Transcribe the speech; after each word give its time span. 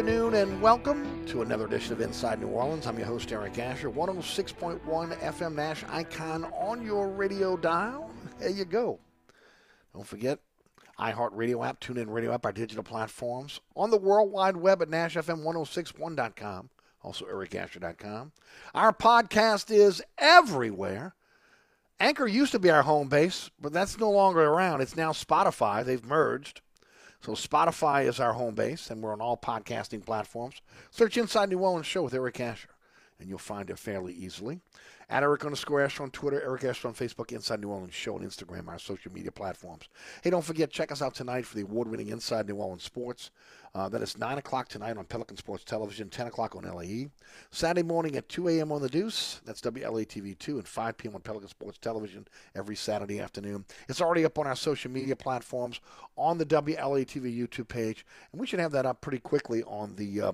Afternoon 0.00 0.32
and 0.32 0.62
welcome 0.62 1.26
to 1.26 1.42
another 1.42 1.66
edition 1.66 1.92
of 1.92 2.00
Inside 2.00 2.40
New 2.40 2.46
Orleans. 2.46 2.86
I'm 2.86 2.96
your 2.96 3.06
host, 3.06 3.30
Eric 3.32 3.58
Asher, 3.58 3.90
106.1 3.90 4.80
FM 4.80 5.54
Nash 5.54 5.84
icon 5.90 6.44
on 6.54 6.82
your 6.82 7.10
radio 7.10 7.54
dial. 7.54 8.10
There 8.38 8.48
you 8.48 8.64
go. 8.64 8.98
Don't 9.92 10.06
forget, 10.06 10.38
iHeartRadio 10.98 11.68
app, 11.68 11.80
TuneIn 11.80 12.08
Radio 12.08 12.32
app, 12.32 12.46
our 12.46 12.52
digital 12.52 12.82
platforms, 12.82 13.60
on 13.76 13.90
the 13.90 13.98
World 13.98 14.32
Wide 14.32 14.56
Web 14.56 14.80
at 14.80 14.88
NashFM1061.com, 14.88 16.70
also 17.02 17.26
ericasher.com. 17.26 18.32
Our 18.74 18.94
podcast 18.94 19.70
is 19.70 20.02
everywhere. 20.16 21.14
Anchor 22.00 22.26
used 22.26 22.52
to 22.52 22.58
be 22.58 22.70
our 22.70 22.84
home 22.84 23.08
base, 23.08 23.50
but 23.60 23.74
that's 23.74 23.98
no 23.98 24.10
longer 24.10 24.46
around. 24.46 24.80
It's 24.80 24.96
now 24.96 25.12
Spotify. 25.12 25.84
They've 25.84 26.02
merged. 26.02 26.62
So 27.22 27.32
Spotify 27.32 28.06
is 28.06 28.18
our 28.18 28.32
home 28.32 28.54
base, 28.54 28.90
and 28.90 29.02
we're 29.02 29.12
on 29.12 29.20
all 29.20 29.36
podcasting 29.36 30.04
platforms. 30.04 30.62
Search 30.90 31.18
Inside 31.18 31.50
New 31.50 31.58
Orleans 31.58 31.86
Show 31.86 32.02
with 32.02 32.14
Eric 32.14 32.40
Asher, 32.40 32.70
and 33.18 33.28
you'll 33.28 33.38
find 33.38 33.68
it 33.68 33.78
fairly 33.78 34.14
easily. 34.14 34.60
At 35.10 35.24
Eric 35.24 35.44
underscore 35.44 35.80
Asher 35.80 36.04
on 36.04 36.10
Twitter, 36.12 36.40
Eric 36.40 36.62
Asher 36.62 36.86
on 36.86 36.94
Facebook, 36.94 37.32
Inside 37.32 37.60
New 37.60 37.70
Orleans 37.70 37.92
Show 37.92 38.14
on 38.14 38.20
Instagram, 38.20 38.68
our 38.68 38.78
social 38.78 39.12
media 39.12 39.32
platforms. 39.32 39.88
Hey, 40.22 40.30
don't 40.30 40.44
forget, 40.44 40.70
check 40.70 40.92
us 40.92 41.02
out 41.02 41.14
tonight 41.14 41.44
for 41.44 41.56
the 41.56 41.62
award-winning 41.62 42.10
Inside 42.10 42.48
New 42.48 42.54
Orleans 42.54 42.84
Sports. 42.84 43.32
Uh, 43.74 43.88
that 43.88 44.02
is 44.02 44.16
9 44.16 44.38
o'clock 44.38 44.68
tonight 44.68 44.96
on 44.96 45.04
Pelican 45.04 45.36
Sports 45.36 45.64
Television, 45.64 46.10
10 46.10 46.28
o'clock 46.28 46.54
on 46.54 46.62
LAE. 46.62 47.08
Saturday 47.50 47.82
morning 47.82 48.14
at 48.14 48.28
2 48.28 48.48
a.m. 48.50 48.70
on 48.70 48.82
The 48.82 48.88
Deuce. 48.88 49.40
That's 49.44 49.60
WLATV 49.60 50.38
2 50.38 50.58
and 50.58 50.68
5 50.68 50.96
p.m. 50.96 51.16
on 51.16 51.22
Pelican 51.22 51.48
Sports 51.48 51.78
Television 51.78 52.28
every 52.54 52.76
Saturday 52.76 53.18
afternoon. 53.18 53.64
It's 53.88 54.00
already 54.00 54.24
up 54.24 54.38
on 54.38 54.46
our 54.46 54.56
social 54.56 54.92
media 54.92 55.16
platforms, 55.16 55.80
on 56.16 56.38
the 56.38 56.46
WLATV 56.46 57.36
YouTube 57.36 57.66
page, 57.66 58.06
and 58.30 58.40
we 58.40 58.46
should 58.46 58.60
have 58.60 58.72
that 58.72 58.86
up 58.86 59.00
pretty 59.00 59.18
quickly 59.18 59.64
on 59.64 59.96
the 59.96 60.20
uh, 60.20 60.32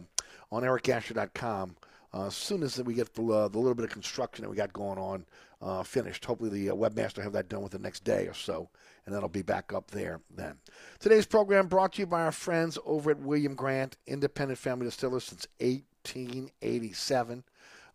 on 0.53 0.63
ericasher.com 0.63 1.77
as 2.13 2.35
soon 2.35 2.63
as 2.63 2.83
we 2.83 2.95
get 2.95 3.15
the, 3.15 3.25
uh, 3.25 3.49
the 3.49 3.59
little 3.59 3.75
bit 3.75 3.85
of 3.85 3.91
construction 3.91 4.43
that 4.43 4.51
we 4.51 4.57
got 4.57 4.73
going 4.73 4.99
on 4.99 5.25
uh, 5.61 5.83
finished. 5.83 6.25
Hopefully, 6.25 6.51
the 6.51 6.71
uh, 6.71 6.75
webmaster 6.75 7.23
have 7.23 7.33
that 7.33 7.49
done 7.49 7.63
with 7.63 7.73
the 7.73 7.79
next 7.79 8.05
day 8.05 8.27
or 8.27 8.35
so, 8.35 8.69
and 9.05 9.15
that'll 9.15 9.29
be 9.29 9.43
back 9.43 9.73
up 9.73 9.91
there 9.91 10.21
then. 10.35 10.57
Today's 10.99 11.27
program 11.27 11.67
brought 11.67 11.95
to 11.95 12.03
you 12.03 12.07
by 12.07 12.23
our 12.23 12.33
friends 12.33 12.79
over 12.85 13.11
at 13.11 13.19
William 13.19 13.55
Grant, 13.55 13.97
independent 14.07 14.59
family 14.59 14.87
distillers 14.87 15.25
since 15.25 15.47
1887. 15.61 17.45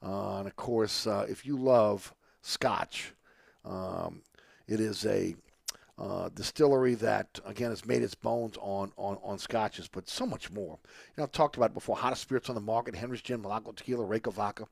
Uh, 0.03 0.37
and 0.39 0.47
of 0.47 0.55
course, 0.55 1.05
uh, 1.05 1.25
if 1.29 1.45
you 1.45 1.57
love 1.57 2.13
Scotch, 2.41 3.13
um, 3.63 4.21
it 4.67 4.79
is 4.79 5.05
a 5.05 5.35
uh, 6.01 6.30
distillery 6.30 6.95
that 6.95 7.39
again 7.45 7.69
has 7.69 7.86
made 7.86 8.01
its 8.01 8.15
bones 8.15 8.57
on, 8.59 8.92
on 8.98 9.18
on 9.24 9.38
scotches, 9.38 9.88
but 9.88 10.09
so 10.09 10.25
much 10.25 10.51
more. 10.51 10.80
You 10.83 11.13
know, 11.18 11.24
I've 11.24 11.31
talked 11.31 11.57
about 11.57 11.75
before. 11.75 11.95
Hottest 11.95 12.24
spirits 12.24 12.50
on 12.50 12.56
the 12.56 12.62
market: 12.62 12.95
Hendrick's 12.95 13.21
Gin, 13.21 13.42
Milagro 13.42 13.71
Tequila, 13.71 14.06
Reyka 14.06 14.33
Vodka. 14.33 14.65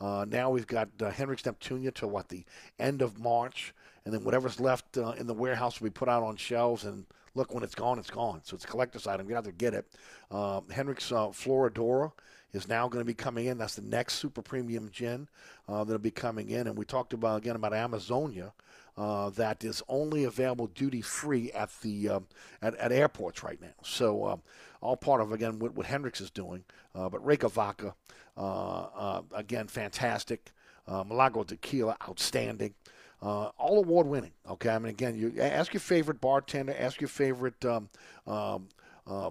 Uh, 0.00 0.24
now 0.28 0.48
we've 0.48 0.66
got 0.66 0.88
uh, 1.02 1.10
Hendrick's 1.10 1.42
Neptunia 1.42 1.92
till 1.92 2.08
what 2.08 2.30
the 2.30 2.44
end 2.78 3.02
of 3.02 3.18
March, 3.18 3.74
and 4.06 4.14
then 4.14 4.24
whatever's 4.24 4.58
left 4.58 4.96
uh, 4.96 5.10
in 5.18 5.26
the 5.26 5.34
warehouse 5.34 5.80
will 5.80 5.88
be 5.88 5.92
put 5.92 6.08
out 6.08 6.22
on 6.22 6.36
shelves. 6.36 6.84
And 6.84 7.04
look, 7.34 7.52
when 7.52 7.62
it's 7.62 7.74
gone, 7.74 7.98
it's 7.98 8.10
gone. 8.10 8.40
So 8.44 8.54
it's 8.54 8.64
a 8.64 8.68
collector's 8.68 9.06
item. 9.06 9.28
You 9.28 9.34
have 9.34 9.44
to 9.44 9.52
get 9.52 9.74
it. 9.74 9.86
Uh, 10.30 10.62
Hendrick's 10.70 11.10
Floridora 11.10 12.12
is 12.52 12.68
now 12.68 12.88
going 12.88 13.00
to 13.00 13.06
be 13.06 13.14
coming 13.14 13.46
in. 13.46 13.58
That's 13.58 13.76
the 13.76 13.82
next 13.82 14.14
super 14.14 14.42
premium 14.42 14.88
gin 14.90 15.28
uh, 15.68 15.84
that'll 15.84 15.98
be 15.98 16.10
coming 16.10 16.50
in. 16.50 16.66
And 16.66 16.76
we 16.76 16.84
talked 16.84 17.12
about 17.12 17.38
again 17.38 17.56
about 17.56 17.74
Amazonia. 17.74 18.52
Uh, 19.00 19.30
that 19.30 19.64
is 19.64 19.82
only 19.88 20.24
available 20.24 20.66
duty 20.66 21.00
free 21.00 21.50
at 21.52 21.70
the 21.80 22.06
um, 22.06 22.26
at, 22.60 22.74
at 22.74 22.92
airports 22.92 23.42
right 23.42 23.58
now. 23.58 23.72
So 23.82 24.26
um, 24.26 24.42
all 24.82 24.94
part 24.94 25.22
of 25.22 25.32
again 25.32 25.58
what, 25.58 25.74
what 25.74 25.86
Hendrick's 25.86 26.20
is 26.20 26.30
doing. 26.30 26.64
Uh, 26.94 27.08
but 27.08 27.24
Reyka 27.24 27.50
Vodka, 27.50 27.94
uh, 28.36 28.40
uh, 28.40 29.22
again, 29.32 29.68
fantastic. 29.68 30.52
Uh, 30.86 31.02
Milagro 31.02 31.44
Tequila, 31.44 31.96
outstanding. 32.06 32.74
Uh, 33.22 33.46
all 33.56 33.78
award 33.78 34.06
winning. 34.06 34.32
Okay, 34.46 34.68
I 34.68 34.78
mean, 34.78 34.90
again, 34.90 35.16
you 35.16 35.40
ask 35.40 35.72
your 35.72 35.80
favorite 35.80 36.20
bartender, 36.20 36.74
ask 36.78 37.00
your 37.00 37.08
favorite 37.08 37.64
um, 37.64 37.88
um, 38.26 38.68
uh, 39.06 39.30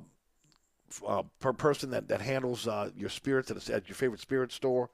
uh, 1.08 1.24
per 1.40 1.54
person 1.54 1.92
that, 1.92 2.08
that 2.08 2.22
handles 2.22 2.68
your 2.96 3.10
spirits 3.10 3.52
at, 3.52 3.70
at 3.70 3.88
your 3.88 3.96
favorite 3.96 4.22
spirit 4.22 4.52
store. 4.52 4.90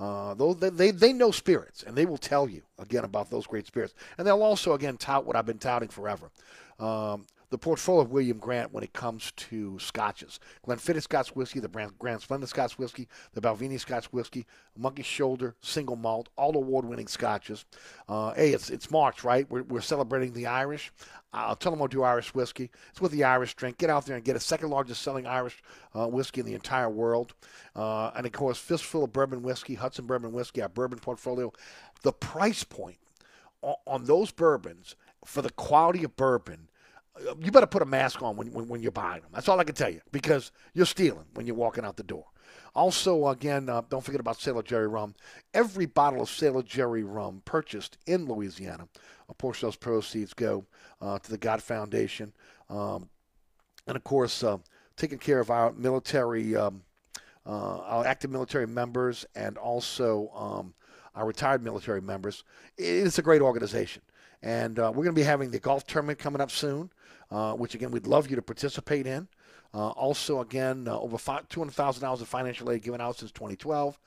Uh, 0.00 0.32
those 0.32 0.56
they, 0.56 0.70
they, 0.70 0.90
they 0.90 1.12
know 1.12 1.30
spirits 1.30 1.82
and 1.82 1.94
they 1.94 2.06
will 2.06 2.16
tell 2.16 2.48
you 2.48 2.62
again 2.78 3.04
about 3.04 3.28
those 3.28 3.46
great 3.46 3.66
spirits 3.66 3.92
and 4.16 4.26
they'll 4.26 4.42
also 4.42 4.72
again 4.72 4.96
tout 4.96 5.26
what 5.26 5.36
I've 5.36 5.44
been 5.44 5.58
touting 5.58 5.90
forever. 5.90 6.30
Um, 6.78 7.26
the 7.50 7.58
portfolio 7.58 8.02
of 8.02 8.10
William 8.10 8.38
Grant 8.38 8.72
when 8.72 8.84
it 8.84 8.92
comes 8.92 9.32
to 9.32 9.78
scotches. 9.78 10.38
Glenfiddich 10.66 11.02
Scotch 11.02 11.34
Whiskey, 11.34 11.60
the 11.60 11.68
Grand, 11.68 11.98
Grand 11.98 12.20
Splendid 12.20 12.48
Scotch 12.48 12.78
Whiskey, 12.78 13.08
the 13.34 13.40
Balvenie 13.40 13.78
Scotch 13.78 14.06
Whiskey, 14.06 14.46
Monkey 14.76 15.02
Shoulder, 15.02 15.56
Single 15.60 15.96
Malt, 15.96 16.28
all 16.36 16.56
award-winning 16.56 17.08
scotches. 17.08 17.64
Uh, 18.08 18.32
hey, 18.34 18.52
it's 18.52 18.70
it's 18.70 18.90
March, 18.90 19.24
right? 19.24 19.50
We're, 19.50 19.64
we're 19.64 19.80
celebrating 19.80 20.32
the 20.32 20.46
Irish. 20.46 20.92
I'll 21.32 21.56
tell 21.56 21.72
them 21.72 21.82
I'll 21.82 21.88
do 21.88 22.02
Irish 22.02 22.34
whiskey. 22.34 22.70
It's 22.90 23.00
with 23.00 23.12
the 23.12 23.24
Irish 23.24 23.54
drink. 23.54 23.78
Get 23.78 23.90
out 23.90 24.06
there 24.06 24.16
and 24.16 24.24
get 24.24 24.36
a 24.36 24.40
second 24.40 24.70
largest 24.70 25.02
selling 25.02 25.26
Irish 25.26 25.62
uh, 25.94 26.06
whiskey 26.06 26.40
in 26.40 26.46
the 26.46 26.54
entire 26.54 26.90
world. 26.90 27.34
Uh, 27.76 28.10
and 28.16 28.26
of 28.26 28.32
course, 28.32 28.58
fistful 28.58 29.04
of 29.04 29.12
bourbon 29.12 29.42
whiskey, 29.42 29.74
Hudson 29.74 30.06
Bourbon 30.06 30.32
Whiskey, 30.32 30.62
our 30.62 30.68
bourbon 30.68 30.98
portfolio. 30.98 31.52
The 32.02 32.12
price 32.12 32.64
point 32.64 32.98
on, 33.62 33.76
on 33.86 34.04
those 34.04 34.30
bourbons 34.30 34.96
for 35.24 35.42
the 35.42 35.50
quality 35.50 36.02
of 36.04 36.16
bourbon 36.16 36.69
you 37.40 37.50
better 37.50 37.66
put 37.66 37.82
a 37.82 37.86
mask 37.86 38.22
on 38.22 38.36
when, 38.36 38.52
when, 38.52 38.68
when, 38.68 38.82
you're 38.82 38.92
buying 38.92 39.22
them. 39.22 39.30
That's 39.32 39.48
all 39.48 39.60
I 39.60 39.64
can 39.64 39.74
tell 39.74 39.90
you 39.90 40.00
because 40.12 40.52
you're 40.74 40.86
stealing 40.86 41.26
when 41.34 41.46
you're 41.46 41.56
walking 41.56 41.84
out 41.84 41.96
the 41.96 42.02
door. 42.02 42.26
Also, 42.74 43.28
again, 43.28 43.68
uh, 43.68 43.82
don't 43.88 44.04
forget 44.04 44.20
about 44.20 44.40
Sailor 44.40 44.62
Jerry 44.62 44.86
rum. 44.86 45.14
Every 45.52 45.86
bottle 45.86 46.22
of 46.22 46.30
Sailor 46.30 46.62
Jerry 46.62 47.02
rum 47.02 47.42
purchased 47.44 47.98
in 48.06 48.26
Louisiana, 48.26 48.88
a 49.28 49.34
portion 49.34 49.66
of 49.66 49.72
those 49.72 49.78
proceeds 49.78 50.32
go 50.34 50.64
uh, 51.00 51.18
to 51.18 51.30
the 51.30 51.38
God 51.38 51.62
Foundation. 51.62 52.32
Um, 52.68 53.08
and 53.86 53.96
of 53.96 54.04
course, 54.04 54.44
uh, 54.44 54.58
taking 54.96 55.18
care 55.18 55.40
of 55.40 55.50
our 55.50 55.72
military, 55.72 56.54
um, 56.54 56.82
uh, 57.44 57.78
our 57.78 58.06
active 58.06 58.30
military 58.30 58.66
members, 58.66 59.26
and 59.34 59.58
also 59.58 60.30
um, 60.34 60.74
our 61.16 61.26
retired 61.26 61.64
military 61.64 62.00
members. 62.00 62.44
It's 62.76 63.18
a 63.18 63.22
great 63.22 63.42
organization. 63.42 64.02
And 64.42 64.78
uh, 64.78 64.92
we're 64.94 65.04
going 65.04 65.14
to 65.14 65.20
be 65.20 65.22
having 65.22 65.50
the 65.50 65.58
golf 65.58 65.86
tournament 65.86 66.18
coming 66.18 66.40
up 66.40 66.50
soon 66.50 66.90
uh, 67.30 67.52
which 67.54 67.74
again 67.74 67.90
we'd 67.90 68.06
love 68.06 68.28
you 68.28 68.36
to 68.36 68.42
participate 68.42 69.06
in. 69.06 69.28
Uh, 69.72 69.90
also, 69.90 70.40
again, 70.40 70.88
uh, 70.88 70.98
over 70.98 71.16
$200,000 71.16 72.20
of 72.20 72.28
financial 72.28 72.70
aid 72.72 72.82
given 72.82 73.00
out 73.00 73.16
since 73.16 73.30
2012. 73.30 73.98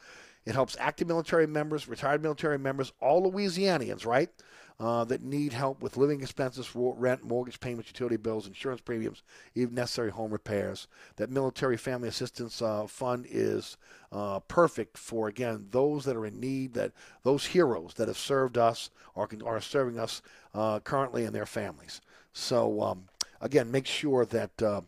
It 0.45 0.53
helps 0.53 0.75
active 0.77 1.07
military 1.07 1.47
members, 1.47 1.87
retired 1.87 2.21
military 2.21 2.59
members, 2.59 2.91
all 2.99 3.31
Louisianians, 3.31 4.05
right, 4.05 4.29
uh, 4.77 5.05
that 5.05 5.21
need 5.21 5.53
help 5.53 5.81
with 5.81 5.95
living 5.95 6.21
expenses, 6.21 6.69
rent, 6.75 7.23
mortgage 7.23 7.61
payments, 7.61 7.89
utility 7.89 8.17
bills, 8.17 8.45
insurance 8.45 8.81
premiums, 8.81 9.23
even 9.55 9.73
necessary 9.73 10.11
home 10.11 10.31
repairs. 10.31 10.87
That 11.15 11.29
Military 11.29 11.77
Family 11.77 12.09
Assistance 12.09 12.61
uh, 12.61 12.87
Fund 12.87 13.25
is 13.29 13.77
uh, 14.11 14.39
perfect 14.41 14.97
for, 14.97 15.29
again, 15.29 15.67
those 15.71 16.03
that 16.03 16.17
are 16.17 16.25
in 16.25 16.41
need, 16.41 16.73
that 16.73 16.91
those 17.23 17.45
heroes 17.45 17.93
that 17.95 18.09
have 18.09 18.17
served 18.17 18.57
us 18.57 18.89
or 19.15 19.29
are 19.45 19.61
serving 19.61 19.97
us 19.97 20.21
uh, 20.53 20.79
currently 20.79 21.23
and 21.23 21.33
their 21.33 21.45
families. 21.45 22.01
So, 22.33 22.81
um, 22.81 23.05
again, 23.43 23.69
make 23.69 23.85
sure 23.85 24.25
that 24.25 24.61
uh, 24.61 24.81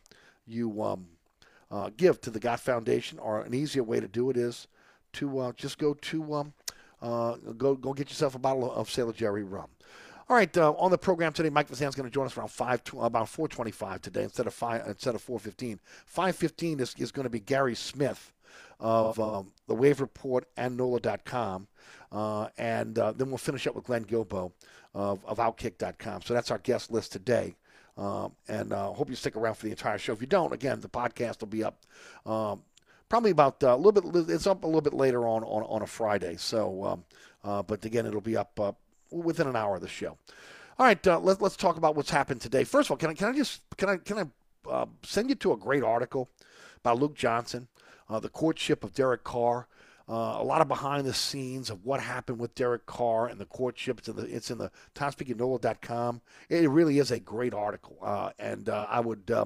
you 0.48 0.82
um, 0.82 1.06
uh, 1.70 1.92
give 1.96 2.20
to 2.22 2.32
the 2.32 2.40
God 2.40 2.60
Foundation, 2.60 3.20
or 3.20 3.42
an 3.42 3.54
easier 3.54 3.84
way 3.84 4.00
to 4.00 4.08
do 4.08 4.30
it 4.32 4.38
is 4.38 4.68
to 5.14 5.40
uh, 5.40 5.52
just 5.52 5.78
go 5.78 5.94
to 5.94 6.34
um, 6.34 6.54
uh, 7.02 7.36
go 7.58 7.76
go 7.76 7.94
get 7.94 8.10
yourself 8.10 8.34
a 8.34 8.40
bottle 8.40 8.72
of 8.72 8.90
Sailor 8.90 9.14
Jerry 9.14 9.44
rum. 9.44 9.68
All 10.28 10.36
right, 10.36 10.58
uh, 10.58 10.72
on 10.80 10.90
the 10.90 10.98
program 10.98 11.34
today, 11.34 11.52
Mike 11.52 11.70
is 11.70 11.80
going 11.80 11.92
to 11.92 12.10
join 12.10 12.26
us 12.26 12.36
around 12.36 12.50
five, 12.50 12.82
about 13.00 13.30
four 13.30 13.48
twenty-five 13.48 14.02
today 14.02 14.24
instead 14.24 14.48
of 14.48 14.54
five 14.54 14.88
instead 14.88 15.14
of 15.14 15.22
four 15.22 15.40
fifteen. 15.40 15.80
Five 16.06 16.36
fifteen 16.36 16.80
is, 16.80 16.96
is 16.98 17.12
going 17.12 17.26
to 17.26 17.30
be 17.30 17.40
Gary 17.40 17.76
Smith 17.76 18.34
of 18.80 19.20
um, 19.20 19.52
the 19.68 19.76
Wave 19.76 20.02
Report 20.02 20.48
and 20.58 20.78
NOLA.com. 20.78 21.68
Uh, 22.12 22.48
and 22.58 22.98
uh, 22.98 23.12
then 23.12 23.30
we'll 23.30 23.38
finish 23.38 23.68
up 23.68 23.76
with 23.76 23.86
Glenn 23.86 24.06
Guilbeau 24.06 24.52
of, 24.94 25.24
of 25.26 25.38
Outkick.com. 25.38 26.22
So 26.22 26.34
that's 26.34 26.52
our 26.52 26.58
guest 26.60 26.92
list 26.92 27.12
today. 27.12 27.56
Um, 27.98 28.34
and 28.48 28.74
uh, 28.74 28.92
hope 28.92 29.10
you 29.10 29.16
stick 29.16 29.38
around 29.38 29.56
for 29.56 29.66
the 29.66 29.72
entire 29.72 29.98
show. 29.98 30.12
If 30.14 30.22
you 30.22 30.28
don't, 30.28 30.52
again, 30.52 30.82
the 30.82 30.90
podcast 30.90 31.40
will 31.40 31.48
be 31.48 31.64
up 31.64 31.86
um, 32.26 32.62
probably 33.10 33.32
about 33.32 33.64
uh, 33.64 33.76
a 33.76 33.78
little 33.78 34.12
bit. 34.12 34.30
It's 34.30 34.48
up 34.48 34.64
a 34.64 34.68
little 34.68 34.82
bit 34.82 34.94
later 34.94 35.28
on 35.28 35.44
on, 35.44 35.64
on 35.64 35.82
a 35.82 35.88
Friday. 35.88 36.36
So, 36.38 36.84
um, 36.84 37.04
uh, 37.44 37.64
but 37.64 37.86
again, 37.86 38.06
it'll 38.06 38.22
be 38.22 38.38
up 38.38 38.60
uh, 38.60 38.74
within 39.12 39.48
an 39.48 39.56
hour 39.56 39.76
of 39.76 39.82
the 39.82 39.88
show. 39.88 40.18
All 40.78 40.86
right, 40.86 41.08
uh, 41.08 41.20
let, 41.20 41.42
let's 41.42 41.56
talk 41.56 41.78
about 41.78 41.96
what's 41.96 42.10
happened 42.10 42.42
today. 42.42 42.66
First 42.66 42.88
of 42.88 42.92
all, 42.92 42.98
can 42.98 43.10
I 43.10 43.14
can 43.14 43.30
I 43.30 43.34
just 43.34 43.62
can 43.78 43.90
I 43.90 43.98
can 43.98 44.20
I 44.20 44.70
uh, 44.70 44.86
send 45.04 45.30
you 45.30 45.36
to 45.36 45.54
a 45.54 45.58
great 45.58 45.84
article 45.84 46.30
by 46.84 46.92
Luke 46.92 47.16
Johnson, 47.16 47.68
the 48.10 48.30
courtship 48.30 48.84
of 48.84 48.94
Derek 48.94 49.24
Carr. 49.24 49.68
Uh, 50.08 50.38
a 50.38 50.44
lot 50.44 50.62
of 50.62 50.68
behind 50.68 51.08
the 51.08 51.14
scenes 51.14 51.72
of 51.72 51.84
what 51.84 52.00
happened 52.00 52.38
with 52.38 52.54
Derek 52.54 52.86
Carr 52.86 53.26
and 53.26 53.40
the 53.40 53.46
courtship. 53.46 53.98
It's 53.98 54.08
in 54.08 54.16
the, 54.16 54.24
it's 54.24 54.52
in 54.52 54.60
the 54.60 54.70
Times-Picayune 54.94 55.40
NOLA.com. 55.40 56.22
It 56.48 56.70
really 56.70 57.00
is 57.00 57.10
a 57.10 57.20
great 57.20 57.56
article, 57.56 57.98
uh, 58.04 58.30
and 58.38 58.70
uh, 58.70 58.86
I 58.88 59.00
would 59.00 59.32
uh, 59.32 59.46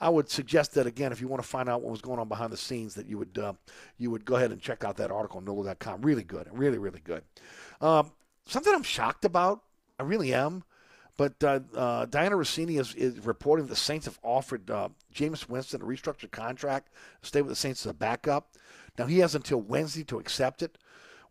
I 0.00 0.08
would 0.08 0.30
suggest 0.30 0.74
that 0.74 0.86
again 0.86 1.10
if 1.10 1.20
you 1.20 1.26
want 1.26 1.42
to 1.42 1.48
find 1.48 1.68
out 1.68 1.82
what 1.82 1.90
was 1.90 2.02
going 2.02 2.20
on 2.20 2.28
behind 2.28 2.52
the 2.52 2.56
scenes, 2.56 2.94
that 2.94 3.06
you 3.06 3.18
would 3.18 3.36
uh, 3.36 3.54
you 3.98 4.12
would 4.12 4.24
go 4.24 4.36
ahead 4.36 4.52
and 4.52 4.60
check 4.60 4.84
out 4.84 4.96
that 4.98 5.10
article 5.10 5.38
on 5.38 5.44
NOLA.com. 5.44 6.02
Really 6.02 6.24
good, 6.24 6.46
really 6.52 6.78
really 6.78 7.00
good. 7.02 7.24
Um, 7.80 8.12
something 8.46 8.72
I'm 8.72 8.84
shocked 8.84 9.24
about. 9.24 9.62
I 9.98 10.04
really 10.04 10.32
am. 10.32 10.62
But 11.16 11.42
uh, 11.42 11.60
uh, 11.74 12.06
Dianna 12.06 12.32
Russini 12.32 12.78
is, 12.78 12.94
is, 12.94 13.24
reporting 13.24 13.66
the 13.66 13.76
Saints 13.76 14.04
have 14.04 14.18
offered 14.22 14.70
uh, 14.70 14.90
Jameis 15.14 15.48
Winston 15.48 15.80
a 15.80 15.84
restructured 15.84 16.30
contract, 16.30 16.90
stay 17.22 17.40
with 17.40 17.48
the 17.48 17.56
Saints 17.56 17.86
as 17.86 17.90
a 17.90 17.94
backup. 17.94 18.50
Now 18.98 19.06
he 19.06 19.18
has 19.18 19.34
until 19.34 19.60
Wednesday 19.60 20.04
to 20.04 20.18
accept 20.18 20.62
it. 20.62 20.78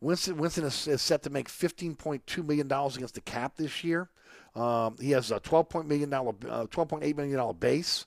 Winston, 0.01 0.37
Winston 0.37 0.65
is, 0.65 0.87
is 0.87 1.01
set 1.01 1.23
to 1.23 1.29
make 1.29 1.49
$15.2 1.49 2.45
million 2.45 2.71
against 2.71 3.15
the 3.15 3.21
cap 3.21 3.55
this 3.55 3.83
year. 3.83 4.09
Um, 4.55 4.95
he 4.99 5.11
has 5.11 5.31
a 5.31 5.39
$12.8 5.39 5.85
million, 5.85 6.13
uh, 6.13 6.21
$12.8 6.21 7.15
million 7.15 7.55
base. 7.57 8.05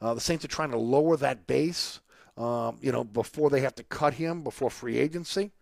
Uh, 0.00 0.14
the 0.14 0.20
Saints 0.20 0.44
are 0.44 0.48
trying 0.48 0.70
to 0.70 0.78
lower 0.78 1.16
that 1.16 1.46
base, 1.46 2.00
um, 2.36 2.78
you 2.82 2.92
know, 2.92 3.04
before 3.04 3.48
they 3.48 3.60
have 3.60 3.74
to 3.76 3.82
cut 3.84 4.14
him 4.14 4.42
before 4.42 4.70
free 4.70 4.98
agency. 4.98 5.52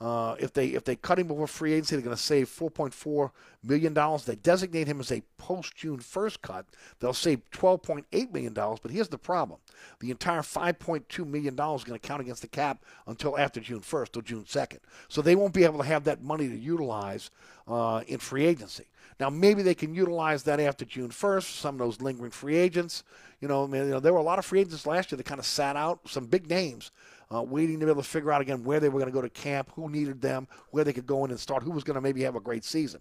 Uh, 0.00 0.34
if 0.38 0.54
they 0.54 0.68
if 0.68 0.84
they 0.84 0.96
cut 0.96 1.18
him 1.18 1.26
before 1.26 1.46
free 1.46 1.74
agency, 1.74 1.94
they're 1.94 2.02
going 2.02 2.16
to 2.16 2.22
save 2.22 2.48
4.4 2.48 3.30
million 3.62 3.92
dollars. 3.92 4.24
They 4.24 4.36
designate 4.36 4.86
him 4.86 4.98
as 4.98 5.12
a 5.12 5.22
post 5.36 5.76
June 5.76 5.98
1st 5.98 6.40
cut. 6.40 6.66
They'll 7.00 7.12
save 7.12 7.42
12.8 7.50 8.32
million 8.32 8.54
dollars. 8.54 8.78
But 8.82 8.92
here's 8.92 9.08
the 9.08 9.18
problem: 9.18 9.60
the 9.98 10.10
entire 10.10 10.40
5.2 10.40 11.26
million 11.26 11.54
dollars 11.54 11.82
is 11.82 11.84
going 11.84 12.00
to 12.00 12.08
count 12.08 12.22
against 12.22 12.40
the 12.40 12.48
cap 12.48 12.82
until 13.06 13.36
after 13.36 13.60
June 13.60 13.80
1st 13.80 14.16
or 14.16 14.22
June 14.22 14.44
2nd. 14.44 14.78
So 15.08 15.20
they 15.20 15.36
won't 15.36 15.52
be 15.52 15.64
able 15.64 15.80
to 15.80 15.84
have 15.86 16.04
that 16.04 16.22
money 16.22 16.48
to 16.48 16.56
utilize 16.56 17.30
uh, 17.68 18.02
in 18.06 18.20
free 18.20 18.46
agency. 18.46 18.84
Now 19.18 19.28
maybe 19.28 19.60
they 19.60 19.74
can 19.74 19.94
utilize 19.94 20.44
that 20.44 20.60
after 20.60 20.86
June 20.86 21.10
1st. 21.10 21.60
Some 21.60 21.74
of 21.74 21.78
those 21.80 22.00
lingering 22.00 22.30
free 22.30 22.56
agents. 22.56 23.04
You 23.42 23.48
know, 23.48 23.64
I 23.64 23.66
mean, 23.66 23.84
you 23.84 23.90
know, 23.90 24.00
there 24.00 24.14
were 24.14 24.18
a 24.18 24.22
lot 24.22 24.38
of 24.38 24.46
free 24.46 24.60
agents 24.60 24.86
last 24.86 25.12
year 25.12 25.18
that 25.18 25.24
kind 25.24 25.38
of 25.38 25.46
sat 25.46 25.76
out. 25.76 26.00
Some 26.08 26.24
big 26.24 26.48
names 26.48 26.90
uh, 27.34 27.42
waiting 27.42 27.78
to 27.80 27.86
be 27.86 27.90
able 27.90 28.02
to 28.02 28.08
figure 28.08 28.32
out 28.32 28.40
again 28.40 28.64
where 28.64 28.80
they 28.80 28.88
were 28.88 28.98
going 28.98 29.10
to 29.10 29.14
go 29.14 29.22
to 29.22 29.30
camp, 29.30 29.70
who 29.74 29.88
needed 29.88 30.20
them, 30.20 30.48
where 30.70 30.84
they 30.84 30.92
could 30.92 31.06
go 31.06 31.24
in 31.24 31.30
and 31.30 31.38
start, 31.38 31.62
who 31.62 31.70
was 31.70 31.84
going 31.84 31.94
to 31.94 32.00
maybe 32.00 32.22
have 32.22 32.36
a 32.36 32.40
great 32.40 32.64
season. 32.64 33.00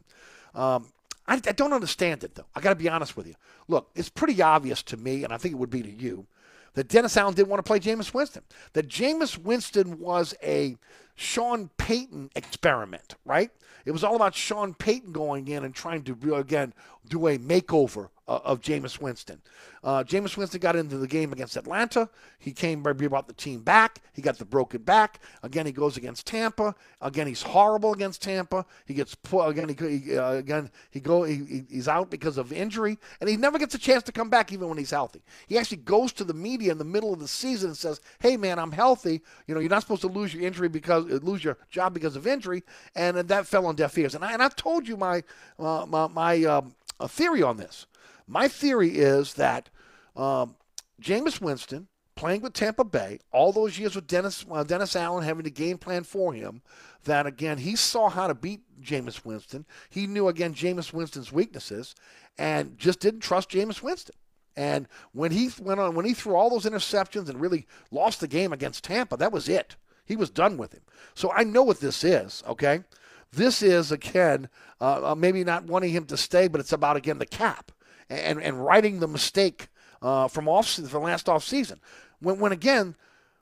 Um, 0.54 0.88
I, 1.28 1.36
I, 1.36 1.52
don't 1.52 1.74
understand 1.74 2.24
it 2.24 2.36
though. 2.36 2.46
I 2.56 2.62
got 2.62 2.70
to 2.70 2.76
be 2.76 2.90
honest 2.90 3.16
with 3.16 3.28
you. 3.28 3.36
Look, 3.68 3.90
it's 3.96 4.10
pretty 4.10 4.42
obvious 4.42 4.82
to 4.84 4.98
me, 4.98 5.24
and 5.24 5.32
I 5.32 5.38
think 5.38 5.54
it 5.54 5.58
would 5.58 5.70
be 5.70 5.84
to 5.84 5.92
you, 5.92 6.26
that 6.74 6.88
Dennis 6.88 7.18
Allen 7.18 7.34
didn't 7.34 7.50
want 7.50 7.60
to 7.60 7.68
play 7.68 7.80
Jameis 7.80 8.14
Winston. 8.14 8.44
That 8.74 8.88
Jameis 8.88 9.38
Winston 9.38 10.00
was 10.00 10.34
a 10.44 10.76
Sean 11.20 11.70
Payton 11.78 12.30
experiment, 12.34 13.16
right? 13.26 13.52
It 13.84 13.92
was 13.92 14.06
all 14.06 14.16
about 14.16 14.36
Sean 14.36 14.74
Payton 14.74 15.12
going 15.12 15.50
in 15.50 15.66
and 15.66 15.76
trying 15.76 16.04
to 16.04 16.36
again 16.36 16.74
do 17.10 17.28
a 17.28 17.38
makeover 17.38 18.10
uh, 18.28 18.40
of 18.44 18.62
Jameis 18.62 19.02
Winston. 19.02 19.42
Uh, 19.84 20.04
Jameis 20.04 20.38
Winston 20.38 20.60
got 20.60 20.76
into 20.76 20.98
the 20.98 21.08
game 21.08 21.32
against 21.32 21.58
Atlanta. 21.58 22.10
He 22.38 22.52
came 22.52 22.84
maybe 22.84 23.08
brought 23.08 23.28
the 23.28 23.34
team 23.34 23.62
back. 23.62 24.02
He 24.14 24.22
got 24.22 24.38
the 24.38 24.46
broken 24.46 24.82
back. 24.84 25.20
Again, 25.42 25.66
he 25.66 25.72
goes 25.72 25.98
against 25.98 26.28
Tampa. 26.28 26.76
Again, 27.02 27.28
he's 27.28 27.42
horrible 27.42 27.94
against 27.94 28.22
Tampa. 28.22 28.66
He 28.86 28.94
gets 28.94 29.16
again. 29.34 29.70
He, 29.70 29.98
he 29.98 30.18
uh, 30.18 30.34
again 30.34 30.70
he 30.92 31.00
go 31.00 31.24
he, 31.24 31.66
he's 31.70 31.88
out 31.88 32.12
because 32.12 32.38
of 32.38 32.54
injury, 32.54 33.00
and 33.20 33.30
he 33.30 33.38
never 33.38 33.58
gets 33.58 33.74
a 33.74 33.80
chance 33.80 34.04
to 34.04 34.12
come 34.12 34.30
back 34.30 34.54
even 34.54 34.70
when 34.70 34.78
he's 34.78 34.92
healthy. 34.92 35.22
He 35.48 35.58
actually 35.58 35.78
goes 35.78 36.14
to 36.14 36.24
the 36.24 36.34
media 36.34 36.72
in 36.72 36.78
the 36.78 36.86
middle 36.86 37.14
of 37.14 37.20
the 37.20 37.28
season 37.28 37.70
and 37.70 37.78
says, 37.78 38.00
"Hey 38.20 38.38
man, 38.38 38.60
I'm 38.60 38.74
healthy. 38.74 39.22
You 39.48 39.56
know, 39.56 39.62
you're 39.62 39.70
not 39.70 39.82
supposed 39.82 40.02
to 40.02 40.08
lose 40.08 40.34
your 40.34 40.44
injury 40.44 40.70
because 40.70 41.09
lose 41.10 41.44
your 41.44 41.58
job 41.70 41.94
because 41.94 42.16
of 42.16 42.28
injury," 42.28 42.64
and 42.96 43.18
that 43.18 43.48
fell 43.48 43.66
on 43.66 43.76
deaf 43.76 43.98
ears. 43.98 44.16
And 44.16 44.24
I 44.24 44.34
and 44.34 44.42
I've 44.42 44.56
told 44.56 44.88
you 44.88 44.98
my 44.98 45.24
uh, 45.58 45.86
my, 45.88 46.08
my 46.08 46.44
um, 46.44 46.76
theory 47.08 47.44
on 47.44 47.58
this. 47.58 47.86
My 48.28 48.48
theory 48.48 48.90
is 48.90 49.34
that 49.36 49.70
um, 50.16 50.56
Jameis 51.02 51.42
Winston 51.42 51.88
playing 52.16 52.42
with 52.42 52.52
Tampa 52.52 52.84
Bay, 52.84 53.20
all 53.32 53.54
those 53.54 53.80
years 53.80 53.96
with 53.96 54.06
Dennis 54.06 54.46
uh, 54.52 54.64
Dennis 54.64 54.96
Allen 54.96 55.24
having 55.24 55.44
the 55.44 55.50
game 55.50 55.78
plan 55.78 56.04
for 56.04 56.34
him, 56.34 56.62
that 57.06 57.26
again 57.26 57.58
he 57.58 57.76
saw 57.76 58.10
how 58.10 58.28
to 58.28 58.36
beat 58.36 58.62
Jameis 58.82 59.24
Winston. 59.24 59.66
He 59.90 60.06
knew 60.06 60.28
again 60.28 60.54
Jameis 60.54 60.92
Winston's 60.94 61.32
weaknesses, 61.32 61.96
and 62.38 62.78
just 62.78 63.00
didn't 63.00 63.22
trust 63.22 63.50
Jameis 63.50 63.82
Winston. 63.82 64.16
And 64.58 64.88
when 65.14 65.32
he 65.32 65.50
went 65.62 65.80
on, 65.80 65.96
when 65.96 66.06
he 66.06 66.14
threw 66.14 66.36
all 66.36 66.50
those 66.50 66.66
interceptions 66.66 67.30
and 67.30 67.40
really 67.40 67.66
lost 67.92 68.20
the 68.20 68.28
game 68.28 68.52
against 68.52 68.84
Tampa, 68.84 69.16
that 69.16 69.32
was 69.32 69.48
it. 69.48 69.78
He 70.10 70.18
was 70.18 70.30
done 70.30 70.58
with 70.58 70.74
him. 70.74 70.82
So 71.14 71.32
I 71.32 71.46
know 71.46 71.64
what 71.64 71.80
this 71.80 72.04
is. 72.04 72.44
Okay, 72.46 72.84
this 73.32 73.62
is 73.62 73.94
again 73.94 74.50
uh, 74.82 75.12
uh 75.12 75.16
maybe 75.16 75.46
not 75.46 75.64
wanting 75.64 75.92
him 75.92 76.06
to 76.08 76.18
stay, 76.18 76.50
but 76.50 76.60
it's 76.60 76.74
about 76.74 76.98
again 76.98 77.20
the 77.20 77.26
cap 77.26 77.72
and, 78.10 78.42
and 78.42 78.66
righting 78.66 79.00
the 79.00 79.08
mistake 79.08 79.70
uh, 80.02 80.28
from 80.28 80.50
off 80.50 80.68
from 80.68 81.04
last 81.04 81.30
off 81.30 81.44
season. 81.44 81.80
When, 82.20 82.40
when 82.40 82.52
again, 82.52 82.96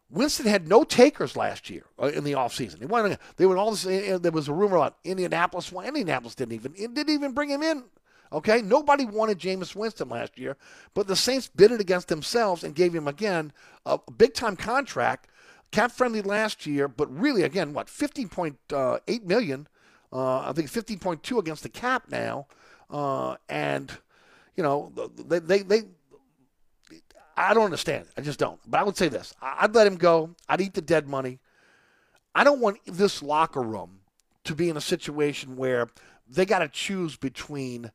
Winston 0.10 0.46
had 0.46 0.68
no 0.68 0.84
takers 0.84 1.36
last 1.36 1.70
year 1.70 1.84
uh, 2.02 2.08
in 2.08 2.24
the 2.24 2.34
offseason. 2.34 2.86
Wanted 2.86 3.18
they 3.38 3.46
all 3.46 3.72
this, 3.72 3.86
uh, 3.86 4.20
there 4.22 4.32
was 4.32 4.48
a 4.48 4.54
rumor 4.54 4.78
about 4.78 4.98
Indianapolis. 5.04 5.72
Well, 5.72 5.86
Indianapolis 5.86 6.36
didn't 6.36 6.54
even 6.54 6.74
didn't 6.74 7.10
even 7.10 7.34
bring 7.34 7.50
him 7.50 7.64
in. 7.64 7.84
Okay, 8.32 8.62
nobody 8.62 9.06
wanted 9.06 9.40
Jameis 9.40 9.74
Winston 9.74 10.10
last 10.10 10.38
year, 10.38 10.58
but 10.94 11.08
the 11.08 11.16
Saints 11.16 11.48
bid 11.48 11.72
it 11.72 11.80
against 11.80 12.10
themselves 12.10 12.64
and 12.64 12.76
gave 12.76 12.94
him 12.94 13.08
again 13.08 13.54
a 13.86 14.00
big 14.18 14.34
time 14.34 14.58
contract, 14.58 15.30
cap 15.72 15.92
friendly 15.92 16.22
last 16.22 16.66
year, 16.66 16.88
but 16.88 17.12
really 17.14 17.44
again 17.44 17.74
what 17.74 17.90
fifteen 17.90 18.30
point 18.30 18.58
uh, 18.72 19.00
uh, 20.14 20.40
I 20.40 20.52
think 20.54 20.70
fifteen 20.70 21.00
point 21.00 21.24
two 21.24 21.40
against 21.40 21.64
the 21.64 21.70
cap 21.70 22.06
now, 22.10 22.48
uh, 22.90 23.36
and 23.50 23.92
you 24.56 24.64
know, 24.64 24.92
they, 25.28 25.40
they, 25.40 25.60
they 25.60 25.82
I 27.38 27.54
don't 27.54 27.66
understand. 27.66 28.08
I 28.18 28.22
just 28.22 28.40
don't. 28.40 28.60
But 28.66 28.80
I 28.80 28.84
would 28.84 28.98
say 28.98 29.08
this 29.08 29.34
I'd 29.42 29.76
let 29.76 29.88
him 29.88 29.96
go. 29.96 30.36
I'd 30.50 30.62
eat 30.62 30.74
the 30.74 30.82
dead 30.82 31.08
money. 31.08 31.40
I 32.34 32.44
don't 32.44 32.60
want 32.60 32.80
this 32.86 33.24
locker 33.24 33.62
room 33.62 34.00
to 34.44 34.56
be 34.56 34.70
in 34.70 34.78
a 34.78 34.82
situation 34.82 35.56
where 35.56 35.90
they 36.28 36.46
got 36.46 36.60
to 36.60 36.68
choose 36.68 37.16
between 37.16 37.92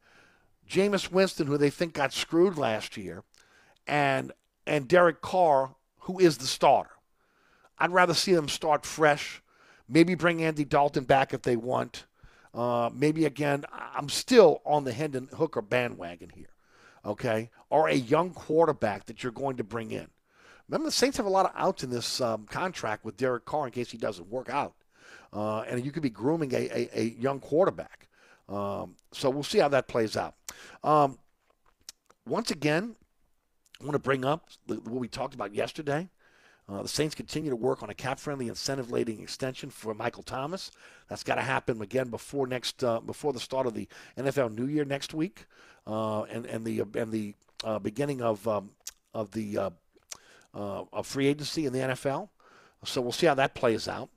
Jameis 0.69 1.11
Winston, 1.11 1.47
who 1.47 1.59
they 1.59 1.71
think 1.71 1.95
got 1.95 2.13
screwed 2.13 2.57
last 2.57 2.97
year, 2.97 3.25
and 3.87 4.33
and 4.67 4.87
Derek 4.87 5.21
Carr, 5.21 5.75
who 6.01 6.19
is 6.19 6.39
the 6.39 6.47
starter. 6.47 6.92
I'd 7.79 7.93
rather 7.93 8.15
see 8.15 8.35
them 8.35 8.49
start 8.49 8.87
fresh. 8.87 9.43
Maybe 9.89 10.15
bring 10.15 10.43
Andy 10.43 10.65
Dalton 10.65 11.05
back 11.05 11.35
if 11.35 11.43
they 11.43 11.57
want. 11.57 12.05
Uh, 12.55 12.91
maybe 12.93 13.25
again, 13.25 13.65
I'm 13.73 14.09
still 14.09 14.61
on 14.65 14.85
the 14.85 14.93
Hendon 14.93 15.29
Hooker 15.33 15.63
bandwagon 15.63 16.31
here 16.35 16.53
okay, 17.05 17.51
or 17.71 17.89
a 17.89 17.95
young 17.95 18.31
quarterback 18.31 19.07
that 19.07 19.23
you're 19.23 19.33
going 19.33 19.57
to 19.57 19.65
bring 19.65 19.91
in. 19.91 20.09
Remember, 20.69 20.87
the 20.87 20.93
Saints 20.93 21.17
have 21.17 21.27
a 21.27 21.31
lot 21.31 21.47
of 21.47 21.53
outs 21.57 21.83
in 21.83 21.91
this 21.91 22.21
um, 22.21 22.47
contract 22.47 23.05
with 23.05 23.17
Derek 23.17 23.45
Carr 23.45 23.67
in 23.67 23.73
case 23.73 23.91
he 23.91 23.99
doesn't 23.99 24.29
work 24.29 24.49
out. 24.49 24.75
Uh, 25.33 25.61
and 25.61 25.85
you 25.85 25.91
could 25.91 26.03
be 26.03 26.11
grooming 26.11 26.53
a, 26.55 26.69
a, 26.71 27.01
a 27.01 27.03
young 27.19 27.41
quarterback. 27.41 28.09
Um, 28.49 28.97
so 29.13 29.31
we'll 29.31 29.43
see 29.43 29.59
how 29.59 29.69
that 29.69 29.89
plays 29.89 30.17
out. 30.17 30.35
Um, 30.85 31.19
once 32.27 32.51
again, 32.51 32.97
I 33.81 33.85
want 33.85 33.95
to 33.95 33.99
bring 33.99 34.25
up 34.25 34.49
what 34.67 34.87
we 34.87 35.09
talked 35.09 35.35
about 35.35 35.55
yesterday. 35.55 36.09
Uh, 36.69 36.83
the 36.83 36.89
Saints 36.89 37.15
continue 37.15 37.51
to 37.51 37.57
work 37.57 37.83
on 37.83 37.91
a 37.91 37.95
cap-friendly, 37.95 38.49
incentive-laden 38.49 39.21
extension 39.21 39.69
for 39.69 39.95
Michael 39.95 40.23
Thomas. 40.23 40.71
That's 41.09 41.25
got 41.25 41.35
to 41.35 41.43
happen 41.43 41.83
again 41.83 42.09
before 42.09 42.47
next 42.47 42.83
uh, 42.85 43.01
before 43.01 43.33
the 43.33 43.41
start 43.41 43.67
of 43.67 43.75
the 43.75 43.89
NFL 44.17 44.57
New 44.57 44.67
Year 44.67 44.85
next 44.85 45.13
week 45.13 45.47
uh, 45.87 46.23
and 46.23 46.47
and 46.47 46.65
the 46.65 46.83
and 46.95 47.11
the 47.11 47.35
uh, 47.65 47.79
beginning 47.79 48.23
of 48.23 48.47
um, 48.47 48.71
of 49.15 49.31
the 49.33 49.59
uh, 49.59 49.71
uh, 50.55 50.85
of 50.93 51.07
free 51.07 51.27
agency 51.27 51.67
in 51.67 51.73
the 51.73 51.81
NFL. 51.81 52.29
So 52.85 53.01
we'll 53.01 53.13
see 53.13 53.27
how 53.27 53.35
that 53.35 53.55
plays 53.55 53.89
out. 53.89 54.09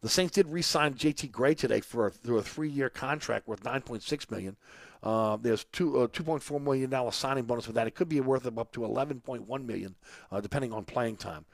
The 0.00 0.08
Saints 0.08 0.34
did 0.34 0.48
re-sign 0.48 0.94
J.T. 0.94 1.28
Gray 1.28 1.54
today 1.54 1.80
for 1.80 2.08
a, 2.08 2.10
through 2.10 2.38
a 2.38 2.42
three-year 2.42 2.90
contract 2.90 3.48
worth 3.48 3.62
9.6 3.62 4.30
million. 4.30 4.56
Uh, 5.02 5.36
there's 5.36 5.64
two 5.64 6.00
uh, 6.00 6.06
2.4 6.08 6.62
million 6.62 6.90
dollar 6.90 7.10
signing 7.10 7.44
bonus 7.44 7.66
for 7.66 7.72
that. 7.72 7.86
It 7.86 7.94
could 7.94 8.08
be 8.08 8.20
worth 8.20 8.46
up 8.46 8.72
to 8.72 8.80
11.1 8.80 9.66
million, 9.66 9.94
uh, 10.32 10.40
depending 10.40 10.72
on 10.72 10.84
playing 10.84 11.16
time. 11.16 11.44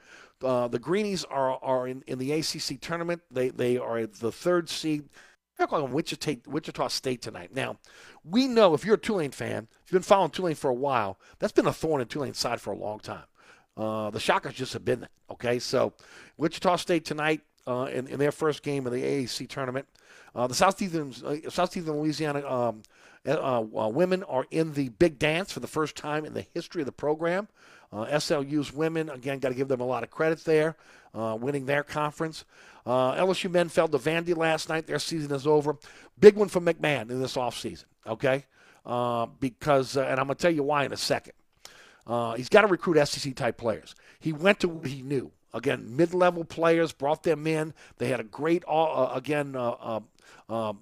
Uh, 0.43 0.67
the 0.67 0.79
Greenies 0.79 1.23
are 1.25 1.57
are 1.63 1.87
in, 1.87 2.03
in 2.07 2.19
the 2.19 2.31
AAC 2.31 2.79
tournament. 2.79 3.21
They 3.31 3.49
they 3.49 3.77
are 3.77 4.05
the 4.05 4.31
third 4.31 4.69
seed. 4.69 5.09
They're 5.57 5.67
calling 5.67 5.91
Wichita, 5.91 6.37
Wichita 6.47 6.87
State 6.87 7.21
tonight. 7.21 7.53
Now, 7.53 7.77
we 8.23 8.47
know 8.47 8.73
if 8.73 8.83
you're 8.83 8.95
a 8.95 8.99
Tulane 8.99 9.31
fan, 9.31 9.67
if 9.85 9.91
you've 9.91 9.99
been 9.99 10.03
following 10.03 10.31
Tulane 10.31 10.55
for 10.55 10.71
a 10.71 10.73
while, 10.73 11.19
that's 11.37 11.53
been 11.53 11.67
a 11.67 11.73
thorn 11.73 12.01
in 12.01 12.07
Tulane's 12.07 12.39
side 12.39 12.59
for 12.59 12.73
a 12.73 12.77
long 12.77 12.99
time. 12.99 13.25
Uh, 13.77 14.09
the 14.09 14.19
Shockers 14.19 14.55
just 14.55 14.73
have 14.73 14.83
been 14.83 15.01
there. 15.01 15.09
Okay, 15.29 15.59
so 15.59 15.93
Wichita 16.37 16.77
State 16.77 17.05
tonight 17.05 17.41
uh, 17.67 17.89
in, 17.91 18.07
in, 18.07 18.17
their 18.17 18.31
first 18.31 18.63
game 18.63 18.87
of 18.87 18.93
the 18.93 19.03
AAC 19.03 19.47
tournament. 19.47 19.87
Uh, 20.33 20.47
the 20.47 20.55
Southeastern, 20.55 21.13
uh, 21.25 21.49
Southeastern 21.49 21.99
Louisiana 21.99 22.45
um, 22.49 22.81
uh, 23.27 23.59
uh, 23.59 23.89
women 23.89 24.23
are 24.23 24.45
in 24.51 24.73
the 24.73 24.89
big 24.89 25.19
dance 25.19 25.51
for 25.51 25.59
the 25.59 25.67
first 25.67 25.95
time 25.95 26.25
in 26.25 26.33
the 26.33 26.45
history 26.53 26.81
of 26.81 26.85
the 26.85 26.91
program. 26.91 27.47
SLU's 27.93 28.73
women, 28.73 29.09
again, 29.09 29.39
got 29.39 29.49
to 29.49 29.55
give 29.55 29.67
them 29.67 29.81
a 29.81 29.85
lot 29.85 30.03
of 30.03 30.09
credit 30.09 30.43
there, 30.45 30.77
winning 31.13 31.65
their 31.65 31.83
conference. 31.83 32.45
Uh, 32.85 33.13
LSU 33.13 33.51
men 33.51 33.69
fell 33.69 33.87
to 33.87 33.97
Vandy 33.97 34.35
last 34.35 34.69
night. 34.69 34.87
Their 34.87 34.99
season 34.99 35.31
is 35.31 35.45
over. 35.45 35.77
Big 36.19 36.35
one 36.35 36.47
for 36.47 36.61
McMahon 36.61 37.09
in 37.09 37.21
this 37.21 37.35
offseason, 37.35 37.85
okay? 38.07 38.45
Uh, 38.85 39.27
because, 39.39 39.97
uh, 39.97 40.01
and 40.01 40.19
I'm 40.19 40.27
going 40.27 40.35
to 40.37 40.41
tell 40.41 40.51
you 40.51 40.63
why 40.63 40.85
in 40.85 40.93
a 40.93 40.97
second. 40.97 41.33
Uh, 42.07 42.33
he's 42.33 42.49
got 42.49 42.61
to 42.61 42.67
recruit 42.67 43.05
SEC 43.07 43.35
type 43.35 43.57
players. 43.57 43.95
He 44.19 44.33
went 44.33 44.59
to 44.61 44.67
what 44.67 44.87
he 44.87 45.01
knew. 45.03 45.31
Again, 45.53 45.95
mid 45.95 46.13
level 46.13 46.43
players, 46.43 46.91
brought 46.93 47.23
them 47.23 47.45
in. 47.45 47.73
They 47.97 48.07
had 48.07 48.19
a 48.19 48.23
great, 48.23 48.63
uh, 48.67 49.11
again, 49.13 49.55
uh, 49.55 50.73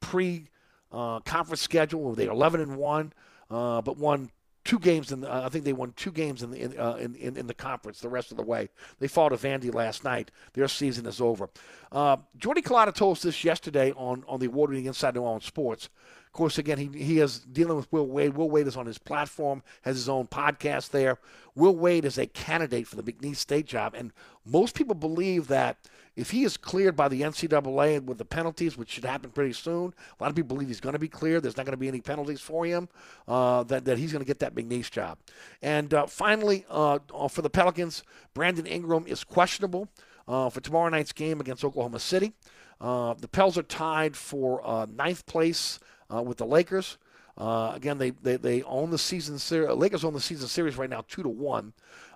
pre 0.00 0.48
conference 0.92 1.60
schedule. 1.60 2.14
They 2.14 2.26
11 2.26 2.60
and 2.60 2.76
1, 2.76 3.12
but 3.48 3.96
won 3.96 4.30
two 4.64 4.78
games 4.78 5.12
in. 5.12 5.20
The, 5.20 5.32
uh, 5.32 5.46
I 5.46 5.48
think 5.48 5.64
they 5.64 5.72
won 5.72 5.92
two 5.96 6.10
games 6.10 6.42
in 6.42 6.50
the 6.50 6.60
in, 6.60 6.78
uh, 6.78 6.94
in, 6.94 7.14
in, 7.16 7.36
in 7.36 7.46
the 7.46 7.54
conference. 7.54 8.00
The 8.00 8.08
rest 8.08 8.30
of 8.30 8.36
the 8.36 8.42
way, 8.42 8.68
they 8.98 9.08
fought 9.08 9.32
a 9.32 9.36
Vandy 9.36 9.72
last 9.72 10.04
night. 10.04 10.30
Their 10.54 10.68
season 10.68 11.06
is 11.06 11.20
over. 11.20 11.48
Uh, 11.92 12.16
Jordy 12.36 12.62
Culotta 12.62 12.94
told 12.94 13.16
us 13.16 13.22
this 13.22 13.44
yesterday 13.44 13.92
on 13.92 14.24
on 14.26 14.40
the 14.40 14.46
award-winning 14.46 14.86
Inside 14.86 15.14
New 15.14 15.22
Orleans 15.22 15.44
Sports. 15.44 15.88
Of 16.26 16.32
course, 16.32 16.58
again, 16.58 16.78
he 16.78 16.88
he 16.98 17.20
is 17.20 17.40
dealing 17.40 17.76
with 17.76 17.92
Will 17.92 18.06
Wade. 18.06 18.34
Will 18.34 18.50
Wade 18.50 18.66
is 18.66 18.76
on 18.76 18.86
his 18.86 18.98
platform, 18.98 19.62
has 19.82 19.96
his 19.96 20.08
own 20.08 20.26
podcast 20.26 20.90
there. 20.90 21.18
Will 21.54 21.76
Wade 21.76 22.04
is 22.04 22.18
a 22.18 22.26
candidate 22.26 22.88
for 22.88 22.96
the 22.96 23.04
McNeese 23.04 23.36
State 23.36 23.66
job, 23.66 23.94
and 23.94 24.12
most 24.44 24.74
people 24.74 24.96
believe 24.96 25.46
that 25.48 25.76
if 26.16 26.30
he 26.30 26.44
is 26.44 26.56
cleared 26.56 26.94
by 26.94 27.08
the 27.08 27.22
NCAA 27.22 28.04
with 28.04 28.18
the 28.18 28.24
penalties, 28.24 28.76
which 28.76 28.90
should 28.90 29.04
happen 29.04 29.30
pretty 29.30 29.52
soon, 29.52 29.92
a 30.18 30.22
lot 30.22 30.30
of 30.30 30.36
people 30.36 30.54
believe 30.54 30.68
he's 30.68 30.80
going 30.80 30.92
to 30.92 30.98
be 30.98 31.08
cleared. 31.08 31.42
There's 31.42 31.56
not 31.56 31.66
going 31.66 31.72
to 31.72 31.78
be 31.78 31.88
any 31.88 32.00
penalties 32.00 32.40
for 32.40 32.64
him. 32.64 32.88
Uh, 33.26 33.64
that 33.64 33.84
that 33.84 33.98
he's 33.98 34.12
going 34.12 34.22
to 34.22 34.26
get 34.26 34.38
that 34.38 34.54
McNeese 34.54 34.90
job. 34.90 35.18
And 35.62 35.92
uh, 35.92 36.06
finally, 36.06 36.64
uh, 36.70 36.98
for 37.28 37.42
the 37.42 37.50
Pelicans, 37.50 38.02
Brandon 38.32 38.66
Ingram 38.66 39.06
is 39.06 39.24
questionable 39.24 39.88
uh, 40.28 40.50
for 40.50 40.60
tomorrow 40.60 40.88
night's 40.88 41.12
game 41.12 41.40
against 41.40 41.64
Oklahoma 41.64 41.98
City. 41.98 42.32
Uh, 42.80 43.14
the 43.14 43.28
Pels 43.28 43.56
are 43.56 43.62
tied 43.62 44.16
for 44.16 44.66
uh, 44.66 44.86
ninth 44.86 45.26
place 45.26 45.78
with 46.10 46.36
the 46.38 46.46
Lakers. 46.46 46.96
Uh, 47.36 47.72
again, 47.74 47.98
they, 47.98 48.10
they, 48.10 48.36
they 48.36 48.62
own 48.62 48.90
the 48.90 48.98
season 48.98 49.38
series. 49.38 49.74
Lakers 49.76 50.04
own 50.04 50.12
the 50.12 50.20
season 50.20 50.46
series 50.46 50.76
right 50.76 50.90
now, 50.90 51.04
two 51.08 51.22
to 51.22 51.28
one. 51.28 51.72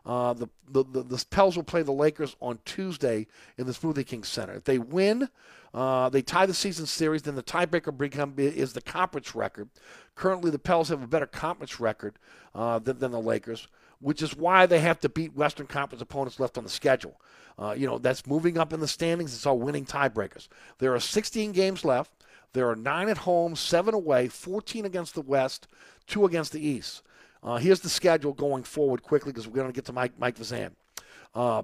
Uh, 0.09 0.33
the, 0.33 0.49
the, 0.71 0.85
the, 0.85 1.03
the 1.03 1.25
Pels 1.31 1.55
will 1.55 1.62
play 1.62 1.83
the 1.83 1.93
Lakers 1.93 2.35
on 2.41 2.59
Tuesday 2.65 3.27
in 3.59 3.67
the 3.67 3.73
Smoothie 3.73 4.07
King 4.07 4.25
Center. 4.25 4.55
If 4.55 4.65
they 4.65 4.79
win, 4.79 5.29
uh, 5.75 6.09
they 6.09 6.23
tie 6.23 6.47
the 6.47 6.55
season 6.55 6.87
series. 6.87 7.23
Then 7.23 7.35
the 7.35 7.43
tiebreaker 7.43 7.97
become, 7.97 8.33
is 8.38 8.73
the 8.73 8.81
conference 8.81 9.35
record. 9.35 9.69
Currently, 10.15 10.50
the 10.50 10.59
Pels 10.59 10.88
have 10.88 11.03
a 11.03 11.07
better 11.07 11.27
conference 11.27 11.79
record 11.79 12.15
uh, 12.55 12.79
than, 12.79 12.99
than 12.99 13.12
the 13.12 13.21
Lakers. 13.21 13.69
which 14.00 14.23
is 14.23 14.37
why 14.37 14.67
they 14.67 14.81
have 14.81 15.00
to 15.00 15.09
beat 15.09 15.35
Western 15.35 15.67
Conference 15.67 16.03
opponents 16.03 16.38
left 16.41 16.57
on 16.57 16.65
the 16.65 16.71
schedule. 16.71 17.21
Uh, 17.59 17.75
you 17.77 17.87
know, 17.87 17.99
that's 17.99 18.27
moving 18.27 18.57
up 18.57 18.73
in 18.73 18.81
the 18.81 18.88
standings. 18.88 19.35
It's 19.35 19.47
all 19.47 19.59
winning 19.59 19.85
tiebreakers. 19.85 20.49
There 20.79 20.95
are 20.95 21.00
16 21.00 21.53
games 21.53 21.85
left. 21.85 22.12
There 22.53 22.71
are 22.71 22.77
nine 22.77 23.09
at 23.09 23.19
home, 23.19 23.57
seven 23.57 23.95
away, 23.95 24.29
14 24.29 24.85
against 24.85 25.15
the 25.15 25.21
West, 25.21 25.67
two 26.07 26.25
against 26.25 26.53
the 26.53 26.67
East. 26.67 27.03
Uh, 27.42 27.57
here's 27.57 27.80
the 27.80 27.88
schedule 27.88 28.33
going 28.33 28.62
forward 28.62 29.02
quickly 29.02 29.33
because 29.33 29.47
we're 29.47 29.54
going 29.54 29.68
to 29.68 29.73
get 29.73 29.85
to 29.85 29.92
Mike, 29.92 30.12
Mike 30.18 30.37
Fasano. 30.37 30.73
Uh, 31.35 31.62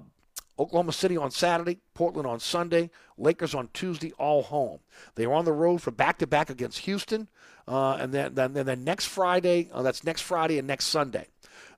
Oklahoma 0.57 0.93
City 0.93 1.17
on 1.17 1.31
Saturday, 1.31 1.79
Portland 1.93 2.27
on 2.27 2.39
Sunday, 2.39 2.89
Lakers 3.17 3.53
on 3.53 3.69
Tuesday, 3.73 4.13
all 4.17 4.43
home. 4.43 4.79
They 5.15 5.25
are 5.25 5.33
on 5.33 5.43
the 5.43 5.51
road 5.51 5.81
for 5.81 5.91
back 5.91 6.17
to 6.19 6.27
back 6.27 6.49
against 6.49 6.79
Houston, 6.79 7.27
uh, 7.67 7.97
and 7.99 8.13
then, 8.13 8.35
then, 8.35 8.53
then 8.53 8.83
next 8.83 9.05
Friday, 9.05 9.69
uh, 9.73 9.81
that's 9.81 10.03
next 10.03 10.21
Friday 10.21 10.57
and 10.57 10.67
next 10.67 10.85
Sunday. 10.85 11.27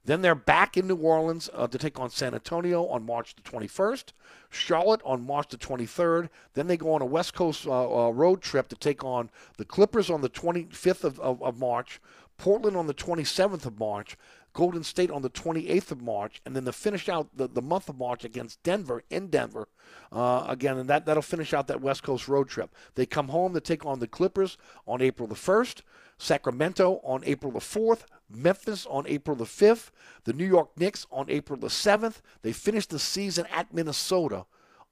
Then 0.06 0.22
they're 0.22 0.36
back 0.36 0.78
in 0.78 0.88
New 0.88 0.96
Orleans 0.96 1.50
uh, 1.54 1.68
to 1.68 1.78
take 1.78 2.00
on 2.00 2.10
San 2.10 2.34
Antonio 2.34 2.86
on 2.86 3.06
March 3.06 3.36
the 3.36 3.42
21st, 3.42 4.14
Charlotte 4.50 5.02
on 5.04 5.26
March 5.26 5.50
the 5.50 5.58
23rd. 5.58 6.30
Then 6.54 6.68
they 6.68 6.78
go 6.78 6.94
on 6.94 7.02
a 7.02 7.06
West 7.06 7.34
Coast 7.34 7.68
uh, 7.68 8.08
uh, 8.08 8.10
road 8.12 8.42
trip 8.42 8.70
to 8.70 8.76
take 8.78 9.04
on 9.04 9.30
the 9.58 9.66
Clippers 9.66 10.10
on 10.10 10.22
the 10.22 10.30
25th 10.30 11.04
of, 11.04 11.20
of, 11.20 11.44
of 11.44 11.60
March, 11.60 12.00
Portland 12.38 12.78
on 12.78 12.88
the 12.88 12.94
27th 12.94 13.66
of 13.66 13.80
March, 13.80 14.18
Golden 14.54 14.84
State 14.84 15.12
on 15.12 15.22
the 15.22 15.30
28th 15.30 15.92
of 15.92 16.02
March, 16.02 16.42
and 16.46 16.56
then 16.56 16.66
to 16.66 16.72
finish 16.72 17.10
out 17.10 17.30
the, 17.36 17.48
the 17.48 17.62
month 17.62 17.90
of 17.90 17.98
March 17.98 18.24
against 18.24 18.62
Denver 18.64 19.04
in 19.10 19.28
Denver 19.28 19.68
uh, 20.12 20.46
again, 20.48 20.78
and 20.78 20.90
that, 20.90 21.06
that'll 21.06 21.22
finish 21.22 21.54
out 21.54 21.68
that 21.68 21.82
West 21.82 22.04
Coast 22.04 22.28
road 22.28 22.50
trip. 22.50 22.74
They 22.96 23.06
come 23.06 23.30
home 23.30 23.54
to 23.54 23.62
take 23.62 23.86
on 23.86 24.00
the 24.00 24.08
Clippers 24.08 24.58
on 24.88 25.02
April 25.02 25.28
the 25.28 25.36
1st, 25.36 25.82
Sacramento 26.18 27.00
on 27.04 27.24
April 27.26 27.52
the 27.52 27.60
4th, 27.60 28.06
Memphis 28.30 28.86
on 28.88 29.06
April 29.08 29.36
the 29.36 29.46
5th, 29.46 29.90
the 30.24 30.34
New 30.34 30.46
York 30.46 30.70
Knicks 30.78 31.06
on 31.12 31.30
April 31.30 31.60
the 31.60 31.68
7th. 31.68 32.22
They 32.42 32.52
finish 32.52 32.86
the 32.86 33.00
season 33.00 33.46
at 33.54 33.74
Minnesota 33.74 34.46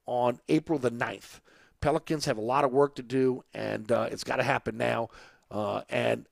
on 0.06 0.40
April 0.48 0.78
the 0.78 0.90
9th. 0.90 1.40
Pelicans 1.80 2.24
have 2.24 2.38
a 2.38 2.42
lot 2.42 2.64
of 2.64 2.72
work 2.72 2.94
to 2.96 3.02
do, 3.02 3.44
and 3.52 3.90
uh, 3.90 4.08
it's 4.10 4.24
got 4.24 4.36
to 4.36 4.42
happen 4.42 4.76
now. 4.76 5.08
Uh, 5.50 5.82
and 5.88 6.26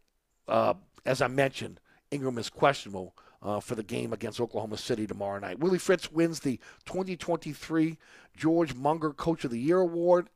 uh, 0.49 0.75
as 1.07 1.21
I 1.23 1.29
mentioned, 1.29 1.81
Ingram 2.11 2.39
is 2.39 2.51
questionable 2.51 3.15
uh, 3.43 3.61
for 3.61 3.75
the 3.75 3.83
game 3.83 4.13
against 4.13 4.41
Oklahoma 4.41 4.77
City 4.79 5.07
tomorrow 5.07 5.39
night. 5.39 5.59
Willie 5.59 5.79
Fritz 5.79 6.11
wins 6.11 6.41
the 6.41 6.59
2023 6.87 7.99
George 8.37 8.75
Munger 8.75 9.13
Coach 9.13 9.45
of 9.45 9.51
the 9.51 9.61
Year 9.61 9.81
Award, 9.81 10.31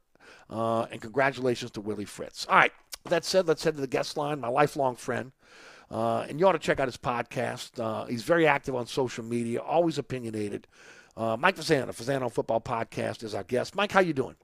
uh, 0.51 0.83
and 0.91 1.01
congratulations 1.01 1.71
to 1.73 1.81
Willie 1.81 2.05
Fritz. 2.05 2.47
All 2.49 2.57
right, 2.57 2.73
that 3.05 3.25
said, 3.25 3.47
let's 3.49 3.65
head 3.65 3.75
to 3.77 3.81
the 3.81 3.87
guest 3.87 4.17
line, 4.17 4.41
my 4.41 4.49
lifelong 4.49 4.97
friend. 4.97 5.33
Uh, 5.91 6.27
and 6.29 6.39
you 6.39 6.47
ought 6.47 6.53
to 6.53 6.59
check 6.59 6.81
out 6.81 6.89
his 6.89 6.99
podcast. 6.99 7.81
Uh, 7.81 8.05
he's 8.05 8.23
very 8.23 8.47
active 8.47 8.75
on 8.75 8.87
social 8.87 9.25
media, 9.25 9.61
always 9.61 9.97
opinionated. 9.97 10.67
Uh, 11.17 11.37
Mike 11.37 11.57
Fasano, 11.57 11.89
Fasano 11.89 12.31
Football 12.31 12.61
Podcast, 12.61 13.25
is 13.25 13.35
our 13.35 13.43
guest. 13.43 13.75
Mike, 13.75 13.91
how 13.91 14.01
you 14.01 14.13
doing? 14.13 14.37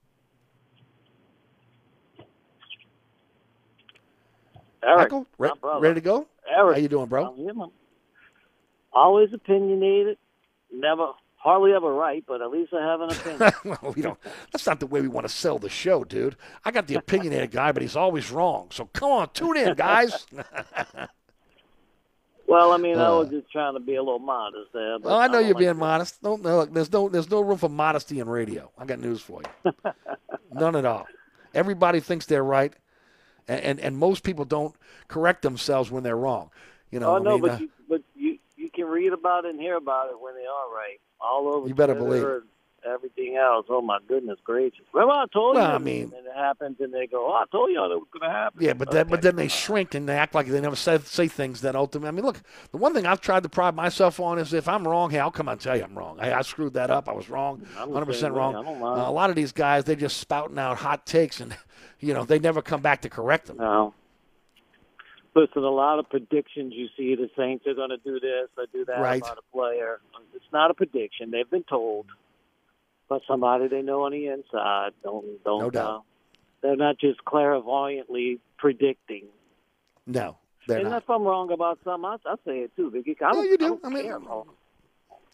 Eric, 4.85 5.11
Michael, 5.11 5.25
re- 5.37 5.51
ready 5.79 5.95
to 5.95 6.01
go? 6.01 6.27
Eric, 6.49 6.75
How 6.75 6.81
you 6.81 6.87
doing, 6.87 7.07
bro? 7.07 7.33
Here. 7.35 7.51
Always 8.93 9.33
opinionated, 9.33 10.17
never, 10.71 11.07
hardly 11.37 11.73
ever 11.73 11.93
right, 11.93 12.23
but 12.27 12.41
at 12.41 12.49
least 12.51 12.73
I 12.73 12.81
have 12.85 13.01
an 13.01 13.09
opinion. 13.11 13.51
well, 13.81 13.93
we 13.95 14.01
don't. 14.01 14.19
That's 14.51 14.65
not 14.65 14.79
the 14.79 14.87
way 14.87 15.01
we 15.01 15.07
want 15.07 15.27
to 15.27 15.33
sell 15.33 15.57
the 15.59 15.69
show, 15.69 16.03
dude. 16.03 16.35
I 16.63 16.71
got 16.71 16.87
the 16.87 16.95
opinionated 16.95 17.51
guy, 17.51 17.71
but 17.71 17.81
he's 17.81 17.95
always 17.95 18.31
wrong. 18.31 18.67
So 18.71 18.85
come 18.85 19.11
on, 19.11 19.29
tune 19.33 19.57
in, 19.57 19.73
guys. 19.75 20.25
well, 22.47 22.71
I 22.71 22.77
mean, 22.77 22.97
I 22.97 23.05
Uh. 23.07 23.19
was 23.19 23.29
just 23.29 23.51
trying 23.51 23.73
to 23.73 23.79
be 23.79 23.95
a 23.95 24.03
little 24.03 24.19
modest 24.19 24.71
there. 24.73 24.99
But 24.99 25.09
well, 25.09 25.19
I 25.19 25.27
know 25.27 25.33
don't 25.33 25.45
you're 25.45 25.53
like 25.55 25.59
being 25.59 25.73
to- 25.73 25.79
modest. 25.79 26.21
No, 26.23 26.35
no, 26.35 26.57
look, 26.59 26.73
there's 26.73 26.91
no, 26.91 27.09
there's 27.09 27.29
no 27.29 27.41
room 27.41 27.57
for 27.57 27.69
modesty 27.69 28.19
in 28.19 28.29
radio. 28.29 28.71
I 28.77 28.85
got 28.85 28.99
news 28.99 29.21
for 29.21 29.41
you. 29.65 29.71
None 30.53 30.75
at 30.75 30.85
all. 30.85 31.07
Everybody 31.53 31.99
thinks 31.99 32.25
they're 32.25 32.43
right, 32.43 32.73
and 33.47 33.61
and, 33.61 33.79
and 33.79 33.97
most 33.97 34.23
people 34.23 34.45
don't 34.45 34.75
correct 35.07 35.41
themselves 35.41 35.91
when 35.91 36.03
they're 36.03 36.17
wrong. 36.17 36.49
You 36.91 36.99
know, 36.99 37.11
Oh 37.11 37.15
I 37.15 37.19
no, 37.19 37.31
mean, 37.31 37.41
but 37.41 37.51
uh, 37.51 37.57
you, 37.57 37.69
but 37.89 38.01
you 38.15 38.37
you 38.57 38.69
can 38.69 38.85
read 38.85 39.13
about 39.13 39.45
it 39.45 39.49
and 39.51 39.59
hear 39.59 39.75
about 39.75 40.09
it 40.09 40.19
when 40.19 40.35
they 40.35 40.45
are 40.45 40.69
right, 40.73 40.99
all 41.19 41.47
over. 41.47 41.67
You 41.67 41.75
better 41.75 41.95
Twitter 41.95 42.39
believe 42.39 42.43
Everything 42.87 43.35
else, 43.35 43.65
oh 43.69 43.81
my 43.81 43.97
goodness 44.07 44.37
gracious! 44.43 44.85
Remember 44.93 45.13
I 45.13 45.25
told 45.33 45.55
Well, 45.55 45.67
you, 45.69 45.73
I 45.75 45.77
mean- 45.79 46.13
and 46.15 46.27
it 46.27 46.35
happens, 46.35 46.77
and 46.79 46.93
they 46.93 47.07
go, 47.07 47.27
"Oh, 47.29 47.33
I 47.33 47.45
told 47.51 47.71
you 47.71 47.83
it 47.83 47.87
was 47.89 48.05
going 48.13 48.29
to 48.29 48.35
happen." 48.35 48.61
Yeah, 48.61 48.73
but 48.73 48.91
then, 48.91 49.07
but 49.07 49.23
then 49.23 49.35
they 49.35 49.47
shrink 49.47 49.95
and 49.95 50.07
they 50.07 50.15
act 50.15 50.35
like 50.35 50.45
they 50.47 50.61
never 50.61 50.75
say, 50.75 50.99
say 50.99 51.27
things 51.27 51.61
that 51.61 51.75
ultimately. 51.75 52.09
I 52.09 52.11
mean, 52.11 52.25
look, 52.25 52.41
the 52.71 52.77
one 52.77 52.93
thing 52.93 53.07
I've 53.07 53.21
tried 53.21 53.41
to 53.43 53.49
pride 53.49 53.75
myself 53.75 54.19
on 54.19 54.37
is 54.37 54.53
if 54.53 54.67
I'm 54.67 54.87
wrong, 54.87 55.09
hey, 55.09 55.19
I'll 55.19 55.31
come 55.31 55.49
out 55.49 55.53
and 55.53 55.61
tell 55.61 55.75
you 55.75 55.83
I'm 55.83 55.97
wrong. 55.97 56.19
Hey, 56.19 56.31
I 56.31 56.41
screwed 56.43 56.73
that 56.75 56.91
up. 56.91 57.09
I 57.09 57.13
was 57.13 57.27
wrong, 57.27 57.65
100 57.75 58.05
percent 58.05 58.33
wrong. 58.35 58.55
Uh, 58.55 59.09
a 59.09 59.11
lot 59.11 59.31
of 59.31 59.35
these 59.35 59.51
guys, 59.51 59.83
they're 59.85 59.95
just 59.95 60.17
spouting 60.17 60.59
out 60.59 60.77
hot 60.77 61.07
takes 61.07 61.39
and, 61.39 61.57
you 61.99 62.13
know, 62.13 62.23
they 62.23 62.37
never 62.37 62.61
come 62.61 62.81
back 62.81 63.01
to 63.01 63.09
correct 63.09 63.47
them. 63.47 63.57
No. 63.57 63.95
Listen, 65.35 65.63
a 65.63 65.69
lot 65.69 65.99
of 65.99 66.09
predictions 66.09 66.73
you 66.75 66.87
see 66.95 67.13
the 67.15 67.29
Saints 67.35 67.67
are 67.67 67.73
going 67.73 67.89
to 67.89 67.97
do 67.97 68.19
this 68.21 68.47
or 68.57 68.67
do 68.71 68.85
that 68.85 68.99
Right. 68.99 69.21
about 69.21 69.37
a 69.37 69.41
player. 69.53 69.99
It's 70.33 70.45
not 70.53 70.71
a 70.71 70.73
prediction. 70.73 71.31
They've 71.31 71.49
been 71.49 71.63
told 71.63 72.05
by 73.09 73.19
somebody 73.27 73.67
they 73.67 73.81
know 73.81 74.03
on 74.03 74.11
the 74.11 74.27
inside. 74.27 74.91
Don't 75.03 75.43
don't. 75.43 75.59
No 75.59 75.69
doubt. 75.69 75.89
Uh, 75.89 75.99
they're 76.61 76.75
not 76.75 76.97
just 76.97 77.23
clairvoyantly 77.25 78.39
predicting. 78.57 79.25
No, 80.07 80.37
they're 80.67 80.79
and 80.79 80.89
not. 80.89 81.03
if 81.03 81.09
I'm 81.09 81.23
wrong 81.23 81.51
about 81.51 81.79
something, 81.83 82.05
I, 82.05 82.17
I 82.25 82.35
say 82.45 82.59
it 82.59 82.75
too. 82.75 82.89
Vicky. 82.89 83.15
I 83.23 83.31
don't, 83.33 83.45
you 83.45 83.57
do. 83.57 83.65
I, 83.65 83.69
don't 83.69 83.85
I 83.85 83.89
mean, 83.89 84.03
care, 84.03 84.19
bro. 84.19 84.47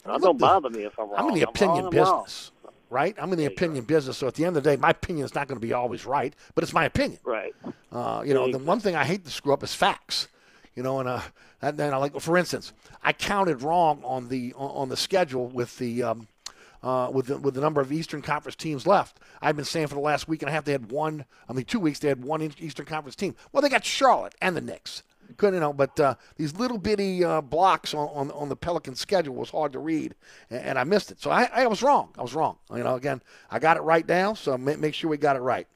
I 0.05 0.17
don't 0.17 0.21
the- 0.21 0.33
bother 0.33 0.69
me 0.69 0.83
if 0.83 0.97
I'm 0.99 1.09
wrong. 1.09 1.19
I'm 1.19 1.27
in 1.29 1.35
the 1.35 1.41
opinion 1.43 1.85
wrong. 1.85 1.91
business, 1.91 2.51
right? 2.89 3.15
I'm 3.17 3.31
in 3.31 3.37
the 3.37 3.45
opinion 3.45 3.83
business. 3.85 4.17
So 4.17 4.27
at 4.27 4.35
the 4.35 4.45
end 4.45 4.57
of 4.57 4.63
the 4.63 4.69
day, 4.71 4.75
my 4.75 4.89
opinion 4.89 5.25
is 5.25 5.35
not 5.35 5.47
going 5.47 5.59
to 5.59 5.65
be 5.65 5.73
always 5.73 6.05
right, 6.05 6.33
but 6.55 6.63
it's 6.63 6.73
my 6.73 6.85
opinion. 6.85 7.19
Right. 7.23 7.53
Uh, 7.91 8.23
you 8.25 8.33
know, 8.33 8.51
the 8.51 8.57
one 8.57 8.79
thing 8.79 8.95
I 8.95 9.05
hate 9.05 9.23
to 9.25 9.31
screw 9.31 9.53
up 9.53 9.63
is 9.63 9.73
facts. 9.73 10.27
You 10.75 10.83
know, 10.83 10.99
and 10.99 11.09
uh, 11.09 11.21
and 11.61 11.77
then 11.77 11.93
I 11.93 11.97
like, 11.97 12.19
for 12.19 12.37
instance, 12.37 12.71
I 13.03 13.13
counted 13.13 13.61
wrong 13.61 14.01
on 14.03 14.29
the 14.29 14.53
on 14.53 14.71
on 14.71 14.89
the 14.89 14.97
schedule 14.97 15.47
with 15.47 15.77
the. 15.77 16.03
Um, 16.03 16.27
uh, 16.83 17.09
with 17.11 17.27
the, 17.27 17.37
with 17.37 17.53
the 17.53 17.61
number 17.61 17.81
of 17.81 17.91
Eastern 17.91 18.21
Conference 18.21 18.55
teams 18.55 18.87
left, 18.87 19.19
I've 19.41 19.55
been 19.55 19.65
saying 19.65 19.87
for 19.87 19.95
the 19.95 20.01
last 20.01 20.27
week 20.27 20.41
and 20.41 20.49
a 20.49 20.51
half 20.51 20.65
they 20.65 20.71
had 20.71 20.91
one. 20.91 21.25
I 21.47 21.53
mean, 21.53 21.65
two 21.65 21.79
weeks 21.79 21.99
they 21.99 22.07
had 22.09 22.23
one 22.23 22.41
Eastern 22.41 22.85
Conference 22.85 23.15
team. 23.15 23.35
Well, 23.51 23.61
they 23.61 23.69
got 23.69 23.85
Charlotte 23.85 24.35
and 24.41 24.55
the 24.55 24.61
Knicks. 24.61 25.03
Couldn't 25.37 25.55
you 25.55 25.59
know? 25.61 25.73
But 25.73 25.99
uh, 25.99 26.15
these 26.35 26.55
little 26.55 26.77
bitty 26.77 27.23
uh, 27.23 27.41
blocks 27.41 27.93
on, 27.93 28.09
on 28.09 28.31
on 28.31 28.49
the 28.49 28.55
Pelican 28.55 28.95
schedule 28.95 29.35
was 29.35 29.49
hard 29.49 29.73
to 29.73 29.79
read, 29.79 30.15
and, 30.49 30.61
and 30.61 30.79
I 30.79 30.83
missed 30.83 31.11
it. 31.11 31.21
So 31.21 31.31
I, 31.31 31.49
I 31.53 31.67
was 31.67 31.81
wrong. 31.81 32.09
I 32.17 32.21
was 32.21 32.33
wrong. 32.33 32.57
You 32.69 32.83
know, 32.83 32.95
again, 32.95 33.21
I 33.49 33.59
got 33.59 33.77
it 33.77 33.81
right 33.81 34.07
now. 34.07 34.33
So 34.33 34.57
make, 34.57 34.79
make 34.79 34.93
sure 34.93 35.09
we 35.09 35.17
got 35.17 35.35
it 35.35 35.39
right. 35.39 35.67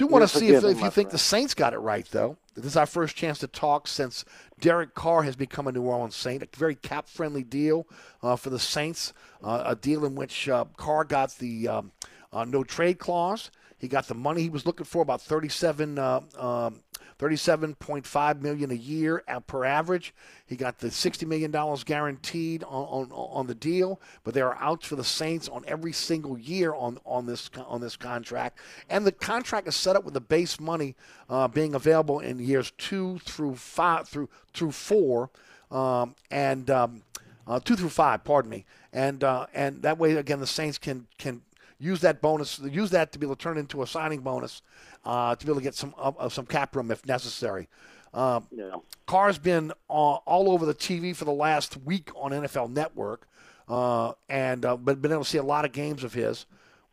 Do 0.00 0.06
want 0.06 0.26
to 0.26 0.38
see 0.38 0.48
if, 0.48 0.64
if 0.64 0.80
you 0.80 0.84
think 0.84 0.92
friend. 0.92 1.10
the 1.10 1.18
Saints 1.18 1.52
got 1.52 1.74
it 1.74 1.78
right, 1.78 2.06
though. 2.10 2.38
This 2.54 2.64
is 2.64 2.76
our 2.78 2.86
first 2.86 3.16
chance 3.16 3.38
to 3.40 3.46
talk 3.46 3.86
since 3.86 4.24
Derek 4.58 4.94
Carr 4.94 5.24
has 5.24 5.36
become 5.36 5.66
a 5.66 5.72
New 5.72 5.82
Orleans 5.82 6.16
Saint. 6.16 6.42
A 6.42 6.48
very 6.56 6.74
cap 6.74 7.06
friendly 7.06 7.44
deal 7.44 7.86
uh, 8.22 8.36
for 8.36 8.48
the 8.48 8.58
Saints, 8.58 9.12
uh, 9.44 9.62
a 9.66 9.76
deal 9.76 10.06
in 10.06 10.14
which 10.14 10.48
uh, 10.48 10.64
Carr 10.78 11.04
got 11.04 11.32
the 11.36 11.68
um, 11.68 11.92
uh, 12.32 12.46
no 12.46 12.64
trade 12.64 12.98
clause. 12.98 13.50
He 13.76 13.88
got 13.88 14.08
the 14.08 14.14
money 14.14 14.40
he 14.40 14.48
was 14.48 14.64
looking 14.64 14.86
for, 14.86 15.02
about 15.02 15.20
37, 15.20 15.98
uh, 15.98 16.20
um, 16.38 16.80
37.5 17.20 18.40
million 18.40 18.70
a 18.70 18.74
year 18.74 19.22
per 19.46 19.64
average. 19.66 20.14
He 20.46 20.56
got 20.56 20.78
the 20.78 20.90
60 20.90 21.26
million 21.26 21.50
dollars 21.50 21.84
guaranteed 21.84 22.64
on, 22.64 23.10
on 23.10 23.12
on 23.12 23.46
the 23.46 23.54
deal, 23.54 24.00
but 24.24 24.32
there 24.32 24.48
are 24.48 24.56
outs 24.58 24.86
for 24.86 24.96
the 24.96 25.04
Saints 25.04 25.46
on 25.46 25.62
every 25.66 25.92
single 25.92 26.38
year 26.38 26.72
on 26.72 26.98
on 27.04 27.26
this 27.26 27.50
on 27.66 27.82
this 27.82 27.94
contract, 27.94 28.58
and 28.88 29.06
the 29.06 29.12
contract 29.12 29.68
is 29.68 29.76
set 29.76 29.96
up 29.96 30.04
with 30.04 30.14
the 30.14 30.20
base 30.20 30.58
money 30.58 30.96
uh, 31.28 31.46
being 31.46 31.74
available 31.74 32.20
in 32.20 32.38
years 32.38 32.72
two 32.78 33.18
through 33.18 33.56
five 33.56 34.08
through 34.08 34.30
through 34.54 34.72
four, 34.72 35.28
um, 35.70 36.14
and 36.30 36.70
um, 36.70 37.02
uh, 37.46 37.60
two 37.60 37.76
through 37.76 37.90
five. 37.90 38.24
Pardon 38.24 38.50
me, 38.50 38.64
and 38.94 39.22
uh, 39.22 39.44
and 39.52 39.82
that 39.82 39.98
way 39.98 40.14
again 40.14 40.40
the 40.40 40.46
Saints 40.46 40.78
can 40.78 41.06
can 41.18 41.42
use 41.80 42.00
that 42.02 42.20
bonus, 42.20 42.58
use 42.60 42.90
that 42.90 43.10
to 43.12 43.18
be 43.18 43.26
able 43.26 43.36
to 43.36 43.42
turn 43.42 43.58
into 43.58 43.82
a 43.82 43.86
signing 43.86 44.20
bonus, 44.20 44.62
uh, 45.04 45.34
to 45.34 45.46
be 45.46 45.50
able 45.50 45.60
to 45.60 45.64
get 45.64 45.74
some 45.74 45.94
uh, 45.98 46.12
uh, 46.18 46.28
some 46.28 46.46
cap 46.46 46.76
room 46.76 46.90
if 46.90 47.04
necessary. 47.06 47.68
Um, 48.12 48.46
Yeah. 48.50 48.76
Carr's 49.06 49.38
been 49.38 49.72
uh, 49.88 49.92
all 49.92 50.50
over 50.50 50.66
the 50.66 50.74
TV 50.74 51.16
for 51.16 51.24
the 51.24 51.32
last 51.32 51.76
week 51.78 52.10
on 52.14 52.32
NFL 52.32 52.70
Network, 52.70 53.26
uh, 53.68 54.12
and 54.28 54.64
uh, 54.64 54.76
but 54.76 55.00
been 55.00 55.12
able 55.12 55.24
to 55.24 55.28
see 55.30 55.38
a 55.38 55.42
lot 55.42 55.64
of 55.64 55.72
games 55.72 56.04
of 56.04 56.14
his. 56.14 56.46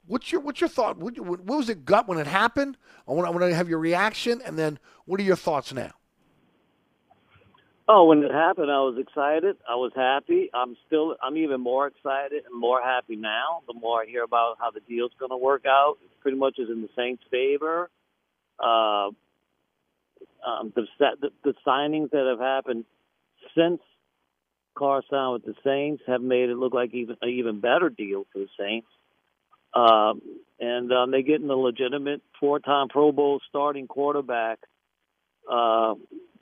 What's 0.07 0.31
your 0.31 0.41
what's 0.41 0.61
your 0.61 0.69
thought? 0.69 0.97
What, 0.97 1.19
what 1.19 1.43
was 1.43 1.69
it 1.69 1.85
gut 1.85 2.07
when 2.07 2.17
it 2.17 2.27
happened? 2.27 2.77
I 3.07 3.11
want 3.11 3.39
to 3.39 3.55
have 3.55 3.67
your 3.69 3.79
reaction, 3.79 4.41
and 4.45 4.57
then 4.57 4.79
what 5.05 5.19
are 5.19 5.23
your 5.23 5.35
thoughts 5.35 5.73
now? 5.73 5.91
Oh, 7.89 8.05
when 8.05 8.21
it 8.23 8.31
happened, 8.31 8.69
I 8.69 8.81
was 8.81 8.97
excited. 8.99 9.55
I 9.67 9.75
was 9.75 9.93
happy. 9.95 10.49
I'm 10.53 10.75
still, 10.85 11.15
I'm 11.23 11.37
even 11.37 11.61
more 11.61 11.87
excited 11.87 12.43
and 12.45 12.59
more 12.59 12.81
happy 12.81 13.15
now. 13.15 13.61
The 13.65 13.73
more 13.73 14.01
I 14.01 14.05
hear 14.05 14.23
about 14.23 14.57
how 14.59 14.71
the 14.71 14.81
deal's 14.81 15.11
going 15.17 15.31
to 15.31 15.37
work 15.37 15.65
out, 15.65 15.95
it 16.03 16.11
pretty 16.21 16.37
much 16.37 16.59
is 16.59 16.69
in 16.69 16.81
the 16.81 16.89
Saints' 16.97 17.23
favor. 17.31 17.89
Uh, 18.59 19.11
um, 20.45 20.73
the, 20.75 20.85
the 20.99 21.29
the 21.43 21.53
signings 21.65 22.11
that 22.11 22.27
have 22.29 22.39
happened 22.39 22.85
since 23.55 23.79
Carr 24.75 25.01
signed 25.09 25.33
with 25.33 25.45
the 25.45 25.55
Saints 25.63 26.03
have 26.07 26.21
made 26.21 26.49
it 26.49 26.57
look 26.57 26.73
like 26.73 26.93
even 26.93 27.15
an 27.21 27.29
even 27.29 27.59
better 27.61 27.89
deal 27.89 28.25
for 28.33 28.39
the 28.39 28.47
Saints. 28.59 28.87
Um, 29.73 30.21
and 30.59 30.91
um, 30.91 31.11
they're 31.11 31.21
getting 31.21 31.49
a 31.49 31.55
legitimate 31.55 32.21
four-time 32.39 32.89
Pro 32.89 33.11
Bowl 33.11 33.39
starting 33.49 33.87
quarterback. 33.87 34.59
Uh, 35.49 35.95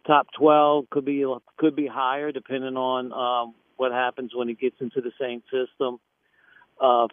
top 0.07 0.27
12 0.37 0.89
could 0.89 1.05
be 1.05 1.25
could 1.57 1.75
be 1.75 1.87
higher 1.87 2.31
depending 2.31 2.77
on 2.77 3.11
um, 3.11 3.55
what 3.77 3.91
happens 3.91 4.31
when 4.33 4.47
he 4.47 4.53
gets 4.53 4.75
into 4.79 5.01
the 5.01 5.11
same 5.19 5.41
system. 5.51 5.99
Uh, 6.79 7.07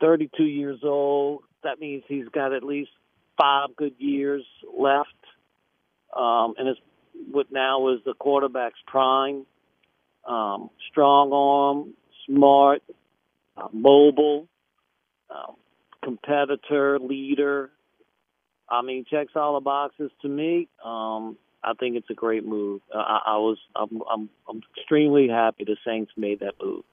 32 0.00 0.44
years 0.44 0.80
old. 0.82 1.42
That 1.64 1.80
means 1.80 2.04
he's 2.06 2.28
got 2.28 2.52
at 2.52 2.62
least 2.62 2.90
five 3.40 3.74
good 3.76 3.94
years 3.98 4.44
left. 4.76 5.08
Um, 6.16 6.54
and 6.58 6.68
it's 6.68 6.80
what 7.30 7.50
now 7.50 7.88
is 7.92 8.00
the 8.04 8.14
quarterback's 8.14 8.78
prime. 8.86 9.44
Um, 10.26 10.70
strong 10.90 11.32
arm, 11.32 11.94
smart, 12.26 12.82
uh, 13.56 13.68
mobile, 13.72 14.46
um, 15.30 15.56
competitor, 16.04 16.98
leader. 16.98 17.70
I 18.68 18.82
mean, 18.82 19.04
checks 19.10 19.32
all 19.34 19.54
the 19.54 19.60
boxes 19.60 20.10
to 20.22 20.28
me. 20.28 20.68
Um, 20.84 21.36
I 21.62 21.74
think 21.74 21.96
it's 21.96 22.10
a 22.10 22.14
great 22.14 22.44
move. 22.44 22.80
Uh, 22.94 22.98
I, 22.98 23.20
I 23.26 23.36
was, 23.38 23.58
I'm, 23.74 24.02
I'm, 24.10 24.28
I'm 24.48 24.62
extremely 24.76 25.28
happy 25.28 25.64
the 25.64 25.76
Saints 25.84 26.12
made 26.16 26.40
that 26.40 26.54
move. 26.62 26.84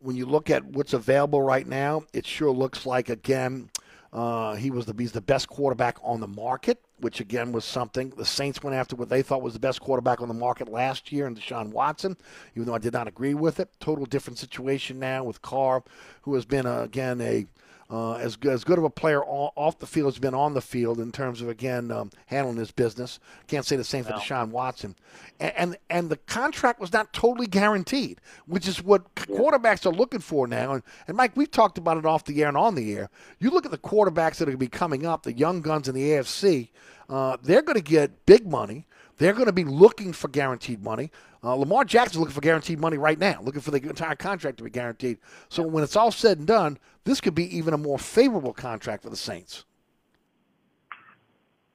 When 0.00 0.16
you 0.16 0.26
look 0.26 0.50
at 0.50 0.64
what's 0.64 0.92
available 0.92 1.42
right 1.42 1.66
now, 1.66 2.04
it 2.12 2.26
sure 2.26 2.50
looks 2.50 2.86
like 2.86 3.08
again 3.08 3.70
uh, 4.12 4.54
he 4.54 4.70
was 4.70 4.86
the 4.86 4.94
he's 4.98 5.12
the 5.12 5.20
best 5.20 5.48
quarterback 5.48 5.98
on 6.02 6.20
the 6.20 6.28
market, 6.28 6.80
which 7.00 7.20
again 7.20 7.52
was 7.52 7.64
something. 7.64 8.10
The 8.10 8.24
Saints 8.24 8.62
went 8.62 8.76
after 8.76 8.96
what 8.96 9.08
they 9.08 9.22
thought 9.22 9.42
was 9.42 9.52
the 9.52 9.60
best 9.60 9.80
quarterback 9.80 10.20
on 10.20 10.28
the 10.28 10.34
market 10.34 10.68
last 10.68 11.12
year 11.12 11.26
and 11.26 11.36
Deshaun 11.36 11.68
Watson, 11.68 12.16
even 12.54 12.66
though 12.66 12.74
I 12.74 12.78
did 12.78 12.92
not 12.92 13.08
agree 13.08 13.34
with 13.34 13.60
it. 13.60 13.68
Total 13.80 14.06
different 14.06 14.38
situation 14.38 14.98
now 14.98 15.24
with 15.24 15.42
Carr, 15.42 15.82
who 16.22 16.34
has 16.34 16.44
been 16.44 16.66
uh, 16.66 16.82
again 16.82 17.20
a 17.20 17.46
uh, 17.90 18.14
as 18.14 18.36
good, 18.36 18.52
as 18.52 18.64
good 18.64 18.78
of 18.78 18.84
a 18.84 18.90
player 18.90 19.22
off 19.24 19.78
the 19.78 19.86
field 19.86 20.08
as 20.08 20.18
been 20.18 20.34
on 20.34 20.54
the 20.54 20.60
field 20.60 20.98
in 20.98 21.12
terms 21.12 21.40
of 21.40 21.48
again 21.48 21.90
um, 21.90 22.10
handling 22.26 22.56
his 22.56 22.70
business. 22.70 23.20
Can't 23.46 23.64
say 23.64 23.76
the 23.76 23.84
same 23.84 24.04
for 24.04 24.10
no. 24.10 24.18
Deshaun 24.18 24.50
Watson, 24.50 24.96
and, 25.38 25.52
and, 25.56 25.76
and 25.88 26.10
the 26.10 26.16
contract 26.16 26.80
was 26.80 26.92
not 26.92 27.12
totally 27.12 27.46
guaranteed, 27.46 28.20
which 28.46 28.66
is 28.66 28.82
what 28.82 29.04
yeah. 29.28 29.36
quarterbacks 29.36 29.86
are 29.86 29.94
looking 29.94 30.20
for 30.20 30.46
now. 30.46 30.72
And, 30.72 30.82
and 31.06 31.16
Mike, 31.16 31.36
we've 31.36 31.50
talked 31.50 31.78
about 31.78 31.96
it 31.96 32.06
off 32.06 32.24
the 32.24 32.42
air 32.42 32.48
and 32.48 32.56
on 32.56 32.74
the 32.74 32.92
air. 32.94 33.08
You 33.38 33.50
look 33.50 33.64
at 33.64 33.70
the 33.70 33.78
quarterbacks 33.78 34.36
that 34.36 34.42
are 34.42 34.46
going 34.46 34.52
to 34.52 34.58
be 34.58 34.68
coming 34.68 35.06
up, 35.06 35.22
the 35.22 35.32
young 35.32 35.60
guns 35.60 35.88
in 35.88 35.94
the 35.94 36.10
AFC. 36.10 36.70
Uh, 37.08 37.36
they're 37.42 37.62
going 37.62 37.76
to 37.76 37.82
get 37.82 38.26
big 38.26 38.46
money. 38.46 38.86
They're 39.18 39.32
going 39.32 39.46
to 39.46 39.52
be 39.52 39.64
looking 39.64 40.12
for 40.12 40.28
guaranteed 40.28 40.82
money. 40.82 41.10
Uh, 41.46 41.54
Lamar 41.54 41.84
Jackson's 41.84 42.18
looking 42.18 42.34
for 42.34 42.40
guaranteed 42.40 42.80
money 42.80 42.98
right 42.98 43.20
now, 43.20 43.40
looking 43.40 43.60
for 43.60 43.70
the 43.70 43.76
entire 43.76 44.16
contract 44.16 44.58
to 44.58 44.64
be 44.64 44.70
guaranteed. 44.70 45.18
So 45.48 45.62
when 45.62 45.84
it's 45.84 45.94
all 45.94 46.10
said 46.10 46.38
and 46.38 46.46
done, 46.46 46.76
this 47.04 47.20
could 47.20 47.36
be 47.36 47.56
even 47.56 47.72
a 47.72 47.78
more 47.78 48.00
favorable 48.00 48.52
contract 48.52 49.04
for 49.04 49.10
the 49.10 49.16
Saints. 49.16 49.64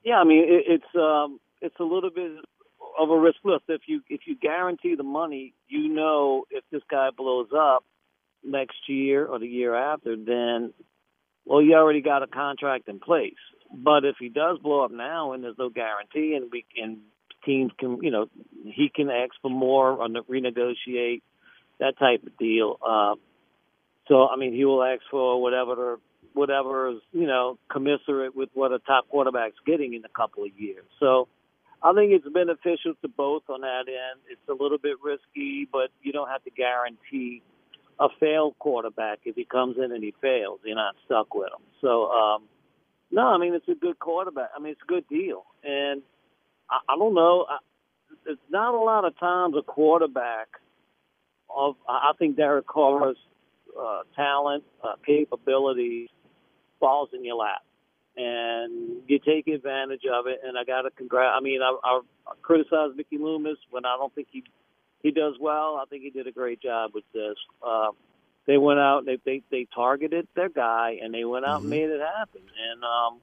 Yeah, 0.03 0.17
I 0.17 0.25
mean 0.25 0.43
it, 0.43 0.65
it's 0.67 0.95
um, 0.95 1.39
it's 1.61 1.79
a 1.79 1.83
little 1.83 2.09
bit 2.09 2.31
of 2.99 3.09
a 3.09 3.17
risk. 3.17 3.37
Look, 3.45 3.63
if 3.69 3.83
you 3.87 4.01
if 4.09 4.21
you 4.25 4.35
guarantee 4.35 4.95
the 4.95 5.03
money, 5.03 5.53
you 5.69 5.87
know 5.87 6.43
if 6.51 6.65
this 6.69 6.81
guy 6.89 7.09
blows 7.15 7.47
up 7.57 7.85
next 8.43 8.89
year 8.89 9.25
or 9.25 9.39
the 9.39 9.47
year 9.47 9.73
after, 9.73 10.17
then 10.17 10.73
well, 11.45 11.61
you 11.61 11.75
already 11.75 12.01
got 12.01 12.23
a 12.23 12.27
contract 12.27 12.89
in 12.89 12.99
place. 12.99 13.35
But 13.73 14.03
if 14.03 14.17
he 14.19 14.27
does 14.27 14.57
blow 14.59 14.83
up 14.83 14.91
now 14.91 15.31
and 15.31 15.41
there's 15.41 15.57
no 15.57 15.69
guarantee, 15.69 16.35
and 16.35 16.51
we 16.51 16.65
and 16.75 16.97
teams 17.45 17.71
can, 17.77 17.99
you 18.01 18.11
know, 18.11 18.27
he 18.63 18.91
can 18.93 19.09
ask 19.09 19.31
for 19.41 19.49
more 19.49 20.01
on 20.01 20.13
the 20.13 20.21
renegotiate 20.21 21.21
that 21.79 21.97
type 21.97 22.23
of 22.25 22.37
deal. 22.37 22.77
Uh, 22.85 23.15
so 24.07 24.27
I 24.27 24.35
mean, 24.35 24.53
he 24.53 24.65
will 24.65 24.83
ask 24.83 25.01
for 25.09 25.41
whatever 25.41 25.99
whatever 26.33 26.89
is 26.91 26.97
you 27.11 27.27
know 27.27 27.57
commensurate 27.69 28.35
with 28.35 28.49
what 28.53 28.71
a 28.71 28.79
top 28.79 29.09
quarterback's 29.09 29.57
getting 29.65 29.93
in 29.93 30.05
a 30.05 30.09
couple 30.09 30.43
of 30.43 30.51
years. 30.57 30.85
So 30.99 31.27
I 31.83 31.93
think 31.93 32.11
it's 32.11 32.27
beneficial 32.27 32.93
to 33.01 33.07
both 33.07 33.43
on 33.49 33.61
that 33.61 33.85
end. 33.87 34.21
It's 34.29 34.47
a 34.49 34.53
little 34.53 34.77
bit 34.77 34.97
risky, 35.03 35.67
but 35.71 35.89
you 36.01 36.11
don't 36.11 36.29
have 36.29 36.43
to 36.43 36.51
guarantee 36.51 37.41
a 37.99 38.07
failed 38.19 38.55
quarterback 38.59 39.19
if 39.25 39.35
he 39.35 39.45
comes 39.45 39.77
in 39.77 39.91
and 39.91 40.03
he 40.03 40.13
fails. 40.21 40.59
You're 40.63 40.75
not 40.75 40.95
stuck 41.05 41.33
with 41.33 41.47
him. 41.47 41.63
So 41.81 42.09
um, 42.11 42.43
no, 43.11 43.27
I 43.27 43.37
mean 43.37 43.53
it's 43.53 43.67
a 43.67 43.75
good 43.75 43.99
quarterback. 43.99 44.49
I 44.55 44.59
mean 44.59 44.73
it's 44.73 44.81
a 44.83 44.91
good 44.91 45.07
deal, 45.07 45.45
and 45.63 46.01
I, 46.71 46.93
I 46.93 46.97
don't 46.97 47.13
know. 47.13 47.45
I, 47.49 47.57
there's 48.25 48.37
not 48.49 48.73
a 48.73 48.79
lot 48.79 49.05
of 49.05 49.17
times 49.19 49.55
a 49.57 49.61
quarterback 49.61 50.47
of 51.55 51.75
I 51.87 52.11
think 52.17 52.37
Derek 52.37 52.67
Carr's 52.67 53.17
uh, 53.79 54.01
talent, 54.15 54.63
uh, 54.83 54.93
capabilities 55.05 56.09
falls 56.79 57.09
in 57.13 57.23
your 57.23 57.35
lap, 57.35 57.61
and 58.17 59.01
you 59.07 59.19
take 59.19 59.47
advantage 59.47 60.01
of 60.11 60.27
it. 60.27 60.39
And 60.45 60.57
I 60.57 60.63
got 60.63 60.83
to 60.83 60.91
congrat. 60.91 61.33
I 61.35 61.39
mean, 61.41 61.61
I, 61.61 61.75
I, 61.83 62.01
I 62.27 62.33
criticize 62.41 62.91
Mickey 62.95 63.17
Loomis 63.17 63.57
when 63.69 63.85
I 63.85 63.95
don't 63.97 64.13
think 64.13 64.27
he 64.31 64.43
he 65.01 65.11
does 65.11 65.35
well. 65.39 65.79
I 65.81 65.85
think 65.89 66.03
he 66.03 66.09
did 66.09 66.27
a 66.27 66.31
great 66.31 66.61
job 66.61 66.91
with 66.93 67.05
this. 67.13 67.35
Uh, 67.65 67.89
they 68.47 68.57
went 68.57 68.79
out 68.79 68.99
and 68.99 69.07
they, 69.07 69.19
they 69.23 69.43
they 69.51 69.67
targeted 69.73 70.27
their 70.35 70.49
guy, 70.49 70.99
and 71.01 71.13
they 71.13 71.25
went 71.25 71.45
out 71.45 71.61
mm-hmm. 71.61 71.71
and 71.71 71.81
made 71.81 71.89
it 71.89 72.01
happen. 72.01 72.41
And 72.41 72.83
um, 72.83 73.19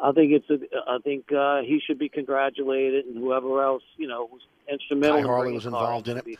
I 0.00 0.12
think 0.12 0.32
it's 0.32 0.50
a, 0.50 0.58
I 0.88 0.98
think 0.98 1.32
uh, 1.32 1.60
he 1.62 1.80
should 1.86 1.98
be 1.98 2.08
congratulated, 2.08 3.06
and 3.06 3.16
whoever 3.16 3.62
else 3.62 3.82
you 3.96 4.08
know 4.08 4.28
was 4.30 4.40
instrumental. 4.70 5.18
Khai 5.18 5.26
Harley 5.26 5.52
was 5.52 5.66
involved 5.66 6.08
in 6.08 6.18
it. 6.18 6.24
Be, 6.24 6.38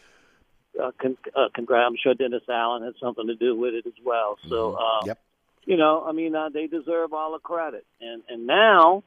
uh, 0.82 0.90
con- 1.00 1.18
uh, 1.36 1.48
congrat. 1.54 1.86
I'm 1.86 1.96
sure 2.02 2.14
Dennis 2.14 2.42
Allen 2.48 2.82
had 2.82 2.94
something 3.00 3.26
to 3.26 3.34
do 3.34 3.56
with 3.56 3.74
it 3.74 3.86
as 3.86 3.92
well. 4.04 4.38
So, 4.48 4.72
mm-hmm. 4.72 4.76
uh, 4.76 5.06
yep. 5.06 5.18
you 5.64 5.76
know, 5.76 6.04
I 6.06 6.12
mean, 6.12 6.34
uh, 6.34 6.48
they 6.48 6.66
deserve 6.66 7.12
all 7.12 7.32
the 7.32 7.38
credit. 7.38 7.86
And 8.00 8.22
and 8.28 8.46
now, 8.46 9.04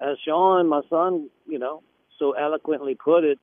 as 0.00 0.16
Sean, 0.24 0.68
my 0.68 0.82
son, 0.90 1.30
you 1.46 1.58
know, 1.58 1.82
so 2.18 2.32
eloquently 2.32 2.94
put 2.94 3.24
it, 3.24 3.38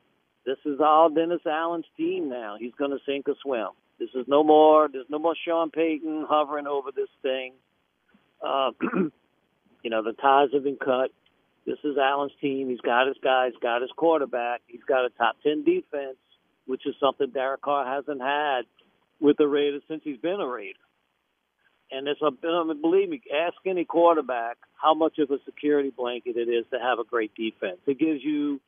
this 0.45 0.57
is 0.65 0.79
all 0.79 1.09
Dennis 1.09 1.41
Allen's 1.45 1.85
team 1.97 2.29
now. 2.29 2.55
He's 2.59 2.73
going 2.77 2.91
to 2.91 2.99
sink 3.05 3.27
or 3.27 3.35
swim. 3.41 3.69
This 3.99 4.09
is 4.15 4.25
no 4.27 4.43
more. 4.43 4.87
There's 4.91 5.09
no 5.09 5.19
more 5.19 5.35
Sean 5.45 5.71
Payton 5.71 6.25
hovering 6.29 6.67
over 6.67 6.91
this 6.91 7.09
thing. 7.21 7.53
Uh, 8.41 8.71
You 9.83 9.89
know, 9.89 10.03
the 10.03 10.13
ties 10.13 10.49
have 10.53 10.63
been 10.63 10.77
cut. 10.77 11.11
This 11.65 11.77
is 11.83 11.97
Allen's 11.97 12.31
team. 12.41 12.69
He's 12.69 12.81
got 12.81 13.07
his 13.07 13.17
guys, 13.23 13.51
got 13.61 13.81
his 13.81 13.91
quarterback. 13.95 14.61
He's 14.67 14.83
got 14.87 15.05
a 15.05 15.09
top 15.09 15.35
10 15.43 15.63
defense, 15.63 16.17
which 16.65 16.85
is 16.85 16.95
something 16.99 17.29
Derek 17.29 17.61
Carr 17.61 17.85
hasn't 17.85 18.21
had 18.21 18.61
with 19.19 19.37
the 19.37 19.47
Raiders 19.47 19.83
since 19.87 20.01
he's 20.03 20.17
been 20.17 20.39
a 20.39 20.47
Raider. 20.47 20.79
And 21.91 22.07
it's 22.07 22.21
a, 22.21 22.31
believe 22.31 23.09
me, 23.09 23.21
ask 23.33 23.55
any 23.65 23.83
quarterback 23.83 24.57
how 24.81 24.93
much 24.93 25.17
of 25.17 25.31
a 25.31 25.37
security 25.45 25.91
blanket 25.95 26.37
it 26.37 26.49
is 26.49 26.65
to 26.71 26.79
have 26.79 26.99
a 26.99 27.03
great 27.03 27.33
defense. 27.35 27.79
It 27.87 27.97
gives 27.97 28.23
you 28.23 28.61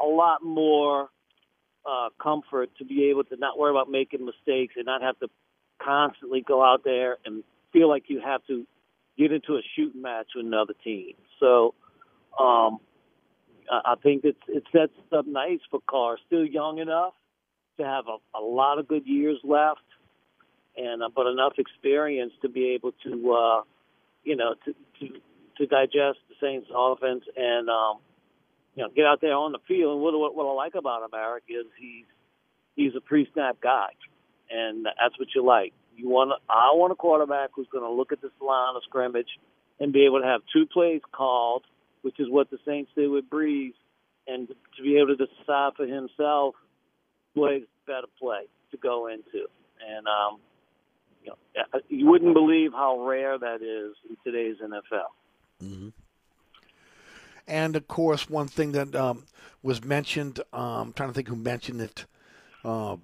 a 0.00 0.06
lot 0.06 0.42
more 0.42 1.08
uh, 1.84 2.08
comfort 2.22 2.70
to 2.78 2.84
be 2.84 3.10
able 3.10 3.24
to 3.24 3.36
not 3.36 3.58
worry 3.58 3.70
about 3.70 3.90
making 3.90 4.24
mistakes 4.24 4.74
and 4.76 4.86
not 4.86 5.02
have 5.02 5.18
to 5.20 5.28
constantly 5.82 6.42
go 6.42 6.64
out 6.64 6.84
there 6.84 7.18
and 7.24 7.42
feel 7.72 7.88
like 7.88 8.04
you 8.08 8.20
have 8.20 8.44
to 8.46 8.66
get 9.20 9.32
into 9.32 9.54
a 9.54 9.62
shooting 9.76 10.00
match 10.00 10.28
with 10.34 10.46
another 10.46 10.74
team. 10.82 11.12
So 11.38 11.74
um, 12.38 12.78
I 13.70 13.94
think 14.02 14.24
it's 14.24 14.40
it 14.48 14.64
sets 14.72 14.92
up 15.12 15.26
nice 15.26 15.60
for 15.70 15.80
Carr. 15.88 16.16
Still 16.26 16.44
young 16.44 16.78
enough 16.78 17.12
to 17.78 17.84
have 17.84 18.06
a, 18.08 18.38
a 18.38 18.40
lot 18.42 18.78
of 18.78 18.88
good 18.88 19.06
years 19.06 19.38
left, 19.44 19.80
and 20.76 21.02
uh, 21.02 21.08
but 21.14 21.26
enough 21.26 21.54
experience 21.58 22.32
to 22.42 22.48
be 22.48 22.70
able 22.70 22.92
to 23.04 23.32
uh, 23.32 23.62
you 24.24 24.36
know 24.36 24.54
to, 24.64 24.74
to 25.00 25.14
to 25.58 25.66
digest 25.66 26.18
the 26.28 26.34
Saints 26.40 26.68
offense 26.74 27.24
and 27.36 27.68
um, 27.68 27.98
you 28.74 28.82
know 28.82 28.88
get 28.94 29.04
out 29.04 29.20
there 29.20 29.34
on 29.34 29.52
the 29.52 29.60
field. 29.68 29.94
And 29.94 30.02
what, 30.02 30.18
what, 30.18 30.34
what 30.34 30.46
I 30.46 30.54
like 30.54 30.74
about 30.74 31.02
him, 31.02 31.10
Eric, 31.14 31.44
is 31.48 31.66
he's 31.78 32.06
he's 32.74 32.92
a 32.96 33.00
pre-snap 33.00 33.60
guy, 33.60 33.90
and 34.50 34.86
that's 34.86 35.18
what 35.18 35.28
you 35.34 35.44
like. 35.44 35.74
You 35.96 36.08
want 36.08 36.32
I 36.48 36.70
want 36.72 36.92
a 36.92 36.96
quarterback 36.96 37.50
who's 37.54 37.68
going 37.70 37.84
to 37.84 37.90
look 37.90 38.12
at 38.12 38.22
this 38.22 38.30
line 38.40 38.76
of 38.76 38.82
scrimmage 38.84 39.28
and 39.78 39.92
be 39.92 40.04
able 40.04 40.20
to 40.20 40.26
have 40.26 40.40
two 40.52 40.66
plays 40.66 41.00
called, 41.12 41.64
which 42.02 42.18
is 42.18 42.28
what 42.30 42.50
the 42.50 42.58
Saints 42.66 42.90
did 42.94 43.10
with 43.10 43.28
Brees, 43.28 43.72
and 44.26 44.48
to 44.48 44.82
be 44.82 44.96
able 44.96 45.16
to 45.16 45.26
decide 45.26 45.72
for 45.76 45.86
himself 45.86 46.54
plays 47.34 47.64
better 47.86 48.06
play 48.18 48.42
to 48.70 48.76
go 48.76 49.08
into. 49.08 49.46
And 49.86 50.06
um, 50.06 50.40
you 51.22 51.30
know, 51.30 51.80
you 51.88 52.06
wouldn't 52.06 52.34
believe 52.34 52.72
how 52.72 53.06
rare 53.06 53.38
that 53.38 53.62
is 53.62 53.96
in 54.08 54.16
today's 54.24 54.56
NFL. 54.62 55.62
Mm-hmm. 55.62 55.88
And 57.46 57.76
of 57.76 57.88
course, 57.88 58.30
one 58.30 58.48
thing 58.48 58.72
that 58.72 58.94
um, 58.94 59.24
was 59.62 59.84
mentioned, 59.84 60.40
um, 60.52 60.92
trying 60.94 61.10
to 61.10 61.14
think 61.14 61.28
who 61.28 61.36
mentioned 61.36 61.80
it. 61.80 62.06
Uh, 62.64 62.96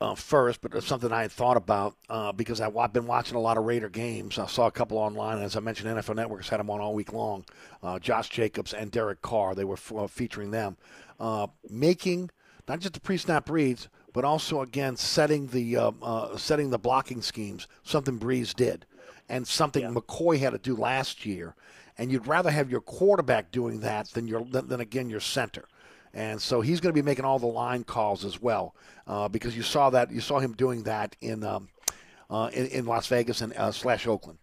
uh, 0.00 0.14
first, 0.14 0.62
but 0.62 0.74
it's 0.74 0.86
something 0.86 1.12
I 1.12 1.22
had 1.22 1.32
thought 1.32 1.58
about 1.58 1.94
uh, 2.08 2.32
because 2.32 2.60
I, 2.60 2.70
have 2.70 2.92
been 2.92 3.06
watching 3.06 3.36
a 3.36 3.40
lot 3.40 3.58
of 3.58 3.64
Raider 3.64 3.90
games. 3.90 4.38
I 4.38 4.46
saw 4.46 4.66
a 4.66 4.70
couple 4.70 4.96
online. 4.96 5.42
As 5.42 5.56
I 5.56 5.60
mentioned, 5.60 5.94
NFL 5.94 6.16
Network's 6.16 6.48
had 6.48 6.58
them 6.58 6.70
on 6.70 6.80
all 6.80 6.94
week 6.94 7.12
long. 7.12 7.44
Uh, 7.82 7.98
Josh 7.98 8.30
Jacobs 8.30 8.72
and 8.72 8.90
Derek 8.90 9.20
Carr, 9.20 9.54
they 9.54 9.64
were 9.64 9.74
f- 9.74 9.92
uh, 9.94 10.06
featuring 10.06 10.52
them. 10.52 10.78
Uh, 11.18 11.48
making 11.68 12.30
not 12.66 12.80
just 12.80 12.94
the 12.94 13.00
pre 13.00 13.18
snap 13.18 13.50
reads, 13.50 13.88
but 14.14 14.24
also 14.24 14.62
again 14.62 14.96
setting 14.96 15.48
the 15.48 15.76
uh, 15.76 16.36
setting 16.36 16.70
the 16.70 16.78
blocking 16.78 17.20
schemes. 17.20 17.68
Something 17.82 18.18
Brees 18.18 18.54
did, 18.54 18.86
and 19.28 19.46
something 19.46 19.84
McCoy 19.92 20.38
had 20.38 20.50
to 20.50 20.58
do 20.58 20.74
last 20.74 21.26
year. 21.26 21.54
And 21.98 22.10
you'd 22.10 22.26
rather 22.26 22.50
have 22.50 22.70
your 22.70 22.80
quarterback 22.80 23.50
doing 23.50 23.80
that 23.80 24.06
than 24.12 24.26
your 24.26 24.44
than, 24.44 24.68
than 24.68 24.80
again 24.80 25.10
your 25.10 25.20
center. 25.20 25.66
And 26.12 26.40
so 26.40 26.60
he's 26.60 26.80
going 26.80 26.94
to 26.94 27.00
be 27.00 27.04
making 27.04 27.24
all 27.24 27.38
the 27.38 27.46
line 27.46 27.84
calls 27.84 28.24
as 28.24 28.40
well, 28.40 28.74
uh, 29.06 29.28
because 29.28 29.56
you 29.56 29.62
saw 29.62 29.90
that 29.90 30.10
you 30.10 30.20
saw 30.20 30.40
him 30.40 30.52
doing 30.54 30.82
that 30.84 31.14
in 31.20 31.44
um, 31.44 31.68
uh, 32.28 32.50
in, 32.52 32.66
in 32.66 32.86
Las 32.86 33.06
Vegas 33.06 33.40
and 33.40 33.52
uh, 33.54 33.70
slash 33.72 34.06
Oakland. 34.06 34.38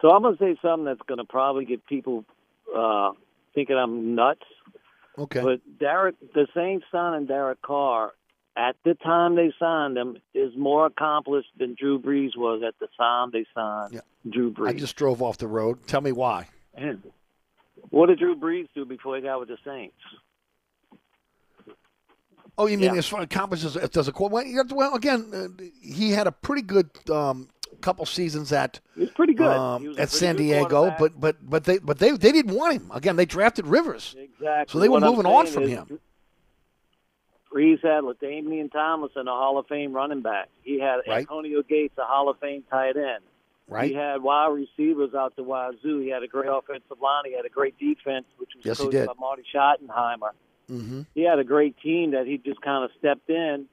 So 0.00 0.10
I'm 0.10 0.22
going 0.22 0.36
to 0.36 0.42
say 0.42 0.56
something 0.62 0.86
that's 0.86 1.02
going 1.06 1.18
to 1.18 1.24
probably 1.24 1.66
get 1.66 1.84
people 1.86 2.24
uh, 2.74 3.10
thinking 3.54 3.76
I'm 3.76 4.14
nuts. 4.14 4.42
Okay. 5.18 5.42
But 5.42 5.60
Derek, 5.78 6.16
the 6.34 6.46
Saints 6.54 6.86
signing 6.90 7.26
Derek 7.26 7.60
Carr 7.60 8.12
at 8.56 8.76
the 8.84 8.94
time 8.94 9.36
they 9.36 9.52
signed 9.58 9.96
him 9.96 10.16
is 10.34 10.52
more 10.56 10.86
accomplished 10.86 11.48
than 11.58 11.74
Drew 11.78 12.00
Brees 12.00 12.36
was 12.36 12.62
at 12.66 12.74
the 12.80 12.88
time 12.96 13.30
they 13.32 13.44
signed 13.54 13.92
Yeah. 13.92 14.00
Drew 14.28 14.52
Brees. 14.52 14.68
I 14.68 14.72
just 14.72 14.96
drove 14.96 15.22
off 15.22 15.38
the 15.38 15.46
road. 15.46 15.86
Tell 15.86 16.00
me 16.00 16.12
why. 16.12 16.48
And 16.74 17.02
what 17.90 18.06
did 18.06 18.18
Drew 18.18 18.36
Brees 18.36 18.68
do 18.74 18.84
before 18.84 19.16
he 19.16 19.22
got 19.22 19.40
with 19.40 19.48
the 19.48 19.58
Saints? 19.64 19.94
Oh, 22.58 22.66
you 22.66 22.76
mean 22.78 22.92
Yeah. 22.94 22.98
as 22.98 23.06
far 23.08 23.20
as 23.20 23.24
accomplishes 23.24 23.76
as 23.76 23.88
does 23.90 24.08
a 24.08 24.12
quarter? 24.12 24.34
Well, 24.34 24.64
well, 24.72 24.94
again, 24.94 25.30
uh, 25.34 25.62
he 25.80 26.10
had 26.10 26.26
a 26.26 26.32
pretty 26.32 26.62
good 26.62 26.90
um, 27.10 27.48
couple 27.80 28.04
seasons 28.06 28.52
at 28.52 28.80
He 28.94 29.00
was 29.02 29.10
pretty 29.10 29.34
good. 29.34 29.46
um, 29.48 29.94
at 29.98 30.10
San 30.10 30.36
good 30.36 30.42
Diego, 30.42 30.94
but 30.98 31.18
but 31.20 31.36
but 31.48 31.64
they 31.64 31.78
but 31.78 31.98
they 31.98 32.10
they 32.12 32.32
didn't 32.32 32.54
want 32.54 32.74
him. 32.74 32.90
Again, 32.92 33.16
they 33.16 33.24
drafted 33.26 33.66
Rivers, 33.66 34.14
exactly. 34.18 34.72
so 34.72 34.78
they 34.78 34.88
were 34.88 34.94
What 34.94 35.04
I'm 35.04 35.10
moving 35.10 35.26
on 35.26 35.46
from 35.46 35.66
him. 35.66 35.98
Brees 37.52 37.82
had 37.82 38.04
LaDainian 38.04 38.70
Tomlinson, 38.70 39.26
a 39.26 39.32
Hall 39.32 39.58
of 39.58 39.66
Fame 39.66 39.92
running 39.92 40.20
back. 40.22 40.48
He 40.62 40.78
had 40.78 41.00
Right. 41.08 41.18
Antonio 41.20 41.62
Gates, 41.62 41.94
a 41.98 42.04
Hall 42.04 42.28
of 42.28 42.38
Fame 42.38 42.62
tight 42.70 42.96
end. 42.96 43.24
Right? 43.66 43.90
He 43.90 43.96
had 43.96 44.22
wide 44.22 44.48
receivers 44.48 45.14
out 45.14 45.34
the 45.36 45.42
wazoo. 45.42 45.98
He 46.00 46.08
had 46.08 46.22
a 46.22 46.28
great 46.28 46.48
offensive 46.48 47.00
line. 47.00 47.24
He 47.26 47.34
had 47.34 47.44
a 47.46 47.48
great 47.48 47.76
defense, 47.78 48.26
which 48.38 48.50
was 48.56 48.64
Yes, 48.64 48.78
he 48.78 48.84
coached 48.84 49.06
by 49.06 49.12
Marty 49.18 49.42
Schottenheimer. 49.52 50.30
Hmm 50.70 51.02
He 51.14 51.22
had 51.24 51.38
a 51.38 51.44
great 51.44 51.76
team 51.82 52.12
that 52.12 52.26
he 52.26 52.38
just 52.38 52.60
kind 52.62 52.84
of 52.84 52.90
stepped 52.98 53.28
in 53.28 53.66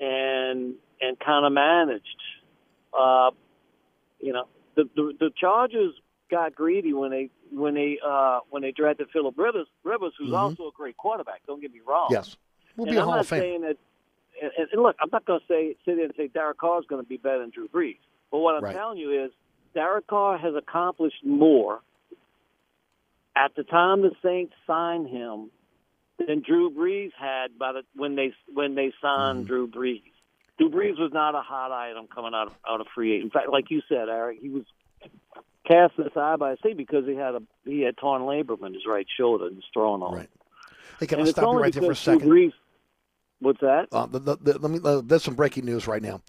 and 0.00 0.74
and 1.00 1.18
kind 1.20 1.44
of 1.46 1.52
managed. 1.52 2.20
Uh, 2.98 3.30
you 4.20 4.32
know, 4.32 4.44
the, 4.76 4.88
the 4.96 5.12
the 5.20 5.30
Chargers 5.38 5.92
got 6.30 6.54
greedy 6.54 6.92
when 6.94 7.10
they 7.10 7.30
when 7.52 7.74
they 7.74 7.98
uh, 8.04 8.40
when 8.50 8.62
they 8.62 8.72
drafted 8.72 9.08
Philip 9.12 9.34
Rivers, 9.36 9.66
Rivers, 9.84 10.14
who's 10.18 10.30
Mhm. 10.32 10.38
also 10.38 10.68
a 10.68 10.72
great 10.74 10.96
quarterback. 10.96 11.42
Don't 11.46 11.60
get 11.60 11.72
me 11.72 11.80
wrong. 11.86 12.08
Yes, 12.10 12.36
we'll 12.76 12.86
and 12.86 12.92
be 12.94 12.96
a 12.98 13.02
I'm 13.02 13.08
Hall 13.08 13.20
of 13.20 13.26
Fame. 13.28 13.40
saying 13.40 13.60
that. 13.62 13.76
And, 14.42 14.50
and- 14.58 14.68
and 14.72 14.82
look, 14.82 14.96
I'm 15.00 15.10
not 15.12 15.24
going 15.26 15.38
to 15.38 15.46
say 15.46 15.76
sit 15.84 15.94
there 15.94 16.06
and 16.06 16.14
say 16.16 16.26
Derek 16.26 16.58
Carr 16.58 16.80
is 16.80 16.86
going 16.86 17.00
to 17.02 17.08
be 17.08 17.18
better 17.18 17.38
than 17.38 17.50
Drew 17.50 17.68
Brees. 17.68 17.98
But 18.32 18.38
what 18.38 18.56
I'm 18.56 18.64
Right. 18.64 18.74
telling 18.74 18.98
you 18.98 19.12
is 19.26 19.30
Derek 19.74 20.08
Carr 20.08 20.36
has 20.38 20.54
accomplished 20.56 21.24
more 21.24 21.80
at 23.36 23.54
the 23.54 23.62
time 23.62 24.02
the 24.02 24.10
Saints 24.24 24.52
signed 24.66 25.06
him 25.08 25.50
than 26.18 26.42
Drew 26.46 26.70
Brees 26.70 27.10
had 27.18 27.58
by 27.58 27.72
the 27.72 27.82
when 27.94 28.14
they 28.16 28.32
when 28.52 28.74
they 28.74 28.92
signed 29.02 29.40
Mm-hmm. 29.40 29.46
Drew 29.46 29.68
Brees. 29.68 30.02
Drew 30.58 30.70
Brees 30.70 30.98
was 30.98 31.10
not 31.12 31.34
a 31.34 31.40
hot 31.40 31.72
item 31.72 32.06
coming 32.12 32.32
out 32.34 32.46
of, 32.48 32.52
out 32.68 32.80
of 32.80 32.86
free 32.94 33.12
agent. 33.14 33.24
In 33.24 33.30
fact, 33.30 33.48
like 33.50 33.70
you 33.70 33.82
said, 33.88 34.08
Eric, 34.08 34.38
he 34.40 34.48
was 34.48 34.64
cast 35.66 35.98
aside 35.98 36.38
by 36.38 36.52
the 36.52 36.56
state 36.58 36.76
because 36.76 37.04
he 37.06 37.14
had 37.14 37.34
a 37.34 37.42
he 37.64 37.80
had 37.80 37.96
torn 37.96 38.22
labrum 38.22 38.64
in 38.66 38.74
his 38.74 38.84
right 38.86 39.06
shoulder 39.16 39.46
and 39.46 39.56
was 39.56 39.64
throwing 39.72 40.02
on. 40.02 40.14
Right. 40.14 40.30
Hey, 41.00 41.06
can 41.06 41.18
and 41.18 41.28
I 41.28 41.30
stop 41.32 41.52
you 41.52 41.58
right 41.60 41.72
there 41.72 41.82
for 41.82 41.90
a 41.90 41.96
second? 41.96 42.28
Brees, 42.28 42.52
what's 43.40 43.60
that? 43.60 43.88
Uh, 43.90 44.06
the, 44.06 44.20
the, 44.20 44.36
the, 44.36 44.58
let 44.58 44.70
me, 44.70 44.78
uh, 44.84 45.02
there's 45.04 45.24
some 45.24 45.34
breaking 45.34 45.64
news 45.64 45.88
right 45.88 46.02
now. 46.02 46.20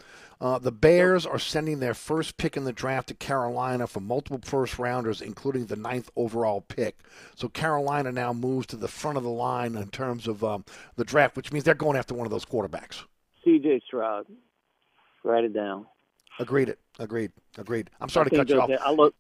Uh, 0.42 0.60
the 0.60 0.72
Bears 0.72 1.26
are 1.26 1.40
sending 1.40 1.80
their 1.80 1.94
first 1.94 2.38
pick 2.38 2.58
in 2.58 2.64
the 2.66 2.74
draft 2.74 3.08
to 3.08 3.14
Carolina 3.14 3.88
for 3.88 4.00
multiple 4.02 4.40
first 4.44 4.78
rounders, 4.78 5.22
including 5.22 5.66
the 5.68 5.76
ninth 5.76 6.10
overall 6.16 6.62
pick. 6.62 7.00
So 7.36 7.48
Carolina 7.48 8.12
now 8.12 8.34
moves 8.34 8.68
to 8.68 8.76
the 8.76 8.88
front 8.88 9.18
of 9.18 9.24
the 9.24 9.30
line 9.30 9.76
in 9.76 9.90
terms 9.90 10.28
of 10.28 10.44
um, 10.44 10.66
the 10.96 11.06
draft, 11.06 11.36
which 11.38 11.52
means 11.52 11.64
they're 11.64 11.74
going 11.74 11.98
after 11.98 12.14
one 12.14 12.26
of 12.28 12.32
those 12.32 12.46
quarterbacks. 12.46 13.04
C.J. 13.44 13.82
Stroud. 13.88 14.26
Write 15.24 15.46
it 15.46 15.54
down. 15.54 15.86
Agreed. 16.40 16.70
It. 16.70 16.80
Agreed. 17.00 17.32
Agreed. 17.58 17.90
I'm 18.02 18.10
sorry 18.10 18.30
to 18.30 18.36
cut 18.36 18.50
you 18.50 18.60
off. 18.60 18.70
I 18.86 18.92
look. 18.92 19.16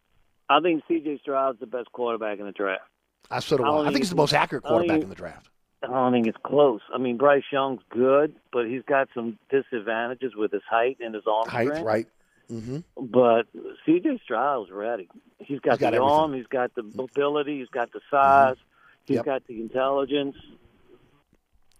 I 0.50 0.60
think 0.60 0.84
C.J. 0.88 1.20
Stroud's 1.22 1.60
the 1.60 1.66
best 1.66 1.92
quarterback 1.92 2.40
in 2.40 2.46
the 2.46 2.52
draft. 2.52 2.84
I 3.32 3.40
so 3.40 3.58
do 3.58 3.64
I 3.64 3.82
I. 3.82 3.86
think 3.86 3.98
he's 4.00 4.10
the 4.10 4.16
most 4.16 4.34
accurate 4.34 4.64
quarterback 4.64 4.96
think- 4.96 5.04
in 5.04 5.10
the 5.10 5.16
draft. 5.16 5.50
I 5.84 5.88
don't 5.88 6.12
think 6.14 6.28
it's 6.28 6.38
close. 6.44 6.82
I 6.94 6.98
mean, 6.98 7.18
Bryce 7.18 7.44
Young's 7.52 7.82
good, 7.90 8.36
but 8.52 8.66
he's 8.68 8.82
got 8.88 9.08
some 9.14 9.38
disadvantages 9.50 10.34
with 10.36 10.52
his 10.52 10.64
height 10.70 10.98
and 11.00 11.14
his 11.14 11.24
arm 11.28 11.48
Height, 11.48 11.68
strength. 11.68 11.86
right? 11.86 12.08
Mm-hmm. 12.52 12.78
But 13.08 13.48
C.J. 13.86 14.20
Stroud's 14.24 14.72
ready. 14.72 15.08
He's 15.40 15.60
got, 15.60 15.74
He's 15.74 15.80
got 15.80 15.80
the 15.80 15.86
everything. 15.88 16.02
Mm-hmm. 16.02 16.10
arm. 16.22 16.34
He's 16.34 16.48
got 16.48 16.76
the 16.76 16.84
mobility. 16.84 17.60
He's 17.60 17.68
got 17.70 17.92
the 17.92 18.02
size. 18.10 18.56
He's 19.06 19.16
Yep. 19.18 19.26
got 19.26 19.48
the 19.48 19.62
intelligence. 19.62 20.36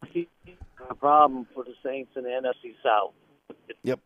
He's 0.08 0.28
a 0.90 0.96
problem 0.96 1.48
for 1.54 1.64
the 1.64 1.74
Saints 1.84 2.12
in 2.16 2.24
the 2.24 2.30
NFC 2.30 2.76
South. 2.84 3.14
Yep. 3.84 4.00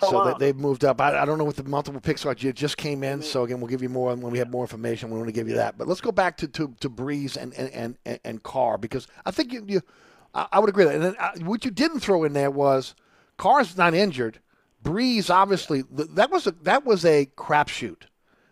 So 0.00 0.34
they've 0.38 0.56
moved 0.56 0.84
up. 0.84 1.00
I, 1.00 1.18
I 1.18 1.24
don't 1.24 1.38
know 1.38 1.44
what 1.44 1.56
the 1.56 1.64
multiple 1.64 2.00
picks 2.00 2.24
are. 2.24 2.34
You 2.38 2.52
just 2.52 2.76
came 2.76 3.02
in, 3.02 3.20
so 3.20 3.44
again, 3.44 3.60
we'll 3.60 3.68
give 3.68 3.82
you 3.82 3.88
more 3.88 4.14
when 4.14 4.32
we 4.32 4.38
have 4.38 4.50
more 4.50 4.62
information. 4.62 5.10
We 5.10 5.16
want 5.16 5.28
to 5.28 5.32
give 5.32 5.48
you 5.48 5.56
that. 5.56 5.76
But 5.76 5.88
let's 5.88 6.00
go 6.00 6.12
back 6.12 6.36
to 6.38 6.48
to, 6.48 6.74
to 6.80 6.88
Brees 6.88 7.36
and 7.36 7.52
and, 7.54 7.96
and 8.04 8.20
and 8.24 8.42
Carr 8.42 8.78
because 8.78 9.08
I 9.26 9.32
think 9.32 9.52
you, 9.52 9.64
you 9.66 9.82
I, 10.34 10.46
I 10.52 10.58
would 10.60 10.68
agree. 10.68 10.84
With 10.84 10.94
that. 10.94 11.04
And 11.04 11.14
then, 11.14 11.16
uh, 11.18 11.32
what 11.44 11.64
you 11.64 11.70
didn't 11.70 12.00
throw 12.00 12.22
in 12.24 12.32
there 12.32 12.50
was 12.50 12.94
Carr's 13.38 13.76
not 13.76 13.94
injured. 13.94 14.38
Brees 14.84 15.30
obviously 15.30 15.82
that 15.90 16.30
was 16.30 16.46
a 16.46 16.52
that 16.62 16.84
was 16.84 17.04
a 17.04 17.26
crapshoot. 17.36 18.02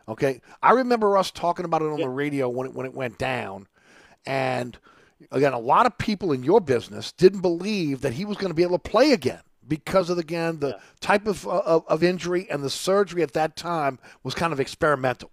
Okay, 0.08 0.40
I 0.62 0.72
remember 0.72 1.16
us 1.16 1.30
talking 1.30 1.64
about 1.64 1.82
it 1.82 1.88
on 1.88 2.00
the 2.00 2.08
radio 2.08 2.48
when 2.48 2.66
it 2.66 2.74
when 2.74 2.86
it 2.86 2.94
went 2.94 3.18
down, 3.18 3.68
and 4.26 4.76
again, 5.30 5.52
a 5.52 5.58
lot 5.58 5.86
of 5.86 5.96
people 5.98 6.32
in 6.32 6.42
your 6.42 6.60
business 6.60 7.12
didn't 7.12 7.40
believe 7.40 8.00
that 8.00 8.14
he 8.14 8.24
was 8.24 8.36
going 8.36 8.50
to 8.50 8.54
be 8.54 8.64
able 8.64 8.78
to 8.78 8.90
play 8.90 9.12
again 9.12 9.40
because 9.70 10.10
of 10.10 10.18
again 10.18 10.58
the 10.58 10.78
type 11.00 11.26
of, 11.26 11.46
uh, 11.46 11.62
of 11.64 11.86
of 11.86 12.02
injury 12.02 12.46
and 12.50 12.62
the 12.62 12.68
surgery 12.68 13.22
at 13.22 13.32
that 13.32 13.56
time 13.56 13.98
was 14.22 14.34
kind 14.34 14.52
of 14.52 14.60
experimental. 14.60 15.30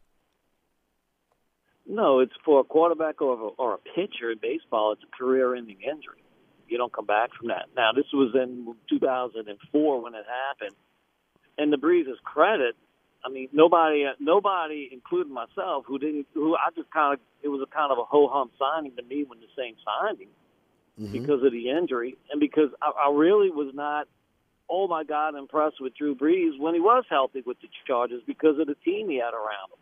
No, 1.89 2.19
it's 2.19 2.33
for 2.45 2.59
a 2.59 2.63
quarterback 2.63 3.21
or 3.21 3.33
a, 3.33 3.47
or 3.57 3.73
a 3.75 3.77
pitcher 3.77 4.31
in 4.31 4.39
baseball. 4.41 4.91
It's 4.91 5.01
a 5.03 5.17
career-ending 5.17 5.77
injury. 5.81 6.21
You 6.67 6.77
don't 6.77 6.91
come 6.91 7.05
back 7.05 7.29
from 7.37 7.47
that. 7.47 7.67
Now, 7.77 7.93
this 7.93 8.05
was 8.13 8.35
in 8.35 8.75
2004 8.89 10.01
when 10.01 10.13
it 10.13 10.25
happened, 10.49 10.75
and 11.57 11.71
to 11.71 11.77
Brees's 11.77 12.19
credit, 12.25 12.75
I 13.23 13.29
mean, 13.29 13.47
nobody, 13.53 14.05
nobody, 14.19 14.89
including 14.91 15.33
myself, 15.33 15.85
who 15.87 15.97
didn't, 15.97 16.27
who 16.33 16.55
I 16.55 16.69
just 16.75 16.91
kind 16.91 17.13
of, 17.13 17.19
it 17.41 17.47
was 17.47 17.65
a 17.65 17.73
kind 17.73 17.91
of 17.91 17.97
a 17.99 18.03
ho 18.03 18.27
hum 18.27 18.51
signing 18.59 18.95
to 18.97 19.03
me 19.03 19.23
when 19.25 19.39
the 19.39 19.47
Saints 19.57 19.79
signed 19.85 20.19
him 20.19 20.27
mm-hmm. 20.99 21.11
because 21.13 21.43
of 21.43 21.51
the 21.51 21.69
injury, 21.69 22.17
and 22.31 22.39
because 22.39 22.69
I, 22.81 23.07
I 23.07 23.11
really 23.13 23.49
was 23.49 23.73
not, 23.73 24.07
oh 24.69 24.87
my 24.87 25.03
God, 25.03 25.35
impressed 25.35 25.79
with 25.79 25.95
Drew 25.95 26.15
Brees 26.15 26.59
when 26.59 26.73
he 26.73 26.79
was 26.79 27.03
healthy 27.09 27.41
with 27.45 27.59
the 27.61 27.67
Chargers 27.85 28.21
because 28.27 28.59
of 28.59 28.67
the 28.67 28.75
team 28.75 29.09
he 29.09 29.15
had 29.17 29.33
around 29.33 29.71
him. 29.71 29.79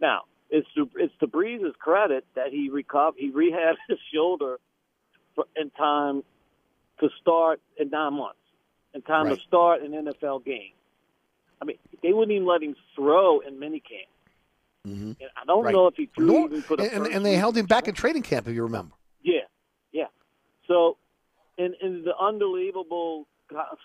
Now, 0.00 0.22
it's 0.50 0.66
to 0.76 0.88
it's 0.96 1.14
to 1.20 1.26
Brees's 1.26 1.74
credit 1.78 2.24
that 2.34 2.48
he 2.50 2.68
recovered, 2.70 3.16
he 3.18 3.30
rehabbed 3.30 3.76
his 3.88 3.98
shoulder 4.14 4.58
for, 5.34 5.44
in 5.56 5.70
time 5.70 6.22
to 7.00 7.08
start 7.20 7.60
in 7.76 7.90
nine 7.90 8.14
months, 8.14 8.38
in 8.94 9.02
time 9.02 9.26
Right. 9.26 9.36
to 9.38 9.42
start 9.46 9.82
an 9.82 9.92
NFL 9.92 10.44
game. 10.44 10.72
I 11.60 11.64
mean, 11.64 11.78
they 12.02 12.12
wouldn't 12.12 12.32
even 12.34 12.46
let 12.46 12.62
him 12.62 12.76
throw 12.94 13.40
in 13.40 13.54
minicamp. 13.58 14.08
Mm-hmm. 14.86 15.06
And 15.06 15.30
I 15.36 15.44
don't 15.46 15.64
Right. 15.64 15.72
know 15.72 15.86
if 15.86 15.94
he 15.96 16.06
threw 16.14 16.26
Nor- 16.26 16.46
even 16.46 16.62
for 16.62 16.76
the 16.76 16.94
and, 16.94 17.06
and 17.06 17.24
they 17.24 17.34
held 17.36 17.56
him 17.56 17.66
back 17.66 17.88
in 17.88 17.94
training 17.94 18.22
camp, 18.22 18.46
if 18.46 18.54
you 18.54 18.62
remember. 18.64 18.94
yeah, 19.22 19.40
yeah. 19.92 20.06
So, 20.68 20.98
in 21.56 21.74
in 21.80 22.04
the 22.04 22.14
unbelievable 22.18 23.26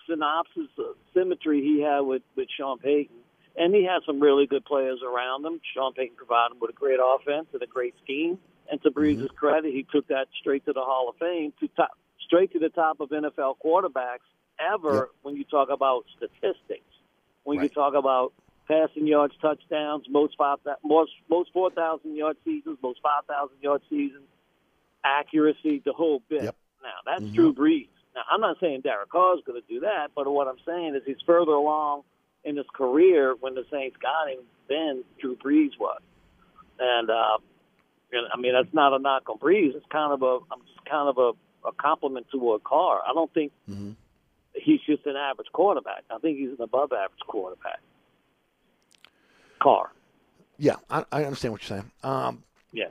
synopsis 0.08 0.70
of 0.78 0.96
symmetry 1.14 1.60
he 1.62 1.80
had 1.82 2.00
with 2.00 2.22
with 2.36 2.48
Sean 2.56 2.78
Payton, 2.78 3.16
and 3.56 3.74
he 3.74 3.84
had 3.84 4.00
some 4.06 4.20
really 4.20 4.46
good 4.46 4.64
players 4.64 5.00
around 5.06 5.44
him. 5.44 5.60
Sean 5.74 5.92
Payton 5.92 6.16
provided 6.16 6.54
him 6.54 6.60
with 6.60 6.70
a 6.70 6.74
great 6.74 6.98
offense 7.02 7.46
and 7.52 7.62
a 7.62 7.66
great 7.66 7.94
scheme. 8.02 8.38
And 8.70 8.80
to 8.82 8.90
Brees's 8.90 9.24
Mm-hmm. 9.24 9.34
credit, 9.36 9.72
he 9.72 9.84
took 9.90 10.06
that 10.08 10.28
straight 10.40 10.64
to 10.66 10.72
the 10.72 10.80
Hall 10.82 11.08
of 11.08 11.16
Fame, 11.16 11.52
to 11.60 11.68
top, 11.76 11.90
straight 12.24 12.52
to 12.52 12.58
the 12.60 12.68
top 12.68 13.00
of 13.00 13.08
NFL 13.10 13.56
quarterbacks 13.64 14.26
ever. 14.60 14.94
Yep. 14.94 15.08
When 15.22 15.36
you 15.36 15.44
talk 15.44 15.70
about 15.70 16.04
statistics, 16.16 16.86
when 17.42 17.60
you 17.60 17.68
talk 17.68 17.94
about 17.94 18.32
passing 18.68 19.08
yards, 19.08 19.34
touchdowns, 19.42 20.06
most 20.08 20.36
five, 20.38 20.58
most 20.84 21.10
most 21.28 21.50
four 21.52 21.70
thousand 21.70 22.14
yard 22.16 22.36
seasons, 22.44 22.78
most 22.82 23.00
five 23.02 23.24
thousand 23.26 23.56
yard 23.60 23.82
seasons, 23.90 24.28
accuracy, 25.04 25.82
the 25.84 25.92
whole 25.92 26.22
bit. 26.28 26.44
Yep. 26.44 26.56
Now 26.82 26.94
that's 27.04 27.22
Mhm. 27.24 27.34
Drew 27.34 27.52
Brees. 27.54 27.88
I'm 28.30 28.40
not 28.40 28.56
saying 28.60 28.80
Derek 28.82 29.10
Carr 29.10 29.36
is 29.36 29.44
going 29.46 29.60
to 29.60 29.66
do 29.68 29.80
that, 29.80 30.08
but 30.14 30.28
what 30.30 30.48
I'm 30.48 30.58
saying 30.66 30.94
is 30.96 31.02
he's 31.06 31.20
further 31.26 31.52
along 31.52 32.02
in 32.44 32.56
his 32.56 32.66
career 32.74 33.34
when 33.38 33.54
the 33.54 33.64
Saints 33.70 33.96
got 34.00 34.28
him 34.30 34.40
than 34.68 35.04
Drew 35.20 35.36
Brees 35.36 35.78
was. 35.78 36.00
And 36.78 37.10
uh, 37.10 37.38
and, 38.12 38.26
I 38.32 38.36
mean 38.38 38.52
that's 38.54 38.72
not 38.74 38.92
a 38.94 38.98
knock 38.98 39.28
on 39.28 39.38
Brees. 39.38 39.74
It's 39.76 39.86
kind 39.90 40.12
of 40.12 40.22
a 40.22 40.38
I'm 40.52 40.60
just 40.66 40.84
kind 40.88 41.08
of 41.08 41.18
a 41.18 41.32
a 41.68 41.72
compliment 41.72 42.26
toward 42.30 42.64
Carr. 42.64 43.00
I 43.06 43.12
don't 43.12 43.32
think 43.34 43.52
Mhm. 43.70 43.94
he's 44.54 44.80
just 44.86 45.04
an 45.06 45.16
average 45.16 45.48
quarterback. 45.52 46.04
I 46.10 46.16
think 46.18 46.38
he's 46.38 46.50
an 46.58 46.62
above 46.62 46.92
average 46.92 47.20
quarterback. 47.26 47.80
Carr. 49.62 49.90
Yeah, 50.58 50.76
I, 50.88 51.04
I 51.12 51.24
understand 51.24 51.52
what 51.52 51.68
you're 51.68 51.78
saying. 51.78 51.90
Um, 52.02 52.42
Yeah. 52.72 52.86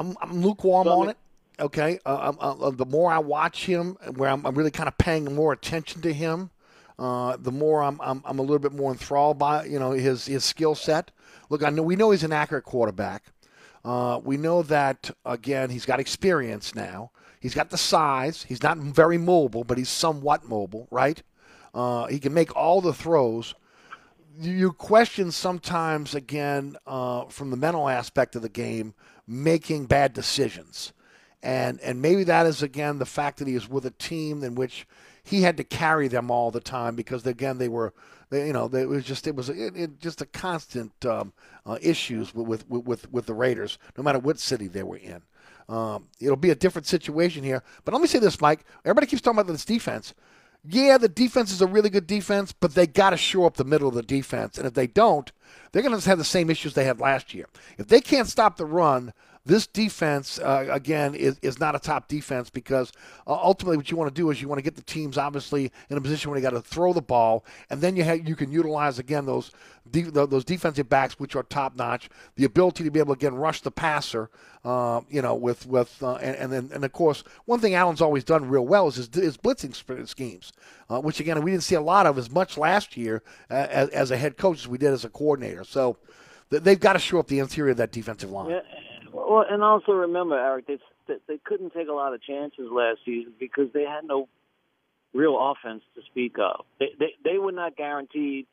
I'm, 0.00 0.16
I'm 0.20 0.40
lukewarm 0.42 0.86
So, 0.86 0.90
I 0.90 0.94
on 0.94 1.00
mean- 1.02 1.10
it. 1.10 1.16
Okay, 1.60 1.98
uh, 2.06 2.32
uh, 2.40 2.54
uh, 2.66 2.70
the 2.70 2.86
more 2.86 3.12
I 3.12 3.18
watch 3.18 3.66
him, 3.66 3.96
where 4.16 4.30
I'm, 4.30 4.44
I'm 4.46 4.54
really 4.56 4.70
kind 4.70 4.88
of 4.88 4.98
paying 4.98 5.34
more 5.34 5.52
attention 5.52 6.00
to 6.02 6.12
him, 6.12 6.50
uh, 6.98 7.36
the 7.38 7.52
more 7.52 7.82
I'm, 7.82 8.00
I'm 8.02 8.22
I'm 8.24 8.38
a 8.38 8.42
little 8.42 8.58
bit 8.58 8.72
more 8.72 8.90
enthralled 8.92 9.38
by 9.38 9.64
you 9.66 9.78
know 9.78 9.92
his 9.92 10.26
his 10.26 10.44
skill 10.44 10.74
set. 10.74 11.10
Look, 11.50 11.62
I 11.62 11.70
know 11.70 11.82
we 11.82 11.96
know 11.96 12.10
he's 12.10 12.24
an 12.24 12.32
accurate 12.32 12.64
quarterback. 12.64 13.24
Uh, 13.84 14.20
we 14.24 14.36
know 14.36 14.62
that 14.62 15.10
again 15.24 15.70
he's 15.70 15.84
got 15.86 16.00
experience 16.00 16.74
now. 16.74 17.10
He's 17.40 17.54
got 17.54 17.70
the 17.70 17.78
size. 17.78 18.44
He's 18.44 18.62
not 18.62 18.78
very 18.78 19.18
mobile, 19.18 19.64
but 19.64 19.78
he's 19.78 19.88
somewhat 19.90 20.44
mobile, 20.48 20.88
right? 20.90 21.22
He 22.10 22.18
can 22.20 22.34
make 22.34 22.54
all 22.56 22.80
the 22.80 22.94
throws. 22.94 23.54
You- 24.38 24.52
You 24.52 24.72
question 24.72 25.30
sometimes 25.32 26.14
again 26.14 26.76
uh, 26.86 27.26
from 27.26 27.50
the 27.50 27.56
mental 27.56 27.88
aspect 27.88 28.36
of 28.36 28.42
the 28.42 28.48
game, 28.48 28.94
making 29.26 29.86
bad 29.86 30.12
decisions, 30.12 30.92
and 31.42 31.80
and 31.80 32.00
maybe 32.00 32.24
that 32.24 32.46
is 32.46 32.62
again 32.62 32.98
the 32.98 33.06
fact 33.06 33.38
that 33.38 33.48
he 33.48 33.54
is 33.54 33.68
with 33.68 33.84
a 33.86 33.90
team 33.92 34.42
in 34.42 34.54
which 34.54 34.86
he 35.24 35.42
had 35.42 35.56
to 35.56 35.64
carry 35.64 36.08
them 36.08 36.30
all 36.30 36.50
the 36.50 36.60
time 36.60 36.94
because 36.94 37.26
again 37.26 37.58
they 37.58 37.68
were 37.68 37.92
they, 38.30 38.46
you 38.46 38.52
know 38.52 38.68
they, 38.68 38.82
it 38.82 38.88
was 38.88 39.04
just 39.04 39.26
it 39.26 39.34
was 39.34 39.48
it, 39.48 39.76
it 39.76 39.98
just 40.00 40.20
a 40.20 40.26
constant 40.26 40.92
um, 41.04 41.32
uh, 41.66 41.78
issues 41.80 42.34
with, 42.34 42.68
with 42.68 42.86
with 42.86 43.12
with 43.12 43.26
the 43.26 43.34
Raiders 43.34 43.78
no 43.96 44.02
matter 44.02 44.18
what 44.18 44.38
city 44.38 44.68
they 44.68 44.82
were 44.82 44.96
in. 44.96 45.22
Um, 45.68 46.08
it'll 46.20 46.36
be 46.36 46.50
a 46.50 46.56
different 46.56 46.86
situation 46.86 47.44
here. 47.44 47.62
But 47.84 47.94
let 47.94 48.00
me 48.00 48.08
say 48.08 48.18
this, 48.18 48.40
Mike. 48.40 48.64
Everybody 48.84 49.06
keeps 49.06 49.22
talking 49.22 49.38
about 49.38 49.50
this 49.50 49.64
defense. 49.64 50.12
Yeah, 50.64 50.96
the 50.98 51.08
defense 51.08 51.50
is 51.50 51.60
a 51.60 51.66
really 51.66 51.90
good 51.90 52.06
defense, 52.06 52.52
but 52.52 52.74
they 52.74 52.86
got 52.86 53.10
to 53.10 53.16
show 53.16 53.46
up 53.46 53.56
the 53.56 53.64
middle 53.64 53.88
of 53.88 53.94
the 53.94 54.02
defense. 54.02 54.58
And 54.58 54.66
if 54.66 54.74
they 54.74 54.86
don't, 54.86 55.30
they're 55.70 55.82
going 55.82 55.98
to 55.98 56.08
have 56.08 56.18
the 56.18 56.24
same 56.24 56.50
issues 56.50 56.74
they 56.74 56.84
had 56.84 57.00
last 57.00 57.34
year. 57.34 57.46
If 57.78 57.88
they 57.88 58.00
can't 58.00 58.28
stop 58.28 58.56
the 58.56 58.66
run, 58.66 59.12
this 59.44 59.66
defense, 59.66 60.38
uh, 60.38 60.66
again, 60.70 61.16
is, 61.16 61.36
is 61.42 61.58
not 61.58 61.74
a 61.74 61.78
top 61.80 62.06
defense 62.06 62.48
because 62.48 62.92
uh, 63.26 63.32
ultimately 63.32 63.76
what 63.76 63.90
you 63.90 63.96
want 63.96 64.14
to 64.14 64.14
do 64.14 64.30
is 64.30 64.40
you 64.40 64.46
want 64.46 64.60
to 64.60 64.62
get 64.62 64.76
the 64.76 64.82
teams 64.82 65.18
obviously 65.18 65.72
in 65.90 65.96
a 65.96 66.00
position 66.00 66.30
where 66.30 66.38
they 66.38 66.42
got 66.42 66.50
to 66.50 66.60
throw 66.60 66.92
the 66.92 67.02
ball, 67.02 67.44
and 67.68 67.80
then 67.80 67.96
you 67.96 68.04
have, 68.04 68.28
you 68.28 68.36
can 68.36 68.52
utilize 68.52 69.00
again 69.00 69.26
those 69.26 69.50
de- 69.90 70.10
those 70.10 70.44
defensive 70.44 70.88
backs 70.88 71.18
which 71.18 71.34
are 71.34 71.42
top 71.42 71.74
notch, 71.74 72.08
the 72.36 72.44
ability 72.44 72.84
to 72.84 72.90
be 72.90 73.00
able 73.00 73.16
to 73.16 73.18
again 73.18 73.34
rush 73.34 73.62
the 73.62 73.70
passer, 73.72 74.30
uh, 74.64 75.00
you 75.10 75.20
know, 75.20 75.34
with 75.34 75.66
with 75.66 76.00
uh, 76.04 76.14
and, 76.16 76.36
and 76.36 76.52
then 76.52 76.70
and 76.72 76.84
of 76.84 76.92
course 76.92 77.24
one 77.44 77.58
thing 77.58 77.74
Allen's 77.74 78.00
always 78.00 78.22
done 78.22 78.48
real 78.48 78.66
well 78.66 78.86
is 78.86 78.94
his, 78.94 79.10
his 79.12 79.36
blitzing 79.36 79.74
schemes, 80.06 80.52
uh, 80.88 81.00
which 81.00 81.18
again 81.18 81.42
we 81.42 81.50
didn't 81.50 81.64
see 81.64 81.74
a 81.74 81.80
lot 81.80 82.06
of 82.06 82.16
as 82.16 82.30
much 82.30 82.56
last 82.56 82.96
year 82.96 83.24
as, 83.50 83.88
as 83.88 84.10
a 84.12 84.16
head 84.16 84.36
coach 84.36 84.58
as 84.58 84.68
we 84.68 84.78
did 84.78 84.92
as 84.92 85.04
a 85.04 85.08
coordinator. 85.08 85.64
So 85.64 85.96
they've 86.50 86.78
got 86.78 86.92
to 86.92 87.00
shore 87.00 87.18
up 87.18 87.26
the 87.26 87.40
interior 87.40 87.72
of 87.72 87.78
that 87.78 87.90
defensive 87.90 88.30
line. 88.30 88.60
Well, 89.12 89.44
and 89.48 89.62
also 89.62 89.92
remember, 89.92 90.38
Eric, 90.38 90.66
they 90.66 90.78
they- 91.08 91.20
they 91.28 91.38
couldn't 91.38 91.72
take 91.72 91.88
a 91.88 91.92
lot 91.92 92.14
of 92.14 92.22
chances 92.22 92.70
last 92.70 93.00
season 93.04 93.34
because 93.38 93.72
they 93.72 93.84
had 93.84 94.04
no 94.04 94.28
real 95.14 95.38
offense 95.38 95.82
to 95.94 96.02
speak 96.02 96.38
of. 96.38 96.64
They 96.78 96.94
they, 96.98 97.14
they 97.24 97.38
were 97.38 97.52
not 97.52 97.76
guaranteed 97.76 98.46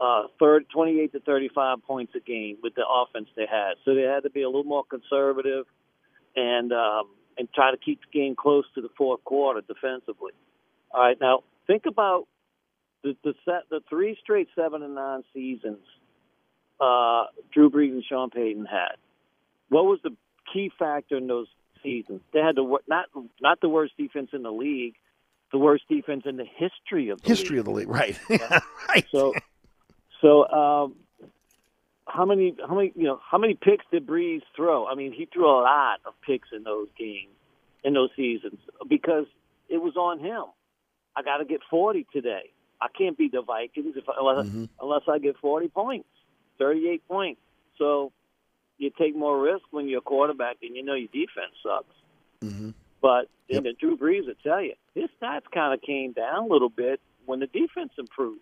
uh, 0.00 0.24
third, 0.38 0.66
28 0.72 1.12
to 1.12 1.20
35 1.20 1.82
points 1.84 2.14
a 2.16 2.20
game 2.20 2.58
with 2.62 2.74
the 2.74 2.84
offense 2.88 3.28
they 3.36 3.46
had. 3.46 3.74
So 3.84 3.94
they 3.94 4.02
had 4.02 4.24
to 4.24 4.30
be 4.30 4.42
a 4.42 4.46
little 4.48 4.64
more 4.64 4.84
conservative 4.84 5.66
and 6.36 6.72
um, 6.72 7.08
and 7.38 7.48
try 7.52 7.70
to 7.70 7.76
keep 7.78 8.00
the 8.02 8.18
game 8.18 8.36
close 8.36 8.64
to 8.74 8.80
the 8.82 8.90
fourth 8.98 9.24
quarter 9.24 9.60
defensively. 9.62 10.32
All 10.92 11.02
right, 11.02 11.18
now 11.20 11.44
think 11.66 11.86
about 11.86 12.26
the 13.04 13.16
the 13.24 13.34
set 13.44 13.64
the 13.70 13.80
three 13.88 14.16
straight 14.22 14.48
seven 14.56 14.82
and 14.82 14.94
nine 14.94 15.24
seasons 15.34 15.84
uh, 16.80 17.24
Drew 17.52 17.70
Brees 17.70 17.92
and 17.92 18.04
Sean 18.04 18.30
Payton 18.30 18.66
had. 18.66 18.96
What 19.68 19.84
was 19.84 19.98
the 20.02 20.16
key 20.52 20.70
factor 20.78 21.16
in 21.16 21.26
those 21.26 21.46
seasons? 21.82 22.20
They 22.32 22.40
had 22.40 22.56
the 22.56 22.78
not 22.88 23.06
not 23.40 23.60
the 23.60 23.68
worst 23.68 23.96
defense 23.96 24.30
in 24.32 24.42
the 24.42 24.50
league, 24.52 24.94
the 25.52 25.58
worst 25.58 25.84
defense 25.88 26.22
in 26.26 26.36
the 26.36 26.44
history 26.46 27.10
of 27.10 27.20
the 27.22 27.28
History 27.28 27.56
league. 27.56 27.58
of 27.60 27.64
the 27.66 27.70
league, 27.72 27.88
right? 27.88 28.18
right. 28.88 29.04
So, 29.12 29.34
so 30.20 30.46
um, 30.48 30.96
how 32.06 32.24
many 32.24 32.56
how 32.66 32.74
many 32.74 32.92
you 32.96 33.04
know 33.04 33.20
how 33.30 33.38
many 33.38 33.54
picks 33.54 33.84
did 33.90 34.06
Brees 34.06 34.42
throw? 34.56 34.86
I 34.86 34.94
mean, 34.94 35.12
he 35.12 35.26
threw 35.32 35.46
a 35.46 35.60
lot 35.62 36.00
of 36.06 36.14
picks 36.26 36.48
in 36.56 36.62
those 36.62 36.88
games, 36.98 37.34
in 37.84 37.94
those 37.94 38.10
seasons, 38.16 38.58
because 38.88 39.26
it 39.68 39.78
was 39.78 39.96
on 39.96 40.18
him. 40.18 40.44
I 41.16 41.22
got 41.22 41.38
to 41.38 41.44
get 41.44 41.60
forty 41.70 42.06
today. 42.12 42.50
I 42.80 42.86
can't 42.96 43.18
beat 43.18 43.32
the 43.32 43.42
Vikings 43.42 43.96
if 43.96 44.04
unless 44.18 44.46
Mhm. 44.46 44.68
unless 44.80 45.02
I 45.08 45.18
get 45.18 45.36
forty 45.38 45.68
points, 45.68 46.08
thirty 46.58 46.88
eight 46.88 47.06
points. 47.08 47.40
So 47.76 48.12
you 48.78 48.90
take 48.98 49.14
more 49.16 49.40
risk 49.40 49.64
when 49.70 49.88
you're 49.88 49.98
a 49.98 50.02
quarterback 50.02 50.56
and 50.62 50.74
you 50.76 50.82
know 50.84 50.94
your 50.94 51.08
defense 51.08 51.54
sucks. 51.62 51.94
hmm 52.42 52.70
But 53.02 53.28
Yep. 53.48 53.62
the 53.62 53.72
Drew 53.72 53.96
Brees 53.96 54.26
will 54.26 54.34
tell 54.42 54.60
you, 54.62 54.74
his 54.94 55.08
stats 55.20 55.50
kind 55.52 55.72
of 55.72 55.80
came 55.80 56.12
down 56.12 56.44
a 56.44 56.46
little 56.46 56.68
bit 56.68 57.00
when 57.26 57.40
the 57.40 57.46
defense 57.46 57.92
improved. 57.98 58.40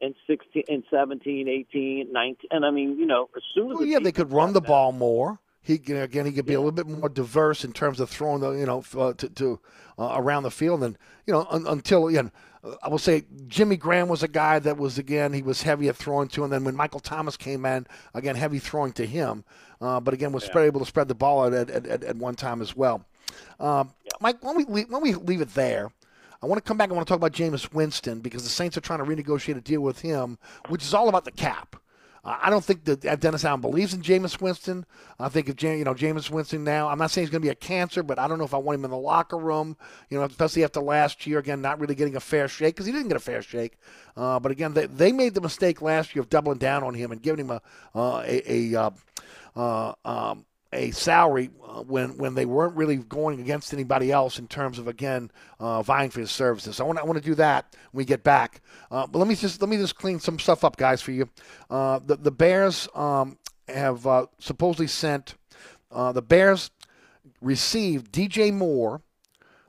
In 0.00 0.14
16, 0.28 0.62
in 0.68 0.84
17, 0.90 1.48
18, 1.48 2.12
19, 2.12 2.36
and 2.52 2.64
I 2.64 2.70
mean, 2.70 2.96
you 2.98 3.04
know, 3.04 3.28
as 3.36 3.42
soon 3.54 3.64
as 3.72 3.74
Well, 3.74 3.78
the 3.84 3.88
yeah, 3.88 3.98
they 3.98 4.12
could 4.12 4.32
run 4.32 4.52
the 4.52 4.60
better- 4.60 4.68
ball 4.70 4.92
more. 4.92 5.38
He 5.68 5.76
can- 5.76 5.98
again, 5.98 6.24
he 6.24 6.32
could 6.32 6.46
be 6.46 6.54
a 6.54 6.58
little 6.58 6.72
bit 6.72 6.88
more 6.88 7.10
diverse 7.10 7.62
in 7.62 7.74
terms 7.74 8.00
of 8.00 8.08
throwing 8.08 8.40
the 8.40 8.52
you 8.52 8.64
know 8.64 8.82
uh, 8.96 9.12
to, 9.12 9.28
to 9.28 9.60
uh, 9.98 10.14
around 10.16 10.44
the 10.44 10.50
field, 10.50 10.82
and 10.82 10.96
you 11.26 11.34
know 11.34 11.46
un, 11.50 11.66
until 11.66 12.08
again, 12.08 12.32
uh, 12.64 12.76
I 12.82 12.88
will 12.88 12.96
say 12.96 13.26
Jimmy 13.48 13.76
Graham 13.76 14.08
was 14.08 14.22
a 14.22 14.28
guy 14.28 14.60
that 14.60 14.78
was 14.78 14.96
again 14.96 15.34
he 15.34 15.42
was 15.42 15.60
heavy 15.60 15.90
at 15.90 15.96
throwing 15.96 16.28
to, 16.28 16.42
and 16.42 16.50
then 16.50 16.64
when 16.64 16.74
Michael 16.74 17.00
Thomas 17.00 17.36
came 17.36 17.66
in, 17.66 17.86
again 18.14 18.34
heavy 18.34 18.58
throwing 18.58 18.92
to 18.92 19.04
him, 19.04 19.44
uh, 19.82 20.00
but 20.00 20.14
again 20.14 20.32
was 20.32 20.42
spread, 20.42 20.64
able 20.64 20.80
to 20.80 20.86
spread 20.86 21.06
the 21.06 21.14
ball 21.14 21.44
out 21.44 21.52
at, 21.52 21.68
at, 21.68 22.02
at, 22.02 22.16
one 22.16 22.34
time 22.34 22.62
as 22.62 22.74
well. 22.74 23.04
Um, 23.60 23.92
Mike, 24.22 24.42
when 24.42 24.56
we 24.56 24.64
leave, 24.64 24.88
when 24.88 25.02
we 25.02 25.12
leave 25.12 25.42
it 25.42 25.52
there. 25.52 25.92
I 26.40 26.46
want 26.46 26.64
to 26.64 26.66
come 26.66 26.78
back. 26.78 26.88
I 26.88 26.94
want 26.94 27.04
to 27.04 27.10
talk 27.10 27.18
about 27.18 27.32
Jameis 27.32 27.74
Winston 27.74 28.20
because 28.20 28.44
the 28.44 28.48
Saints 28.48 28.76
are 28.76 28.80
trying 28.80 29.00
to 29.00 29.04
renegotiate 29.04 29.56
a 29.56 29.60
deal 29.60 29.80
with 29.80 30.00
him, 30.02 30.38
which 30.68 30.82
is 30.82 30.94
all 30.94 31.08
about 31.08 31.24
the 31.24 31.32
cap. 31.32 31.74
Uh, 32.24 32.38
I 32.42 32.50
don't 32.50 32.64
think 32.64 32.84
that 32.84 33.20
Dennis 33.20 33.44
Allen 33.44 33.60
believes 33.60 33.94
in 33.94 34.02
Jameis 34.02 34.40
Winston. 34.40 34.84
I 35.18 35.28
think 35.28 35.48
if 35.48 35.56
Jam- 35.56 35.78
you 35.78 35.84
know 35.84 35.94
Jameis 35.94 36.30
Winston 36.30 36.64
now, 36.64 36.88
I'm 36.88 36.98
not 36.98 37.10
saying 37.10 37.26
he's 37.26 37.30
going 37.30 37.42
to 37.42 37.46
be 37.46 37.50
a 37.50 37.54
cancer, 37.54 38.02
but 38.02 38.18
I 38.18 38.28
don't 38.28 38.38
know 38.38 38.44
if 38.44 38.54
I 38.54 38.58
want 38.58 38.78
him 38.78 38.84
in 38.84 38.90
the 38.90 38.96
locker 38.96 39.38
room. 39.38 39.76
You 40.10 40.18
know, 40.18 40.24
especially 40.24 40.64
after 40.64 40.80
last 40.80 41.26
year, 41.26 41.38
again, 41.38 41.60
not 41.60 41.80
really 41.80 41.94
getting 41.94 42.16
a 42.16 42.20
fair 42.20 42.48
shake 42.48 42.74
because 42.74 42.86
he 42.86 42.92
didn't 42.92 43.08
get 43.08 43.16
a 43.16 43.20
fair 43.20 43.42
shake. 43.42 43.78
Uh, 44.16 44.38
but 44.40 44.52
again, 44.52 44.74
they, 44.74 44.86
they 44.86 45.12
made 45.12 45.34
the 45.34 45.40
mistake 45.40 45.80
last 45.80 46.14
year 46.14 46.22
of 46.22 46.28
doubling 46.28 46.58
down 46.58 46.82
on 46.82 46.94
him 46.94 47.12
and 47.12 47.22
giving 47.22 47.44
him 47.46 47.50
a 47.50 47.62
uh, 47.94 48.22
a, 48.26 48.72
a 48.74 48.80
uh, 48.80 48.90
uh, 49.56 49.92
um, 50.04 50.44
a 50.72 50.90
salary 50.90 51.50
uh, 51.64 51.82
when 51.82 52.16
when 52.18 52.34
they 52.34 52.44
weren't 52.44 52.76
really 52.76 52.96
going 52.96 53.40
against 53.40 53.72
anybody 53.72 54.12
else 54.12 54.38
in 54.38 54.46
terms 54.46 54.78
of 54.78 54.86
again 54.86 55.30
uh, 55.58 55.82
vying 55.82 56.10
for 56.10 56.20
his 56.20 56.30
services. 56.30 56.80
I 56.80 56.84
want 56.84 56.98
I 56.98 57.04
want 57.04 57.18
to 57.18 57.24
do 57.24 57.34
that 57.36 57.74
when 57.92 58.02
we 58.02 58.04
get 58.04 58.22
back. 58.22 58.60
Uh, 58.90 59.06
but 59.06 59.18
let 59.18 59.28
me 59.28 59.34
just 59.34 59.60
let 59.60 59.70
me 59.70 59.76
just 59.76 59.96
clean 59.96 60.20
some 60.20 60.38
stuff 60.38 60.64
up, 60.64 60.76
guys, 60.76 61.00
for 61.00 61.12
you. 61.12 61.28
Uh, 61.70 62.00
the 62.04 62.16
the 62.16 62.30
Bears 62.30 62.88
um, 62.94 63.38
have 63.68 64.06
uh, 64.06 64.26
supposedly 64.38 64.86
sent 64.86 65.34
the 65.90 66.22
Bears 66.22 66.70
received 67.40 68.12
DJ 68.12 68.52
Moore, 68.52 69.00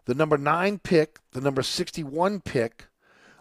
the 0.06 0.14
number 0.14 0.38
nine 0.38 0.80
pick, 0.80 1.20
the 1.32 1.42
number 1.42 1.64
sixty 1.64 2.04
one 2.04 2.42
pick 2.42 2.89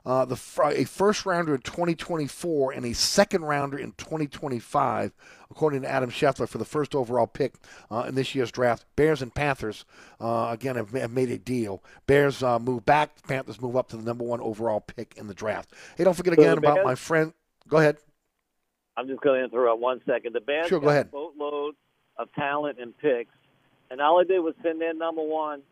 uh, 0.06 0.24
the 0.24 0.36
fr- 0.36 0.64
a 0.70 0.84
first 0.84 1.26
rounder 1.26 1.54
in 1.54 1.60
2024 1.60 2.72
and 2.72 2.84
a 2.86 2.92
second 2.94 3.42
rounder 3.42 3.76
in 3.78 3.92
2025, 3.92 5.12
according 5.50 5.82
to 5.82 5.88
Adam 5.90 6.10
Schefter, 6.10 6.48
for 6.48 6.58
the 6.58 6.64
first 6.64 6.94
overall 6.94 7.26
pick 7.26 7.54
uh, 7.90 8.04
in 8.08 8.14
this 8.14 8.34
year's 8.34 8.50
draft. 8.50 8.84
Bears 8.96 9.22
and 9.22 9.34
Panthers 9.34 9.84
uh, 10.20 10.48
again 10.50 10.76
have, 10.76 10.90
have 10.92 11.10
made 11.12 11.30
a 11.30 11.38
deal. 11.38 11.82
Bears 12.06 12.42
uh, 12.42 12.58
move 12.58 12.84
back, 12.84 13.26
Panthers 13.26 13.60
move 13.60 13.76
up 13.76 13.88
to 13.88 13.96
the 13.96 14.02
number 14.02 14.24
one 14.24 14.40
overall 14.40 14.80
pick 14.80 15.14
in 15.16 15.26
the 15.26 15.34
draft. 15.34 15.72
Hey, 15.96 16.04
don't 16.04 16.14
forget 16.14 16.32
again 16.32 16.52
the 16.52 16.58
about 16.58 16.74
Bears- 16.76 16.86
my 16.86 16.94
friend. 16.94 17.32
Go 17.68 17.76
ahead. 17.78 17.98
I'm 18.96 19.06
just 19.06 19.20
going 19.20 19.38
to 19.40 19.44
interrupt 19.44 19.80
one 19.80 20.00
second. 20.06 20.34
The 20.34 20.40
Bears 20.40 20.68
Sure, 20.68 20.80
go 20.80 20.88
ahead. 20.88 21.06
a 21.06 21.10
boatload 21.10 21.74
of 22.16 22.32
talent 22.32 22.78
and 22.80 22.96
picks, 22.98 23.30
and 23.90 24.00
all 24.00 24.18
they 24.18 24.24
did 24.24 24.40
was 24.40 24.54
send 24.62 24.80
their 24.80 24.92
number 24.94 25.22
one. 25.22 25.62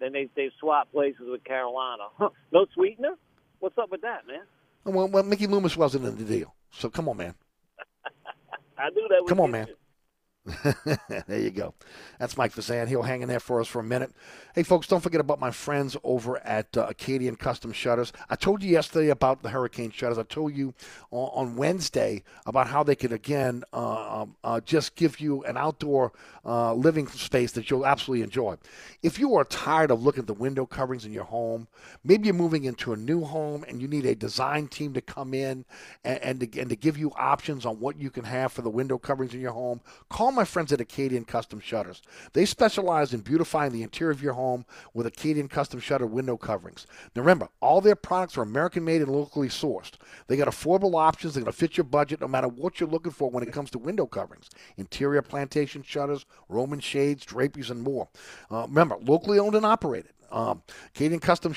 Then 0.00 0.12
they 0.12 0.28
they 0.36 0.50
swapped 0.60 0.92
places 0.92 1.22
with 1.26 1.42
Carolina. 1.44 2.04
no 2.52 2.66
sweetener. 2.74 3.14
What's 3.60 3.76
up 3.78 3.90
with 3.90 4.02
that, 4.02 4.26
man? 4.26 4.42
Well, 4.84 5.08
well, 5.08 5.22
Mickey 5.22 5.46
Loomis 5.46 5.76
wasn't 5.76 6.06
in 6.06 6.16
the 6.16 6.24
deal, 6.24 6.54
so 6.70 6.88
come 6.88 7.08
on, 7.08 7.16
man. 7.16 7.34
I 8.78 8.90
knew 8.90 9.06
that. 9.08 9.24
Come 9.28 9.40
on, 9.40 9.50
man. 9.50 9.66
there 11.26 11.38
you 11.38 11.50
go. 11.50 11.74
That's 12.18 12.36
Mike 12.36 12.54
Fasano. 12.54 12.88
He'll 12.88 13.02
hang 13.02 13.22
in 13.22 13.28
there 13.28 13.40
for 13.40 13.60
us 13.60 13.68
for 13.68 13.80
a 13.80 13.84
minute. 13.84 14.12
Hey, 14.54 14.62
folks, 14.62 14.86
don't 14.86 15.02
forget 15.02 15.20
about 15.20 15.38
my 15.38 15.50
friends 15.50 15.96
over 16.02 16.38
at 16.38 16.76
uh, 16.76 16.86
Acadian 16.88 17.36
Custom 17.36 17.72
Shutters. 17.72 18.12
I 18.30 18.36
told 18.36 18.62
you 18.62 18.70
yesterday 18.70 19.10
about 19.10 19.42
the 19.42 19.50
hurricane 19.50 19.90
shutters. 19.90 20.18
I 20.18 20.22
told 20.22 20.54
you 20.54 20.74
on, 21.10 21.30
on 21.34 21.56
Wednesday 21.56 22.22
about 22.46 22.68
how 22.68 22.82
they 22.82 22.96
could, 22.96 23.12
again, 23.12 23.62
uh, 23.72 24.22
um, 24.22 24.36
uh, 24.42 24.60
just 24.60 24.96
give 24.96 25.20
you 25.20 25.44
an 25.44 25.56
outdoor 25.56 26.12
uh, 26.44 26.72
living 26.72 27.06
space 27.08 27.52
that 27.52 27.70
you'll 27.70 27.86
absolutely 27.86 28.24
enjoy. 28.24 28.56
If 29.02 29.18
you 29.18 29.34
are 29.36 29.44
tired 29.44 29.90
of 29.90 30.02
looking 30.02 30.22
at 30.22 30.26
the 30.26 30.34
window 30.34 30.66
coverings 30.66 31.04
in 31.04 31.12
your 31.12 31.24
home, 31.24 31.68
maybe 32.02 32.26
you're 32.26 32.34
moving 32.34 32.64
into 32.64 32.92
a 32.92 32.96
new 32.96 33.22
home 33.22 33.64
and 33.68 33.82
you 33.82 33.88
need 33.88 34.06
a 34.06 34.14
design 34.14 34.68
team 34.68 34.94
to 34.94 35.00
come 35.00 35.34
in 35.34 35.66
and, 36.04 36.18
and, 36.22 36.40
to, 36.40 36.60
and 36.60 36.70
to 36.70 36.76
give 36.76 36.96
you 36.96 37.12
options 37.18 37.66
on 37.66 37.80
what 37.80 38.00
you 38.00 38.10
can 38.10 38.24
have 38.24 38.50
for 38.50 38.62
the 38.62 38.70
window 38.70 38.98
coverings 38.98 39.34
in 39.34 39.40
your 39.40 39.52
home, 39.52 39.80
call 40.08 40.32
my 40.38 40.44
friends 40.44 40.72
at 40.72 40.80
Acadian 40.80 41.24
Custom 41.24 41.58
Shutters. 41.58 42.00
They 42.32 42.44
specialize 42.44 43.12
in 43.12 43.22
beautifying 43.22 43.72
the 43.72 43.82
interior 43.82 44.12
of 44.12 44.22
your 44.22 44.34
home 44.34 44.64
with 44.94 45.04
Acadian 45.04 45.48
Custom 45.48 45.80
Shutter 45.80 46.06
window 46.06 46.36
coverings. 46.36 46.86
Now 47.16 47.22
remember, 47.22 47.48
all 47.60 47.80
their 47.80 47.96
products 47.96 48.38
are 48.38 48.42
American 48.42 48.84
made 48.84 49.02
and 49.02 49.10
locally 49.10 49.48
sourced. 49.48 49.94
They 50.28 50.36
got 50.36 50.46
affordable 50.46 50.94
options 50.94 51.34
that 51.34 51.40
are 51.40 51.42
going 51.42 51.52
to 51.52 51.58
fit 51.58 51.76
your 51.76 51.84
budget 51.84 52.20
no 52.20 52.28
matter 52.28 52.46
what 52.46 52.78
you're 52.78 52.88
looking 52.88 53.10
for 53.10 53.28
when 53.28 53.42
it 53.42 53.52
comes 53.52 53.68
to 53.72 53.80
window 53.80 54.06
coverings. 54.06 54.48
Interior 54.76 55.22
plantation 55.22 55.82
shutters, 55.82 56.24
Roman 56.48 56.78
shades, 56.78 57.24
draperies, 57.24 57.70
and 57.70 57.82
more. 57.82 58.06
Uh, 58.48 58.66
remember, 58.68 58.96
locally 59.02 59.40
owned 59.40 59.56
and 59.56 59.66
operated. 59.66 60.12
Um, 60.30 60.62
Acadian 60.94 61.20
Custom 61.20 61.54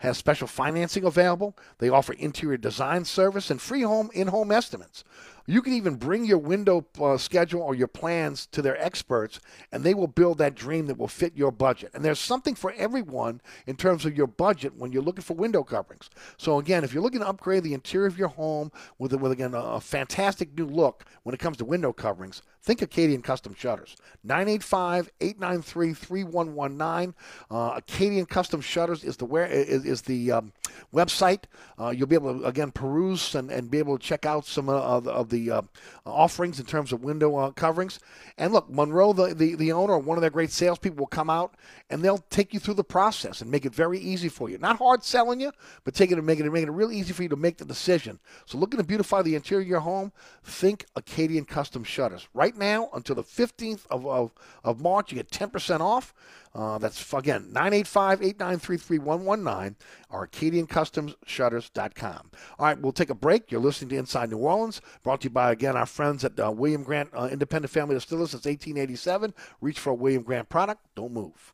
has 0.00 0.18
special 0.18 0.46
financing 0.46 1.04
available. 1.04 1.56
They 1.78 1.88
offer 1.88 2.12
interior 2.12 2.58
design 2.58 3.06
service 3.06 3.50
and 3.50 3.60
free 3.60 3.82
home 3.82 4.10
in-home 4.12 4.52
estimates. 4.52 5.02
You 5.46 5.60
can 5.60 5.74
even 5.74 5.96
bring 5.96 6.24
your 6.24 6.38
window 6.38 6.86
uh, 7.00 7.18
schedule 7.18 7.60
or 7.60 7.74
your 7.74 7.88
plans 7.88 8.46
to 8.46 8.62
their 8.62 8.82
experts, 8.82 9.40
and 9.70 9.84
they 9.84 9.92
will 9.92 10.06
build 10.06 10.38
that 10.38 10.54
dream 10.54 10.86
that 10.86 10.96
will 10.96 11.08
fit 11.08 11.36
your 11.36 11.50
budget. 11.50 11.90
And 11.94 12.04
there's 12.04 12.18
something 12.18 12.54
for 12.54 12.72
everyone 12.76 13.42
in 13.66 13.76
terms 13.76 14.06
of 14.06 14.16
your 14.16 14.26
budget 14.26 14.74
when 14.76 14.92
you're 14.92 15.02
looking 15.02 15.22
for 15.22 15.34
window 15.34 15.62
coverings. 15.62 16.08
So 16.38 16.58
again, 16.58 16.82
if 16.82 16.94
you're 16.94 17.02
looking 17.02 17.20
to 17.20 17.28
upgrade 17.28 17.62
the 17.62 17.74
interior 17.74 18.06
of 18.06 18.18
your 18.18 18.28
home 18.28 18.72
with, 18.98 19.12
with 19.12 19.32
again 19.32 19.52
a 19.54 19.80
fantastic 19.80 20.56
new 20.56 20.66
look 20.66 21.04
when 21.24 21.34
it 21.34 21.40
comes 21.40 21.58
to 21.58 21.64
window 21.64 21.92
coverings, 21.92 22.42
think 22.64 22.82
Acadian 22.82 23.20
Custom 23.20 23.54
Shutters. 23.54 23.96
985-893-3119. 24.26 27.12
Uh, 27.50 27.74
Acadian 27.76 28.24
Custom 28.24 28.62
Shutters 28.62 29.04
is 29.04 29.18
the 29.18 29.26
where 29.26 29.46
is, 29.46 29.84
is 29.84 30.00
the 30.02 30.32
um, 30.32 30.52
website. 30.92 31.44
Uh, 31.78 31.90
you'll 31.90 32.06
be 32.06 32.14
able 32.14 32.40
to 32.40 32.46
again 32.46 32.70
peruse 32.70 33.34
and, 33.34 33.50
and 33.50 33.70
be 33.70 33.78
able 33.78 33.98
to 33.98 34.04
check 34.04 34.24
out 34.24 34.46
some 34.46 34.70
of, 34.70 35.06
of 35.06 35.28
the 35.28 35.33
uh, 35.50 35.62
offerings 36.06 36.60
in 36.60 36.66
terms 36.66 36.92
of 36.92 37.02
window 37.02 37.36
uh, 37.36 37.50
coverings. 37.50 38.00
And 38.38 38.52
look, 38.52 38.70
Monroe, 38.70 39.12
the, 39.12 39.34
the, 39.34 39.54
the 39.54 39.72
owner, 39.72 39.98
one 39.98 40.16
of 40.18 40.22
their 40.22 40.30
great 40.30 40.50
salespeople, 40.50 40.98
will 40.98 41.06
come 41.06 41.30
out 41.30 41.54
and 41.90 42.02
they'll 42.02 42.24
take 42.30 42.52
you 42.52 42.60
through 42.60 42.74
the 42.74 42.84
process 42.84 43.40
and 43.40 43.50
make 43.50 43.64
it 43.64 43.74
very 43.74 43.98
easy 43.98 44.28
for 44.28 44.48
you. 44.48 44.58
Not 44.58 44.78
hard 44.78 45.04
selling 45.04 45.40
you, 45.40 45.52
but 45.84 45.94
taking 45.94 46.16
it 46.16 46.18
and 46.18 46.26
making 46.26 46.46
it, 46.46 46.52
making 46.52 46.68
it 46.68 46.72
real 46.72 46.92
easy 46.92 47.12
for 47.12 47.22
you 47.22 47.28
to 47.28 47.36
make 47.36 47.58
the 47.58 47.64
decision. 47.64 48.18
So 48.46 48.58
looking 48.58 48.78
to 48.78 48.84
beautify 48.84 49.22
the 49.22 49.34
interior 49.34 49.62
of 49.62 49.68
your 49.68 49.80
home, 49.80 50.12
think 50.42 50.86
Acadian 50.96 51.44
Custom 51.44 51.84
Shutters. 51.84 52.28
Right 52.34 52.56
now, 52.56 52.90
until 52.94 53.16
the 53.16 53.22
15th 53.22 53.86
of, 53.90 54.06
of, 54.06 54.32
of 54.62 54.80
March, 54.80 55.12
you 55.12 55.16
get 55.16 55.30
10% 55.30 55.80
off. 55.80 56.14
Uh, 56.54 56.78
that's, 56.78 57.12
again, 57.12 57.52
985 57.52 58.22
893 58.22 58.76
3119 58.76 59.76
or 60.10 60.28
AcadianCustomShutters.com. 60.28 62.30
All 62.58 62.66
right, 62.66 62.80
we'll 62.80 62.92
take 62.92 63.10
a 63.10 63.14
break. 63.14 63.50
You're 63.50 63.60
listening 63.60 63.90
to 63.90 63.96
Inside 63.96 64.30
New 64.30 64.38
Orleans, 64.38 64.80
brought 65.02 65.22
to 65.22 65.24
you 65.24 65.30
by, 65.30 65.50
again, 65.50 65.76
our 65.76 65.86
friends 65.86 66.24
at 66.24 66.38
uh, 66.38 66.52
William 66.52 66.84
Grant 66.84 67.10
uh, 67.12 67.28
Independent 67.30 67.72
Family 67.72 67.96
Distillers 67.96 68.30
since 68.30 68.44
1887. 68.44 69.34
Reach 69.60 69.80
for 69.80 69.90
a 69.90 69.94
William 69.94 70.22
Grant 70.22 70.48
product. 70.48 70.80
Don't 70.94 71.12
move. 71.12 71.53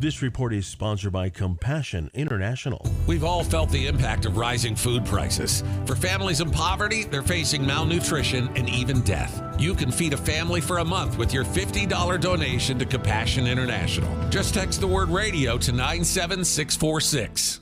This 0.00 0.22
report 0.22 0.54
is 0.54 0.66
sponsored 0.66 1.12
by 1.12 1.28
Compassion 1.28 2.10
International. 2.14 2.90
We've 3.06 3.22
all 3.22 3.44
felt 3.44 3.68
the 3.68 3.86
impact 3.86 4.24
of 4.24 4.38
rising 4.38 4.74
food 4.74 5.04
prices. 5.04 5.62
For 5.84 5.94
families 5.94 6.40
in 6.40 6.50
poverty, 6.50 7.04
they're 7.04 7.20
facing 7.20 7.66
malnutrition 7.66 8.48
and 8.56 8.66
even 8.70 9.02
death. 9.02 9.42
You 9.60 9.74
can 9.74 9.90
feed 9.90 10.14
a 10.14 10.16
family 10.16 10.62
for 10.62 10.78
a 10.78 10.84
month 10.86 11.18
with 11.18 11.34
your 11.34 11.44
$50 11.44 12.18
donation 12.18 12.78
to 12.78 12.86
Compassion 12.86 13.46
International. 13.46 14.08
Just 14.30 14.54
text 14.54 14.80
the 14.80 14.86
word 14.86 15.10
radio 15.10 15.58
to 15.58 15.70
97646. 15.70 17.59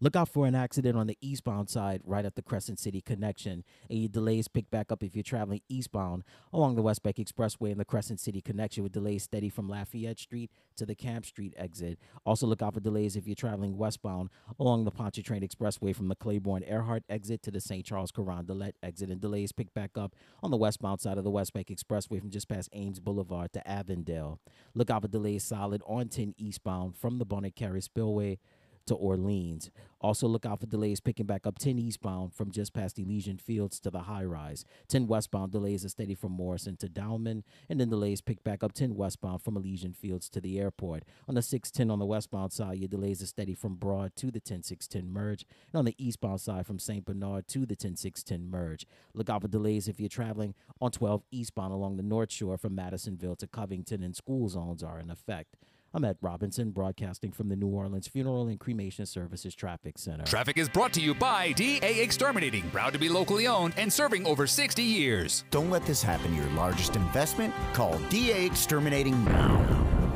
Look 0.00 0.16
out 0.16 0.28
for 0.28 0.46
an 0.46 0.54
accident 0.54 0.96
on 0.96 1.06
the 1.06 1.16
eastbound 1.20 1.70
side 1.70 2.00
right 2.04 2.24
at 2.24 2.34
the 2.34 2.42
Crescent 2.42 2.78
City 2.78 3.00
connection. 3.00 3.64
Any 3.88 4.08
delays 4.08 4.48
pick 4.48 4.70
back 4.70 4.90
up 4.90 5.02
if 5.02 5.14
you're 5.14 5.22
traveling 5.22 5.60
eastbound 5.68 6.24
along 6.52 6.74
the 6.74 6.82
Westbank 6.82 7.16
Expressway 7.16 7.70
and 7.70 7.78
the 7.78 7.84
Crescent 7.84 8.20
City 8.20 8.40
connection 8.40 8.82
with 8.82 8.92
delays 8.92 9.22
steady 9.22 9.48
from 9.48 9.68
Lafayette 9.68 10.18
Street 10.18 10.50
to 10.76 10.84
the 10.84 10.94
Camp 10.94 11.24
Street 11.24 11.54
exit. 11.56 11.98
Also 12.26 12.46
look 12.46 12.60
out 12.60 12.74
for 12.74 12.80
delays 12.80 13.14
if 13.14 13.26
you're 13.26 13.36
traveling 13.36 13.76
westbound 13.76 14.30
along 14.58 14.84
the 14.84 14.90
Pontchartrain 14.90 15.46
Expressway 15.46 15.94
from 15.94 16.08
the 16.08 16.16
Claiborne 16.16 16.64
Earhart 16.66 17.04
exit 17.08 17.42
to 17.42 17.50
the 17.50 17.60
St. 17.60 17.84
Charles 17.84 18.10
Carondelet 18.10 18.72
exit. 18.82 19.10
And 19.10 19.20
delays 19.20 19.52
pick 19.52 19.72
back 19.74 19.96
up 19.96 20.14
on 20.42 20.50
the 20.50 20.56
westbound 20.56 21.00
side 21.00 21.18
of 21.18 21.24
the 21.24 21.30
Westbank 21.30 21.66
Expressway 21.66 22.18
from 22.18 22.30
just 22.30 22.48
past 22.48 22.68
Ames 22.72 22.98
Boulevard 22.98 23.52
to 23.52 23.68
Avondale. 23.68 24.40
Look 24.74 24.90
out 24.90 25.02
for 25.02 25.08
delays 25.08 25.44
solid 25.44 25.82
on 25.86 26.08
10 26.08 26.34
eastbound 26.36 26.96
from 26.96 27.18
the 27.18 27.24
Bonnet 27.24 27.54
Carré 27.54 27.82
Spillway 27.82 28.38
to 28.86 28.94
Orleans. 28.94 29.70
Also, 30.00 30.26
look 30.26 30.44
out 30.44 30.60
for 30.60 30.66
delays 30.66 31.00
picking 31.00 31.24
back 31.24 31.46
up 31.46 31.58
10 31.58 31.78
eastbound 31.78 32.34
from 32.34 32.50
just 32.50 32.74
past 32.74 32.98
Elysian 32.98 33.38
Fields 33.38 33.80
to 33.80 33.90
the 33.90 34.00
high 34.00 34.24
rise. 34.24 34.66
10 34.88 35.06
westbound 35.06 35.50
delays 35.50 35.82
are 35.82 35.88
steady 35.88 36.14
from 36.14 36.32
Morrison 36.32 36.76
to 36.76 36.90
Downman, 36.90 37.42
and 37.70 37.80
then 37.80 37.88
delays 37.88 38.20
pick 38.20 38.44
back 38.44 38.62
up 38.62 38.74
10 38.74 38.96
westbound 38.96 39.40
from 39.40 39.56
Elysian 39.56 39.94
Fields 39.94 40.28
to 40.28 40.42
the 40.42 40.60
airport. 40.60 41.04
On 41.26 41.34
the 41.34 41.40
610 41.40 41.90
on 41.90 41.98
the 41.98 42.04
westbound 42.04 42.52
side, 42.52 42.78
your 42.78 42.88
delays 42.88 43.22
are 43.22 43.26
steady 43.26 43.54
from 43.54 43.76
Broad 43.76 44.14
to 44.16 44.30
the 44.30 44.40
10610 44.40 45.10
merge, 45.10 45.46
and 45.72 45.78
on 45.78 45.86
the 45.86 45.94
eastbound 45.96 46.42
side 46.42 46.66
from 46.66 46.78
St. 46.78 47.06
Bernard 47.06 47.48
to 47.48 47.60
the 47.60 47.74
10610 47.74 48.50
merge. 48.50 48.86
Look 49.14 49.30
out 49.30 49.40
for 49.40 49.48
delays 49.48 49.88
if 49.88 49.98
you're 49.98 50.10
traveling 50.10 50.54
on 50.82 50.90
12 50.90 51.22
eastbound 51.30 51.72
along 51.72 51.96
the 51.96 52.02
North 52.02 52.30
Shore 52.30 52.58
from 52.58 52.74
Madisonville 52.74 53.36
to 53.36 53.46
Covington, 53.46 54.02
and 54.02 54.14
school 54.14 54.50
zones 54.50 54.82
are 54.82 55.00
in 55.00 55.10
effect. 55.10 55.56
I'm 55.96 56.04
Ed 56.04 56.16
Robinson, 56.20 56.72
broadcasting 56.72 57.30
from 57.30 57.48
the 57.48 57.54
New 57.54 57.68
Orleans 57.68 58.08
Funeral 58.08 58.48
and 58.48 58.58
Cremation 58.58 59.06
Services 59.06 59.54
Traffic 59.54 59.96
Center. 59.96 60.24
Traffic 60.24 60.58
is 60.58 60.68
brought 60.68 60.92
to 60.94 61.00
you 61.00 61.14
by 61.14 61.52
DA 61.52 62.02
Exterminating, 62.02 62.68
proud 62.70 62.92
to 62.94 62.98
be 62.98 63.08
locally 63.08 63.46
owned 63.46 63.74
and 63.76 63.92
serving 63.92 64.26
over 64.26 64.48
60 64.48 64.82
years. 64.82 65.44
Don't 65.52 65.70
let 65.70 65.86
this 65.86 66.02
happen 66.02 66.32
to 66.32 66.36
your 66.36 66.50
largest 66.54 66.96
investment. 66.96 67.54
Call 67.74 67.96
DA 68.08 68.44
Exterminating 68.44 69.24
now. 69.24 69.56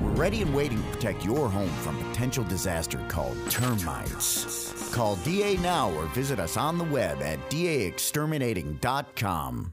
We're 0.02 0.10
ready 0.10 0.42
and 0.42 0.52
waiting 0.52 0.82
to 0.82 0.88
protect 0.90 1.24
your 1.24 1.48
home 1.48 1.70
from 1.70 1.96
potential 2.08 2.42
disaster 2.42 2.98
called 3.06 3.36
termites. 3.48 4.92
Call 4.92 5.14
DA 5.16 5.58
now 5.58 5.92
or 5.92 6.06
visit 6.06 6.40
us 6.40 6.56
on 6.56 6.76
the 6.76 6.82
web 6.84 7.22
at 7.22 7.38
daexterminating.com. 7.50 9.72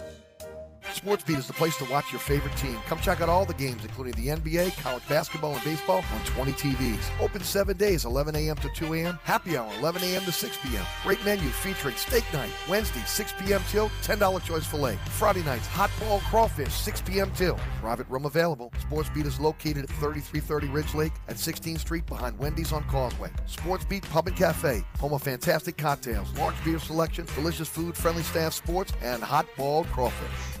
SportsBeat 0.91 1.37
is 1.37 1.47
the 1.47 1.53
place 1.53 1.77
to 1.77 1.85
watch 1.85 2.11
your 2.11 2.19
favorite 2.19 2.55
team. 2.57 2.77
Come 2.85 2.99
check 2.99 3.21
out 3.21 3.29
all 3.29 3.45
the 3.45 3.53
games, 3.53 3.83
including 3.83 4.13
the 4.13 4.27
NBA, 4.27 4.77
college 4.81 5.07
basketball, 5.07 5.53
and 5.53 5.63
baseball 5.63 6.03
on 6.13 6.25
20 6.25 6.51
TVs. 6.51 7.21
Open 7.21 7.41
seven 7.41 7.77
days, 7.77 8.05
11 8.05 8.35
a.m. 8.35 8.55
to 8.57 8.69
2 8.69 8.93
a.m. 8.95 9.17
Happy 9.23 9.57
hour, 9.57 9.71
11 9.79 10.03
a.m. 10.03 10.23
to 10.23 10.31
6 10.31 10.57
p.m. 10.63 10.85
Great 11.03 11.23
menu 11.23 11.47
featuring 11.49 11.95
steak 11.95 12.25
night, 12.33 12.51
Wednesday, 12.69 13.01
6 13.05 13.33
p.m. 13.39 13.61
till 13.69 13.89
$10 14.03 14.43
choice 14.43 14.65
filet. 14.65 14.97
Friday 15.07 15.43
nights, 15.43 15.65
hot 15.67 15.89
ball 15.99 16.19
crawfish, 16.29 16.73
6 16.73 17.01
p.m. 17.01 17.31
till. 17.35 17.55
Private 17.79 18.07
room 18.09 18.25
available. 18.25 18.73
SportsBeat 18.89 19.25
is 19.25 19.39
located 19.39 19.83
at 19.83 19.89
3330 19.89 20.67
Ridge 20.67 20.93
Lake 20.93 21.13
at 21.29 21.37
16th 21.37 21.79
Street 21.79 22.05
behind 22.05 22.37
Wendy's 22.37 22.73
on 22.73 22.83
Causeway. 22.85 23.29
SportsBeat 23.47 24.03
Pub 24.09 24.27
and 24.27 24.35
Cafe, 24.35 24.83
home 24.99 25.13
of 25.13 25.23
fantastic 25.23 25.77
cocktails, 25.77 26.31
large 26.37 26.61
beer 26.65 26.79
selection, 26.79 27.25
delicious 27.35 27.69
food, 27.69 27.95
friendly 27.95 28.23
staff, 28.23 28.53
sports, 28.53 28.93
and 29.01 29.23
hot 29.23 29.47
ball 29.57 29.85
crawfish. 29.85 30.60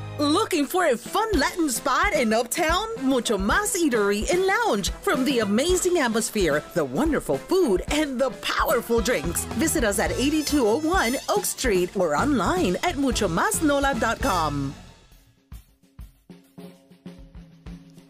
Looking 0.19 0.65
for 0.65 0.87
a 0.87 0.97
fun 0.97 1.31
Latin 1.33 1.69
spot 1.69 2.13
in 2.13 2.33
Uptown? 2.33 2.87
Mucho 3.01 3.37
Mas 3.37 3.75
Eatery 3.75 4.29
and 4.31 4.45
Lounge. 4.45 4.89
From 5.01 5.23
the 5.25 5.39
amazing 5.39 5.97
atmosphere, 5.97 6.63
the 6.73 6.83
wonderful 6.83 7.37
food, 7.37 7.83
and 7.91 8.19
the 8.19 8.29
powerful 8.41 8.99
drinks. 8.99 9.45
Visit 9.55 9.83
us 9.83 9.99
at 9.99 10.11
8201 10.11 11.15
Oak 11.29 11.45
Street 11.45 11.95
or 11.95 12.15
online 12.15 12.75
at 12.83 12.95
muchomasnola.com. 12.95 14.75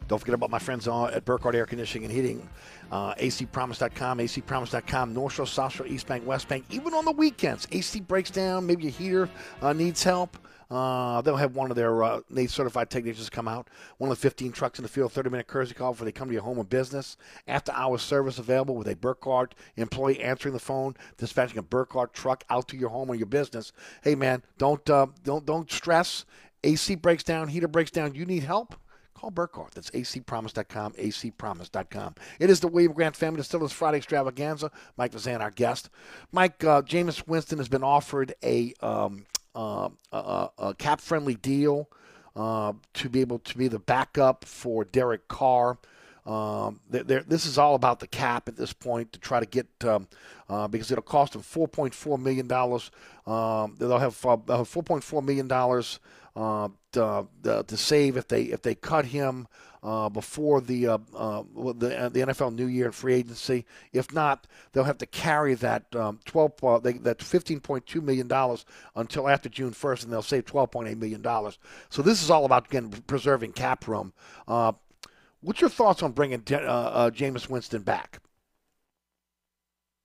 Don't 0.07 0.19
forget 0.19 0.35
about 0.35 0.49
my 0.49 0.59
friends 0.59 0.89
at 0.89 1.23
Burkhardt 1.23 1.55
Air 1.55 1.65
Conditioning 1.65 2.03
and 2.03 2.13
Heating. 2.13 2.49
Uh, 2.91 3.13
acpromise.com, 3.15 4.17
acpromise.com, 4.17 5.13
North 5.13 5.33
Shore, 5.33 5.47
South 5.47 5.71
Shore, 5.71 5.87
East 5.87 6.05
Bank, 6.07 6.27
West 6.27 6.49
Bank. 6.49 6.65
Even 6.69 6.93
on 6.93 7.05
the 7.05 7.13
weekends, 7.13 7.65
AC 7.71 8.01
breaks 8.01 8.29
down, 8.29 8.65
maybe 8.65 8.83
your 8.83 8.91
heater 8.91 9.29
uh, 9.61 9.71
needs 9.71 10.03
help. 10.03 10.37
Uh, 10.71 11.21
they'll 11.21 11.35
have 11.35 11.53
one 11.53 11.69
of 11.69 11.75
their 11.75 12.01
uh, 12.01 12.21
NATE 12.29 12.49
certified 12.49 12.89
technicians 12.89 13.29
come 13.29 13.47
out, 13.47 13.69
one 13.97 14.09
of 14.09 14.17
the 14.17 14.21
15 14.21 14.53
trucks 14.53 14.79
in 14.79 14.83
the 14.83 14.89
field, 14.89 15.11
30 15.11 15.29
minute 15.29 15.47
courtesy 15.47 15.73
call 15.73 15.91
before 15.91 16.05
they 16.05 16.13
come 16.13 16.29
to 16.29 16.33
your 16.33 16.43
home 16.43 16.57
or 16.57 16.63
business. 16.63 17.17
After 17.45 17.73
hours 17.73 18.01
service 18.01 18.39
available 18.39 18.75
with 18.75 18.87
a 18.87 18.95
Burkhardt 18.95 19.53
employee 19.75 20.21
answering 20.21 20.53
the 20.53 20.59
phone, 20.59 20.95
dispatching 21.17 21.57
a 21.57 21.61
Burkhardt 21.61 22.13
truck 22.13 22.45
out 22.49 22.69
to 22.69 22.77
your 22.77 22.89
home 22.89 23.09
or 23.09 23.15
your 23.15 23.25
business. 23.25 23.73
Hey 24.01 24.15
man, 24.15 24.43
don't 24.57 24.89
uh, 24.89 25.07
don't 25.25 25.45
don't 25.45 25.69
stress. 25.69 26.23
AC 26.63 26.95
breaks 26.95 27.23
down, 27.23 27.49
heater 27.49 27.67
breaks 27.67 27.91
down. 27.91 28.15
You 28.15 28.25
need 28.25 28.43
help. 28.43 28.75
Call 29.13 29.29
Burkhardt. 29.29 29.73
That's 29.73 29.91
acpromise.com, 29.91 30.93
acpromise.com. 30.93 32.15
It 32.39 32.49
is 32.49 32.61
the 32.61 32.67
William 32.67 32.93
Grant 32.93 33.15
Family 33.15 33.37
Distillers 33.37 33.71
Friday 33.73 33.97
Extravaganza. 33.97 34.71
Mike 34.97 35.11
Fasano, 35.11 35.41
our 35.41 35.51
guest. 35.51 35.89
Mike, 36.31 36.63
uh, 36.63 36.81
Jameis 36.81 37.27
Winston 37.27 37.57
has 37.57 37.67
been 37.67 37.83
offered 37.83 38.33
a 38.41 38.73
um, 38.81 39.25
uh, 39.55 39.89
a, 40.11 40.49
a 40.57 40.73
cap 40.75 41.01
friendly 41.01 41.35
deal 41.35 41.89
uh, 42.35 42.73
to 42.93 43.09
be 43.09 43.21
able 43.21 43.39
to 43.39 43.57
be 43.57 43.67
the 43.67 43.79
backup 43.79 44.45
for 44.45 44.85
Derek 44.85 45.27
Carr. 45.27 45.77
Um, 46.25 46.79
they're, 46.89 47.03
they're, 47.03 47.23
this 47.23 47.45
is 47.45 47.57
all 47.57 47.75
about 47.75 47.99
the 47.99 48.07
cap 48.07 48.47
at 48.47 48.55
this 48.55 48.73
point 48.73 49.13
to 49.13 49.19
try 49.19 49.39
to 49.39 49.45
get 49.45 49.67
um, 49.83 50.07
uh, 50.49 50.67
because 50.67 50.91
it'll 50.91 51.01
cost 51.01 51.33
them 51.33 51.41
4.4 51.41 52.19
million 52.19 52.47
dollars. 52.47 52.91
Um, 53.25 53.75
they'll 53.79 53.97
have, 53.97 54.23
uh, 54.25 54.37
have 54.47 54.69
4.4 54.69 55.23
million 55.23 55.47
dollars 55.47 55.99
uh, 56.35 56.69
to, 56.93 57.27
to, 57.43 57.77
save 57.77 58.17
if 58.17 58.27
they 58.27 58.43
if 58.43 58.61
they 58.61 58.75
cut 58.75 59.05
him 59.05 59.47
uh, 59.83 60.09
before 60.09 60.61
the 60.61 60.87
uh, 60.87 60.97
uh, 61.15 61.43
the 61.53 62.09
the 62.13 62.19
NFL 62.19 62.55
New 62.55 62.67
Year 62.67 62.85
and 62.85 62.95
free 62.95 63.15
agency. 63.15 63.65
If 63.91 64.13
not, 64.13 64.47
they'll 64.71 64.83
have 64.83 64.99
to 64.99 65.05
carry 65.05 65.55
that 65.55 65.93
um, 65.95 66.19
12 66.25 66.51
uh, 66.63 66.79
they, 66.79 66.93
that 66.93 67.19
15.2 67.19 68.01
million 68.01 68.27
dollars 68.27 68.65
until 68.95 69.27
after 69.27 69.49
June 69.49 69.71
1st, 69.71 70.03
and 70.03 70.13
they'll 70.13 70.21
save 70.21 70.45
12.8 70.45 70.97
million 70.97 71.21
dollars. 71.21 71.57
So 71.89 72.01
this 72.01 72.21
is 72.23 72.29
all 72.29 72.45
about 72.45 72.67
again 72.67 72.89
preserving 73.07 73.53
cap 73.53 73.87
room. 73.87 74.13
What's 75.41 75.61
your 75.61 75.69
thoughts 75.69 76.03
on 76.03 76.11
bringing 76.11 76.43
uh, 76.51 76.55
uh, 76.55 77.09
Jameis 77.09 77.49
Winston 77.49 77.81
back? 77.81 78.19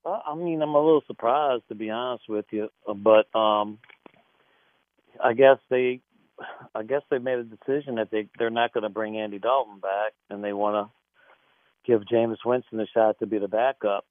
Well, 0.05 0.22
I 0.26 0.34
mean, 0.34 0.62
I'm 0.62 0.74
a 0.74 0.80
little 0.80 1.03
surprised 1.07 1.64
to 1.68 1.74
be 1.74 1.91
honest 1.91 2.24
with 2.28 2.47
you, 2.51 2.68
but 2.87 3.26
um, 3.39 3.78
I 5.22 5.34
guess 5.34 5.59
they 5.68 6.01
I 6.74 6.82
guess 6.82 7.03
they 7.11 7.18
made 7.18 7.39
a 7.39 7.45
decision 7.45 7.97
that 7.97 8.11
they 8.11 8.28
they're 8.39 8.51
not 8.51 8.72
going 8.72 8.82
to 8.82 8.89
bring 8.89 9.18
Andy 9.18 9.39
Dalton 9.39 9.80
back, 9.80 10.12
and 10.30 10.43
they 10.45 10.53
want 10.53 10.89
to 10.89 11.91
give 11.91 12.03
Jameis 12.03 12.45
Winston 12.45 12.80
a 12.80 12.87
shot 12.87 13.18
to 13.18 13.26
be 13.26 13.39
the 13.39 13.49
backup. 13.49 14.05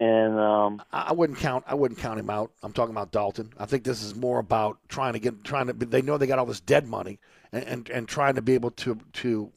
And 0.00 0.38
um, 0.38 0.82
I 0.92 1.12
wouldn't 1.12 1.40
count. 1.40 1.64
I 1.66 1.74
wouldn't 1.74 1.98
count 1.98 2.20
him 2.20 2.30
out. 2.30 2.52
I'm 2.62 2.72
talking 2.72 2.94
about 2.94 3.10
Dalton. 3.10 3.52
I 3.58 3.66
think 3.66 3.82
this 3.82 4.02
is 4.02 4.14
more 4.14 4.38
about 4.38 4.78
trying 4.88 5.14
to 5.14 5.18
get 5.18 5.42
trying 5.42 5.66
to. 5.66 5.72
They 5.72 6.02
know 6.02 6.18
they 6.18 6.28
got 6.28 6.38
all 6.38 6.46
this 6.46 6.60
dead 6.60 6.86
money, 6.86 7.18
and 7.50 7.64
and, 7.64 7.90
and 7.90 8.08
trying 8.08 8.36
to 8.36 8.42
be 8.42 8.54
able 8.54 8.70
to 8.72 8.98
to, 9.14 9.52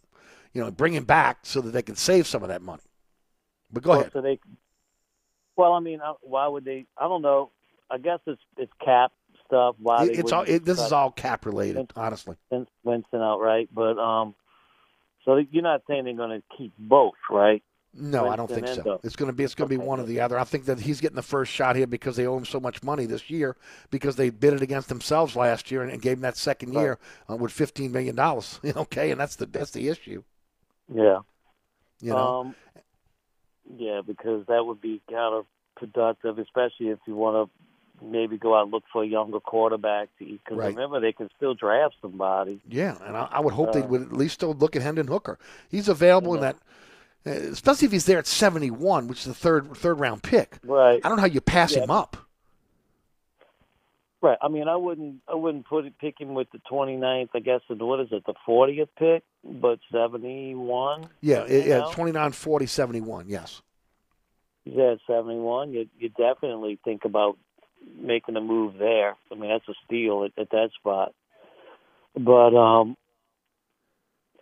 you 0.54 0.62
know, 0.62 0.72
bring 0.72 0.94
him 0.94 1.06
back 1.06 1.40
so 1.44 1.62
that 1.62 1.72
they 1.72 1.82
can 1.82 1.96
save 1.96 2.28
some 2.28 2.44
of 2.44 2.50
that 2.50 2.62
money. 2.62 2.84
But 3.72 3.84
go 3.84 3.90
well, 3.92 4.00
ahead. 4.02 4.12
So 4.14 4.22
they. 4.22 4.40
Well, 5.56 5.74
I 5.74 5.80
mean, 5.80 6.02
uh, 6.02 6.14
why 6.22 6.48
would 6.48 6.66
they? 6.66 6.86
I 6.98 7.08
don't 7.08 7.22
know. 7.22 7.52
I 7.90 7.98
guess 7.98 8.20
it's 8.26 8.42
it's 8.58 8.72
cap 8.84 9.12
stuff. 9.48 9.76
Why 9.80 10.06
it, 10.06 10.20
it's 10.20 10.32
all. 10.32 10.44
It, 10.44 10.66
this 10.66 10.80
is 10.80 10.92
all 10.92 11.12
cap 11.12 11.46
related, 11.46 11.78
Winston, 11.78 12.02
honestly. 12.02 12.36
Winston 12.84 13.22
outright, 13.22 13.70
but 13.74 13.98
um, 13.98 14.36
so 15.26 15.38
you're 15.52 15.64
not 15.64 15.84
saying 15.88 16.06
they're 16.06 16.14
going 16.16 16.42
to 16.42 16.58
keep 16.58 16.74
both, 16.78 17.14
right? 17.30 17.64
No, 17.94 18.24
Winston 18.24 18.34
I 18.34 18.36
don't 18.38 18.50
think 18.50 18.68
so. 18.84 19.00
It's 19.04 19.18
going 19.18 19.30
to 19.30 19.36
be 19.36 19.44
it's 19.44 19.54
going 19.54 19.70
to 19.70 19.78
be 19.78 19.84
one 19.84 20.00
or 20.00 20.06
the 20.06 20.22
other. 20.22 20.40
I 20.40 20.46
think 20.46 20.66
that 20.66 20.80
he's 20.80 21.02
getting 21.02 21.18
the 21.18 21.22
first 21.22 21.52
shot 21.52 21.76
here 21.76 21.88
because 21.88 22.16
they 22.16 22.26
owe 22.26 22.38
him 22.38 22.46
so 22.46 22.60
much 22.60 22.82
money 22.84 23.06
this 23.06 23.30
year 23.30 23.58
because 23.90 24.16
they 24.16 24.30
bid 24.30 24.54
it 24.54 24.62
against 24.62 24.88
themselves 24.88 25.36
last 25.36 25.72
year 25.72 25.82
and, 25.82 25.92
and 25.92 26.02
gave 26.02 26.14
him 26.14 26.22
that 26.22 26.38
second 26.38 26.74
right. 26.74 26.82
year 26.82 27.00
uh, 27.30 27.36
with 27.36 27.52
fifteen 27.52 27.92
million 27.92 28.16
dollars. 28.16 28.60
okay, 28.76 29.12
and 29.12 29.20
that's 29.20 29.36
the 29.36 29.46
that's 29.46 29.72
the 29.72 29.90
issue. 29.90 30.24
Yeah. 30.94 31.20
You 32.02 32.14
know. 32.14 32.40
Um, 32.40 32.56
yeah, 33.78 34.02
because 34.06 34.46
that 34.48 34.66
would 34.66 34.82
be 34.82 35.02
counterproductive, 35.10 36.40
especially 36.40 36.90
if 36.90 37.00
you 37.06 37.16
want 37.16 37.50
to 37.50 38.06
maybe 38.06 38.38
go 38.38 38.56
out 38.56 38.64
and 38.64 38.72
look 38.72 38.84
for 38.92 39.04
a 39.04 39.08
younger 39.08 39.40
quarterback. 39.40 40.10
Because 40.20 40.58
right. 40.58 40.76
remember, 40.76 41.00
they 41.00 41.14
can 41.14 41.30
still 41.38 41.54
draft 41.54 41.96
somebody. 42.02 42.60
Yeah, 42.68 42.98
and 43.06 43.16
I, 43.16 43.28
I 43.32 43.40
would 43.40 43.54
hope 43.54 43.70
uh, 43.70 43.74
they 43.74 43.82
would 43.82 44.02
at 44.02 44.14
least 44.14 44.36
still 44.36 44.54
look 44.54 44.76
at 44.76 44.82
Hendon 44.82 45.08
Hooker. 45.08 45.38
He's 45.70 45.88
available 45.88 46.36
in 46.36 46.42
that, 46.42 46.58
uh, 47.26 47.30
especially 47.30 47.86
if 47.86 47.92
he's 47.92 48.06
there 48.06 48.20
at 48.20 48.28
seventy 48.28 48.72
one, 48.72 49.08
which 49.08 49.20
is 49.20 49.26
the 49.26 49.34
third 49.34 49.76
third 49.78 50.00
round 50.00 50.24
pick. 50.24 50.58
Right. 50.64 51.00
I 51.04 51.08
don't 51.08 51.18
know 51.18 51.22
how 51.22 51.28
you 51.28 51.42
pass 51.42 51.76
yeah. 51.76 51.84
him 51.84 51.92
up. 51.92 52.18
Right. 54.22 54.38
I 54.40 54.50
mean, 54.50 54.68
I 54.68 54.76
wouldn't. 54.76 55.22
I 55.28 55.34
wouldn't 55.34 55.66
put 55.66 55.86
it, 55.86 55.98
pick 56.00 56.20
him 56.20 56.36
with 56.36 56.48
the 56.52 56.60
29th. 56.72 57.30
I 57.34 57.40
guess. 57.40 57.62
And 57.70 57.82
what 57.82 58.00
is 58.00 58.10
it? 58.12 58.24
The 58.26 58.36
40th 58.48 58.90
pick, 58.98 59.24
but 59.44 59.80
71. 59.92 61.08
Yeah. 61.22 61.44
It, 61.46 61.68
yeah. 61.68 61.90
29, 61.92 62.32
40, 62.32 62.66
71. 62.68 63.30
Yes. 63.30 63.62
He's 64.64 64.78
at 64.78 65.00
71. 65.08 65.74
You 65.74 65.88
you 65.98 66.10
definitely 66.10 66.80
think 66.84 67.04
about 67.04 67.38
making 68.00 68.36
a 68.36 68.42
move 68.42 68.76
there. 68.78 69.16
I 69.32 69.36
mean, 69.36 69.50
that's 69.50 69.68
a 69.68 69.74
steal 69.86 70.24
at, 70.26 70.40
at 70.40 70.52
that 70.52 70.70
spot. 70.78 71.14
But 72.16 72.56
um, 72.56 72.98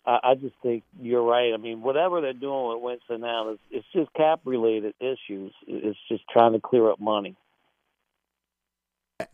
I, 0.04 0.18
I 0.22 0.34
just 0.34 0.54
think 0.62 0.84
you're 1.00 1.22
right. 1.22 1.52
I 1.54 1.56
mean, 1.56 1.82
whatever 1.82 2.20
they're 2.20 2.32
doing 2.32 2.68
with 2.74 2.82
Winston 2.82 3.20
now 3.20 3.52
is 3.52 3.58
it's 3.70 3.86
just 3.94 4.12
cap 4.14 4.40
related 4.44 4.94
issues. 5.00 5.52
It's 5.66 5.98
just 6.08 6.24
trying 6.30 6.52
to 6.52 6.60
clear 6.60 6.90
up 6.90 7.00
money. 7.00 7.36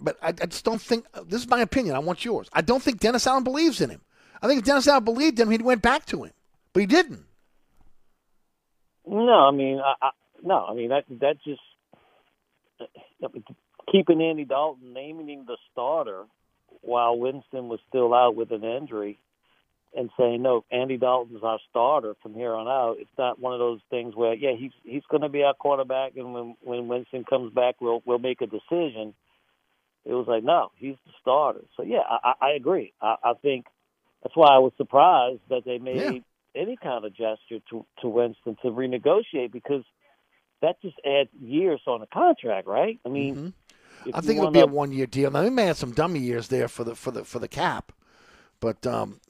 But 0.00 0.16
I, 0.22 0.28
I 0.28 0.46
just 0.46 0.64
don't 0.64 0.80
think 0.80 1.06
this 1.26 1.42
is 1.42 1.48
my 1.48 1.60
opinion. 1.60 1.96
I 1.96 2.00
want 2.00 2.24
yours. 2.24 2.48
I 2.52 2.60
don't 2.60 2.82
think 2.82 3.00
Dennis 3.00 3.26
Allen 3.26 3.44
believes 3.44 3.80
in 3.80 3.90
him. 3.90 4.00
I 4.42 4.46
think 4.46 4.60
if 4.60 4.64
Dennis 4.66 4.86
Allen 4.88 5.04
believed 5.04 5.40
him, 5.40 5.50
he'd 5.50 5.62
went 5.62 5.82
back 5.82 6.06
to 6.06 6.24
him, 6.24 6.32
but 6.72 6.80
he 6.80 6.86
didn't. 6.86 7.24
No, 9.06 9.48
I 9.48 9.50
mean, 9.52 9.78
I, 9.78 9.94
I, 10.06 10.10
no, 10.42 10.66
I 10.66 10.74
mean 10.74 10.90
that 10.90 11.04
that 11.20 11.36
just 11.44 11.60
uh, 12.80 13.28
keeping 13.90 14.20
Andy 14.20 14.44
Dalton, 14.44 14.92
naming 14.92 15.28
him 15.28 15.44
the 15.46 15.56
starter 15.72 16.24
while 16.82 17.18
Winston 17.18 17.68
was 17.68 17.80
still 17.88 18.12
out 18.14 18.36
with 18.36 18.50
an 18.52 18.64
injury, 18.64 19.18
and 19.96 20.10
saying 20.18 20.42
no, 20.42 20.64
Andy 20.70 20.96
Dalton's 20.96 21.42
our 21.42 21.58
starter 21.70 22.14
from 22.22 22.34
here 22.34 22.54
on 22.54 22.66
out. 22.66 22.96
It's 22.98 23.10
not 23.16 23.40
one 23.40 23.52
of 23.52 23.58
those 23.58 23.80
things 23.90 24.14
where 24.14 24.34
yeah, 24.34 24.52
he's 24.58 24.72
he's 24.82 25.04
going 25.08 25.22
to 25.22 25.28
be 25.28 25.42
our 25.42 25.54
quarterback, 25.54 26.16
and 26.16 26.34
when 26.34 26.56
when 26.62 26.88
Winston 26.88 27.24
comes 27.24 27.52
back, 27.52 27.76
we'll 27.80 28.02
we'll 28.04 28.18
make 28.18 28.40
a 28.40 28.46
decision. 28.46 29.14
It 30.06 30.12
was 30.12 30.26
like 30.28 30.44
no, 30.44 30.70
he's 30.76 30.96
the 31.04 31.12
starter. 31.20 31.62
So 31.76 31.82
yeah, 31.82 32.02
I, 32.08 32.34
I 32.40 32.50
agree. 32.52 32.92
I, 33.02 33.16
I 33.22 33.32
think 33.42 33.66
that's 34.22 34.36
why 34.36 34.48
I 34.48 34.58
was 34.58 34.72
surprised 34.76 35.40
that 35.50 35.64
they 35.64 35.78
made 35.78 36.22
Yeah. 36.54 36.62
any 36.62 36.76
kind 36.76 37.04
of 37.04 37.12
gesture 37.12 37.60
to 37.70 37.84
to 38.00 38.08
Winston 38.08 38.56
to 38.62 38.68
renegotiate 38.68 39.52
because 39.52 39.84
that 40.62 40.80
just 40.80 40.96
adds 41.04 41.28
years 41.40 41.80
on 41.86 42.00
the 42.00 42.06
contract, 42.06 42.66
right? 42.66 42.98
I 43.04 43.08
mean, 43.08 43.34
Mm-hmm. 43.34 43.48
I 44.14 44.20
think 44.20 44.38
it'll 44.38 44.50
be 44.50 44.60
a 44.60 44.66
one-year 44.66 45.06
deal. 45.06 45.30
Now 45.30 45.42
they 45.42 45.50
may 45.50 45.66
have 45.66 45.76
some 45.76 45.92
dummy 45.92 46.20
years 46.20 46.48
there 46.48 46.68
for 46.68 46.84
the 46.84 46.94
for 46.94 47.10
the 47.10 47.24
for 47.24 47.38
the 47.38 47.48
cap, 47.48 47.92
but 48.60 48.86
um, 48.86 49.20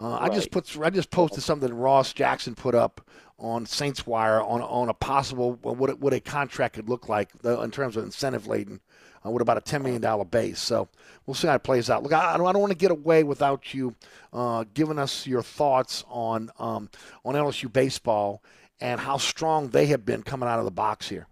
uh, 0.00 0.18
I 0.20 0.28
just 0.28 0.50
put 0.50 0.78
I 0.78 0.90
just 0.90 1.10
posted 1.10 1.42
something 1.42 1.72
Ross 1.72 2.12
Jackson 2.12 2.54
put 2.54 2.74
up 2.74 3.00
on 3.38 3.66
Saints 3.66 4.06
Wire 4.06 4.40
on 4.40 4.60
on 4.62 4.88
a 4.88 4.94
possible 4.94 5.54
what 5.62 5.98
what 5.98 6.12
a 6.12 6.20
contract 6.20 6.74
could 6.74 6.88
look 6.88 7.08
like 7.08 7.30
in 7.44 7.70
terms 7.70 7.96
of 7.96 8.04
incentive 8.04 8.46
laden. 8.46 8.80
Uh, 9.24 9.30
with 9.30 9.42
about 9.42 9.56
a 9.56 9.60
ten 9.60 9.82
million 9.82 10.00
dollar 10.00 10.24
base, 10.24 10.60
so 10.60 10.88
we'll 11.24 11.34
see 11.34 11.48
how 11.48 11.54
it 11.54 11.62
plays 11.62 11.90
out. 11.90 12.02
Look, 12.02 12.12
I, 12.12 12.34
I 12.34 12.36
don't, 12.36 12.46
I 12.46 12.52
don't 12.52 12.60
want 12.60 12.72
to 12.72 12.78
get 12.78 12.90
away 12.90 13.24
without 13.24 13.74
you 13.74 13.94
uh, 14.32 14.64
giving 14.74 14.98
us 14.98 15.26
your 15.26 15.42
thoughts 15.42 16.04
on 16.08 16.50
um, 16.58 16.90
on 17.24 17.34
LSU 17.34 17.72
baseball 17.72 18.42
and 18.80 19.00
how 19.00 19.16
strong 19.16 19.68
they 19.68 19.86
have 19.86 20.04
been 20.04 20.22
coming 20.22 20.48
out 20.48 20.58
of 20.58 20.64
the 20.64 20.70
box 20.70 21.08
here. 21.08 21.26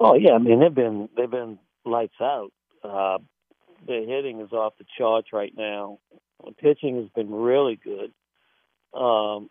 Oh 0.00 0.14
yeah, 0.14 0.32
I 0.32 0.38
mean 0.38 0.60
they've 0.60 0.74
been 0.74 1.08
they've 1.16 1.30
been 1.30 1.58
lights 1.84 2.20
out. 2.20 2.50
Uh, 2.82 3.18
their 3.86 4.06
hitting 4.06 4.40
is 4.40 4.52
off 4.52 4.74
the 4.78 4.84
charts 4.98 5.28
right 5.32 5.52
now. 5.56 5.98
The 6.44 6.52
pitching 6.52 6.96
has 6.96 7.08
been 7.14 7.30
really 7.30 7.76
good. 7.82 8.12
Um, 8.98 9.48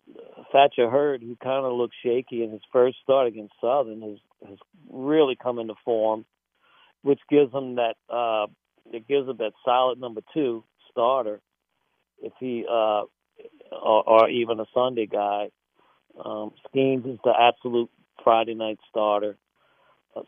Thatcher 0.52 0.88
Hurd, 0.88 1.22
who 1.22 1.36
kind 1.42 1.66
of 1.66 1.72
looked 1.72 1.94
shaky 2.04 2.44
in 2.44 2.52
his 2.52 2.60
first 2.72 2.98
start 3.02 3.26
against 3.26 3.54
Southern, 3.60 4.02
has 4.02 4.18
has 4.48 4.58
really 4.90 5.36
come 5.40 5.58
into 5.58 5.74
form, 5.84 6.24
which 7.02 7.20
gives 7.28 7.52
him 7.52 7.76
that 7.76 7.96
uh, 8.08 8.46
it 8.92 9.08
gives 9.08 9.28
him 9.28 9.36
that 9.38 9.52
solid 9.64 9.98
number 9.98 10.20
two 10.32 10.64
starter. 10.90 11.40
If 12.20 12.32
he 12.38 12.64
uh, 12.68 13.02
or, 13.72 14.08
or 14.08 14.28
even 14.28 14.60
a 14.60 14.66
Sunday 14.72 15.06
guy, 15.06 15.48
um, 16.24 16.52
Skenes 16.68 17.06
is 17.06 17.18
the 17.24 17.32
absolute 17.36 17.90
Friday 18.22 18.54
night 18.54 18.78
starter. 18.88 19.36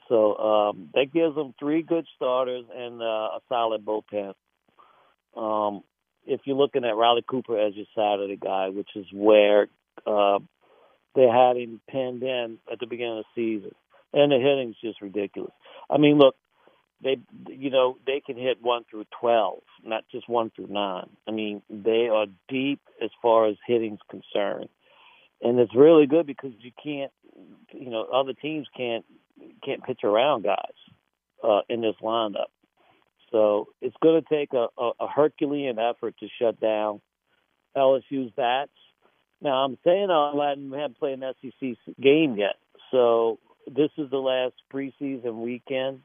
So 0.08 0.36
um, 0.36 0.90
that 0.94 1.12
gives 1.12 1.34
them 1.34 1.54
three 1.58 1.82
good 1.82 2.06
starters 2.16 2.64
and 2.74 3.02
uh, 3.02 3.04
a 3.04 3.40
solid 3.48 3.84
bullpen. 3.84 4.34
Um, 5.36 5.82
if 6.26 6.40
you're 6.44 6.56
looking 6.56 6.84
at 6.84 6.96
Riley 6.96 7.24
Cooper 7.26 7.58
as 7.58 7.74
your 7.74 7.86
Saturday 7.94 8.36
guy, 8.36 8.70
which 8.70 8.88
is 8.94 9.06
where 9.12 9.68
uh, 10.06 10.38
they 11.14 11.26
had 11.26 11.56
him 11.56 11.80
pinned 11.90 12.22
in 12.22 12.58
at 12.70 12.80
the 12.80 12.86
beginning 12.86 13.18
of 13.18 13.24
the 13.24 13.58
season, 13.58 13.72
and 14.12 14.32
the 14.32 14.38
hitting's 14.38 14.76
just 14.82 15.02
ridiculous. 15.02 15.52
I 15.90 15.98
mean, 15.98 16.18
look, 16.18 16.34
they 17.02 17.18
you 17.48 17.70
know 17.70 17.98
they 18.06 18.22
can 18.24 18.36
hit 18.36 18.62
one 18.62 18.84
through 18.90 19.04
twelve, 19.20 19.62
not 19.84 20.04
just 20.10 20.28
one 20.28 20.50
through 20.50 20.68
nine. 20.68 21.10
I 21.28 21.30
mean, 21.30 21.62
they 21.68 22.08
are 22.10 22.26
deep 22.48 22.80
as 23.02 23.10
far 23.20 23.46
as 23.46 23.56
hitting's 23.66 24.00
concerned, 24.08 24.70
and 25.42 25.58
it's 25.58 25.74
really 25.74 26.06
good 26.06 26.26
because 26.26 26.52
you 26.60 26.72
can't, 26.82 27.12
you 27.72 27.90
know, 27.90 28.04
other 28.04 28.32
teams 28.32 28.66
can't 28.74 29.04
can't 29.64 29.82
pitch 29.84 30.00
around 30.04 30.44
guys 30.44 30.56
uh, 31.42 31.60
in 31.68 31.80
this 31.80 31.96
lineup. 32.02 32.52
So 33.30 33.68
it's 33.80 33.96
going 34.02 34.22
to 34.22 34.28
take 34.28 34.52
a, 34.52 34.68
a, 34.78 34.90
a 35.00 35.08
Herculean 35.08 35.78
effort 35.78 36.14
to 36.20 36.28
shut 36.40 36.60
down 36.60 37.00
LSU's 37.76 38.32
bats. 38.36 38.70
Now 39.40 39.64
I'm 39.64 39.76
saying 39.84 40.08
all 40.10 40.36
that 40.38 40.56
and 40.56 40.70
we 40.70 40.78
haven't 40.78 40.98
played 40.98 41.20
an 41.20 41.34
SEC 41.42 41.76
game 42.00 42.36
yet, 42.36 42.56
so 42.90 43.38
this 43.66 43.90
is 43.98 44.10
the 44.10 44.18
last 44.18 44.54
preseason 44.72 45.44
weekend. 45.44 46.00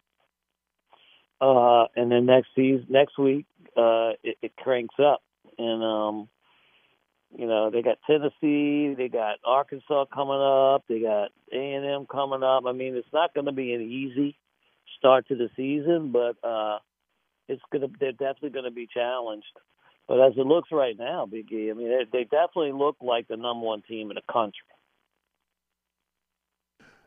Uh, 1.42 1.86
and 1.96 2.12
then 2.12 2.26
next 2.26 2.50
season, 2.56 2.88
next 2.90 3.18
week, 3.18 3.46
uh, 3.78 4.12
it, 4.24 4.38
it 4.42 4.56
cranks 4.58 4.96
up, 5.00 5.22
and 5.58 5.84
um, 5.84 6.30
you 7.38 7.48
know 7.48 7.70
they 7.70 7.82
got 7.82 7.98
Tennessee, 8.08 8.94
they 8.96 9.08
got 9.08 9.38
Arkansas 9.46 10.06
coming 10.14 10.42
up, 10.42 10.84
they 10.88 11.00
got 11.00 11.30
A 11.52 11.74
and 11.74 11.86
M 11.86 12.08
coming 12.10 12.44
up. 12.44 12.64
I 12.66 12.72
mean, 12.72 12.96
it's 12.96 13.14
not 13.14 13.34
going 13.34 13.46
to 13.46 13.52
be 13.52 13.74
an 13.74 13.82
easy 13.82 14.38
start 14.98 15.28
to 15.28 15.36
the 15.36 15.50
season, 15.56 16.12
but 16.12 16.36
uh, 16.48 16.80
it's 17.48 17.62
gonna 17.72 17.88
they're 18.00 18.12
definitely 18.12 18.52
going 18.52 18.66
to 18.66 18.72
be 18.72 18.88
challenged. 18.92 19.46
But 20.08 20.22
as 20.22 20.34
it 20.38 20.46
looks 20.46 20.70
right 20.72 20.98
now, 20.98 21.28
Big 21.28 21.52
E, 21.52 21.70
I 21.70 21.74
mean, 21.74 21.90
they, 21.90 22.06
they 22.12 22.24
definitely 22.24 22.72
look 22.72 22.98
like 23.00 23.28
the 23.28 23.38
number 23.38 23.66
one 23.66 23.84
team 23.84 24.10
in 24.10 24.16
the 24.16 24.34
country. 24.34 24.66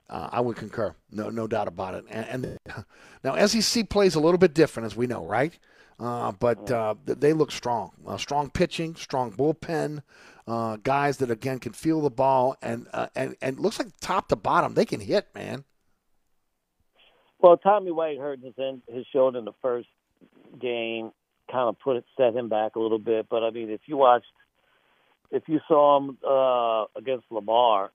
Uh, 0.09 0.29
I 0.31 0.41
would 0.41 0.57
concur, 0.57 0.95
no, 1.11 1.31
no 1.31 1.47
doubt 1.47 1.69
about 1.69 1.95
it. 1.95 2.05
And, 2.11 2.45
and 2.45 2.85
now 3.25 3.47
SEC 3.47 3.89
plays 3.89 4.15
a 4.15 4.21
little 4.21 4.39
bit 4.39 4.55
different, 4.55 4.87
as 4.87 4.95
we 4.95 5.07
know, 5.07 5.25
right? 5.25 5.59
Uh, 6.03 6.33
but 6.33 6.69
uh, 6.69 6.97
they 7.05 7.33
look 7.33 7.53
strong, 7.53 7.93
uh, 8.09 8.17
strong 8.17 8.51
pitching, 8.51 8.97
strong 8.97 9.31
bullpen, 9.31 10.03
uh, 10.49 10.77
guys 10.83 11.19
that 11.19 11.31
again 11.31 11.61
can 11.61 11.73
feel 11.73 12.01
the 12.01 12.11
ball, 12.11 12.57
and 12.61 12.89
uh, 12.93 13.07
and 13.15 13.37
and 13.41 13.61
looks 13.61 13.79
like 13.79 13.87
top 14.01 14.27
to 14.27 14.35
bottom 14.35 14.75
they 14.75 14.85
can 14.85 14.99
hit, 14.99 15.29
man. 15.33 15.63
Well, 17.39 17.57
Tommy 17.57 17.93
White 17.93 18.19
hurt 18.19 18.41
his 18.41 18.55
in, 18.59 18.83
his 18.93 19.07
shoulder 19.13 19.39
in 19.39 19.45
the 19.45 19.55
first 19.63 19.87
game, 20.61 21.13
kind 21.49 21.69
of 21.69 21.79
put 21.79 21.97
it 21.97 22.05
set 22.17 22.35
him 22.35 22.49
back 22.49 22.75
a 22.75 22.81
little 22.81 22.99
bit. 22.99 23.27
But 23.31 23.45
I 23.45 23.51
mean, 23.51 23.71
if 23.71 23.83
you 23.87 23.97
watched, 23.97 24.27
if 25.31 25.45
you 25.47 25.61
saw 25.69 25.99
him 25.99 26.19
uh, 26.29 26.99
against 26.99 27.27
Lamar, 27.31 27.93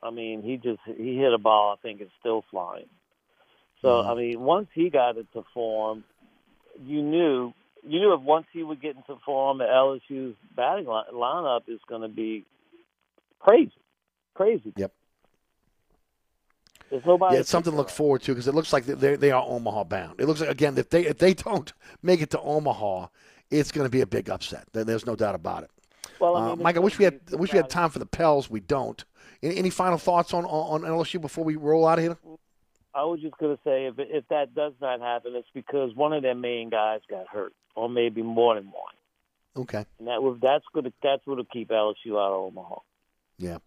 I 0.00 0.10
mean, 0.10 0.42
he 0.42 0.56
just 0.56 0.80
he 0.86 1.16
hit 1.16 1.32
a 1.34 1.38
ball. 1.38 1.76
I 1.76 1.82
think 1.82 2.00
it's 2.00 2.12
still 2.20 2.44
flying. 2.48 2.88
So 3.82 4.02
I 4.02 4.14
mean, 4.14 4.38
once 4.40 4.68
he 4.72 4.88
got 4.88 5.16
into 5.16 5.42
form, 5.52 6.04
you 6.84 7.02
knew 7.02 7.52
you 7.82 7.98
knew 7.98 8.12
if 8.14 8.20
once 8.20 8.46
he 8.52 8.62
would 8.62 8.80
get 8.80 8.96
into 8.96 9.16
form, 9.24 9.58
the 9.58 9.64
LSU's 9.64 10.36
batting 10.54 10.86
line, 10.86 11.04
lineup 11.12 11.62
is 11.68 11.80
going 11.88 12.02
to 12.02 12.08
be 12.08 12.44
crazy, 13.38 13.72
crazy. 14.34 14.72
Yep. 14.76 14.92
There's 16.90 17.06
nobody. 17.06 17.34
Yeah, 17.34 17.40
it's 17.40 17.50
something 17.50 17.72
to 17.72 17.76
look 17.76 17.90
forward 17.90 18.22
to 18.22 18.32
because 18.32 18.48
it 18.48 18.54
looks 18.54 18.72
like 18.72 18.84
they 18.84 19.16
they 19.16 19.30
are 19.30 19.42
Omaha 19.46 19.84
bound. 19.84 20.20
It 20.20 20.26
looks 20.26 20.40
like 20.40 20.50
again 20.50 20.76
if 20.76 20.90
they 20.90 21.06
if 21.06 21.18
they 21.18 21.34
don't 21.34 21.72
make 22.02 22.20
it 22.20 22.30
to 22.30 22.40
Omaha, 22.40 23.06
it's 23.50 23.70
going 23.70 23.86
to 23.86 23.90
be 23.90 24.00
a 24.00 24.06
big 24.06 24.28
upset. 24.28 24.64
There's 24.72 25.06
no 25.06 25.14
doubt 25.14 25.36
about 25.36 25.64
it. 25.64 25.70
Well, 26.18 26.36
I 26.36 26.50
uh, 26.50 26.56
Mike, 26.56 26.76
I 26.76 26.80
wish 26.80 26.98
we 26.98 27.04
had 27.04 27.20
wish 27.30 27.52
we 27.52 27.58
had 27.58 27.70
time 27.70 27.90
for 27.90 28.00
the 28.00 28.06
Pels. 28.06 28.50
We 28.50 28.60
don't. 28.60 29.04
Any, 29.42 29.56
any 29.56 29.70
final 29.70 29.98
thoughts 29.98 30.34
on, 30.34 30.44
on 30.44 30.84
on 30.84 30.90
LSU 30.90 31.20
before 31.20 31.44
we 31.44 31.56
roll 31.56 31.86
out 31.86 31.98
of 31.98 32.04
here? 32.04 32.18
I 32.94 33.04
was 33.04 33.20
just 33.20 33.36
going 33.38 33.56
to 33.56 33.62
say 33.64 33.86
if 33.86 33.94
if 33.98 34.26
that 34.28 34.54
does 34.54 34.72
not 34.80 35.00
happen, 35.00 35.32
it's 35.34 35.48
because 35.54 35.94
one 35.94 36.12
of 36.12 36.22
their 36.22 36.34
main 36.34 36.70
guys 36.70 37.00
got 37.08 37.28
hurt, 37.28 37.52
or 37.76 37.88
maybe 37.88 38.22
more 38.22 38.54
than 38.56 38.64
one, 38.66 38.94
Okay. 39.56 39.84
and 39.98 40.08
that 40.08 40.22
will 40.22 40.34
that's 40.34 40.64
going 40.72 40.84
to 40.84 40.92
that's 41.02 41.24
to 41.24 41.44
keep 41.52 41.68
LSU 41.70 42.12
out 42.12 42.32
of 42.32 42.52
Omaha. 42.52 42.76
Yeah. 43.38 43.58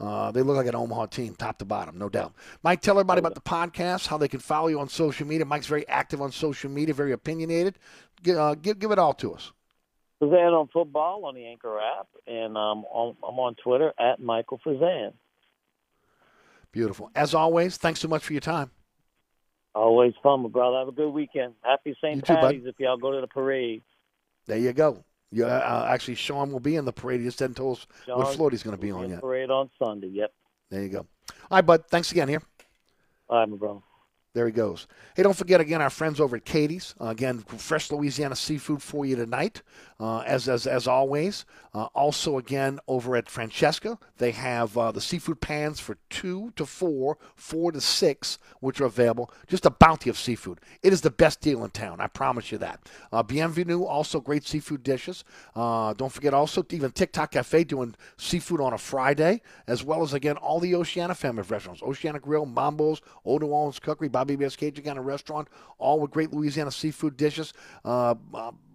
Uh, 0.00 0.32
they 0.32 0.42
look 0.42 0.56
like 0.56 0.66
an 0.66 0.74
Omaha 0.74 1.06
team, 1.06 1.36
top 1.36 1.58
to 1.58 1.64
bottom, 1.64 1.96
no 1.96 2.08
doubt. 2.08 2.34
Mike, 2.64 2.80
tell 2.80 2.96
everybody 2.96 3.20
about 3.20 3.36
the 3.36 3.40
podcast, 3.40 4.08
how 4.08 4.18
they 4.18 4.26
can 4.26 4.40
follow 4.40 4.66
you 4.66 4.80
on 4.80 4.88
social 4.88 5.24
media. 5.28 5.44
Mike's 5.44 5.68
very 5.68 5.86
active 5.86 6.20
on 6.20 6.32
social 6.32 6.68
media, 6.68 6.92
very 6.92 7.12
opinionated. 7.12 7.78
Uh, 8.28 8.56
give, 8.56 8.80
give 8.80 8.90
it 8.90 8.98
all 8.98 9.14
to 9.14 9.32
us. 9.32 9.52
Fasano 10.20 10.60
on 10.62 10.68
football 10.72 11.24
on 11.24 11.36
the 11.36 11.46
Anchor 11.46 11.78
app, 11.78 12.08
and 12.26 12.56
um, 12.56 12.84
on, 12.90 13.16
I'm 13.26 13.38
on 13.38 13.54
Twitter 13.62 13.92
at 13.98 14.18
Michael 14.20 14.60
Fasano. 14.66 15.12
Beautiful. 16.72 17.10
As 17.14 17.34
always, 17.34 17.76
thanks 17.76 18.00
so 18.00 18.08
much 18.08 18.24
for 18.24 18.32
your 18.32 18.40
time. 18.40 18.70
Always 19.74 20.14
fun, 20.22 20.42
my 20.42 20.48
brother. 20.48 20.78
Have 20.78 20.88
a 20.88 20.92
good 20.92 21.10
weekend. 21.10 21.54
Happy 21.62 21.94
St. 22.02 22.24
Patty's 22.24 22.64
if 22.66 22.74
y'all 22.78 22.96
go 22.96 23.12
to 23.12 23.20
the 23.20 23.26
parade. 23.26 23.82
There 24.46 24.58
you 24.58 24.72
go. 24.72 25.04
Yeah, 25.30 25.46
uh, 25.46 25.86
actually, 25.88 26.16
Sean 26.16 26.52
will 26.52 26.60
be 26.60 26.76
in 26.76 26.84
the 26.84 26.92
parade. 26.92 27.20
He 27.20 27.26
just 27.26 27.38
didn't 27.38 27.56
tell 27.56 27.72
us 27.72 27.86
what 28.06 28.26
Sean, 28.26 28.36
float 28.36 28.52
he's 28.52 28.62
going 28.62 28.76
to 28.76 28.80
be 28.80 28.90
on 28.90 29.08
yet. 29.08 29.20
Parade 29.20 29.50
on 29.50 29.70
Sunday. 29.78 30.08
Yep. 30.08 30.32
There 30.68 30.82
you 30.82 30.88
go. 30.90 30.98
All 30.98 31.56
right, 31.58 31.64
bud. 31.64 31.84
Thanks 31.88 32.12
again 32.12 32.28
here. 32.28 32.42
All 33.28 33.38
right, 33.38 33.48
my 33.48 33.56
brother. 33.56 33.80
There 34.34 34.46
he 34.46 34.52
goes. 34.52 34.86
Hey, 35.14 35.24
don't 35.24 35.36
forget 35.36 35.60
again 35.60 35.82
our 35.82 35.90
friends 35.90 36.18
over 36.18 36.36
at 36.36 36.46
Katie's. 36.46 36.94
Uh, 36.98 37.08
again, 37.08 37.40
fresh 37.40 37.90
Louisiana 37.90 38.34
seafood 38.34 38.82
for 38.82 39.04
you 39.04 39.14
tonight, 39.14 39.60
uh, 40.00 40.20
as 40.20 40.48
as 40.48 40.66
as 40.66 40.86
always. 40.86 41.44
Uh, 41.74 41.84
also, 41.94 42.38
again 42.38 42.78
over 42.88 43.14
at 43.14 43.28
Francesca, 43.28 43.98
they 44.16 44.30
have 44.30 44.76
uh, 44.76 44.90
the 44.90 45.02
seafood 45.02 45.40
pans 45.42 45.80
for 45.80 45.98
two 46.08 46.50
to 46.56 46.64
four, 46.64 47.18
four 47.34 47.72
to 47.72 47.80
six, 47.80 48.38
which 48.60 48.80
are 48.80 48.86
available. 48.86 49.30
Just 49.48 49.66
a 49.66 49.70
bounty 49.70 50.08
of 50.08 50.16
seafood. 50.16 50.60
It 50.82 50.94
is 50.94 51.02
the 51.02 51.10
best 51.10 51.42
deal 51.42 51.62
in 51.62 51.70
town. 51.70 52.00
I 52.00 52.06
promise 52.06 52.50
you 52.52 52.58
that. 52.58 52.88
Uh, 53.12 53.22
Bienvenue, 53.22 53.84
also 53.84 54.18
great 54.18 54.44
seafood 54.44 54.82
dishes. 54.82 55.24
Uh, 55.54 55.92
don't 55.92 56.12
forget 56.12 56.32
also 56.32 56.64
even 56.70 56.90
TikTok 56.90 57.32
Cafe 57.32 57.64
doing 57.64 57.94
seafood 58.16 58.62
on 58.62 58.72
a 58.72 58.78
Friday, 58.78 59.42
as 59.66 59.84
well 59.84 60.02
as 60.02 60.14
again 60.14 60.38
all 60.38 60.58
the 60.58 60.74
Oceana 60.74 61.14
family 61.14 61.40
of 61.40 61.50
restaurants: 61.50 61.82
Oceana 61.82 62.18
Grill, 62.18 62.46
Mambo's, 62.46 63.02
Orleans 63.24 63.78
Cookery, 63.78 64.08
Bass 64.24 64.56
Cajun 64.56 64.84
kind 64.84 64.98
of 64.98 65.04
restaurant, 65.04 65.48
all 65.78 66.00
with 66.00 66.10
great 66.10 66.32
Louisiana 66.32 66.70
seafood 66.70 67.16
dishes. 67.16 67.52
Uh, 67.84 68.14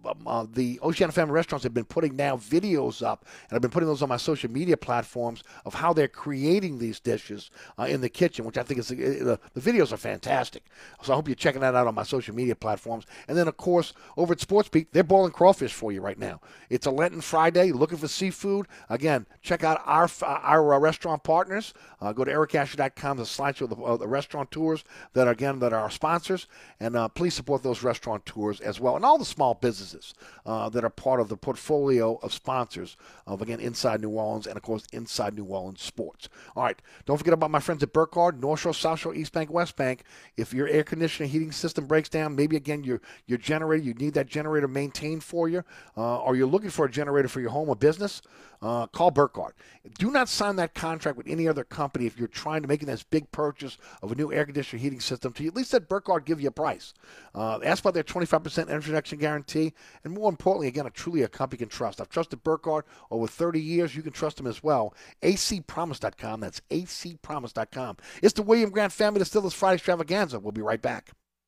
uh, 0.07 0.13
uh, 0.25 0.45
the 0.51 0.79
Oceana 0.81 1.11
Family 1.11 1.33
Restaurants 1.33 1.63
have 1.63 1.73
been 1.73 1.85
putting 1.85 2.15
now 2.15 2.37
videos 2.37 3.05
up, 3.05 3.25
and 3.49 3.55
I've 3.55 3.61
been 3.61 3.71
putting 3.71 3.87
those 3.87 4.01
on 4.01 4.09
my 4.09 4.17
social 4.17 4.49
media 4.49 4.77
platforms 4.77 5.43
of 5.65 5.73
how 5.73 5.93
they're 5.93 6.07
creating 6.07 6.79
these 6.79 6.99
dishes 6.99 7.51
uh, 7.77 7.83
in 7.83 8.01
the 8.01 8.09
kitchen, 8.09 8.45
which 8.45 8.57
I 8.57 8.63
think 8.63 8.79
is 8.79 8.87
the, 8.87 9.39
the 9.53 9.61
videos 9.61 9.91
are 9.91 9.97
fantastic. 9.97 10.63
So 11.03 11.13
I 11.13 11.15
hope 11.15 11.27
you're 11.27 11.35
checking 11.35 11.61
that 11.61 11.75
out 11.75 11.87
on 11.87 11.95
my 11.95 12.03
social 12.03 12.35
media 12.35 12.55
platforms. 12.55 13.05
And 13.27 13.37
then, 13.37 13.47
of 13.47 13.57
course, 13.57 13.93
over 14.15 14.33
at 14.33 14.39
Sports 14.39 14.69
Beat, 14.69 14.93
they're 14.93 15.03
boiling 15.03 15.31
crawfish 15.31 15.73
for 15.73 15.91
you 15.91 16.01
right 16.01 16.19
now. 16.19 16.41
It's 16.69 16.85
a 16.85 16.91
Lenten 16.91 17.21
Friday, 17.21 17.71
looking 17.71 17.97
for 17.97 18.07
seafood. 18.07 18.67
Again, 18.89 19.25
check 19.41 19.63
out 19.63 19.81
our 19.85 20.09
our 20.23 20.73
uh, 20.73 20.79
restaurant 20.79 21.23
partners. 21.23 21.73
Uh, 21.99 22.13
go 22.13 22.23
to 22.23 22.31
ericasher.com, 22.31 23.17
the 23.17 23.23
slideshow 23.23 23.61
of 23.61 23.69
the, 23.69 23.75
uh, 23.75 23.97
the 23.97 24.07
restaurant 24.07 24.51
tours 24.51 24.83
that 25.13 25.27
are, 25.27 25.31
again, 25.31 25.59
that 25.59 25.73
are 25.73 25.79
our 25.79 25.89
sponsors. 25.89 26.47
And 26.79 26.95
uh, 26.95 27.07
please 27.07 27.33
support 27.33 27.63
those 27.63 27.83
restaurant 27.83 28.25
tours 28.25 28.59
as 28.61 28.79
well, 28.79 28.95
and 28.95 29.03
all 29.03 29.17
the 29.17 29.25
small 29.25 29.53
businesses 29.53 29.96
uh, 30.45 30.69
that 30.69 30.83
are 30.83 30.89
part 30.89 31.19
of 31.19 31.29
the 31.29 31.37
portfolio 31.37 32.15
of 32.23 32.33
sponsors 32.33 32.97
of, 33.25 33.41
again, 33.41 33.59
Inside 33.59 34.01
New 34.01 34.09
Orleans 34.09 34.47
and, 34.47 34.57
of 34.57 34.63
course, 34.63 34.83
Inside 34.93 35.35
New 35.35 35.45
Orleans 35.45 35.81
Sports. 35.81 36.29
All 36.55 36.63
right, 36.63 36.81
don't 37.05 37.17
forget 37.17 37.33
about 37.33 37.51
my 37.51 37.59
friends 37.59 37.83
at 37.83 37.93
Burkhardt, 37.93 38.39
North 38.39 38.61
Shore, 38.61 38.73
South 38.73 38.99
Shore, 38.99 39.15
East 39.15 39.33
Bank, 39.33 39.51
West 39.51 39.75
Bank. 39.75 40.03
If 40.35 40.53
your 40.53 40.67
air 40.67 40.83
conditioning 40.83 41.29
heating 41.29 41.51
system 41.51 41.85
breaks 41.85 42.09
down, 42.09 42.35
maybe, 42.35 42.55
again, 42.55 42.83
your, 42.83 43.01
your 43.25 43.37
generator, 43.37 43.83
you 43.83 43.93
need 43.93 44.13
that 44.13 44.27
generator 44.27 44.67
maintained 44.67 45.23
for 45.23 45.49
you, 45.49 45.63
uh, 45.95 46.19
or 46.19 46.35
you're 46.35 46.47
looking 46.47 46.69
for 46.69 46.85
a 46.85 46.91
generator 46.91 47.27
for 47.27 47.41
your 47.41 47.51
home 47.51 47.69
or 47.69 47.75
business, 47.75 48.21
uh, 48.61 48.87
call 48.87 49.11
Burkhardt. 49.11 49.55
Do 49.97 50.11
not 50.11 50.29
sign 50.29 50.55
that 50.57 50.73
contract 50.73 51.17
with 51.17 51.27
any 51.27 51.47
other 51.47 51.63
company 51.63 52.05
if 52.05 52.17
you're 52.17 52.27
trying 52.27 52.61
to 52.61 52.67
make 52.67 52.81
this 52.81 53.03
big 53.03 53.31
purchase 53.31 53.77
of 54.01 54.11
a 54.11 54.15
new 54.15 54.31
air 54.31 54.45
conditioner 54.45 54.81
heating 54.81 54.99
system. 54.99 55.33
To 55.33 55.47
at 55.47 55.55
least 55.55 55.73
let 55.73 55.89
Burkhardt 55.89 56.25
give 56.25 56.41
you 56.41 56.47
a 56.47 56.51
price. 56.51 56.93
Uh, 57.35 57.59
ask 57.63 57.83
about 57.83 57.93
their 57.93 58.03
25% 58.03 58.69
introduction 58.69 59.19
guarantee, 59.19 59.73
and 60.03 60.13
more 60.13 60.29
importantly, 60.29 60.67
again, 60.67 60.85
a 60.85 60.89
truly 60.89 61.23
a 61.23 61.27
company 61.27 61.57
you 61.57 61.65
can 61.65 61.69
trust. 61.69 62.01
I've 62.01 62.09
trusted 62.09 62.43
Burkhardt 62.43 62.85
over 63.11 63.27
30 63.27 63.59
years. 63.59 63.95
You 63.95 64.01
can 64.01 64.13
trust 64.13 64.37
them 64.37 64.47
as 64.47 64.63
well. 64.63 64.93
acpromise.com. 65.21 66.39
That's 66.39 66.61
acpromise.com. 66.69 67.97
It's 68.21 68.33
the 68.33 68.41
William 68.43 68.69
Grant 68.69 68.93
Family 68.93 69.19
Distillers 69.19 69.53
Friday 69.53 69.75
Extravaganza. 69.75 70.39
We'll 70.39 70.51
be 70.51 70.61
right 70.61 70.81
back. 70.81 71.11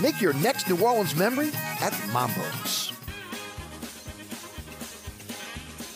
Make 0.00 0.20
your 0.20 0.32
next 0.34 0.68
New 0.68 0.82
Orleans 0.82 1.14
memory 1.14 1.50
at 1.80 1.92
Mambo's. 2.12 2.92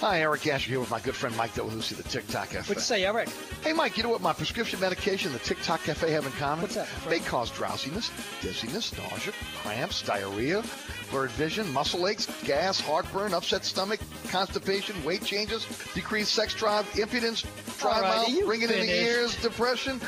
Hi, 0.00 0.20
Eric 0.20 0.46
Asher 0.46 0.68
here 0.68 0.80
with 0.80 0.90
my 0.90 1.00
good 1.00 1.14
friend 1.14 1.34
Mike 1.38 1.54
Delahousie, 1.54 1.96
the 1.96 2.02
TikTok 2.02 2.50
Cafe. 2.50 2.58
What'd 2.58 2.76
you 2.76 2.80
say, 2.82 3.06
Eric? 3.06 3.30
Hey, 3.62 3.72
Mike, 3.72 3.96
you 3.96 4.02
know 4.02 4.10
what 4.10 4.20
my 4.20 4.34
prescription 4.34 4.78
medication 4.78 5.30
and 5.32 5.40
the 5.40 5.44
TikTok 5.44 5.82
Cafe 5.84 6.10
have 6.10 6.26
in 6.26 6.32
common? 6.32 6.60
What's 6.60 6.74
that? 6.74 6.88
They 7.08 7.20
cause 7.20 7.50
drowsiness, 7.50 8.10
dizziness, 8.42 8.94
nausea, 8.98 9.32
cramps, 9.62 10.02
diarrhea, 10.02 10.62
blurred 11.10 11.30
vision, 11.30 11.72
muscle 11.72 12.06
aches, 12.06 12.26
gas, 12.44 12.78
heartburn, 12.78 13.32
upset 13.32 13.64
stomach, 13.64 14.00
constipation, 14.28 15.02
weight 15.02 15.24
changes, 15.24 15.66
decreased 15.94 16.34
sex 16.34 16.52
drive, 16.52 16.86
impotence, 16.98 17.46
dry 17.78 17.94
All 17.94 18.02
right, 18.02 18.16
mouth, 18.16 18.28
are 18.28 18.30
you 18.30 18.46
ringing 18.46 18.68
in 18.68 18.80
the 18.80 18.94
ears, 18.94 19.40
depression. 19.40 19.98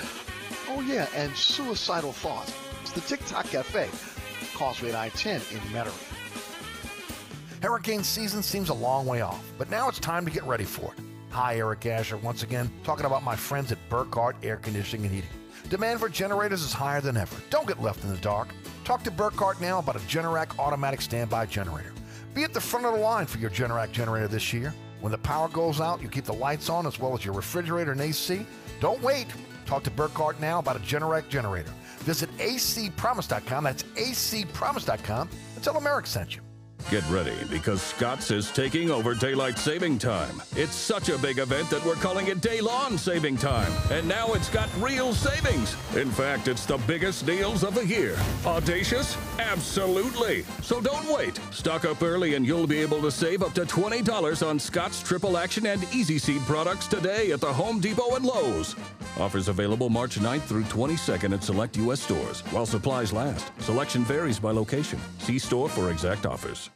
Oh, 0.69 0.83
yeah, 0.83 1.07
and 1.15 1.35
suicidal 1.35 2.13
thoughts. 2.13 2.53
The 2.97 3.03
TikTok 3.03 3.45
Cafe, 3.51 3.91
Causeway 4.55 4.89
and 4.89 4.97
I-10 4.97 5.53
in 5.53 5.59
Metairie. 5.71 5.93
Hurricane 7.63 8.03
season 8.03 8.43
seems 8.43 8.71
a 8.71 8.75
long 8.75 9.05
way 9.05 9.21
off, 9.21 9.45
but 9.59 9.69
now 9.69 9.87
it's 9.87 9.99
time 9.99 10.25
to 10.25 10.31
get 10.31 10.43
ready 10.45 10.65
for 10.65 10.95
it. 10.95 11.01
Hi, 11.29 11.57
Eric 11.57 11.85
Asher, 11.85 12.17
once 12.17 12.43
again, 12.43 12.71
talking 12.85 13.05
about 13.05 13.23
my 13.23 13.37
friends 13.37 13.71
at 13.71 13.77
Burkhardt 13.91 14.37
Air 14.43 14.57
Conditioning 14.57 15.05
and 15.05 15.15
Heating. 15.15 15.29
Demand 15.69 16.01
for 16.01 16.09
generators 16.09 16.63
is 16.63 16.73
higher 16.73 17.03
than 17.03 17.19
ever. 17.19 17.37
Don't 17.51 17.69
get 17.69 17.83
left 17.83 18.03
in 18.03 18.09
the 18.09 18.17
dark. 18.17 18.49
Talk 18.85 19.03
to 19.03 19.11
Burkhardt 19.11 19.61
now 19.61 19.81
about 19.81 19.97
a 19.97 20.01
Generac 20.09 20.59
automatic 20.59 21.03
standby 21.03 21.45
generator. 21.45 21.93
Be 22.33 22.45
at 22.45 22.55
the 22.55 22.61
front 22.63 22.87
of 22.87 22.95
the 22.95 23.01
line 23.01 23.27
for 23.27 23.37
your 23.37 23.51
Generac 23.51 23.93
generator 23.93 24.27
this 24.27 24.55
year. 24.55 24.73
When 25.03 25.13
the 25.13 25.19
power 25.19 25.51
goes 25.51 25.83
out, 25.83 26.01
you 26.01 26.09
keep 26.09 26.25
the 26.25 26.33
lights 26.33 26.71
on 26.71 26.87
as 26.87 26.99
well 26.99 27.13
as 27.13 27.27
your 27.27 27.35
refrigerator 27.35 27.93
and 27.93 28.01
AC. 28.01 28.47
Don't 28.81 29.03
wait. 29.03 29.27
Talk 29.67 29.83
to 29.83 29.91
Burkhardt 29.91 30.41
now 30.41 30.61
about 30.61 30.77
a 30.77 30.81
Generac 30.81 31.29
generator. 31.29 31.73
Visit 32.07 32.31
acpromise.com. 32.39 33.65
That's 33.65 33.83
acpromise.com 33.83 35.29
and 35.57 35.65
tell 35.65 35.75
Eric 35.89 36.07
sent 36.07 36.37
you. 36.37 36.46
Get 36.89 37.09
ready 37.11 37.35
because 37.51 37.83
Scott's 37.83 38.31
is 38.31 38.53
taking 38.53 38.93
over 38.93 39.13
daylight 39.13 39.59
saving 39.59 39.99
time. 39.99 40.41
It's 40.55 40.77
such 40.77 41.09
a 41.09 41.19
big 41.19 41.39
event 41.39 41.69
that 41.71 41.85
we're 41.85 41.97
calling 41.97 42.29
it 42.29 42.41
day 42.41 42.61
saving 42.97 43.39
time. 43.39 43.73
And 43.91 44.07
now 44.07 44.35
it's 44.35 44.49
got 44.49 44.69
real 44.81 45.13
savings. 45.13 45.75
In 45.97 46.13
fact, 46.13 46.47
it's 46.47 46.65
the 46.65 46.77
biggest 46.87 47.27
deals 47.27 47.65
of 47.65 47.75
the 47.75 47.85
year. 47.85 48.17
Audacious? 48.45 49.17
Absolutely. 49.41 50.45
So 50.63 50.81
don't 50.81 51.09
wait. 51.13 51.41
Stock 51.51 51.85
up 51.85 52.05
early 52.05 52.35
and 52.35 52.47
you'll 52.47 52.69
be 52.69 52.79
able 52.79 53.03
to 53.03 53.11
save 53.11 53.43
up 53.43 53.53
to 53.55 53.63
$20 53.63 54.47
on 54.47 54.61
Scott's 54.61 55.03
Triple 55.03 55.37
Action 55.37 55.67
and 55.67 55.83
Easy 55.93 56.19
Seed 56.19 56.43
products 56.43 56.87
today 56.87 57.33
at 57.33 57.41
the 57.41 57.53
Home 57.53 57.81
Depot 57.81 58.15
and 58.15 58.25
Lowe's. 58.25 58.77
Offers 59.19 59.49
available 59.49 59.89
March 59.91 60.21
9th 60.21 60.43
through 60.43 60.65
22nd 60.65 61.35
at 61.35 61.43
select 61.43 61.77
U.S. 61.79 62.01
stores 62.01 62.43
while 62.53 62.67
supplies 62.67 63.13
last. 63.13 63.51
Selection 63.61 64.05
varies 64.05 64.39
by 64.39 64.53
location. 64.53 65.01
See 65.19 65.41
store 65.41 65.69
for 65.69 65.91
exact 65.91 66.27
offers. 66.27 66.71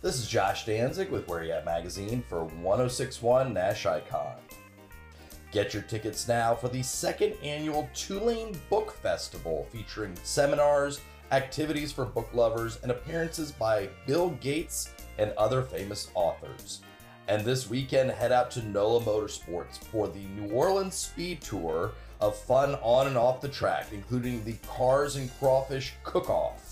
This 0.00 0.20
is 0.20 0.28
Josh 0.28 0.64
Danzig 0.64 1.10
with 1.10 1.26
Where 1.26 1.42
Y'at 1.42 1.64
Magazine 1.64 2.22
for 2.28 2.44
1061 2.44 3.52
Nash 3.52 3.84
Icon. 3.84 4.36
Get 5.50 5.74
your 5.74 5.82
tickets 5.82 6.28
now 6.28 6.54
for 6.54 6.68
the 6.68 6.84
second 6.84 7.34
annual 7.42 7.90
Tulane 7.96 8.56
Book 8.70 8.92
Festival 8.92 9.66
featuring 9.72 10.14
seminars, 10.22 11.00
activities 11.32 11.90
for 11.90 12.04
book 12.04 12.28
lovers, 12.32 12.78
and 12.84 12.92
appearances 12.92 13.50
by 13.50 13.88
Bill 14.06 14.30
Gates 14.40 14.92
and 15.18 15.32
other 15.32 15.62
famous 15.62 16.12
authors. 16.14 16.80
And 17.26 17.44
this 17.44 17.68
weekend, 17.68 18.12
head 18.12 18.30
out 18.30 18.52
to 18.52 18.64
NOLA 18.64 19.00
Motorsports 19.00 19.78
for 19.78 20.06
the 20.06 20.26
New 20.36 20.52
Orleans 20.52 20.94
Speed 20.94 21.40
Tour 21.40 21.90
of 22.20 22.38
fun 22.38 22.76
on 22.82 23.08
and 23.08 23.16
off 23.16 23.40
the 23.40 23.48
track, 23.48 23.88
including 23.90 24.44
the 24.44 24.58
Cars 24.68 25.16
and 25.16 25.28
Crawfish 25.40 25.94
Cook 26.04 26.30
Off. 26.30 26.67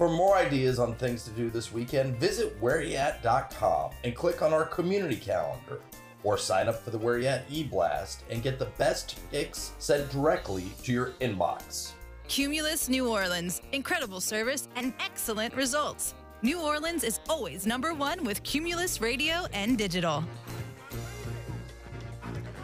For 0.00 0.08
more 0.08 0.34
ideas 0.34 0.78
on 0.78 0.94
things 0.94 1.24
to 1.24 1.30
do 1.32 1.50
this 1.50 1.74
weekend, 1.74 2.16
visit 2.16 2.58
whereyat.com 2.58 3.90
and 4.02 4.16
click 4.16 4.40
on 4.40 4.54
our 4.54 4.64
community 4.64 5.16
calendar. 5.16 5.82
Or 6.24 6.38
sign 6.38 6.68
up 6.70 6.82
for 6.82 6.88
the 6.88 6.96
Where 6.96 7.18
Y'at 7.18 7.42
e-blast 7.50 8.24
and 8.30 8.42
get 8.42 8.58
the 8.58 8.70
best 8.78 9.20
picks 9.30 9.72
sent 9.78 10.10
directly 10.10 10.72
to 10.84 10.92
your 10.92 11.10
inbox. 11.20 11.92
Cumulus 12.28 12.88
New 12.88 13.10
Orleans. 13.10 13.60
Incredible 13.72 14.22
service 14.22 14.68
and 14.74 14.94
excellent 15.00 15.54
results. 15.54 16.14
New 16.40 16.62
Orleans 16.62 17.04
is 17.04 17.20
always 17.28 17.66
number 17.66 17.92
one 17.92 18.24
with 18.24 18.42
Cumulus 18.42 19.02
Radio 19.02 19.44
and 19.52 19.76
Digital. 19.76 20.24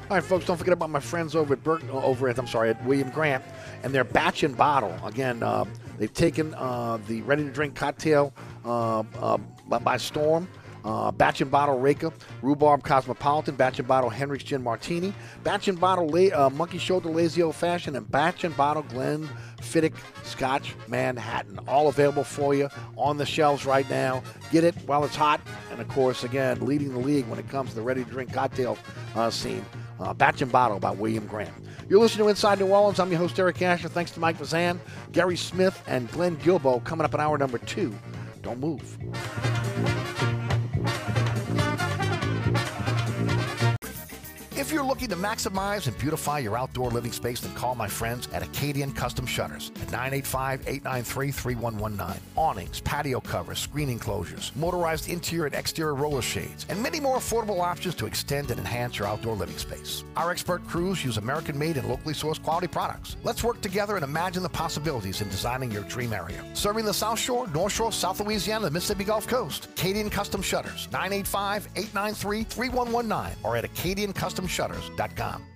All 0.09 0.17
right, 0.17 0.25
folks, 0.25 0.47
don't 0.47 0.57
forget 0.57 0.73
about 0.73 0.89
my 0.89 1.01
friends 1.01 1.37
over 1.37 1.53
at 1.53 1.63
Burke, 1.63 1.85
over 1.93 2.31
at 2.31 2.39
I'm 2.39 2.47
sorry, 2.47 2.71
at 2.71 2.83
William 2.87 3.11
Grant, 3.11 3.45
and 3.83 3.93
their 3.93 4.05
batch 4.05 4.43
and 4.43 4.57
bottle. 4.57 4.97
Again, 5.05 5.43
uh, 5.43 5.67
they've 5.99 6.13
taken 6.13 6.55
uh, 6.55 6.99
the 7.07 7.23
ready-to-drink 7.23 7.75
cocktail 7.75 8.33
uh, 8.65 9.01
uh, 9.21 9.39
by, 9.69 9.79
by 9.79 9.97
storm. 9.97 10.49
Uh, 10.85 11.11
batch 11.11 11.41
and 11.41 11.51
bottle 11.51 11.81
Reyka, 11.81 12.13
rhubarb 12.43 12.85
cosmopolitan, 12.85 13.57
batch 13.57 13.81
and 13.81 13.89
bottle 13.89 14.09
Hendrick's 14.09 14.45
gin 14.45 14.63
martini, 14.63 15.13
batch 15.43 15.67
and 15.67 15.81
bottle 15.81 16.07
La- 16.07 16.47
uh, 16.47 16.51
monkey 16.51 16.79
shoulder 16.79 17.09
lazy 17.09 17.43
old 17.43 17.57
fashioned, 17.57 17.97
and 17.97 18.09
batch 18.09 18.45
and 18.45 18.57
bottle 18.57 18.85
Glen 18.85 19.29
Fiddick 19.61 19.95
Scotch 20.23 20.77
Manhattan. 20.87 21.59
All 21.67 21.89
available 21.89 22.23
for 22.23 22.55
you 22.55 22.69
on 22.97 23.17
the 23.17 23.27
shelves 23.27 23.67
right 23.67 23.91
now. 23.91 24.23
Get 24.53 24.63
it 24.63 24.77
while 24.87 25.03
it's 25.03 25.17
hot, 25.17 25.41
and 25.73 25.81
of 25.81 25.89
course, 25.89 26.23
again, 26.23 26.65
leading 26.65 26.93
the 26.93 27.01
league 27.01 27.27
when 27.27 27.41
it 27.41 27.49
comes 27.49 27.71
to 27.71 27.75
the 27.75 27.83
ready 27.83 28.05
to 28.05 28.11
drink 28.11 28.33
cocktail 28.33 28.79
uh, 29.17 29.29
scene. 29.29 29.67
Batch 30.19 30.41
and 30.41 30.53
bottle 30.53 30.79
by 30.79 30.93
William 30.93 31.27
Grant. 31.27 31.66
You're 31.89 32.01
listening 32.01 32.25
to 32.25 32.31
Inside 32.31 32.59
New 32.59 32.67
Orleans. 32.67 32.99
I'm 32.99 33.11
your 33.11 33.21
host 33.21 33.39
Eric 33.39 33.63
Asher. 33.63 33.89
Thanks 33.89 34.11
to 34.13 34.21
Mike 34.21 34.39
Fasano, 34.39 34.81
Gary 35.13 35.37
Smith, 35.37 35.81
and 35.87 36.11
Glenn 36.11 36.37
Guilbeau. 36.39 36.83
Coming 36.83 37.05
up 37.05 37.15
in 37.15 37.21
hour 37.21 37.39
number 37.39 37.59
two. 37.59 37.95
Don't 38.43 38.59
move. 38.59 38.99
If 44.67 44.73
you're 44.73 44.83
looking 44.83 45.07
to 45.11 45.17
maximize 45.17 45.87
and 45.87 45.97
beautify 45.97 46.41
your 46.41 46.59
outdoor 46.59 46.91
living 46.91 47.13
space, 47.13 47.41
then 47.41 47.55
call 47.55 47.77
my 47.77 47.87
friends 47.87 48.27
at 48.33 48.43
Acadian 48.43 48.91
Custom 48.91 49.25
Shutters 49.25 49.71
at 49.81 49.87
985-893-3119. 49.91 52.19
Awnings, 52.35 52.81
patio 52.81 53.21
covers, 53.21 53.61
screen 53.61 53.89
enclosures, 53.89 54.51
motorized 54.57 55.09
interior 55.09 55.47
and 55.47 55.55
exterior 55.55 55.95
roller 55.95 56.21
shades, 56.21 56.67
and 56.69 56.83
many 56.83 56.99
more 56.99 57.19
affordable 57.19 57.61
options 57.61 57.95
to 57.95 58.07
extend 58.07 58.51
and 58.51 58.59
enhance 58.59 58.99
your 58.99 59.07
outdoor 59.07 59.37
living 59.37 59.57
space. 59.57 60.03
Our 60.17 60.33
expert 60.33 60.67
crews 60.67 61.05
use 61.05 61.17
American-made 61.17 61.77
and 61.77 61.89
locally 61.89 62.15
sourced 62.15 62.43
quality 62.43 62.67
products. 62.67 63.17
Let's 63.23 63.45
work 63.45 63.61
together 63.61 63.95
and 63.95 64.03
imagine 64.03 64.43
the 64.43 64.49
possibilities 64.49 65.21
in 65.21 65.29
designing 65.29 65.71
your 65.71 65.85
dream 65.85 66.13
area. 66.13 66.45
Serving 66.55 66.85
the 66.85 66.93
South 66.93 67.21
Shore, 67.21 67.47
North 67.55 67.73
Shore, 67.73 67.93
South 67.93 68.19
Louisiana, 68.19 68.65
the 68.65 68.73
Mississippi 68.73 69.05
Gulf 69.05 69.29
Coast. 69.29 69.67
Acadian 69.67 70.11
Custom 70.11 70.43
Shutters, 70.43 70.89
985-893-3119 70.89 73.31
or 73.45 73.57
at 73.57 73.63
acadiancustomshutters.com. 73.63 74.56
New 74.59 75.56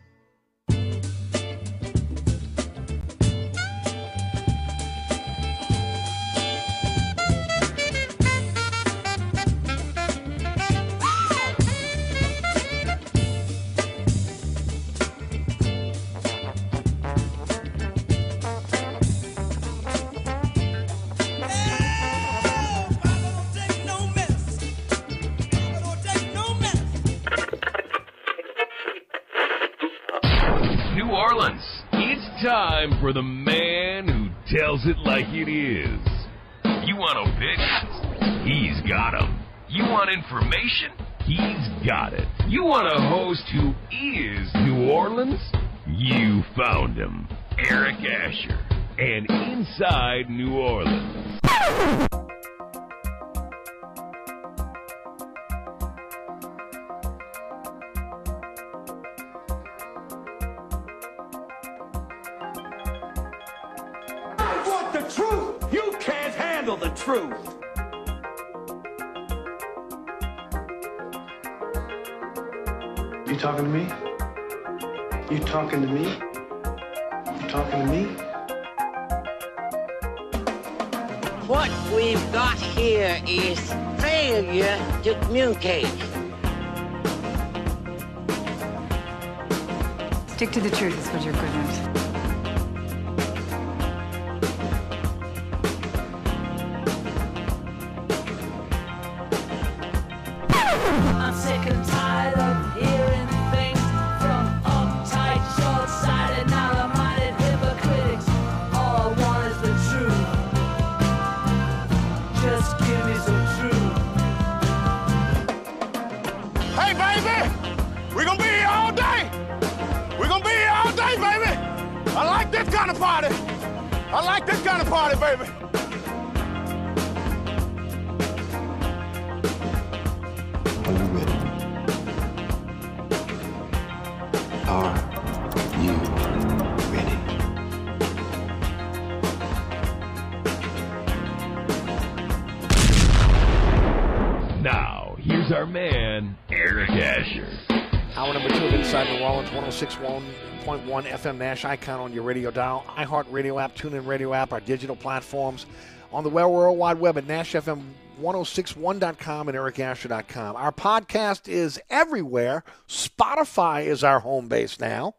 FM 151.20 151.36
Nash 151.36 151.66
icon 151.66 152.00
on 152.00 152.14
your 152.14 152.22
radio 152.22 152.50
dial, 152.50 152.82
iHeart 152.96 153.26
Radio 153.30 153.58
app, 153.58 153.76
TuneIn 153.76 154.06
Radio 154.06 154.32
app, 154.32 154.54
our 154.54 154.60
digital 154.60 154.96
platforms, 154.96 155.66
on 156.12 156.24
the 156.24 156.30
World 156.30 156.78
Wide 156.78 156.98
Web 156.98 157.18
at 157.18 157.26
NashFM1061.com 157.26 159.48
and 159.48 159.58
EricAsher.com. 159.58 160.56
Our 160.56 160.72
podcast 160.72 161.46
is 161.46 161.78
everywhere. 161.90 162.64
Spotify 162.88 163.84
is 163.84 164.02
our 164.02 164.20
home 164.20 164.48
base 164.48 164.80
now. 164.80 165.14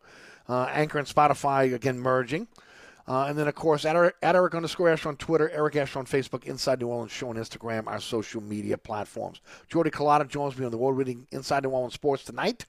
Uh, 0.49 0.63
Anchor 0.71 0.97
and 0.97 1.07
Spotify, 1.07 1.71
again, 1.71 1.99
merging. 1.99 2.47
Uh, 3.07 3.25
and 3.25 3.37
then, 3.37 3.47
of 3.47 3.53
course, 3.53 3.85
at, 3.85 3.95
Eric, 3.95 4.15
at 4.23 4.35
Eric 4.35 4.55
underscore 4.55 4.89
Asher 4.89 5.09
on 5.09 5.17
Twitter, 5.17 5.51
Eric 5.51 5.75
Asher 5.75 5.99
on 5.99 6.05
Facebook, 6.05 6.45
Inside 6.45 6.81
New 6.81 6.87
Orleans 6.87 7.11
Show 7.11 7.29
on 7.29 7.35
Instagram, 7.35 7.85
our 7.85 7.99
social 7.99 8.41
media 8.41 8.75
platforms. 8.75 9.39
Jordy 9.67 9.91
Culotta 9.91 10.27
joins 10.27 10.57
me 10.57 10.65
on 10.65 10.71
the 10.71 10.77
world 10.77 10.97
reading 10.97 11.27
Inside 11.31 11.61
New 11.61 11.69
Orleans 11.69 11.93
Sports 11.93 12.23
tonight. 12.23 12.65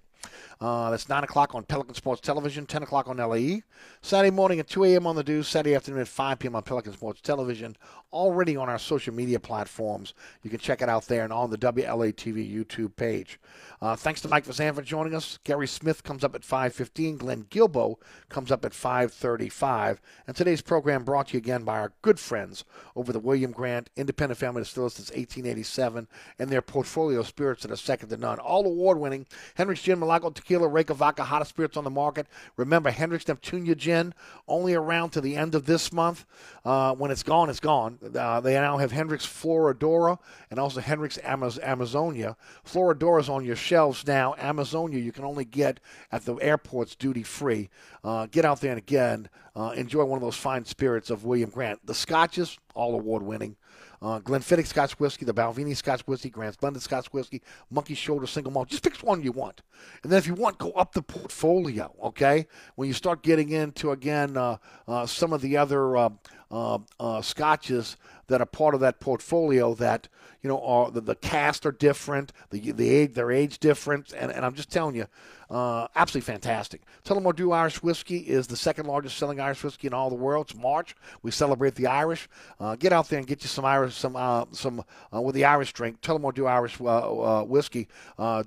Uh, 0.63 0.91
that's 0.91 1.09
9 1.09 1.25
o'clock 1.25 1.57
on 1.57 1.65
Pelican 1.65 1.97
Sports 1.97 2.21
Television, 2.21 2.67
10 2.67 2.85
o'clock 2.85 3.09
on 3.09 3.17
LAE. 3.17 3.65
Saturday 4.01 4.31
morning 4.31 4.61
at 4.61 4.69
2 4.69 4.85
a.m. 4.85 5.09
on 5.09 5.17
the 5.17 5.25
Deuce, 5.25 5.49
Saturday 5.49 5.75
afternoon 5.75 6.03
at 6.03 6.07
5 6.07 6.39
p.m. 6.39 6.55
on 6.55 6.63
Pelican 6.63 6.93
Sports 6.93 7.21
Television. 7.21 7.77
Already 8.13 8.57
on 8.57 8.69
our 8.69 8.79
social 8.79 9.13
media 9.13 9.41
platforms. 9.41 10.15
You 10.45 10.51
can 10.51 10.61
check 10.61 10.81
it 10.81 10.89
out 10.89 11.07
there 11.07 11.25
and 11.25 11.33
on 11.33 11.51
the 11.51 11.59
WLA 11.59 12.13
TV 12.13 12.49
YouTube 12.49 12.95
page. 12.95 13.41
Uh, 13.81 13.97
thanks 13.97 14.21
to 14.21 14.29
Mike 14.29 14.45
Fasano 14.47 14.77
for 14.77 14.83
joining 14.83 15.17
us. 15.17 15.41
Gary 15.43 15.67
Smith 15.67 16.05
comes 16.05 16.23
up 16.23 16.37
at 16.37 16.43
5.15. 16.43 17.19
Glenn 17.19 17.43
Guilbeau 17.51 17.97
comes 18.29 18.53
up 18.53 18.65
at 18.65 18.71
5.35. 18.71 19.99
And 20.29 20.37
today's 20.37 20.63
program 20.63 21.03
brought 21.03 21.29
to 21.29 21.33
you 21.33 21.39
again 21.39 21.65
by 21.65 21.81
our 21.81 21.93
good 22.03 22.21
friends 22.21 22.65
over 22.95 23.13
the 23.13 23.19
William 23.19 23.51
Grant 23.51 23.91
Independent 23.97 24.39
Family 24.39 24.63
Distillers 24.63 24.95
since 24.95 25.11
1887 25.11 26.07
and 26.39 26.51
their 26.51 26.63
portfolio 26.63 27.19
of 27.19 27.27
spirits 27.27 27.63
that 27.63 27.73
are 27.73 27.77
second 27.77 28.11
to 28.11 28.17
none. 28.17 28.39
All 28.39 28.65
award-winning 28.65 29.27
Hendrick's 29.57 29.83
Gin, 29.83 29.99
Milagro 29.99 30.31
Tequila, 30.31 30.52
Reyka 30.61 30.95
Vodka, 30.95 31.25
hottest 31.25 31.51
spirits 31.51 31.77
on 31.77 31.85
the 31.85 31.91
market. 31.91 32.27
Remember, 32.57 32.91
Hendrick's 32.91 33.25
Neptunia 33.25 33.77
Gin, 33.77 34.15
only 34.47 34.75
around 34.75 35.11
to 35.11 35.21
the 35.21 35.37
end 35.37 35.55
of 35.55 35.67
this 35.67 35.93
month. 35.93 36.25
Uh, 36.65 36.95
when 36.95 37.11
it's 37.11 37.23
gone, 37.23 37.51
it's 37.51 37.61
gone. 37.61 37.99
Uh, 38.15 38.41
they 38.41 38.55
now 38.55 38.79
have 38.79 38.93
Hendrick's 38.93 39.27
Flora 39.27 39.75
Adora 39.75 40.19
and 40.51 40.61
also 40.61 40.81
Hendrick's 40.81 41.19
Amaz- 41.19 41.63
Amazonia. 41.63 42.37
Flora 42.65 42.95
Adora's 42.95 43.29
on 43.29 43.45
your 43.45 43.57
shelves 43.57 44.07
now. 44.07 44.35
Amazonia 44.39 44.99
you 44.99 45.13
can 45.13 45.25
only 45.25 45.45
get 45.45 45.81
at 46.11 46.25
the 46.25 46.35
airports 46.37 46.95
duty 46.95 47.23
free. 47.23 47.71
Uh, 48.05 48.27
get 48.27 48.45
out 48.45 48.61
there 48.61 48.71
and 48.71 48.79
again 48.79 49.29
uh, 49.55 49.73
enjoy 49.77 50.05
one 50.05 50.17
of 50.17 50.23
those 50.23 50.37
fine 50.37 50.65
spirits 50.65 51.11
of 51.11 51.25
William 51.25 51.51
Grant. 51.51 51.85
The 51.85 51.95
scotches, 51.95 52.59
all 52.75 52.95
award 52.95 53.23
winning. 53.23 53.57
Uh, 54.03 54.19
Glenfiddich 54.19 54.67
Scotch 54.67 54.99
Whiskey, 54.99 55.25
the 55.25 55.33
Balvenie 55.33 55.77
Scotch 55.77 56.01
Whiskey, 56.03 56.29
Grant's 56.29 56.57
Blended 56.57 56.83
Scotch 56.83 57.07
Whiskey, 57.13 57.41
Monkey 57.71 57.95
Shoulder 57.95 58.27
Single 58.27 58.53
Malt. 58.53 58.69
Just 58.69 58.83
pick 58.83 58.97
one 58.97 59.23
you 59.23 59.31
want. 59.31 59.63
And 60.03 60.11
then 60.11 60.19
if 60.19 60.27
you 60.27 60.35
want, 60.35 60.59
go 60.59 60.73
up 60.73 60.93
the 60.93 61.03
portfolio, 61.03 61.95
okay? 62.03 62.49
When 62.75 62.89
you 62.89 62.95
start 62.95 63.23
getting 63.23 63.51
into, 63.51 63.93
again, 63.93 64.37
uh, 64.37 64.57
uh, 64.89 65.07
some 65.07 65.33
of 65.33 65.41
the 65.41 65.57
other 65.57 65.97
uh, 65.97 66.09
uh, 66.51 66.79
uh, 66.99 67.23
scotches 67.23 67.97
that 68.29 68.41
are 68.41 68.47
part 68.47 68.75
of 68.75 68.81
that 68.81 69.01
portfolio 69.01 69.75
that, 69.75 70.09
you 70.43 70.49
know, 70.49 70.61
are 70.63 70.91
the, 70.91 71.01
the 71.01 71.15
cast 71.15 71.67
are 71.67 71.73
different, 71.73 72.33
the, 72.51 72.73
the 72.73 72.89
age, 72.89 73.15
their 73.15 73.31
age 73.31 73.59
different. 73.59 74.13
And, 74.17 74.33
and 74.33 74.45
I'm 74.45 74.55
just 74.55 74.71
telling 74.71 74.95
you, 74.95 75.07
uh, 75.51 75.87
absolutely 75.95 76.33
fantastic. 76.33 76.83
Tullamore 77.05 77.37
Dew 77.37 77.53
Irish 77.53 77.83
Whiskey 77.83 78.19
is 78.19 78.47
the 78.47 78.57
second 78.57 78.87
largest 78.87 79.19
selling 79.19 79.39
Irish 79.39 79.63
whiskey 79.63 79.87
in 79.87 79.93
all 79.93 80.09
the 80.09 80.17
world. 80.17 80.51
It's 80.51 80.59
March. 80.59 80.97
We 81.23 81.31
celebrate 81.31 81.75
the 81.75 81.89
Irish. 81.89 82.29
Uh, 82.59 82.75
get 82.77 82.93
out 82.93 83.09
there 83.11 83.19
and 83.19 83.29
get 83.29 83.43
you 83.43 83.49
some 83.49 83.67
Irish, 83.67 83.95
some 83.95 84.17
uh, 84.17 84.47
some 84.53 84.83
uh, 85.15 85.21
with 85.21 85.35
the 85.35 85.45
Irish 85.45 85.75
drink. 85.75 86.01
Tullamore 86.01 86.35
Dew 86.35 86.47
Irish 86.47 86.81
uh, 86.81 86.85
uh, 86.85 87.45
Whiskey 87.45 87.89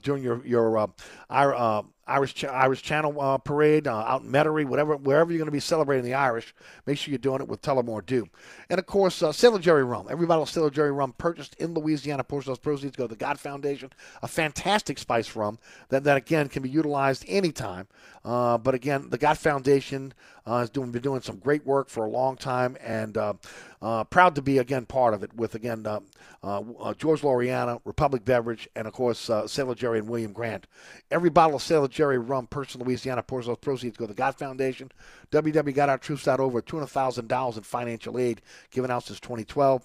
during 0.01 0.23
your 0.23 0.43
your 0.45 0.89
Ir- 1.29 1.83
Irish 2.07 2.35
Ch- 2.35 2.45
Irish 2.45 2.83
Channel 2.83 3.19
uh, 3.19 3.37
parade 3.39 3.87
uh, 3.87 3.97
out 3.97 4.21
in 4.21 4.31
Metairie, 4.31 4.65
whatever 4.65 4.95
wherever 4.95 5.31
you're 5.31 5.39
going 5.39 5.47
to 5.47 5.51
be 5.51 5.59
celebrating 5.59 6.05
the 6.05 6.13
Irish. 6.13 6.53
Make 6.85 6.97
sure 6.97 7.11
you're 7.11 7.17
doing 7.17 7.41
it 7.41 7.47
with 7.47 7.61
Tullamore 7.61 8.05
Dew, 8.05 8.27
and 8.69 8.79
of 8.79 8.85
course 8.85 9.23
uh, 9.23 9.31
Sailor 9.31 9.59
Jerry 9.65 9.83
rum. 9.83 10.05
Every 10.11 10.27
bottle 10.27 10.43
of 10.43 10.49
Sailor 10.51 10.69
Jerry 10.69 10.91
rum 10.91 11.15
purchased 11.17 11.55
in 11.55 11.73
Louisiana, 11.73 12.23
portion 12.23 12.51
of 12.51 12.57
those 12.59 12.61
proceeds 12.61 12.95
go 12.95 13.05
to 13.05 13.15
the 13.15 13.15
God 13.15 13.39
Foundation. 13.39 13.89
A 14.21 14.27
fantastic 14.27 14.99
spice 14.99 15.35
rum 15.35 15.57
that 15.89 16.03
that 16.03 16.17
again 16.17 16.49
can 16.49 16.61
be 16.61 16.69
utilized 16.69 17.25
anytime. 17.27 17.87
Uh, 18.23 18.59
but 18.59 18.75
again, 18.75 19.07
the 19.09 19.17
God 19.17 19.39
Foundation 19.39 20.13
uh, 20.45 20.59
has 20.59 20.69
doing 20.69 20.91
been 20.91 21.01
doing 21.01 21.21
some 21.21 21.37
great 21.37 21.65
work 21.65 21.89
for 21.89 22.05
a 22.05 22.09
long 22.09 22.35
time, 22.37 22.77
and 22.81 23.17
uh, 23.17 23.33
uh, 23.81 24.03
proud 24.03 24.35
to 24.35 24.41
be 24.41 24.57
again 24.57 24.85
part 24.85 25.13
of 25.13 25.23
it 25.23 25.33
with 25.35 25.55
again 25.55 25.85
uh, 25.85 26.93
George 26.93 27.21
Loriana, 27.21 27.81
Republic 27.85 28.23
Beverage, 28.23 28.69
and 28.75 28.87
of 28.87 28.93
course 28.93 29.29
Sailor 29.47 29.75
Jerry 29.75 29.99
and 29.99 30.07
William 30.07 30.33
Grant. 30.33 30.67
Every 31.09 31.29
bottle 31.29 31.55
of 31.55 31.61
Sailor 31.61 31.87
Jerry 31.87 32.17
rum 32.17 32.47
purchased 32.47 32.75
in 32.75 32.83
Louisiana 32.83 33.23
pours 33.23 33.47
those 33.47 33.57
proceeds 33.57 33.97
go 33.97 34.05
to 34.05 34.13
the 34.13 34.17
God 34.17 34.35
Foundation. 34.35 34.91
www.gotourtroops.org 35.31 36.39
over 36.39 36.61
two 36.61 36.77
hundred 36.77 36.87
thousand 36.87 37.27
dollars 37.27 37.57
in 37.57 37.63
financial 37.63 38.19
aid 38.19 38.41
given 38.71 38.91
out 38.91 39.03
since 39.03 39.19
2012 39.19 39.83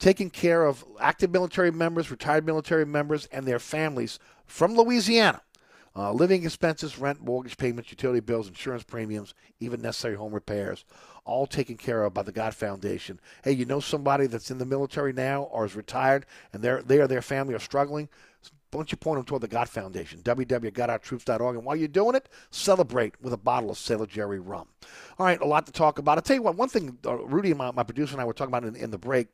taking 0.00 0.30
care 0.30 0.64
of 0.64 0.84
active 0.98 1.30
military 1.30 1.70
members, 1.70 2.10
retired 2.10 2.44
military 2.44 2.86
members, 2.86 3.26
and 3.26 3.46
their 3.46 3.58
families 3.58 4.18
from 4.46 4.74
Louisiana. 4.74 5.42
Uh, 5.96 6.12
living 6.12 6.44
expenses, 6.44 6.98
rent, 6.98 7.20
mortgage 7.20 7.56
payments, 7.56 7.90
utility 7.90 8.20
bills, 8.20 8.46
insurance 8.46 8.84
premiums, 8.84 9.34
even 9.58 9.82
necessary 9.82 10.14
home 10.14 10.32
repairs, 10.32 10.84
all 11.24 11.46
taken 11.46 11.76
care 11.76 12.04
of 12.04 12.14
by 12.14 12.22
the 12.22 12.32
God 12.32 12.54
Foundation. 12.54 13.20
Hey, 13.42 13.52
you 13.52 13.64
know 13.64 13.80
somebody 13.80 14.26
that's 14.26 14.50
in 14.50 14.58
the 14.58 14.64
military 14.64 15.12
now 15.12 15.42
or 15.44 15.64
is 15.64 15.74
retired 15.74 16.26
and 16.52 16.62
they're, 16.62 16.82
they 16.82 17.00
or 17.00 17.08
their 17.08 17.22
family 17.22 17.54
are 17.54 17.60
struggling? 17.60 18.08
Why 18.70 18.78
don't 18.78 18.92
you 18.92 18.98
point 18.98 19.18
them 19.18 19.24
toward 19.24 19.42
the 19.42 19.48
God 19.48 19.68
Foundation, 19.68 20.20
www.gotourtroops.org. 20.22 21.56
And 21.56 21.64
while 21.64 21.74
you're 21.74 21.88
doing 21.88 22.14
it, 22.14 22.28
celebrate 22.50 23.20
with 23.20 23.32
a 23.32 23.36
bottle 23.36 23.70
of 23.70 23.78
Sailor 23.78 24.06
Jerry 24.06 24.38
rum. 24.38 24.68
All 25.18 25.26
right, 25.26 25.40
a 25.40 25.44
lot 25.44 25.66
to 25.66 25.72
talk 25.72 25.98
about. 25.98 26.18
I'll 26.18 26.22
tell 26.22 26.36
you 26.36 26.42
what, 26.42 26.54
one 26.54 26.68
thing 26.68 26.96
uh, 27.04 27.16
Rudy, 27.16 27.52
my, 27.52 27.72
my 27.72 27.82
producer, 27.82 28.12
and 28.12 28.20
I 28.20 28.24
were 28.24 28.32
talking 28.32 28.54
about 28.54 28.64
in, 28.64 28.76
in 28.76 28.92
the 28.92 28.98
break. 28.98 29.26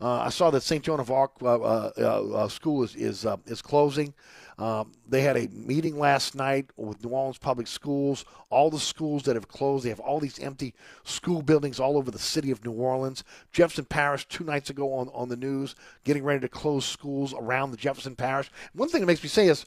Uh, 0.00 0.20
I 0.20 0.28
saw 0.28 0.50
that 0.50 0.62
St. 0.62 0.84
Joan 0.84 1.00
of 1.00 1.10
Arc 1.10 1.32
uh, 1.42 1.56
uh, 1.56 2.48
school 2.48 2.84
is 2.84 2.94
is, 2.94 3.26
is 3.46 3.60
closing. 3.60 4.14
Um, 4.58 4.92
they 5.06 5.20
had 5.20 5.36
a 5.36 5.48
meeting 5.48 5.98
last 5.98 6.34
night 6.34 6.70
with 6.76 7.04
New 7.04 7.10
Orleans 7.10 7.36
Public 7.36 7.66
Schools. 7.66 8.24
All 8.48 8.70
the 8.70 8.80
schools 8.80 9.24
that 9.24 9.36
have 9.36 9.48
closed, 9.48 9.84
they 9.84 9.90
have 9.90 10.00
all 10.00 10.18
these 10.18 10.38
empty 10.38 10.72
school 11.04 11.42
buildings 11.42 11.78
all 11.78 11.98
over 11.98 12.10
the 12.10 12.18
city 12.18 12.50
of 12.50 12.64
New 12.64 12.72
Orleans. 12.72 13.22
Jefferson 13.52 13.84
Parish, 13.84 14.26
two 14.28 14.44
nights 14.44 14.70
ago 14.70 14.94
on, 14.94 15.10
on 15.12 15.28
the 15.28 15.36
news, 15.36 15.74
getting 16.04 16.24
ready 16.24 16.40
to 16.40 16.48
close 16.48 16.86
schools 16.86 17.34
around 17.34 17.70
the 17.70 17.76
Jefferson 17.76 18.16
Parish. 18.16 18.50
One 18.72 18.88
thing 18.88 19.02
that 19.02 19.06
makes 19.06 19.22
me 19.22 19.28
say 19.28 19.48
is, 19.48 19.66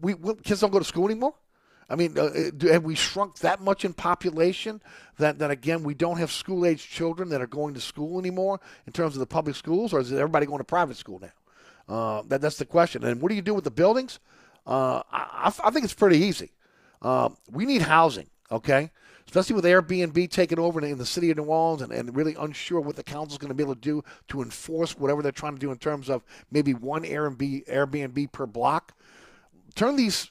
we, 0.00 0.14
we 0.14 0.34
kids 0.36 0.60
don't 0.60 0.70
go 0.70 0.78
to 0.78 0.84
school 0.84 1.06
anymore. 1.06 1.34
I 1.88 1.94
mean, 1.94 2.18
uh, 2.18 2.50
do, 2.56 2.68
have 2.68 2.84
we 2.84 2.94
shrunk 2.96 3.38
that 3.38 3.60
much 3.60 3.84
in 3.84 3.92
population 3.92 4.82
that, 5.18 5.38
that, 5.38 5.50
again, 5.50 5.82
we 5.84 5.94
don't 5.94 6.18
have 6.18 6.32
school 6.32 6.66
age 6.66 6.88
children 6.88 7.28
that 7.30 7.40
are 7.40 7.46
going 7.46 7.74
to 7.74 7.80
school 7.80 8.18
anymore 8.18 8.60
in 8.86 8.92
terms 8.92 9.14
of 9.14 9.20
the 9.20 9.26
public 9.26 9.56
schools, 9.56 9.92
or 9.92 10.00
is 10.00 10.12
everybody 10.12 10.46
going 10.46 10.58
to 10.58 10.64
private 10.64 10.96
school 10.96 11.20
now? 11.20 11.30
Uh, 11.88 12.22
that, 12.26 12.40
that's 12.40 12.56
the 12.56 12.64
question. 12.64 13.04
And 13.04 13.20
what 13.20 13.28
do 13.28 13.34
you 13.34 13.42
do 13.42 13.54
with 13.54 13.64
the 13.64 13.70
buildings? 13.70 14.18
Uh, 14.66 15.02
I, 15.12 15.52
I, 15.64 15.70
think 15.70 15.84
it's 15.84 15.94
pretty 15.94 16.18
easy. 16.18 16.50
Uh, 17.00 17.28
we 17.50 17.64
need 17.64 17.82
housing, 17.82 18.26
okay? 18.50 18.90
Especially 19.26 19.54
with 19.54 19.64
Airbnb 19.64 20.30
taking 20.30 20.58
over 20.58 20.84
in 20.84 20.98
the 20.98 21.06
city 21.06 21.30
of 21.30 21.36
New 21.36 21.44
Orleans 21.44 21.82
and, 21.82 21.92
and 21.92 22.16
really 22.16 22.34
unsure 22.38 22.80
what 22.80 22.96
the 22.96 23.04
council's 23.04 23.38
going 23.38 23.48
to 23.48 23.54
be 23.54 23.62
able 23.62 23.76
to 23.76 23.80
do 23.80 24.02
to 24.28 24.42
enforce 24.42 24.98
whatever 24.98 25.22
they're 25.22 25.32
trying 25.32 25.54
to 25.54 25.60
do 25.60 25.70
in 25.70 25.78
terms 25.78 26.10
of 26.10 26.24
maybe 26.50 26.74
one 26.74 27.04
Airbnb, 27.04 27.68
Airbnb 27.68 28.32
per 28.32 28.46
block. 28.46 28.92
Turn 29.76 29.94
these 29.94 30.30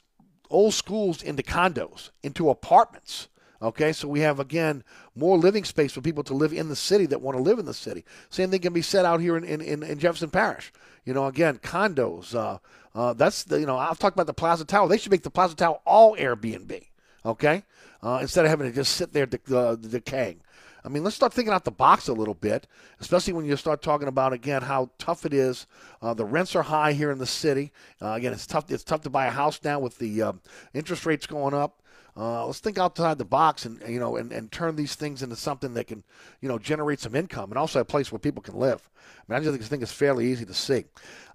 old 0.49 0.73
schools 0.73 1.23
into 1.23 1.43
condos, 1.43 2.09
into 2.23 2.49
apartments. 2.49 3.29
Okay, 3.61 3.93
so 3.93 4.07
we 4.07 4.19
have 4.19 4.39
again 4.39 4.83
more 5.15 5.37
living 5.37 5.63
space 5.63 5.93
for 5.93 6.01
people 6.01 6.23
to 6.23 6.33
live 6.33 6.53
in 6.53 6.69
the 6.69 6.75
city 6.75 7.05
that 7.07 7.21
want 7.21 7.37
to 7.37 7.43
live 7.43 7.59
in 7.59 7.65
the 7.65 7.73
city. 7.73 8.03
Same 8.29 8.51
thing 8.51 8.61
can 8.61 8.73
be 8.73 8.81
said 8.81 9.05
out 9.05 9.21
here 9.21 9.37
in, 9.37 9.43
in, 9.43 9.81
in 9.83 9.99
Jefferson 9.99 10.29
Parish. 10.29 10.73
You 11.05 11.13
know, 11.13 11.25
again, 11.25 11.59
condos. 11.59 12.35
Uh, 12.35 12.57
uh, 12.93 13.13
that's 13.13 13.43
the 13.43 13.59
you 13.59 13.65
know 13.65 13.77
I've 13.77 13.99
talked 13.99 14.15
about 14.15 14.27
the 14.27 14.33
Plaza 14.33 14.65
Tower. 14.65 14.87
They 14.87 14.97
should 14.97 15.11
make 15.11 15.23
the 15.23 15.29
Plaza 15.29 15.55
Tower 15.55 15.79
all 15.85 16.15
Airbnb. 16.15 16.83
Okay, 17.25 17.63
uh, 18.03 18.19
instead 18.21 18.45
of 18.45 18.51
having 18.51 18.69
to 18.69 18.75
just 18.75 18.95
sit 18.95 19.13
there 19.13 19.25
de- 19.25 19.57
uh, 19.57 19.75
decaying. 19.75 20.41
I 20.85 20.87
mean, 20.87 21.03
let's 21.03 21.15
start 21.15 21.33
thinking 21.33 21.51
out 21.51 21.63
the 21.63 21.71
box 21.71 22.07
a 22.07 22.13
little 22.13 22.35
bit, 22.35 22.67
especially 22.99 23.33
when 23.33 23.45
you 23.45 23.57
start 23.57 23.81
talking 23.81 24.07
about 24.07 24.33
again 24.33 24.61
how 24.61 24.91
tough 24.99 25.25
it 25.25 25.33
is. 25.33 25.65
Uh, 25.99 26.13
the 26.13 26.25
rents 26.25 26.55
are 26.55 26.61
high 26.61 26.93
here 26.93 27.09
in 27.09 27.17
the 27.17 27.25
city. 27.25 27.71
Uh, 27.99 28.11
again, 28.11 28.33
it's 28.33 28.45
tough. 28.45 28.69
It's 28.69 28.83
tough 28.83 29.01
to 29.01 29.09
buy 29.09 29.25
a 29.25 29.31
house 29.31 29.59
now 29.63 29.79
with 29.79 29.97
the 29.97 30.21
uh, 30.21 30.33
interest 30.75 31.07
rates 31.07 31.25
going 31.25 31.55
up. 31.55 31.81
Uh, 32.17 32.45
let's 32.45 32.59
think 32.59 32.77
outside 32.77 33.17
the 33.17 33.25
box 33.25 33.65
and 33.65 33.81
you 33.87 33.99
know 33.99 34.15
and, 34.15 34.31
and 34.31 34.51
turn 34.51 34.75
these 34.75 34.95
things 34.95 35.21
into 35.21 35.35
something 35.35 35.73
that 35.73 35.87
can 35.87 36.03
you 36.39 36.47
know 36.47 36.57
generate 36.57 36.99
some 36.99 37.13
income 37.13 37.51
and 37.51 37.57
also 37.57 37.81
a 37.81 37.85
place 37.85 38.11
where 38.11 38.19
people 38.19 38.41
can 38.41 38.55
live. 38.55 38.89
I 39.27 39.33
mean, 39.33 39.41
I 39.41 39.57
just 39.57 39.69
think 39.69 39.83
it's 39.83 39.91
fairly 39.91 40.27
easy 40.31 40.45
to 40.45 40.53
see. 40.53 40.85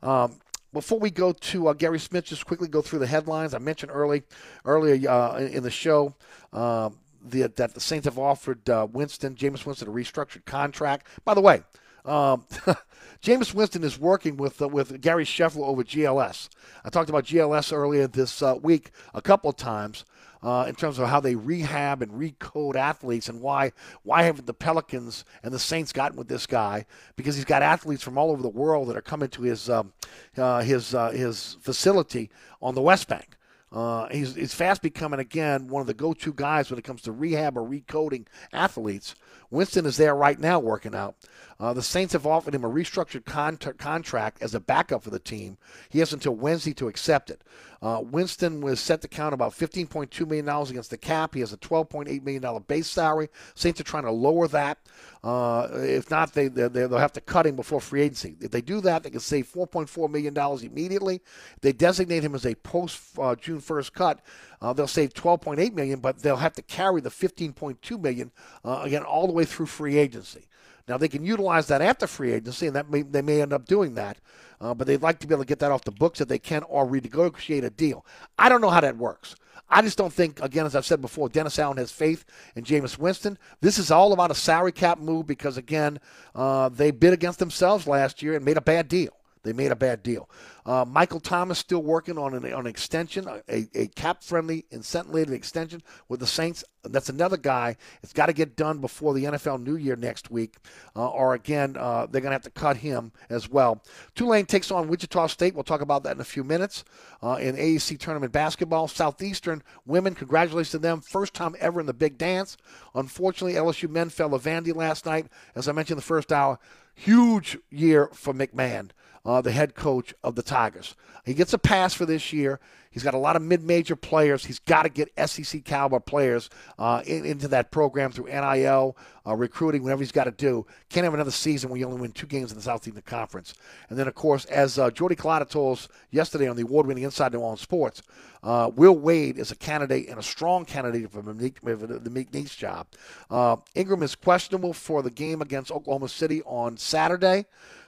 Um, 0.03 0.41
before 0.72 0.99
we 0.99 1.11
go 1.11 1.33
to 1.33 1.68
uh, 1.68 1.72
Guerry 1.72 1.99
Smith, 1.99 2.26
just 2.26 2.47
quickly 2.47 2.68
go 2.68 2.81
through 2.81 3.01
the 3.01 3.07
headlines. 3.07 3.55
I 3.55 3.59
mentioned 3.59 3.91
early, 3.93 4.22
earlier 4.64 5.11
uh, 5.11 5.39
in, 5.39 5.62
the 5.64 5.70
show 5.70 6.14
uh, 6.53 6.91
the, 7.24 7.49
that 7.57 7.74
the 7.74 7.81
Saints 7.81 8.05
have 8.05 8.18
offered 8.18 8.68
uh, 8.70 8.87
Winston, 8.91 9.35
Jameis 9.35 9.66
Winston, 9.66 9.89
a 9.89 9.91
restructured 9.91 10.45
contract. 10.45 11.09
By 11.24 11.35
the 11.35 11.41
way, 11.41 11.62
um, 12.05 12.45
Jameis 13.22 13.53
Winston 13.53 13.85
is 13.85 13.99
working 13.99 14.37
with 14.37 14.62
uh, 14.62 14.68
with 14.68 15.01
Gary 15.01 15.24
Scheffler 15.24 15.66
over 15.66 15.83
GLS. 15.83 16.49
I 16.85 16.91
talked 16.91 17.11
about 17.11 17.24
GLS 17.24 17.72
earlier 17.72 18.07
this 18.07 18.41
uh, 18.41 18.57
week 18.62 18.93
a 19.12 19.20
couple 19.20 19.51
of 19.51 19.57
times 19.57 20.05
uh, 20.43 20.64
in 20.68 20.74
terms 20.74 20.99
of 20.99 21.09
how 21.09 21.20
they 21.20 21.34
rehab 21.34 22.03
and 22.03 22.12
recode 22.12 22.76
athletes 22.76 23.28
and 23.28 23.41
why 23.41 23.72
why 24.03 24.22
haven't 24.22 24.47
the 24.47 24.55
Pelicans 24.55 25.24
and 25.43 25.53
the 25.53 25.59
Saints 25.59 25.93
gotten 25.93 26.16
with 26.16 26.28
this 26.28 26.47
guy? 26.47 26.86
Because 27.16 27.36
he's 27.36 27.45
got 27.45 27.62
athletes 27.62 28.03
from 28.03 28.16
all 28.16 28.30
over 28.30 28.43
the 28.43 28.49
world 28.49 28.88
that 28.88 28.97
are 28.97 29.03
coming 29.03 29.28
to 29.30 29.43
his 29.43 29.68
um, 29.68 29.93
uh, 30.36 30.62
his 30.62 30.95
uh, 30.95 31.11
his 31.11 31.57
facility 31.61 32.30
on 32.62 32.74
the 32.74 32.82
West 32.82 33.09
Bank. 33.09 33.36
Uh, 33.72 34.09
he's, 34.09 34.34
he's 34.34 34.53
fast 34.53 34.82
becoming 34.82 35.20
again 35.20 35.68
one 35.68 35.80
of 35.80 35.86
the 35.86 35.95
go-to 35.95 36.32
guys 36.32 36.70
when 36.70 36.78
it 36.78 36.84
comes 36.84 37.03
to 37.03 37.12
rehab 37.12 37.57
or 37.57 37.62
recoding 37.62 38.26
athletes. 38.53 39.14
Winston 39.51 39.86
is 39.86 39.97
there 39.97 40.14
right 40.14 40.41
now 40.41 40.59
working 40.59 40.95
out. 40.95 41.14
Uh, 41.61 41.74
the 41.74 41.82
Saints 41.82 42.14
have 42.14 42.26
offered 42.26 42.54
him 42.54 42.64
a 42.64 42.70
restructured 42.70 43.26
con- 43.26 43.58
contract 43.58 44.40
as 44.40 44.54
a 44.54 44.61
backup 44.61 45.02
for 45.02 45.11
the 45.11 45.18
team. 45.18 45.58
He 45.90 45.98
has 45.98 46.14
until 46.14 46.34
Wednesday 46.34 46.72
to 46.74 46.88
accept 46.88 47.28
it. 47.28 47.42
Uh, 47.82 48.02
Winston 48.02 48.61
was 48.61 48.80
set 48.80 49.02
to 49.02 49.08
count 49.08 49.34
about 49.34 49.52
$15.2 49.52 50.26
million 50.26 50.48
against 50.48 50.90
the 50.90 50.96
cap. 50.98 51.34
He 51.34 51.40
has 51.40 51.52
a 51.52 51.58
$12.8 51.58 52.22
million 52.22 52.64
base 52.66 52.86
salary. 52.86 53.28
Saints 53.54 53.80
are 53.80 53.84
trying 53.84 54.04
to 54.04 54.11
lower 54.11 54.48
that. 54.48 54.78
Uh, 55.22 55.68
if 55.72 56.11
not, 56.11 56.32
they, 56.32 56.48
they, 56.48 56.68
they'll 56.68 56.96
have 56.96 57.12
to 57.12 57.20
cut 57.20 57.46
him 57.46 57.56
before 57.56 57.80
free 57.80 58.02
agency. 58.02 58.36
If 58.40 58.50
they 58.50 58.62
do 58.62 58.80
that, 58.82 59.02
they 59.02 59.11
can 59.11 59.20
save 59.20 59.50
$4.4 59.50 60.11
million 60.11 60.36
immediately. 60.62 61.20
They 61.61 61.72
designate 61.72 62.22
him 62.22 62.34
as 62.34 62.46
a 62.46 62.54
post 62.54 63.18
uh, 63.18 63.34
June 63.34 63.61
1st 63.61 63.92
cut, 63.92 64.20
uh, 64.62 64.72
they'll 64.72 64.86
save 64.86 65.14
12.8 65.14 65.72
million, 65.72 66.00
but 66.00 66.18
they'll 66.18 66.36
have 66.36 66.52
to 66.54 66.62
carry 66.62 67.00
the 67.00 67.11
15.2 67.11 68.00
million 68.00 68.30
uh, 68.64 68.82
again 68.84 69.02
all 69.02 69.26
the 69.26 69.32
way 69.32 69.44
through 69.44 69.66
free 69.66 69.96
agency. 69.96 70.46
Now 70.91 70.99
they 70.99 71.09
can 71.09 71.24
utilize 71.24 71.68
that 71.68 71.82
after 71.82 72.09
free 72.09 72.32
agency, 72.32 72.66
and 72.66 72.74
that 72.74 72.91
may, 72.91 73.03
they 73.03 73.22
may 73.22 73.41
end 73.41 73.53
up 73.53 73.64
doing 73.64 73.95
that. 73.95 74.18
Uh, 74.61 74.74
but 74.74 74.88
they'd 74.88 75.01
like 75.01 75.20
to 75.20 75.26
be 75.28 75.32
able 75.32 75.45
to 75.45 75.49
get 75.49 75.61
that 75.61 75.70
off 75.70 75.84
the 75.84 75.93
books 75.93 76.20
if 76.20 76.26
they 76.26 76.41
can, 76.41 76.64
or 76.64 76.84
renegotiate 76.84 77.62
a 77.62 77.70
deal. 77.70 78.05
I 78.36 78.49
don't 78.49 78.61
know 78.61 78.70
how 78.70 78.80
that 78.80 78.97
works. 78.97 79.36
I 79.68 79.82
just 79.82 79.97
don't 79.97 80.12
think, 80.12 80.43
again, 80.43 80.66
as 80.66 80.74
I've 80.74 80.84
said 80.84 81.01
before, 81.01 81.28
Dennis 81.28 81.61
Allen 81.61 81.76
has 81.76 81.93
faith 81.93 82.24
in 82.57 82.64
Jameis 82.64 82.99
Winston. 82.99 83.38
This 83.61 83.78
is 83.78 83.93
all 83.93 84.12
about 84.12 84.32
a 84.32 84.34
salary 84.34 84.72
cap 84.72 84.99
move 84.99 85.28
because, 85.28 85.57
again, 85.57 86.01
uh, 86.34 86.68
they 86.70 86.91
bid 86.91 87.12
against 87.12 87.38
themselves 87.38 87.86
last 87.86 88.20
year 88.20 88.34
and 88.34 88.45
made 88.45 88.57
a 88.57 88.61
bad 88.61 88.88
deal. 88.88 89.19
They 89.43 89.53
made 89.53 89.72
a 89.72 89.76
bad 89.76 90.03
deal. 90.03 90.28
Uh, 90.66 90.84
Michael 90.86 91.20
Thomas 91.20 91.59
still 91.59 91.82
working 91.82 92.18
on 92.18 92.34
an, 92.34 92.45
an 92.45 92.66
extension, 92.66 93.26
a, 93.49 93.66
a 93.74 93.86
cap 93.88 94.22
friendly, 94.22 94.66
incentive 94.70 95.32
extension 95.32 95.82
with 96.09 96.20
the 96.20 96.26
Saints. 96.26 96.62
That's 96.84 97.09
another 97.09 97.38
guy. 97.38 97.76
It's 98.03 98.12
got 98.12 98.26
to 98.26 98.32
get 98.32 98.57
done 98.57 98.78
before 98.78 99.14
the 99.14 99.24
NFL 99.24 99.62
New 99.62 99.76
Year 99.76 99.97
next 99.97 100.30
week, 100.30 100.57
uh, 100.95 101.09
or 101.09 101.34
again, 101.34 101.76
uh, 101.78 102.07
they're 102.07 102.20
going 102.20 102.30
to 102.30 102.34
have 102.34 102.43
to 102.43 102.51
cut 102.51 102.78
him 102.78 103.12
as 103.30 103.49
well. 103.49 103.82
Tulane 104.14 104.47
takes 104.47 104.70
on 104.70 104.88
Wichita 104.88 105.26
State. 105.28 105.55
We'll 105.55 105.64
talk 105.64 105.80
about 105.80 106.05
that 106.05 106.16
in 106.16 106.20
a 106.20 106.24
few 106.24 106.45
minutes. 106.45 106.84
Uh, 107.22 107.36
in 107.41 107.57
AAC 107.57 107.99
tournament 107.99 108.32
basketball, 108.32 108.88
Southeastern 108.88 109.62
women, 109.86 110.14
congratulations 110.14 110.70
to 110.70 110.78
them. 110.78 111.01
First 111.01 111.34
time 111.34 111.55
ever 111.61 111.80
in 111.80 111.86
the 111.86 111.95
big 111.95 112.18
dance. 112.18 112.57
Unfortunately, 112.95 113.55
LSU 113.55 113.88
men 113.88 114.11
fell 114.11 114.30
to 114.30 114.36
Vandy 114.36 114.74
last 114.74 115.07
night. 115.07 115.26
As 115.55 115.68
I 115.68 115.72
mentioned 115.72 115.99
the 115.99 116.03
first 116.03 116.32
hour, 116.32 116.59
huge 116.95 117.59
year 117.70 118.09
for 118.12 118.32
McMahon 118.32 118.91
uh, 119.24 119.40
the 119.40 119.52
head 119.52 119.74
coach 119.74 120.14
of 120.22 120.34
the 120.34 120.42
Tigers. 120.42 120.94
He 121.24 121.34
gets 121.34 121.52
a 121.52 121.58
pass 121.58 121.94
for 121.94 122.06
this 122.06 122.32
year. 122.32 122.60
He's 122.90 123.04
got 123.04 123.14
a 123.14 123.18
lot 123.18 123.36
of 123.36 123.42
mid-major 123.42 123.94
players. 123.94 124.44
He's 124.44 124.58
got 124.58 124.82
to 124.82 124.88
get 124.88 125.12
SEC 125.28 125.64
caliber 125.64 126.00
players 126.00 126.50
uh, 126.76 127.02
in, 127.06 127.24
into 127.24 127.46
that 127.48 127.70
program 127.70 128.10
through 128.10 128.26
NIL, 128.26 128.96
uh, 129.24 129.36
recruiting, 129.36 129.84
whatever 129.84 130.02
he's 130.02 130.10
got 130.10 130.24
to 130.24 130.32
do. 130.32 130.66
Can't 130.88 131.04
have 131.04 131.14
another 131.14 131.30
season 131.30 131.70
where 131.70 131.78
you 131.78 131.86
only 131.86 132.00
win 132.00 132.10
two 132.10 132.26
games 132.26 132.50
in 132.50 132.56
the 132.58 132.62
South 132.62 132.82
Southeastern 132.82 133.02
Conference. 133.02 133.54
And 133.88 133.98
then, 133.98 134.08
of 134.08 134.16
course, 134.16 134.44
as 134.46 134.76
uh, 134.76 134.90
Jordy 134.90 135.14
Culotta 135.14 135.48
told 135.48 135.78
us 135.78 135.88
yesterday 136.10 136.48
on 136.48 136.56
the 136.56 136.62
award-winning 136.62 137.04
Inside 137.04 137.32
New 137.32 137.38
Orleans 137.38 137.60
Sports, 137.60 138.02
uh, 138.42 138.72
Will 138.74 138.96
Wade 138.98 139.38
is 139.38 139.52
a 139.52 139.56
candidate 139.56 140.08
and 140.08 140.18
a 140.18 140.22
strong 140.22 140.64
candidate 140.64 141.12
for 141.12 141.22
the 141.22 141.32
McNeese 141.32 142.56
job. 142.56 142.88
Uh, 143.30 143.56
Ingram 143.76 144.02
is 144.02 144.16
questionable 144.16 144.72
for 144.72 145.02
the 145.02 145.10
game 145.10 145.42
against 145.42 145.70
Oklahoma 145.70 146.08
City 146.08 146.42
on 146.42 146.76
Saturday. 146.76 147.46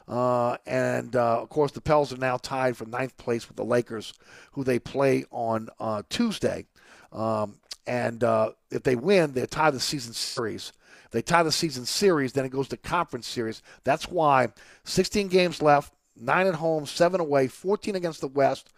Uh, 0.09 0.57
and 0.67 1.17
uh, 1.17 1.41
of 1.41 1.49
course, 1.49 1.73
the 1.73 1.81
Pels 1.81 2.13
are 2.13 2.19
now 2.19 2.37
tied 2.37 2.77
for 2.77 2.87
ninth 2.87 3.17
place 3.17 3.49
with 3.49 3.57
the 3.57 3.65
Lakers, 3.65 4.13
who 4.53 4.65
they 4.65 4.79
play 4.79 5.25
on 5.31 5.69
uh, 5.81 6.03
Tuesday. 6.09 6.67
Um, 7.13 7.59
and 7.87 8.23
uh, 8.23 8.53
if 8.71 8.83
they 8.83 8.97
win, 8.97 9.33
they 9.33 9.47
tie 9.47 9.71
the 9.71 9.81
season 9.81 10.13
series. 10.13 10.73
If 11.05 11.11
they 11.11 11.23
tie 11.23 11.43
the 11.43 11.53
season 11.53 11.85
series, 11.85 12.33
then 12.33 12.45
it 12.45 12.51
goes 12.51 12.69
to 12.69 12.77
conference 12.77 13.27
series. 13.27 13.63
That's 13.85 14.09
why 14.09 14.49
16 14.85 15.29
games 15.29 15.61
left, 15.61 15.93
nine 16.17 16.47
at 16.47 16.55
home, 16.55 16.87
seven 16.87 17.21
away, 17.21 17.49
14 17.49 17.95
against 17.97 18.21
the 18.21 18.29
West, 18.29 18.71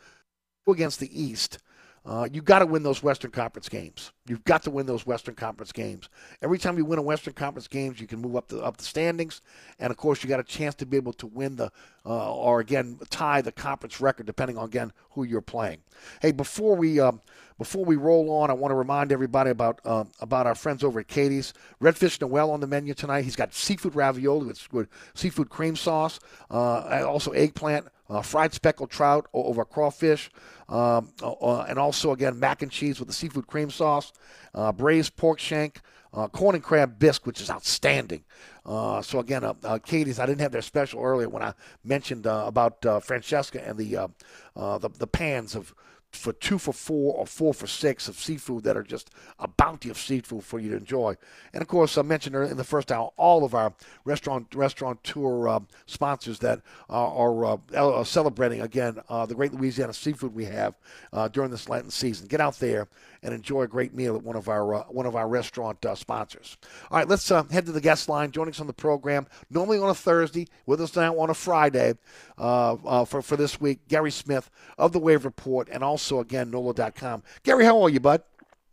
two 0.64 0.72
against 0.72 1.00
the 1.00 1.22
East. 1.22 1.58
Uh, 2.06 2.28
you 2.30 2.42
got 2.42 2.58
to 2.58 2.66
win 2.66 2.82
those 2.82 3.02
Western 3.02 3.30
Conference 3.30 3.68
games. 3.68 4.12
You've 4.26 4.44
got 4.44 4.62
to 4.64 4.70
win 4.70 4.84
those 4.84 5.06
Western 5.06 5.34
Conference 5.34 5.72
games. 5.72 6.10
Every 6.42 6.58
time 6.58 6.76
you 6.76 6.84
win 6.84 6.98
a 6.98 7.02
Western 7.02 7.32
Conference 7.32 7.66
games, 7.66 7.98
you 7.98 8.06
can 8.06 8.20
move 8.20 8.36
up 8.36 8.48
the 8.48 8.60
up 8.60 8.76
the 8.76 8.84
standings, 8.84 9.40
and 9.78 9.90
of 9.90 9.96
course, 9.96 10.22
you 10.22 10.28
got 10.28 10.40
a 10.40 10.44
chance 10.44 10.74
to 10.76 10.86
be 10.86 10.98
able 10.98 11.14
to 11.14 11.26
win 11.26 11.56
the 11.56 11.72
uh, 12.04 12.34
or 12.34 12.60
again 12.60 12.98
tie 13.08 13.40
the 13.40 13.52
conference 13.52 14.02
record, 14.02 14.26
depending 14.26 14.58
on 14.58 14.66
again 14.66 14.92
who 15.12 15.24
you're 15.24 15.40
playing. 15.40 15.78
Hey, 16.20 16.32
before 16.32 16.76
we 16.76 17.00
um, 17.00 17.22
before 17.56 17.86
we 17.86 17.96
roll 17.96 18.30
on, 18.30 18.50
I 18.50 18.52
want 18.52 18.72
to 18.72 18.76
remind 18.76 19.10
everybody 19.10 19.48
about 19.48 19.80
uh, 19.86 20.04
about 20.20 20.46
our 20.46 20.54
friends 20.54 20.84
over 20.84 21.00
at 21.00 21.08
Katie's 21.08 21.54
Redfish 21.80 22.20
Noel 22.20 22.50
on 22.50 22.60
the 22.60 22.66
menu 22.66 22.92
tonight. 22.92 23.22
He's 23.22 23.36
got 23.36 23.54
seafood 23.54 23.94
ravioli 23.94 24.46
with, 24.48 24.72
with 24.72 24.88
seafood 25.14 25.48
cream 25.48 25.74
sauce, 25.74 26.20
uh, 26.50 27.02
also 27.06 27.30
eggplant 27.30 27.86
uh, 28.08 28.22
fried 28.22 28.52
speckled 28.52 28.90
trout 28.90 29.26
over 29.32 29.64
crawfish, 29.64 30.30
um, 30.68 31.12
uh, 31.22 31.32
uh, 31.32 31.66
and 31.68 31.78
also 31.78 32.12
again 32.12 32.38
mac 32.38 32.62
and 32.62 32.70
cheese 32.70 32.98
with 32.98 33.08
the 33.08 33.14
seafood 33.14 33.46
cream 33.46 33.70
sauce, 33.70 34.12
uh, 34.54 34.72
braised 34.72 35.16
pork 35.16 35.38
shank, 35.38 35.80
uh, 36.12 36.28
corn 36.28 36.54
and 36.54 36.64
crab 36.64 36.98
bisque, 36.98 37.26
which 37.26 37.40
is 37.40 37.50
outstanding. 37.50 38.22
Uh, 38.64 39.02
so 39.02 39.18
again, 39.18 39.42
Katie's. 39.84 40.18
I 40.18 40.26
didn't 40.26 40.40
have 40.40 40.52
their 40.52 40.62
special 40.62 41.02
earlier 41.02 41.28
when 41.28 41.42
I 41.42 41.52
mentioned 41.84 42.26
about 42.26 42.82
Francesca 43.04 43.66
and 43.66 43.76
the, 43.78 44.08
the 44.54 44.90
the 44.98 45.06
pans 45.06 45.54
of 45.54 45.74
for 46.16 46.32
two 46.32 46.58
for 46.58 46.72
four 46.72 47.14
or 47.14 47.26
four 47.26 47.54
for 47.54 47.66
six 47.66 48.08
of 48.08 48.16
seafood 48.16 48.64
that 48.64 48.76
are 48.76 48.82
just 48.82 49.10
a 49.38 49.48
bounty 49.48 49.90
of 49.90 49.98
seafood 49.98 50.44
for 50.44 50.58
you 50.58 50.70
to 50.70 50.76
enjoy. 50.76 51.16
And 51.52 51.62
of 51.62 51.68
course, 51.68 51.98
I 51.98 52.02
mentioned 52.02 52.36
in 52.36 52.56
the 52.56 52.64
first 52.64 52.90
hour 52.90 53.10
all 53.16 53.44
of 53.44 53.54
our 53.54 53.72
restaurant 54.04 54.54
restaurant 54.54 55.02
tour 55.04 55.48
uh, 55.48 55.60
sponsors 55.86 56.38
that 56.40 56.60
are, 56.88 57.44
are 57.44 57.58
uh, 57.74 58.04
celebrating 58.04 58.60
again 58.60 59.00
uh, 59.08 59.26
the 59.26 59.34
great 59.34 59.52
Louisiana 59.52 59.92
seafood 59.92 60.34
we 60.34 60.44
have 60.46 60.76
uh, 61.12 61.28
during 61.28 61.50
this 61.50 61.68
Lenten 61.68 61.90
season. 61.90 62.26
Get 62.26 62.40
out 62.40 62.58
there 62.58 62.88
and 63.24 63.34
enjoy 63.34 63.62
a 63.62 63.68
great 63.68 63.92
meal 63.92 64.14
at 64.14 64.22
one 64.22 64.36
of 64.36 64.48
our 64.48 64.74
uh, 64.74 64.84
one 64.84 65.06
of 65.06 65.16
our 65.16 65.26
restaurant 65.26 65.84
uh, 65.84 65.96
sponsors. 65.96 66.56
All 66.90 66.98
right, 66.98 67.08
let's 67.08 67.28
uh, 67.30 67.42
head 67.44 67.66
to 67.66 67.72
the 67.72 67.80
guest 67.80 68.08
line. 68.08 68.30
Joining 68.30 68.52
us 68.52 68.60
on 68.60 68.68
the 68.68 68.72
program 68.72 69.26
normally 69.50 69.78
on 69.78 69.90
a 69.90 69.94
Thursday, 69.94 70.46
with 70.66 70.80
us 70.80 70.94
now 70.94 71.18
on 71.18 71.28
a 71.28 71.34
Friday 71.34 71.94
uh, 72.38 73.04
for 73.04 73.20
for 73.20 73.36
this 73.36 73.60
week, 73.60 73.88
Guerry 73.88 74.12
Smith 74.12 74.48
of 74.78 74.92
the 74.92 75.00
Wave 75.00 75.24
Report 75.24 75.68
and 75.72 75.82
also 75.82 75.94
also, 75.94 76.20
again, 76.20 76.50
NOLA.com. 76.50 77.22
Guerry, 77.44 77.64
how 77.64 77.80
are 77.82 77.88
you, 77.88 78.00
bud? 78.00 78.22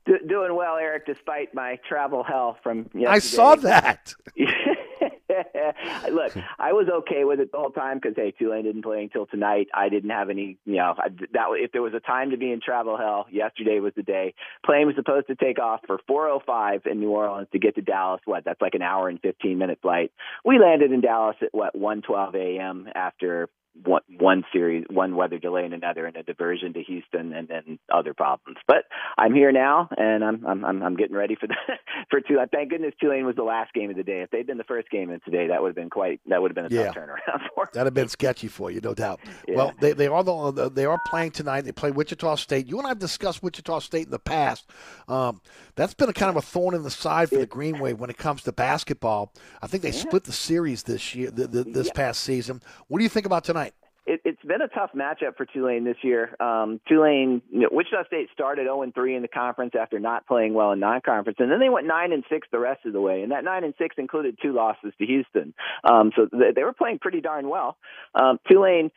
Do- 0.06 0.20
doing 0.28 0.56
well, 0.56 0.76
Eric, 0.78 1.06
despite 1.06 1.54
my 1.54 1.80
travel 1.88 2.24
hell 2.24 2.58
from 2.62 2.90
yesterday. 2.94 3.08
I 3.08 3.20
saw 3.20 3.56
that. 3.56 4.14
Look, 6.12 6.34
I 6.60 6.74
was 6.74 6.88
okay 6.90 7.24
with 7.24 7.40
it 7.40 7.52
the 7.52 7.58
whole 7.58 7.72
time 7.72 8.00
because 8.02 8.16
hey, 8.16 8.32
Tulane 8.32 8.64
didn't 8.64 8.84
play 8.84 9.04
until 9.04 9.26
tonight. 9.26 9.68
I 9.74 9.90
didn't 9.90 10.10
have 10.10 10.30
any, 10.30 10.58
you 10.66 10.78
know, 10.78 10.94
I, 10.98 11.10
that 11.34 11.48
if 11.54 11.72
there 11.72 11.82
was 11.82 11.94
a 11.94 12.00
time 12.00 12.32
to 12.32 12.38
be 12.38 12.52
in 12.52 12.62
travel 12.62 12.98
hell, 12.98 13.28
yesterday 13.32 13.80
was 13.80 13.94
the 13.96 14.04
day. 14.04 14.34
Plane 14.66 14.88
was 14.88 14.96
supposed 14.96 15.28
to 15.28 15.36
take 15.36 15.60
off 15.60 15.82
for 15.88 16.00
4:05 16.10 16.88
in 16.88 17.00
New 17.00 17.12
Orleans 17.12 17.48
to 17.52 17.60
get 17.60 17.76
to 17.76 17.82
Dallas. 17.82 18.22
What? 18.26 18.44
That's 18.46 18.62
like 18.62 18.76
an 18.76 18.82
hour 18.82 19.10
and 19.10 19.20
15 19.22 19.58
minute 19.58 19.80
flight. 19.82 20.12
We 20.46 20.60
landed 20.60 20.92
in 20.92 21.02
Dallas 21.02 21.38
at 21.42 21.50
what 21.54 21.76
1:12 21.76 22.36
a.m. 22.36 22.88
after 22.94 23.50
one, 23.84 24.02
one 24.20 24.44
series, 24.52 24.86
one 24.90 25.16
weather 25.16 25.40
delay 25.40 25.66
and 25.66 25.74
another, 25.74 26.06
and 26.06 26.16
a 26.16 26.24
diversion 26.24 26.74
to 26.74 26.84
Houston, 26.84 27.34
and 27.34 27.48
then 27.48 27.80
other 27.94 28.14
problems. 28.14 28.58
But 28.68 28.86
I'm 29.18 29.34
here 29.34 29.52
now, 29.52 29.88
and 29.98 30.24
I'm 30.24 30.46
I'm 30.46 30.84
I'm 30.84 30.96
getting 30.96 31.16
ready 31.16 31.36
for 31.36 31.48
the 31.48 31.56
for 32.10 32.22
Tulane. 32.22 32.48
Thank 32.52 32.70
goodness 32.70 32.94
Tulane 33.00 33.26
was 33.26 33.36
the 33.36 33.44
last 33.44 33.74
game 33.74 33.90
of 33.90 33.96
the 33.96 34.04
day. 34.04 34.22
If 34.22 34.30
they'd 34.32 34.46
been 34.46 34.58
the 34.58 34.64
first 34.64 34.90
game 34.90 35.10
of 35.10 35.24
today, 35.24 35.48
that 35.48 35.62
would 35.62 35.70
have 35.70 35.76
been 35.76 35.90
quite 35.90 36.20
that 36.28 36.42
would 36.42 36.52
have 36.52 36.56
been 36.56 36.66
a 36.66 36.70
yeah. 36.70 36.92
tough 36.92 36.96
turnaround 36.96 37.42
for. 37.56 37.70
That'd 37.74 37.88
have 37.88 37.94
been 37.94 38.10
sketchy 38.10 38.48
for 38.48 38.72
you, 38.72 38.82
no 38.82 38.94
doubt. 38.94 39.20
Yeah. 39.48 39.56
Well, 39.56 39.74
they 39.80 39.94
they 39.94 40.08
are 40.08 40.24
the 40.24 40.70
they 40.70 40.86
are 40.86 41.00
playing 41.08 41.32
tonight. 41.32 41.62
They 41.62 41.72
play 41.72 41.92
Wichita 41.92 42.36
State. 42.36 42.68
You 42.68 42.78
and 42.78 42.86
I 42.86 42.90
have 42.90 43.00
discussed 43.00 43.42
Wichita 43.42 43.80
State 43.80 44.06
in 44.06 44.12
the 44.12 44.20
past. 44.20 44.70
Um, 45.08 45.42
that's 45.76 45.94
been 45.94 46.10
a 46.10 46.14
kind 46.14 46.30
of 46.30 46.36
a 46.36 46.42
thorn 46.42 46.76
in 46.76 46.84
the 46.84 46.92
side 46.92 47.30
for 47.30 47.38
the 47.38 47.46
Green 47.46 47.80
Wave 47.80 48.00
when 48.00 48.10
it 48.10 48.18
comes 48.18 48.44
to 48.44 48.52
basketball. 48.52 49.34
I 49.62 49.68
think 49.68 49.84
they 49.84 49.92
yeah. 49.92 50.02
split 50.02 50.26
the 50.26 50.34
series 50.34 50.84
this 50.84 51.16
year, 51.16 51.32
the, 51.32 51.48
the, 51.48 51.64
this 51.64 51.90
past 51.92 52.22
season. 52.22 52.62
What 52.88 52.98
do 52.98 53.04
you 53.04 53.10
think 53.10 53.26
about 53.26 53.44
tonight? 53.44 53.61
It, 54.06 54.22
has 54.26 54.36
been 54.46 54.62
a 54.62 54.68
tough 54.68 54.92
matchup 54.96 55.38
for 55.38 55.46
Tulane 55.46 55.84
this 55.84 55.98
year. 56.02 56.36
Um, 56.40 56.80
Tulane, 56.88 57.42
you 57.52 57.62
know, 57.62 57.70
Wichita 57.72 58.06
State 58.08 58.30
started 58.34 58.66
0 58.66 58.82
and 58.82 58.94
3 58.94 59.16
in 59.16 59.22
the 59.22 59.28
conference 59.28 59.74
after 59.80 60.00
not 60.00 60.28
playing 60.28 60.54
well 60.54 60.72
in 60.72 60.80
non-conference, 60.80 61.38
and 61.40 61.52
then 61.52 61.60
they 61.60 61.70
went 61.70 61.88
9 61.88 62.12
and 62.12 62.24
6 62.30 62.48
the 62.52 62.60
rest 62.60 62.86
of 62.86 62.94
the 62.94 63.02
way. 63.02 63.22
And 63.22 63.32
that 63.32 63.44
9 63.44 63.64
and 63.64 63.74
6 63.78 63.96
included 63.98 64.38
two 64.42 64.54
losses 64.54 64.94
to 64.98 65.06
Houston. 65.06 65.54
Um, 65.84 66.12
so 66.16 66.28
they, 66.32 66.52
they 66.56 66.64
were 66.64 66.74
playing 66.74 67.00
pretty 67.00 67.22
darn 67.22 67.48
well. 67.50 67.78
Um, 68.16 68.40
Tulane 68.50 68.92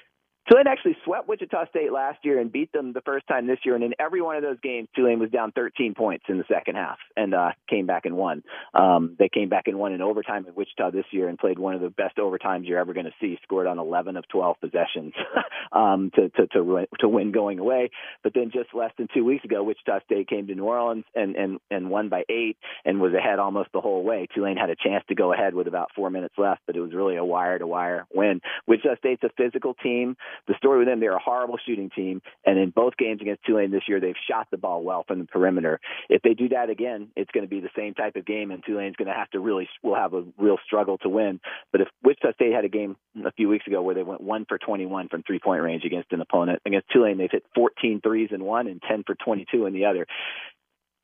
Tulane 0.49 0.67
actually 0.67 0.97
swept 1.05 1.27
Wichita 1.27 1.69
State 1.69 1.91
last 1.91 2.19
year 2.23 2.39
and 2.39 2.53
beat 2.53 2.71
them 2.73 2.93
the 2.93 3.01
first 3.01 3.27
time 3.27 3.47
this 3.47 3.59
year. 3.65 3.75
And 3.75 3.83
in 3.83 3.95
every 3.99 4.21
one 4.21 4.37
of 4.37 4.43
those 4.43 4.61
games, 4.63 4.89
Tulane 4.95 5.19
was 5.19 5.31
down 5.31 5.53
13 5.53 5.95
points 5.95 6.25
in 6.29 6.37
the 6.37 6.45
second 6.53 6.75
half 6.75 6.99
and 7.17 7.35
uh, 7.35 7.53
came 7.69 7.87
back 7.87 8.05
and 8.05 8.15
won. 8.17 8.43
Um, 8.75 9.17
they 9.19 9.31
came 9.31 9.49
back 9.49 9.69
and 9.69 9.79
won 9.79 9.93
in 9.93 10.03
overtime 10.03 10.45
at 10.47 10.55
Wichita 10.55 10.91
this 10.91 11.07
year 11.13 11.29
and 11.29 11.39
played 11.39 11.59
one 11.59 11.75
of 11.75 11.81
the 11.81 11.89
best 11.89 12.19
overtimes 12.19 12.69
you're 12.69 12.79
ever 12.79 12.93
going 12.93 13.07
to 13.07 13.15
see. 13.21 13.39
Scored 13.43 13.67
on 13.67 13.79
11 13.79 14.17
of 14.19 14.29
12 14.29 14.57
possessions 14.61 15.15
um, 15.73 16.11
to 16.15 16.29
to 16.31 16.47
to 16.49 16.63
win, 16.63 16.87
to 17.01 17.09
win 17.09 17.33
going 17.33 17.59
away. 17.59 17.91
But 18.23 18.35
then 18.35 18.51
just 18.53 18.75
less 18.75 18.93
than 18.99 19.09
two 19.15 19.25
weeks 19.25 19.45
ago, 19.45 19.62
Wichita 19.62 20.01
State 20.05 20.29
came 20.29 20.47
to 20.49 20.55
New 20.55 20.65
Orleans 20.65 21.05
and 21.15 21.37
and 21.37 21.59
and 21.71 21.89
won 21.89 22.11
by 22.11 22.25
eight 22.29 22.59
and 22.85 23.01
was 23.01 23.15
ahead 23.15 23.39
almost 23.39 23.71
the 23.73 23.81
whole 23.81 24.03
way. 24.03 24.29
Tulane 24.35 24.59
had 24.59 24.71
a 24.71 24.77
chance 24.77 25.05
to 25.09 25.15
go 25.15 25.33
ahead 25.33 25.55
with 25.55 25.69
about 25.69 25.89
four 25.97 26.11
minutes 26.11 26.35
left, 26.37 26.61
but 26.66 26.77
it 26.77 26.81
was 26.81 26.93
really 26.93 27.16
a 27.16 27.25
wire 27.25 27.59
to 27.59 27.66
wire 27.66 28.07
win. 28.15 28.41
Wichita 28.66 28.97
State's 28.99 29.23
a 29.23 29.31
physical 29.37 29.73
team 29.75 30.16
the 30.47 30.55
story 30.56 30.78
with 30.78 30.89
them, 30.89 31.01
they're 31.01 31.16
a 31.16 31.19
horrible 31.19 31.59
shooting 31.65 31.90
team. 31.90 32.23
And 32.44 32.59
in 32.59 32.70
both 32.70 32.97
games 32.97 33.20
against 33.20 33.44
Tulane 33.44 33.70
this 33.70 33.82
year, 33.89 34.01
they've 34.01 34.15
shot 34.28 34.48
the 34.51 34.56
ball 34.56 34.82
well 34.82 35.05
from 35.06 35.19
the 35.20 35.24
perimeter. 35.27 35.81
If 36.09 36.23
they 36.23 36.35
do 36.35 36.48
that 36.51 36.70
again, 36.70 37.09
it's 37.16 37.31
going 37.32 37.44
to 37.44 37.51
be 37.51 37.61
the 37.61 37.70
same 37.77 37.94
type 37.94 38.16
of 38.16 38.27
game, 38.27 38.51
and 38.51 38.62
Tulane's 38.65 38.97
going 38.97 39.09
to 39.09 39.15
have 39.15 39.31
to 39.31 39.40
really, 39.40 39.69
will 39.82 39.94
have 39.94 40.15
a 40.15 40.24
real 40.39 40.59
struggle 40.66 40.98
to 40.98 41.09
win. 41.09 41.40
But 41.73 41.82
if 41.82 41.89
Wichita 42.02 42.35
State 42.35 42.52
had 42.52 42.65
a 42.65 42.69
game 42.69 42.97
a 43.24 43.32
few 43.32 43.48
weeks 43.48 43.66
ago 43.66 43.82
where 43.82 43.94
they 43.94 44.02
went 44.02 44.20
one 44.20 44.44
for 44.48 44.59
21 44.59 45.09
from 45.09 45.23
three 45.23 45.39
point 45.39 45.62
range 45.62 45.85
against 45.85 46.12
an 46.12 46.20
opponent, 46.20 46.61
against 46.66 46.89
Tulane, 46.90 47.19
they've 47.19 47.31
hit 47.31 47.44
14 47.55 48.01
threes 48.02 48.31
in 48.32 48.44
one 48.44 48.66
and 48.66 48.82
10 48.82 49.05
for 49.06 49.15
22 49.15 49.66
in 49.66 49.73
the 49.73 49.86
other. 49.86 50.06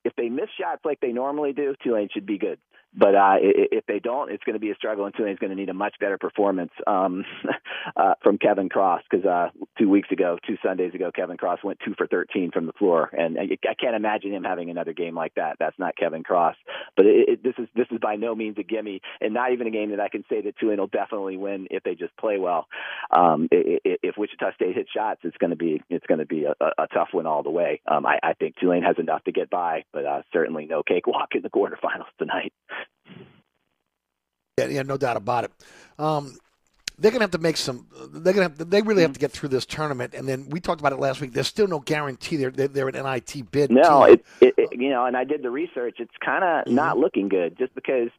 If 0.05 0.15
they 0.17 0.29
miss 0.29 0.49
shots 0.59 0.81
like 0.85 1.01
they 1.01 1.13
normally 1.13 1.53
do, 1.53 1.75
Tulane 1.83 2.09
should 2.13 2.27
be 2.27 2.39
good. 2.39 2.59
But 2.93 3.15
uh, 3.15 3.37
if 3.41 3.87
they 3.87 4.01
don't, 4.01 4.33
it's 4.33 4.43
going 4.43 4.55
to 4.55 4.61
be 4.61 4.71
a 4.71 4.75
struggle, 4.75 5.05
and 5.05 5.15
Tulane's 5.15 5.39
going 5.39 5.51
to 5.51 5.57
need 5.57 5.69
a 5.69 5.75
much 5.75 5.95
better 6.01 6.19
performance 6.19 6.73
um, 6.89 7.25
uh, 7.97 8.15
from 8.23 8.37
Kevin 8.37 8.69
Cross 8.69 9.03
because 9.09 9.25
uh, 9.25 9.51
two 9.79 9.89
weeks 9.89 10.11
ago, 10.11 10.39
two 10.45 10.57
Sundays 10.63 10.93
ago, 10.93 11.13
Kevin 11.15 11.37
Cross 11.37 11.61
went 11.63 11.79
two 11.85 11.95
for 11.97 12.09
13 12.09 12.51
from 12.51 12.67
the 12.67 12.73
floor, 12.73 13.09
and 13.13 13.39
I 13.39 13.75
can't 13.81 13.95
imagine 13.95 14.33
him 14.33 14.43
having 14.43 14.71
another 14.71 14.93
game 14.93 15.15
like 15.15 15.35
that. 15.37 15.57
That's 15.61 15.79
not 15.79 15.97
Kevin 15.97 16.25
Cross. 16.25 16.57
But 16.97 17.07
it, 17.07 17.29
it, 17.29 17.43
this 17.45 17.55
is 17.59 17.69
this 17.77 17.87
is 17.93 17.99
by 18.03 18.17
no 18.17 18.35
means 18.35 18.57
a 18.59 18.65
gimme, 18.65 19.01
and 19.21 19.33
not 19.33 19.53
even 19.53 19.69
a 19.69 19.71
game 19.71 19.91
that 19.91 20.01
I 20.01 20.09
can 20.09 20.25
say 20.29 20.41
that 20.43 20.59
Tulane 20.59 20.79
will 20.79 20.89
definitely 20.89 21.37
win 21.37 21.69
if 21.71 21.85
they 21.85 21.95
just 21.95 22.17
play 22.17 22.39
well. 22.39 22.67
Um, 23.13 23.49
if 23.53 24.17
Wichita 24.17 24.53
State 24.55 24.75
hits 24.75 24.91
shots, 24.91 25.21
it's 25.23 25.37
going 25.37 25.51
to 25.51 25.57
be 25.57 25.81
it's 25.91 26.07
going 26.07 26.21
to 26.21 26.27
be 26.27 26.45
a, 26.45 26.55
a 26.61 26.89
tough 26.93 27.11
win 27.15 27.27
all 27.27 27.45
the 27.45 27.51
way. 27.51 27.81
Um, 27.87 28.05
I, 28.05 28.19
I 28.23 28.33
think 28.35 28.57
Tulane 28.57 28.83
has 28.83 28.97
enough 28.99 29.23
to 29.25 29.33
get 29.33 29.49
by, 29.49 29.85
but 29.93 30.05
uh, 30.05 30.23
certainly 30.33 30.67
no 30.67 30.83
cakewalk 30.83 31.29
in 31.35 31.43
the 31.43 31.51
quarterfinals 31.51 32.11
tonight. 32.19 32.53
Yeah, 34.59 34.67
yeah, 34.67 34.83
no 34.83 34.97
doubt 34.97 35.17
about 35.17 35.45
it. 35.45 35.53
Um, 35.99 36.37
they're 36.99 37.11
gonna 37.11 37.25
have 37.25 37.31
to 37.31 37.39
make 37.39 37.57
some. 37.57 37.87
They're 38.13 38.35
gonna 38.35 38.45
have. 38.45 38.59
To, 38.59 38.65
they 38.65 38.83
really 38.83 39.03
have 39.03 39.15
to 39.15 39.19
get 39.19 39.33
through 39.33 39.49
this 39.49 39.65
tournament, 39.65 40.13
and 40.15 40.29
then 40.29 40.47
we 40.51 40.61
talked 40.61 40.81
about 40.81 40.93
it 40.93 40.99
last 40.99 41.21
week. 41.21 41.33
There's 41.33 41.47
still 41.47 41.67
no 41.67 41.79
guarantee 41.81 42.37
they're 42.37 42.51
they're, 42.51 42.69
they're 42.69 42.89
an 42.89 43.03
NIT 43.03 43.51
bid. 43.51 43.71
No, 43.71 44.05
it, 44.05 44.25
it, 44.43 44.55
it, 44.59 44.69
you 44.73 44.91
know, 44.91 45.07
and 45.07 45.17
I 45.17 45.25
did 45.25 45.43
the 45.43 45.51
research. 45.51 45.97
It's 45.99 46.15
kind 46.23 46.45
of 46.45 46.67
mm-hmm. 46.67 46.75
not 46.75 46.99
looking 46.99 47.29
good, 47.29 47.57
just 47.57 47.75
because 47.75 48.11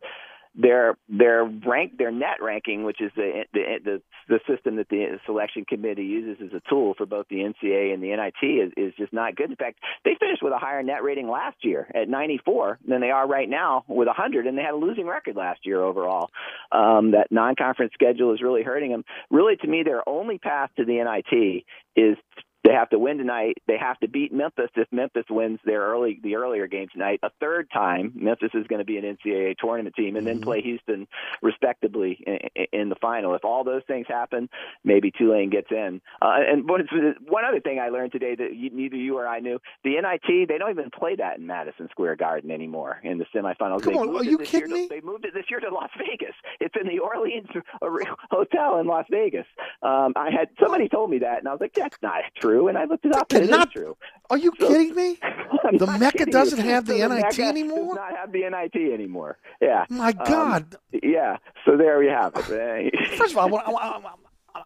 their 0.53 0.98
their 1.07 1.45
rank 1.45 1.98
their 1.98 2.11
net 2.11 2.41
ranking, 2.41 2.84
which 2.84 2.99
is 2.99 3.11
the 3.15 3.45
the 3.53 3.80
the, 3.84 4.02
the 4.28 4.40
system 4.48 4.76
that 4.78 4.90
the 4.90 5.19
selection 5.26 5.65
committee 5.65 6.03
uses 6.03 6.45
as 6.45 6.53
a 6.53 6.61
tool 6.69 6.94
for 6.98 7.06
both 7.06 7.28
the 7.30 7.38
NCAA 7.38 7.94
and 7.94 8.03
the 8.03 8.10
NIT, 8.10 8.48
is, 8.48 8.72
is 8.76 8.94
just 8.98 9.14
not 9.14 9.36
good. 9.36 9.49
In 9.49 9.56
fact, 9.56 9.80
they 10.03 10.15
finished 10.19 10.44
with 10.44 10.53
a 10.53 10.57
higher 10.57 10.84
net 10.84 11.03
rating 11.03 11.30
last 11.30 11.57
year 11.64 11.88
at 11.95 12.10
94 12.10 12.80
than 12.88 13.02
they 13.02 13.11
are 13.11 13.28
right 13.28 13.49
now 13.49 13.86
with 13.88 14.07
100, 14.07 14.48
and 14.48 14.57
they 14.57 14.61
had 14.61 14.73
a 14.73 14.78
losing 14.78 15.07
record 15.07 15.36
last 15.36 15.61
year 15.65 15.82
overall. 15.82 16.30
Um, 16.72 17.11
that 17.11 17.28
non-conference 17.32 17.94
schedule 17.94 18.34
is 18.34 18.41
really 18.41 18.64
hurting 18.64 18.91
them. 18.91 19.06
Really, 19.30 19.56
to 19.57 19.68
me, 19.68 19.84
their 19.84 20.07
only 20.07 20.38
path 20.38 20.69
to 20.78 20.86
the 20.86 21.02
NIT 21.03 21.64
is 21.95 22.18
they 22.63 22.73
have 22.73 22.89
to 22.91 22.99
win 22.99 23.17
tonight. 23.17 23.57
They 23.67 23.77
have 23.77 23.99
to 23.99 24.07
beat 24.07 24.31
Memphis 24.31 24.69
if 24.75 24.88
Memphis 24.91 25.25
wins 25.29 25.59
their 25.65 25.81
early 25.81 26.19
the 26.21 26.35
earlier 26.35 26.67
game 26.67 26.88
tonight. 26.91 27.19
A 27.23 27.31
third 27.39 27.69
time, 27.71 28.13
Memphis 28.15 28.51
is 28.53 28.67
going 28.67 28.79
to 28.79 28.85
be 28.85 28.97
an 28.97 29.03
NCAA 29.03 29.57
tournament 29.57 29.95
team, 29.95 30.15
and 30.15 30.27
then 30.27 30.35
mm-hmm. 30.35 30.43
play 30.43 30.61
Houston 30.61 31.07
respectively 31.41 32.23
in, 32.25 32.67
in, 32.71 32.89
the 32.89 32.95
final. 32.95 33.33
If 33.33 33.43
all 33.43 33.63
those 33.63 33.81
things 33.88 34.05
happen, 34.07 34.47
maybe 34.83 35.11
Tulane 35.11 35.49
gets 35.49 35.71
in. 35.71 36.01
Uh, 36.21 36.38
and 36.47 36.69
one 36.69 37.45
other 37.45 37.59
thing 37.61 37.79
I 37.79 37.89
learned 37.89 38.11
today 38.11 38.35
that 38.35 38.55
you, 38.55 38.69
neither 38.69 38.95
you 38.95 39.17
or 39.17 39.27
I 39.27 39.39
knew: 39.39 39.59
the 39.83 39.95
NIT 39.99 40.47
they 40.47 40.57
don't 40.57 40.69
even 40.69 40.91
play 40.91 41.15
that 41.15 41.39
in 41.39 41.47
Madison 41.47 41.88
Square 41.89 42.17
Garden 42.17 42.51
anymore 42.51 42.99
in 43.03 43.17
the 43.17 43.25
semifinals. 43.33 43.81
Come 43.81 43.93
they 43.93 43.99
on, 43.99 44.15
are 44.15 44.23
you 44.23 44.38
kidding 44.38 44.69
to, 44.69 44.75
me? 44.75 44.88
They 44.88 45.01
moved 45.01 45.25
it 45.25 45.33
this 45.33 45.45
year 45.49 45.59
to 45.61 45.69
Las 45.69 45.89
Vegas. 45.97 46.35
It's 46.59 46.75
in 46.79 46.88
the 46.88 46.99
Orleans 46.99 47.49
Hotel 48.29 48.79
in 48.79 48.85
Las 48.85 49.05
Vegas. 49.09 49.47
Um, 49.81 50.13
I 50.15 50.29
had 50.29 50.49
somebody 50.61 50.88
told 50.89 51.09
me 51.09 51.19
that, 51.19 51.39
and 51.39 51.47
I 51.47 51.51
was 51.51 51.61
like, 51.61 51.73
"That's 51.73 51.97
not 52.03 52.21
true." 52.39 52.51
True, 52.52 52.68
and 52.68 52.78
I 52.78 52.86
looked 52.86 53.06
it 53.06 53.15
up. 53.15 53.32
and 53.34 53.49
not, 53.49 53.68
it 53.68 53.69
is 53.69 53.73
true. 53.73 53.98
Are 54.30 54.38
you 54.38 54.52
so, 54.60 54.68
kidding 54.68 54.95
me? 54.95 55.18
the 55.78 55.88
Mecca 55.99 56.26
doesn't 56.26 56.60
you. 56.60 56.65
have 56.65 56.86
the 56.86 56.99
so 56.99 57.07
NIT 57.07 57.36
the 57.36 57.44
anymore. 57.44 57.95
Does 57.95 57.95
not 57.95 58.18
have 58.18 58.32
the 58.32 58.49
NIT 58.49 58.94
anymore. 58.94 59.38
Yeah. 59.61 59.86
My 59.90 60.11
God. 60.11 60.76
Um, 60.94 60.99
yeah. 61.03 61.38
So 61.65 61.78
there 61.78 61.99
we 61.99 62.07
have 62.07 62.34
it. 62.36 62.94
First 63.18 63.34
of 63.34 63.38
all, 63.38 63.56
I, 63.56 63.72
I, 63.72 64.14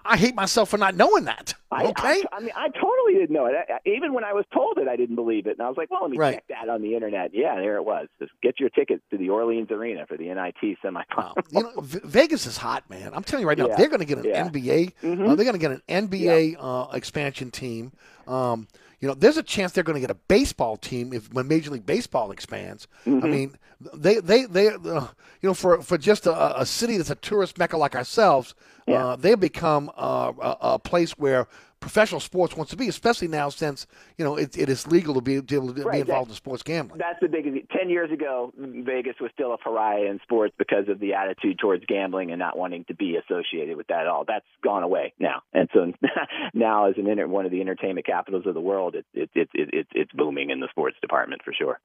I 0.06 0.18
hate 0.18 0.36
myself 0.36 0.70
for 0.70 0.78
not 0.78 0.95
knowing 0.95 1.26
that. 1.26 1.53
Okay. 1.72 1.91
I, 1.95 2.24
I, 2.32 2.38
I, 2.38 2.40
mean, 2.40 2.52
I 2.56 2.70
totally 2.70 3.14
didn't 3.14 3.32
know 3.32 3.45
it. 3.45 3.53
I, 3.56 3.80
even 3.90 4.14
when 4.14 4.24
I 4.24 4.34
was 4.34 4.45
told 4.53 4.78
it, 4.78 4.88
I 4.88 4.95
didn't 4.95 5.16
believe 5.16 5.48
it, 5.48 5.57
and 5.57 5.62
I 5.62 5.68
was 5.68 5.78
like, 5.78 5.91
"Well, 5.91 6.02
let 6.03 6.12
me 6.12 6.18
right. 6.18 6.36
check 6.36 6.45
that 6.49 6.70
on 6.70 6.82
the 6.82 6.94
internet." 6.94 7.32
Yeah, 7.34 7.56
there 7.56 7.76
it 7.76 7.84
was. 7.84 8.07
Just 8.20 8.32
get 8.41 8.60
your 8.60 8.70
ticket 8.70 9.02
to 9.12 9.18
the 9.18 9.30
Orleans 9.30 9.72
Arena 9.72 10.06
for 10.07 10.18
the 10.18 10.26
NIT 10.26 10.78
semifinal. 10.84 11.06
Wow. 11.18 11.34
You 11.52 11.64
know, 11.64 11.72
v- 11.82 11.99
Vegas 12.03 12.45
is 12.45 12.57
hot, 12.57 12.90
man. 12.90 13.12
I'm 13.14 13.24
telling 13.24 13.41
you 13.41 13.48
right 13.48 13.57
now, 13.57 13.68
yeah. 13.68 13.76
they're 13.76 13.90
going 13.90 13.99
to 13.99 14.06
get 14.06 14.20
an 14.20 14.26
yeah. 14.26 14.48
NBA. 14.48 14.94
Mm-hmm. 15.02 15.24
Uh, 15.24 15.36
they're 15.36 15.45
going 15.45 15.53
to 15.53 15.60
get 15.60 15.72
an 15.72 15.82
NBA 15.88 16.53
yeah. 16.53 16.60
uh, 16.60 16.90
expansion 16.94 17.52
team. 17.52 17.91
Um, 18.28 18.68
you 18.99 19.07
know, 19.07 19.14
there's 19.14 19.38
a 19.38 19.44
chance 19.44 19.72
they're 19.74 19.84
going 19.84 19.95
to 19.95 20.02
get 20.02 20.10
a 20.12 20.20
baseball 20.28 20.78
team 20.78 21.14
if 21.14 21.32
when 21.34 21.48
Major 21.48 21.72
League 21.72 21.86
Baseball 21.86 22.32
expands. 22.32 22.88
Mm-hmm. 23.06 23.26
I 23.26 23.30
mean, 23.30 23.57
they 23.94 24.20
they 24.20 24.45
they 24.45 24.70
uh, 24.70 25.07
you 25.41 25.49
know 25.49 25.53
for 25.53 25.82
for 25.82 25.98
just 25.98 26.26
a, 26.26 26.60
a, 26.60 26.66
city 26.66 26.98
that's 26.98 27.10
a 27.10 27.16
tourist 27.16 27.57
mecca 27.57 27.78
like 27.78 27.95
ourselves, 27.95 28.56
yeah. 28.88 29.06
uh, 29.06 29.16
they 29.16 29.36
become 29.36 29.91
uh, 29.98 30.32
a, 30.40 30.57
a, 30.62 30.80
place 30.80 31.12
where 31.18 31.48
professional 31.80 32.20
sports 32.20 32.56
wants 32.56 32.70
to 32.72 32.76
be, 32.76 32.88
especially 32.88 33.28
now 33.28 33.49
since 33.49 33.88
you 34.18 34.26
know 34.26 34.36
it, 34.36 34.57
it 34.57 34.70
is 34.70 34.88
legal 34.88 35.14
to 35.16 35.22
be, 35.22 35.41
to 35.41 35.74
be 35.74 35.82
right, 35.82 36.02
involved 36.02 36.30
in 36.30 36.36
sports 36.36 36.64
gambling. 36.64 36.99
That's 36.99 37.20
the 37.20 37.28
big. 37.28 37.45
Ten 37.70 37.90
years 37.90 38.12
ago, 38.12 38.53
Vegas 38.57 39.16
was 39.20 39.32
still 39.34 39.53
a 39.53 39.57
pariah 39.57 40.06
in 40.06 40.20
sports 40.24 40.53
because 40.57 40.88
of 40.90 40.99
the 40.99 41.14
attitude 41.14 41.60
towards 41.60 41.86
gambling 41.86 42.32
and 42.32 42.40
not 42.40 42.57
wanting 42.57 42.86
to 42.86 42.95
be 42.95 43.18
associated 43.18 43.78
with 43.78 43.88
that 43.88 44.02
at 44.02 44.07
all. 44.07 44.24
That's 44.26 44.45
gone 44.64 44.84
away 44.84 45.14
now, 45.20 45.41
and 45.53 45.70
so 45.74 45.91
now 46.53 46.86
as 46.90 46.95
an 46.98 47.07
inter, 47.07 47.28
one 47.28 47.45
of 47.45 47.52
the 47.52 47.62
entertainment 47.62 48.06
capitals 48.06 48.45
of 48.45 48.53
the 48.53 48.62
world, 48.62 48.95
it, 48.95 49.06
it, 49.14 49.30
it, 49.34 49.49
it, 49.53 49.88
it's 49.94 50.12
booming 50.14 50.49
in 50.49 50.60
the 50.60 50.68
sports 50.70 50.98
department 51.02 51.41
for 51.44 51.53
sure. 51.53 51.80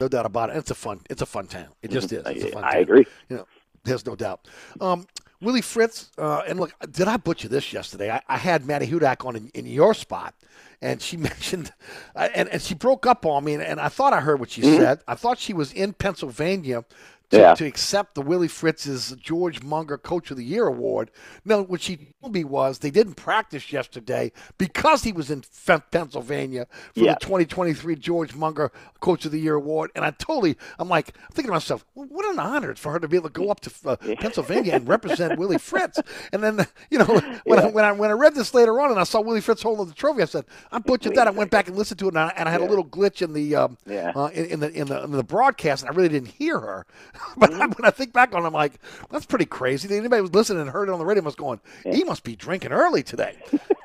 No 0.00 0.08
doubt 0.08 0.26
about 0.26 0.50
it. 0.50 0.56
It's 0.56 0.70
a 0.70 0.74
fun. 0.74 1.00
It's 1.08 1.22
a 1.22 1.26
fun 1.26 1.46
town. 1.46 1.68
It 1.82 1.90
just 1.90 2.12
is. 2.12 2.22
It's 2.26 2.44
a 2.44 2.48
fun 2.52 2.64
I 2.64 2.78
agree. 2.78 3.06
You 3.28 3.36
know, 3.36 3.46
there's 3.84 4.04
no 4.04 4.16
doubt. 4.16 4.48
Um, 4.80 5.06
Willie 5.42 5.60
Fritz, 5.60 6.10
uh, 6.18 6.42
and 6.46 6.58
look, 6.60 6.72
did 6.90 7.08
I 7.08 7.16
butcher 7.16 7.48
this 7.48 7.72
yesterday? 7.72 8.10
I, 8.10 8.22
I 8.28 8.38
had 8.38 8.64
Maddie 8.64 8.86
Hudak 8.86 9.26
on 9.26 9.34
in, 9.34 9.50
in, 9.54 9.66
your 9.66 9.92
spot, 9.92 10.34
and 10.80 11.02
she 11.02 11.16
mentioned, 11.30 11.72
uh, 12.14 12.28
and, 12.34 12.48
and 12.48 12.62
she 12.62 12.74
broke 12.74 13.06
up 13.06 13.26
on 13.26 13.44
me, 13.44 13.54
and, 13.54 13.62
and 13.62 13.80
I 13.80 13.88
thought 13.88 14.12
I 14.12 14.20
heard 14.20 14.38
what 14.38 14.50
she 14.50 14.62
mm-hmm. 14.62 14.76
said. 14.76 15.00
I 15.08 15.16
thought 15.16 15.38
she 15.38 15.52
was 15.52 15.72
in 15.72 15.94
Pennsylvania 15.94 16.84
to, 17.32 17.38
yeah. 17.38 17.54
to 17.54 17.66
accept 17.66 18.14
the 18.14 18.20
Willie 18.20 18.48
Fritz's 18.48 19.16
George 19.18 19.62
Munger 19.62 19.96
Coach 19.96 20.30
of 20.30 20.36
the 20.36 20.44
Year 20.44 20.66
award. 20.66 21.10
No, 21.46 21.62
what 21.62 21.80
she 21.80 22.14
told 22.20 22.34
me 22.34 22.44
was 22.44 22.78
they 22.78 22.90
didn't 22.90 23.14
practice 23.14 23.72
yesterday 23.72 24.32
because 24.58 25.02
he 25.02 25.12
was 25.12 25.30
in 25.30 25.42
Pennsylvania 25.90 26.66
for 26.94 27.00
yeah. 27.00 27.14
the 27.14 27.20
2023 27.20 27.96
George 27.96 28.34
Munger 28.34 28.70
Coach 29.00 29.24
of 29.24 29.32
the 29.32 29.40
Year 29.40 29.54
award. 29.54 29.90
And 29.94 30.04
I 30.04 30.10
totally, 30.10 30.58
I'm 30.78 30.90
like, 30.90 31.16
I'm 31.16 31.32
thinking 31.32 31.48
to 31.48 31.52
myself, 31.52 31.86
well, 31.94 32.06
what 32.06 32.26
an 32.26 32.38
honor 32.38 32.74
for 32.74 32.92
her 32.92 33.00
to 33.00 33.08
be 33.08 33.16
able 33.16 33.30
to 33.30 33.32
go 33.32 33.50
up 33.50 33.60
to 33.60 33.72
uh, 33.86 33.96
Pennsylvania 34.20 34.74
and 34.74 34.86
represent 34.86 35.38
Willie 35.38 35.58
Fritz. 35.58 36.00
And 36.34 36.44
then, 36.44 36.66
you 36.90 36.98
know, 36.98 37.06
when, 37.06 37.40
yeah. 37.46 37.54
I, 37.54 37.70
when 37.70 37.84
I 37.84 37.92
when 37.92 38.10
I 38.10 38.14
read 38.14 38.34
this 38.34 38.52
later 38.52 38.78
on 38.78 38.90
and 38.90 39.00
I 39.00 39.04
saw 39.04 39.22
Willie 39.22 39.40
Fritz 39.40 39.62
holding 39.62 39.86
the 39.86 39.94
trophy, 39.94 40.20
I 40.20 40.26
said, 40.26 40.44
I 40.70 40.80
butchered 40.80 41.14
that. 41.14 41.26
I 41.26 41.30
went 41.30 41.50
back 41.50 41.68
and 41.68 41.76
listened 41.76 41.98
to 42.00 42.06
it, 42.06 42.08
and 42.08 42.18
I, 42.18 42.32
and 42.36 42.46
I 42.46 42.52
had 42.52 42.60
a 42.60 42.66
little 42.66 42.84
glitch 42.84 43.22
in 43.22 43.32
the 43.32 43.56
um, 43.56 43.78
uh, 43.88 44.28
in, 44.34 44.44
in, 44.46 44.60
the 44.60 44.70
in 44.70 44.86
the 44.88 45.02
in 45.04 45.12
the 45.12 45.24
broadcast, 45.24 45.82
and 45.82 45.90
I 45.90 45.94
really 45.94 46.10
didn't 46.10 46.32
hear 46.32 46.60
her. 46.60 46.86
But 47.36 47.50
mm-hmm. 47.50 47.70
when 47.72 47.84
I 47.84 47.90
think 47.90 48.12
back 48.12 48.34
on 48.34 48.42
it, 48.42 48.46
I'm 48.46 48.52
like, 48.52 48.74
that's 49.10 49.24
pretty 49.24 49.46
crazy. 49.46 49.88
That 49.88 49.96
Anybody 49.96 50.18
who 50.18 50.24
was 50.24 50.34
listening 50.34 50.60
and 50.62 50.70
heard 50.70 50.88
it 50.88 50.92
on 50.92 50.98
the 50.98 51.04
radio 51.06 51.22
was 51.22 51.34
going, 51.34 51.60
he 51.84 52.04
must 52.04 52.24
be 52.24 52.36
drinking 52.36 52.72
early 52.72 53.02
today. 53.02 53.36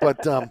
but 0.01 0.25
um, 0.27 0.49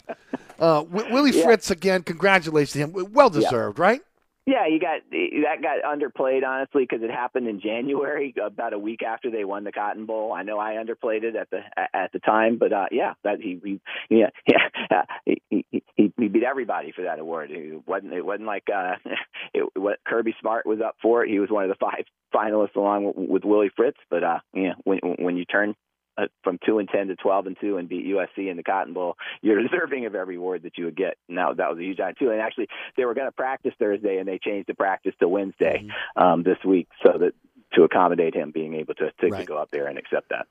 uh, 0.58 0.84
Willie 0.88 1.30
Yeah. 1.36 1.44
Fritz, 1.44 1.70
again, 1.70 2.02
congratulations 2.02 2.72
to 2.72 2.78
him. 2.78 3.12
Well 3.12 3.30
deserved, 3.30 3.78
right? 3.78 4.00
Yeah, 4.46 4.68
you 4.68 4.78
got 4.78 5.00
that 5.10 5.60
got 5.60 5.82
underplayed 5.82 6.44
honestly 6.46 6.86
because 6.88 7.02
it 7.02 7.10
happened 7.10 7.48
in 7.48 7.60
January, 7.60 8.32
about 8.42 8.72
a 8.72 8.78
week 8.78 9.02
after 9.02 9.28
they 9.28 9.44
won 9.44 9.64
the 9.64 9.72
Cotton 9.72 10.06
Bowl. 10.06 10.32
I 10.32 10.44
know 10.44 10.58
I 10.60 10.74
underplayed 10.74 11.24
it 11.24 11.34
at 11.34 11.50
the 11.50 11.62
at 11.92 12.12
the 12.12 12.20
time, 12.20 12.56
but 12.56 12.72
uh, 12.72 12.86
yeah, 12.92 13.14
that 13.24 13.40
he, 13.40 13.60
he 13.64 13.80
yeah 14.08 14.30
yeah 14.90 15.02
he, 15.24 15.42
he, 15.50 16.12
he 16.16 16.28
beat 16.28 16.44
everybody 16.44 16.92
for 16.92 17.02
that 17.02 17.18
award. 17.18 17.50
It 17.50 17.82
wasn't 17.88 18.12
it 18.12 18.24
wasn't 18.24 18.46
like 18.46 18.68
uh, 18.72 18.94
it, 19.54 19.64
what 19.74 19.98
Kirby 20.06 20.34
Smart 20.40 20.64
was 20.64 20.78
up 20.80 20.94
for 21.02 21.24
it. 21.24 21.30
He 21.30 21.40
was 21.40 21.50
one 21.50 21.64
of 21.64 21.70
the 21.70 21.76
five 21.80 22.04
finalists 22.32 22.76
along 22.76 23.06
with, 23.06 23.28
with 23.28 23.44
Willie 23.44 23.72
Fritz. 23.74 23.98
But 24.08 24.22
uh, 24.22 24.38
yeah, 24.54 24.74
when 24.84 25.00
when 25.18 25.36
you 25.36 25.44
turn 25.44 25.74
uh, 26.18 26.26
from 26.42 26.58
two 26.64 26.78
and 26.78 26.88
ten 26.88 27.08
to 27.08 27.16
twelve 27.16 27.46
and 27.46 27.56
two 27.60 27.76
and 27.78 27.88
beat 27.88 28.06
USC 28.06 28.50
in 28.50 28.56
the 28.56 28.62
Cotton 28.62 28.92
Bowl, 28.94 29.16
you're 29.42 29.62
deserving 29.68 30.06
of 30.06 30.14
every 30.14 30.36
award 30.36 30.62
that 30.64 30.78
you 30.78 30.84
would 30.86 30.96
get. 30.96 31.16
Now 31.28 31.52
that 31.52 31.68
was 31.70 31.78
a 31.78 31.82
huge 31.82 32.00
honor 32.00 32.14
too. 32.18 32.30
And 32.30 32.40
actually, 32.40 32.68
they 32.96 33.04
were 33.04 33.14
going 33.14 33.28
to 33.28 33.32
practice 33.32 33.72
Thursday, 33.78 34.18
and 34.18 34.26
they 34.28 34.38
changed 34.38 34.68
the 34.68 34.74
practice 34.74 35.14
to 35.20 35.28
Wednesday 35.28 35.84
Mm-hmm. 35.86 36.22
um, 36.22 36.42
this 36.42 36.58
week, 36.64 36.88
so 37.04 37.18
that 37.18 37.32
to 37.74 37.82
accommodate 37.82 38.34
him 38.34 38.50
being 38.52 38.74
able 38.74 38.94
to 38.94 39.10
to, 39.20 39.30
to 39.30 39.44
go 39.44 39.56
up 39.58 39.70
there 39.70 39.86
and 39.86 39.98
accept 39.98 40.28
that. 40.30 40.46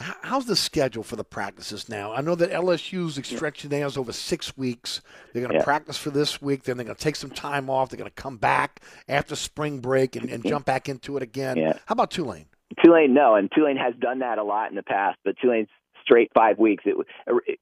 How's 0.00 0.46
the 0.46 0.56
schedule 0.56 1.04
for 1.04 1.14
the 1.14 1.22
practices 1.22 1.88
now? 1.88 2.12
I 2.12 2.20
know 2.20 2.34
that 2.34 2.50
LSU's 2.50 3.14
stretching 3.24 3.70
theirs 3.70 3.96
over 3.96 4.12
six 4.12 4.56
weeks. 4.56 5.00
They're 5.32 5.40
going 5.40 5.52
to 5.52 5.58
Yeah. 5.58 5.64
practice 5.64 5.96
for 5.96 6.10
this 6.10 6.42
week, 6.42 6.64
then 6.64 6.76
they're 6.76 6.84
going 6.84 6.96
to 6.96 7.02
take 7.02 7.14
some 7.14 7.30
time 7.30 7.70
off. 7.70 7.90
They're 7.90 7.98
going 7.98 8.10
to 8.10 8.14
come 8.22 8.36
back 8.36 8.80
after 9.08 9.36
spring 9.36 9.78
break 9.78 10.16
and, 10.16 10.28
and 10.28 10.44
jump 10.44 10.66
back 10.66 10.88
into 10.88 11.16
it 11.16 11.22
again. 11.22 11.58
Yeah. 11.58 11.74
How 11.86 11.92
about 11.92 12.10
Tulane? 12.10 12.46
Tulane, 12.82 13.14
no, 13.14 13.34
and 13.34 13.50
Tulane 13.54 13.76
has 13.76 13.94
done 13.98 14.20
that 14.20 14.38
a 14.38 14.44
lot 14.44 14.70
in 14.70 14.76
the 14.76 14.82
past, 14.82 15.18
but 15.24 15.36
Tulane's 15.40 15.68
straight 16.04 16.30
five 16.34 16.58
weeks. 16.58 16.84
It, 16.86 16.96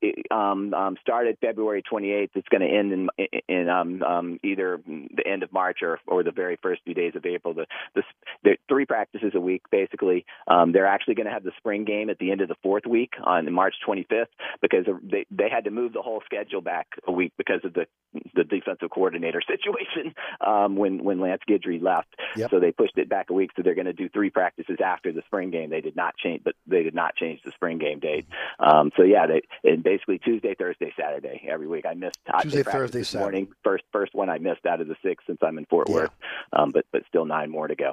it 0.01 0.27
um, 0.31 0.75
um, 0.75 0.97
started 1.01 1.39
February 1.41 1.83
28th. 1.83 2.31
It's 2.35 2.49
going 2.49 2.61
to 2.61 2.67
end 2.67 2.93
in 2.93 3.09
in 3.49 3.69
um, 3.69 4.03
um, 4.03 4.41
either 4.43 4.81
the 4.87 5.27
end 5.27 5.43
of 5.43 5.53
March 5.53 5.79
or 5.83 5.99
or 6.07 6.23
the 6.23 6.33
very 6.33 6.59
first 6.63 6.83
few 6.85 6.95
days 6.95 7.13
of 7.15 7.25
April. 7.25 7.55
The, 7.55 7.67
the 7.95 8.03
there 8.45 8.57
three 8.69 8.87
practices 8.87 9.33
a 9.35 9.41
week 9.41 9.63
basically. 9.71 10.25
Um, 10.49 10.73
they're 10.73 10.87
actually 10.87 11.15
going 11.15 11.27
to 11.27 11.33
have 11.33 11.45
the 11.45 11.53
spring 11.57 11.85
game 11.85 12.11
at 12.11 12.19
the 12.19 12.31
end 12.31 12.41
of 12.41 12.49
the 12.49 12.57
fourth 12.63 12.87
week 12.87 13.13
on 13.25 13.53
March 13.53 13.75
25th 13.87 14.27
because 14.61 14.87
they 15.03 15.27
they 15.31 15.49
had 15.49 15.65
to 15.65 15.71
move 15.71 15.93
the 15.93 16.03
whole 16.03 16.23
schedule 16.25 16.61
back 16.61 16.89
a 17.07 17.13
week 17.13 17.33
because 17.37 17.61
of 17.65 17.75
the 17.75 17.87
the 18.35 18.45
defensive 18.45 18.91
coordinator 18.91 19.41
situation 19.47 20.15
um, 20.47 20.77
when 20.77 21.03
when 21.05 21.21
Lance 21.21 21.43
Guidry 21.49 21.83
left. 21.83 22.15
Yep. 22.37 22.51
So 22.51 22.61
they 22.61 22.73
pushed 22.73 22.99
it 22.99 23.09
back 23.09 23.31
a 23.31 23.33
week. 23.33 23.51
So 23.57 23.63
they're 23.63 23.75
going 23.75 23.87
to 23.87 23.93
do 23.93 24.09
three 24.09 24.31
practices 24.31 24.79
after 24.85 25.13
the 25.13 25.23
spring 25.27 25.51
game. 25.51 25.71
They 25.71 25.81
did 25.81 25.97
not 25.97 26.17
change, 26.17 26.43
but 26.45 26.55
they 26.67 26.83
did 26.83 26.95
not 26.95 27.17
change 27.17 27.41
the 27.45 27.53
spring 27.53 27.79
game 27.79 28.01
date. 28.01 28.27
Um, 28.59 28.91
so 28.97 29.03
yeah, 29.03 29.27
they 29.27 29.43
and 29.69 29.83
basically 29.83 30.19
Tuesday, 30.19 30.55
Thursday, 30.59 30.93
Saturday 30.99 31.47
every 31.51 31.67
week. 31.67 31.85
I 31.87 31.95
missed 31.95 32.19
I- 32.33 32.43
Tuesday, 32.43 32.63
Thursday, 32.63 32.99
this 33.01 33.09
Saturday. 33.11 33.25
morning. 33.25 33.49
First 33.65 33.85
first 33.93 34.15
one 34.15 34.29
I 34.31 34.39
missed 34.39 34.67
out 34.67 34.81
of 34.81 34.89
the 34.89 34.97
six 35.05 35.25
since 35.27 35.39
I'm 35.43 35.59
in 35.59 35.65
Fort 35.67 35.89
Yeah. 35.89 35.95
Worth. 35.95 36.11
Um, 36.53 36.71
but 36.71 36.87
but 36.93 37.03
still 37.09 37.25
nine 37.25 37.51
more 37.51 37.69
to 37.69 37.75
go. 37.75 37.93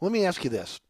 Let 0.00 0.12
me 0.12 0.24
ask 0.24 0.44
you 0.44 0.50
this: 0.50 0.80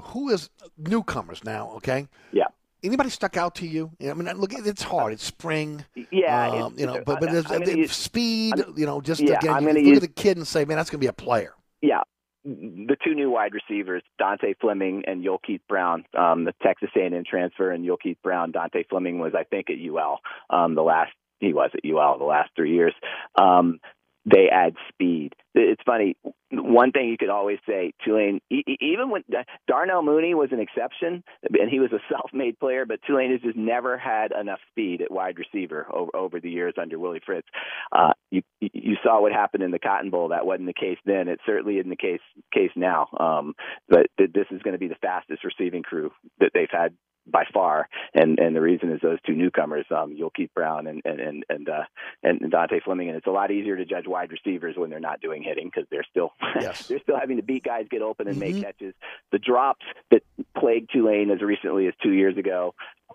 Who 0.00 0.28
is 0.30 0.50
newcomers 0.78 1.44
now? 1.44 1.70
Okay. 1.76 2.08
Yeah. 2.32 2.44
Anybody 2.84 3.10
stuck 3.10 3.36
out 3.36 3.54
to 3.56 3.66
you? 3.66 3.92
I 4.00 4.12
mean, 4.12 4.28
look, 4.38 4.52
it's 4.52 4.82
hard. 4.82 5.12
It's 5.12 5.22
spring. 5.22 5.84
Yeah, 6.10 6.48
um, 6.48 6.54
it's- 6.56 6.80
you 6.80 6.86
know, 6.86 7.00
but 7.06 7.20
but 7.20 7.30
there's, 7.30 7.48
I'm 7.48 7.60
there's 7.64 7.76
use- 7.76 7.92
speed. 7.96 8.54
You 8.76 8.86
know, 8.86 9.00
just 9.00 9.20
yeah, 9.20 9.36
again, 9.38 9.62
you 9.62 9.68
look 9.72 9.76
use- 9.84 9.96
at 9.98 10.02
the 10.02 10.08
kid 10.08 10.36
and 10.36 10.46
say, 10.46 10.64
man, 10.64 10.78
that's 10.78 10.90
going 10.90 10.98
to 10.98 11.04
be 11.04 11.06
a 11.06 11.12
player. 11.12 11.54
Yeah. 11.80 12.00
The 12.44 12.96
two 13.04 13.14
new 13.14 13.30
wide 13.30 13.52
receivers, 13.54 14.02
Dontae 14.20 14.56
Fleming 14.60 15.04
and 15.06 15.24
Yulkeith 15.24 15.60
Brown, 15.68 16.04
um, 16.18 16.44
the 16.44 16.54
Texas 16.62 16.90
A&M 16.96 17.22
transfer, 17.28 17.70
and 17.70 17.84
Yulkeith 17.84 18.16
Brown. 18.22 18.52
Dontae 18.52 18.88
Fleming 18.88 19.18
was, 19.20 19.32
I 19.36 19.44
think, 19.44 19.68
at 19.70 19.76
UL 19.78 20.18
um, 20.50 20.74
the 20.74 20.82
last. 20.82 21.12
He 21.38 21.52
was 21.52 21.70
at 21.74 21.88
UL 21.88 22.18
the 22.18 22.24
last 22.24 22.50
three 22.54 22.74
years. 22.74 22.94
Um, 23.36 23.80
they 24.24 24.48
add 24.52 24.74
speed. 24.88 25.32
It's 25.54 25.82
funny. 25.84 26.16
One 26.52 26.92
thing 26.92 27.08
you 27.08 27.18
could 27.18 27.28
always 27.28 27.58
say, 27.68 27.92
Tulane, 28.04 28.40
even 28.50 29.10
when 29.10 29.24
Darnell 29.66 30.02
Mooney 30.02 30.34
was 30.34 30.50
an 30.52 30.60
exception, 30.60 31.24
and 31.42 31.70
he 31.70 31.80
was 31.80 31.92
a 31.92 31.98
self-made 32.10 32.58
player, 32.58 32.86
but 32.86 33.00
Tulane 33.06 33.32
has 33.32 33.40
just 33.40 33.56
never 33.56 33.98
had 33.98 34.32
enough 34.32 34.60
speed 34.70 35.02
at 35.02 35.10
wide 35.10 35.38
receiver 35.38 35.86
over, 35.92 36.14
over 36.14 36.40
the 36.40 36.50
years 36.50 36.74
under 36.80 36.98
Willie 36.98 37.20
Fritz. 37.24 37.48
Uh, 37.90 38.12
you 38.30 38.42
you 38.60 38.96
saw 39.02 39.20
what 39.20 39.32
happened 39.32 39.62
in 39.62 39.72
the 39.72 39.78
Cotton 39.78 40.10
Bowl. 40.10 40.28
That 40.28 40.46
wasn't 40.46 40.68
the 40.68 40.72
case 40.72 40.98
then. 41.04 41.28
It 41.28 41.40
certainly 41.44 41.78
isn't 41.78 41.90
the 41.90 41.96
case 41.96 42.20
case 42.54 42.70
now. 42.76 43.08
Um, 43.18 43.54
but 43.88 44.06
th- 44.18 44.32
this 44.32 44.46
is 44.50 44.62
going 44.62 44.74
to 44.74 44.78
be 44.78 44.88
the 44.88 44.94
fastest 45.02 45.44
receiving 45.44 45.82
crew 45.82 46.10
that 46.38 46.52
they've 46.54 46.68
had 46.70 46.94
by 47.26 47.44
far, 47.52 47.88
and 48.14 48.38
and 48.38 48.54
the 48.56 48.60
reason 48.60 48.90
is 48.90 49.00
those 49.02 49.18
two 49.26 49.34
newcomers, 49.34 49.86
um, 49.90 50.16
Yulkeith 50.16 50.52
Brown 50.54 50.86
and 50.86 51.02
and 51.04 51.20
and 51.20 51.44
and, 51.48 51.68
uh, 51.68 51.82
and 52.22 52.40
Dontae 52.40 52.82
Fleming, 52.82 53.08
and 53.08 53.16
it's 53.16 53.26
a 53.26 53.30
lot 53.30 53.50
easier 53.50 53.76
to 53.76 53.84
judge 53.84 54.06
wide 54.06 54.30
receivers 54.32 54.76
when 54.76 54.90
they're 54.90 55.00
not 55.00 55.20
doing 55.20 55.42
hitting 55.42 55.70
because 55.72 55.88
they're 55.90 56.06
still 56.10 56.32
Yes. 56.60 56.88
they're 56.88 57.00
still 57.00 57.18
having 57.18 57.36
to 57.36 57.42
beat 57.42 57.64
guys 57.64 57.86
get 57.90 58.02
open 58.02 58.28
and 58.28 58.38
make 58.38 58.60
catches. 58.62 58.94
The 59.30 59.38
drops 59.38 59.84
that 60.10 60.22
plagued 60.58 60.90
Tulane 60.92 61.30
as 61.30 61.40
recently 61.42 61.86
as 61.86 61.94
two 62.02 62.12
years 62.12 62.36
ago 62.36 62.74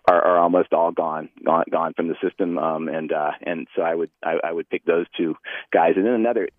are, 0.10 0.22
are 0.22 0.40
almost 0.40 0.74
all 0.74 0.92
gone, 0.92 1.30
gone, 1.44 1.66
gone 1.72 1.94
from 1.94 2.08
the 2.08 2.16
system. 2.22 2.58
Um, 2.58 2.88
and 2.88 3.12
uh, 3.12 3.32
and 3.42 3.68
so 3.76 3.82
I 3.82 3.96
would 3.96 4.10
I, 4.24 4.36
I 4.44 4.52
would 4.52 4.70
pick 4.70 4.86
those 4.86 5.06
two 5.18 5.36
guys. 5.72 5.94
And 5.96 6.06
then 6.06 6.14
another 6.14 6.50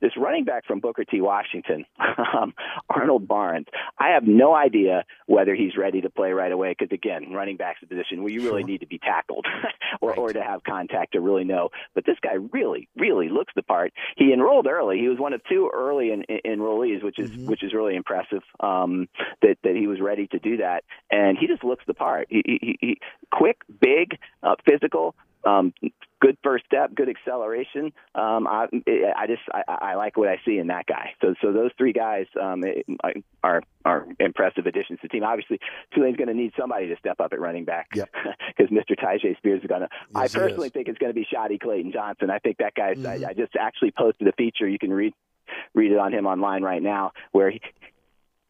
this 0.00 0.12
running 0.16 0.44
back 0.44 0.66
from 0.66 0.80
Booker 0.80 1.04
T. 1.04 1.20
Washington, 1.20 1.84
um, 2.34 2.54
Arnold 2.88 3.26
Barnes. 3.26 3.66
I 3.98 4.10
have 4.10 4.24
no 4.24 4.54
idea 4.54 5.04
whether 5.26 5.54
he's 5.54 5.76
ready 5.76 6.00
to 6.00 6.10
play 6.10 6.32
right 6.32 6.52
away 6.52 6.74
because 6.78 6.92
again, 6.92 7.32
running 7.32 7.56
back's 7.56 7.82
a 7.82 7.86
position 7.86 8.22
where 8.22 8.32
you 8.32 8.42
really 8.42 8.64
need 8.64 8.80
to 8.80 8.86
be 8.86 8.98
tackled 8.98 9.46
or 10.00 10.14
or 10.14 10.32
to 10.32 10.42
have 10.42 10.62
contact 10.64 11.12
to 11.12 11.20
really 11.20 11.44
know. 11.44 11.70
But 11.94 12.04
this 12.06 12.16
guy 12.22 12.34
really 12.52 12.88
really 12.96 13.28
looks 13.28 13.52
the 13.54 13.62
part. 13.62 13.92
He 14.16 14.32
enrolled 14.32 14.66
early. 14.66 14.98
He 14.98 15.08
was 15.08 15.18
one 15.18 15.32
of 15.32 15.42
two 15.48 15.70
early 15.72 16.12
in, 16.12 16.22
in, 16.24 16.60
enrollees, 16.60 17.02
which 17.02 17.18
is 17.18 17.30
which 17.36 17.62
is 17.62 17.72
really 17.72 17.96
impressive. 17.96 18.42
Um, 18.60 19.08
that 19.42 19.56
that 19.62 19.76
he 19.76 19.86
was 19.86 20.00
ready 20.00 20.26
to 20.28 20.38
do 20.38 20.58
that, 20.58 20.84
and 21.10 21.36
he 21.38 21.46
just 21.46 21.64
looks 21.64 21.84
the 21.86 21.94
part. 21.94 22.26
He, 22.30 22.42
he, 22.44 22.78
he 22.80 22.98
quick, 23.32 23.58
big, 23.80 24.18
uh, 24.42 24.56
physical. 24.68 25.14
Um, 25.42 25.72
good 26.20 26.36
first 26.42 26.66
step, 26.66 26.94
good 26.94 27.08
acceleration. 27.08 27.92
Um, 28.14 28.46
I, 28.46 28.66
I 29.16 29.26
just 29.26 29.40
I, 29.50 29.62
I 29.66 29.94
like 29.94 30.18
what 30.18 30.28
I 30.28 30.38
see 30.44 30.58
in 30.58 30.66
that 30.66 30.84
guy. 30.86 31.12
So 31.22 31.34
so 31.40 31.50
those 31.52 31.70
three 31.78 31.94
guys 31.94 32.26
um, 32.40 32.62
are 33.42 33.62
are 33.86 34.06
impressive 34.18 34.66
additions 34.66 35.00
to 35.00 35.08
the 35.08 35.08
team. 35.08 35.24
Obviously, 35.24 35.58
Tulane's 35.94 36.18
going 36.18 36.28
to 36.28 36.34
need 36.34 36.52
somebody 36.58 36.88
to 36.88 36.96
step 36.98 37.20
up 37.20 37.32
at 37.32 37.40
running 37.40 37.64
back 37.64 37.88
because 37.90 38.68
Mr. 38.70 38.94
Tyjae 38.98 39.36
Spears 39.38 39.62
is 39.62 39.66
going 39.66 39.80
to. 39.80 39.88
I 40.14 40.28
personally 40.28 40.68
think 40.68 40.88
it's 40.88 40.98
going 40.98 41.10
to 41.10 41.18
be 41.18 41.26
Shoddy 41.32 41.58
Clayton 41.58 41.92
Johnson. 41.92 42.28
I 42.28 42.38
think 42.38 42.58
that 42.58 42.74
guy's. 42.74 42.98
Mhm. 42.98 43.24
I, 43.26 43.30
I 43.30 43.32
just 43.32 43.56
actually 43.58 43.92
posted 43.92 44.28
a 44.28 44.32
feature. 44.32 44.68
You 44.68 44.78
can 44.78 44.92
read 44.92 45.14
read 45.74 45.90
it 45.90 45.98
on 45.98 46.12
him 46.12 46.26
online 46.26 46.62
right 46.62 46.82
now, 46.82 47.12
where 47.32 47.50
he, 47.50 47.60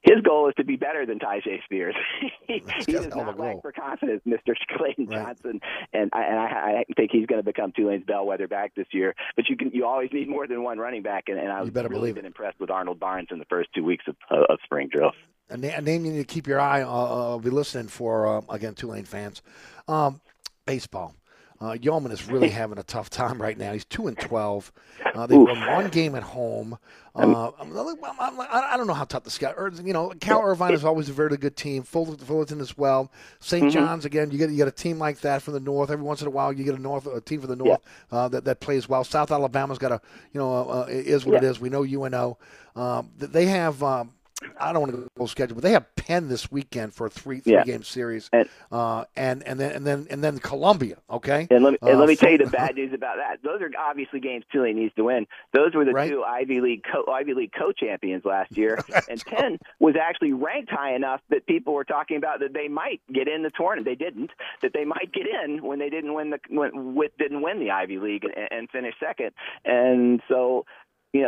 his 0.03 0.23
goal 0.23 0.49
is 0.49 0.55
to 0.57 0.65
be 0.65 0.77
better 0.77 1.05
than 1.05 1.19
Tyjae 1.19 1.63
Spears. 1.65 1.95
he 2.47 2.61
does 2.87 3.09
not 3.09 3.39
lack 3.39 3.61
for 3.61 3.73
confidence, 3.73 4.23
Mr. 4.27 4.55
Clayton 4.77 5.11
Johnson, 5.11 5.61
and 5.93 6.11
I, 6.13 6.23
and 6.23 6.39
I, 6.39 6.45
I 6.45 6.85
think 6.97 7.11
he's 7.13 7.27
going 7.27 7.41
to 7.41 7.45
become 7.45 7.73
Tulane's 7.73 8.05
bellwether 8.07 8.49
back 8.49 8.75
this 8.75 8.87
year. 8.93 9.15
But 9.37 9.49
you 9.49 9.57
can 9.57 9.71
you 9.73 9.87
always 9.87 10.11
need 10.13 10.29
more 10.29 10.47
than 10.47 10.63
one 10.63 10.79
running 10.79 11.03
back, 11.03 11.25
and, 11.29 11.39
and 11.39 11.53
I 11.53 11.61
was 11.61 11.71
really 11.73 12.13
been 12.13 12.25
impressed 12.25 12.59
with 12.61 12.71
Arnold 12.71 12.99
Barnes 12.99 13.29
in 13.31 13.39
the 13.39 13.45
first 13.47 13.69
two 13.75 13.85
weeks 13.85 14.05
of, 14.09 14.17
of, 14.31 14.45
of 14.49 14.59
spring 14.65 14.89
drills. 14.91 15.15
A, 15.51 15.57
na- 15.57 15.77
a 15.77 15.81
name 15.81 16.05
you 16.05 16.13
need 16.13 16.19
to 16.19 16.25
keep 16.33 16.47
your 16.47 16.61
eye 16.61 16.83
uh, 16.83 17.35
uh, 17.35 17.39
be 17.39 17.51
listening 17.51 17.89
for 17.89 18.27
uh, 18.27 18.41
again 18.49 18.75
Tulane 18.75 19.05
fans. 19.05 19.43
Um, 19.87 20.21
baseball. 20.65 21.15
Uh, 21.63 21.77
Yeoman 21.81 22.11
is 22.11 22.27
really 22.27 22.49
having 22.61 22.79
a 22.79 22.83
tough 22.83 23.11
time 23.11 23.41
right 23.41 23.59
now. 23.59 23.73
He's 23.73 23.85
two 23.85 24.07
and 24.07 24.19
twelve. 24.19 24.73
Uh, 25.15 25.27
they 25.27 25.37
won 25.37 25.61
one 25.67 25.89
game 25.89 26.15
at 26.15 26.23
home. 26.23 26.79
Uh, 27.15 27.51
I'm- 27.59 27.77
I'm- 27.77 27.99
I'm- 28.19 28.41
I 28.51 28.77
don't 28.77 28.87
know 28.87 28.95
how 28.95 29.05
tough 29.05 29.25
the 29.25 29.31
scout. 29.31 29.57
You 29.85 29.93
know, 29.93 30.13
Cal 30.21 30.41
Irvine 30.43 30.73
is 30.75 30.85
always 30.85 31.09
a 31.09 31.13
very 31.13 31.37
good 31.37 31.57
team. 31.57 31.83
Full- 31.83 32.17
Fullerton 32.17 32.61
as 32.61 32.79
well. 32.79 33.11
saint 33.41 33.67
Mhm. 33.67 33.71
John's 33.73 34.05
again. 34.05 34.31
You 34.31 34.39
get 34.39 34.51
you 34.51 34.57
get 34.57 34.69
a 34.69 34.73
team 34.73 34.99
like 34.99 35.21
that 35.21 35.43
from 35.43 35.55
the 35.55 35.61
north. 35.61 35.91
Every 35.91 36.05
once 36.05 36.23
in 36.23 36.29
a 36.29 36.31
while, 36.31 36.53
you 36.53 36.65
get 36.65 36.77
a 36.77 36.81
north 36.81 37.07
a 37.07 37.21
team 37.21 37.41
from 37.41 37.51
the 37.51 37.57
north 37.57 37.81
uh, 38.13 38.29
that 38.29 38.45
that 38.45 38.61
plays 38.61 38.89
well. 38.89 39.03
South 39.05 39.31
Alabama's 39.31 39.79
got 39.79 39.93
a 39.93 40.01
you 40.33 40.41
know 40.41 40.53
uh, 40.55 40.63
uh, 40.83 40.87
is 40.89 41.27
what 41.27 41.37
it 41.37 41.43
Yeah. 41.43 41.51
is. 41.51 41.61
We 41.61 41.69
know 41.69 41.83
UNO. 41.85 42.39
Um, 42.77 43.11
th- 43.19 43.33
they 43.33 43.47
have. 43.47 43.83
Um, 43.83 44.13
I 44.59 44.73
don't 44.73 44.83
want 44.83 44.93
to 44.95 45.09
go 45.19 45.27
schedule, 45.27 45.55
but 45.57 45.63
they 45.65 45.73
have 45.73 45.95
Penn 45.97 46.29
this 46.29 46.51
weekend 46.51 46.95
for 46.95 47.07
a 47.07 47.11
three 47.11 47.41
three 47.41 47.53
Yeah. 47.55 47.65
game 47.65 47.83
series, 47.83 48.29
And- 48.33 48.49
uh, 48.73 49.05
and 49.17 49.43
and 49.47 49.59
then 49.61 49.73
and 49.73 49.87
then 49.87 50.07
and 50.11 50.23
then 50.25 50.39
Columbia. 50.39 50.97
Okay, 51.11 51.47
And 51.51 51.63
let 51.65 51.73
me, 51.73 51.79
and 51.83 51.97
Uh, 51.97 51.99
let 51.99 52.09
me 52.09 52.17
tell 52.17 52.31
you 52.31 52.39
the 52.39 52.47
bad 52.51 52.75
news 52.75 52.93
about 52.93 53.17
that. 53.17 53.39
Those 53.43 53.61
are 53.63 53.71
obviously 53.79 54.21
games 54.21 54.45
Tulane 54.53 54.77
needs 54.77 54.95
to 54.97 55.05
win. 55.05 55.27
Those 55.53 55.75
were 55.75 55.85
the 55.85 55.93
Right. 55.93 56.11
two 56.11 56.23
Ivy 56.25 56.61
League 56.61 56.85
co- 56.91 57.11
Ivy 57.11 57.35
League 57.35 57.53
co-champions 57.57 58.25
last 58.25 58.57
year, 58.57 58.79
and 59.09 59.25
Penn 59.25 59.59
was 59.79 59.95
actually 60.01 60.33
ranked 60.33 60.71
high 60.71 60.95
enough 60.95 61.21
that 61.31 61.47
people 61.47 61.75
were 61.75 61.85
talking 61.85 62.17
about 62.17 62.41
that 62.41 62.53
they 62.55 62.69
might 62.69 63.01
get 63.13 63.29
in 63.29 63.43
the 63.43 63.51
tournament. 63.51 63.85
They 63.87 63.95
didn't. 63.95 64.31
That 64.63 64.73
they 64.73 64.85
might 64.85 65.13
get 65.13 65.27
in 65.27 65.63
when 65.63 65.79
they 65.79 65.91
didn't 65.91 66.15
win 66.15 66.31
the 66.31 66.39
when, 66.49 66.95
with 66.95 67.13
didn't 67.19 67.43
win 67.43 67.61
the 67.61 67.71
Ivy 67.71 67.99
League 67.99 68.25
and, 68.25 68.49
and 68.51 68.71
finish 68.71 68.95
second. 69.01 69.33
And 69.65 70.21
so, 70.29 70.65
you 71.13 71.23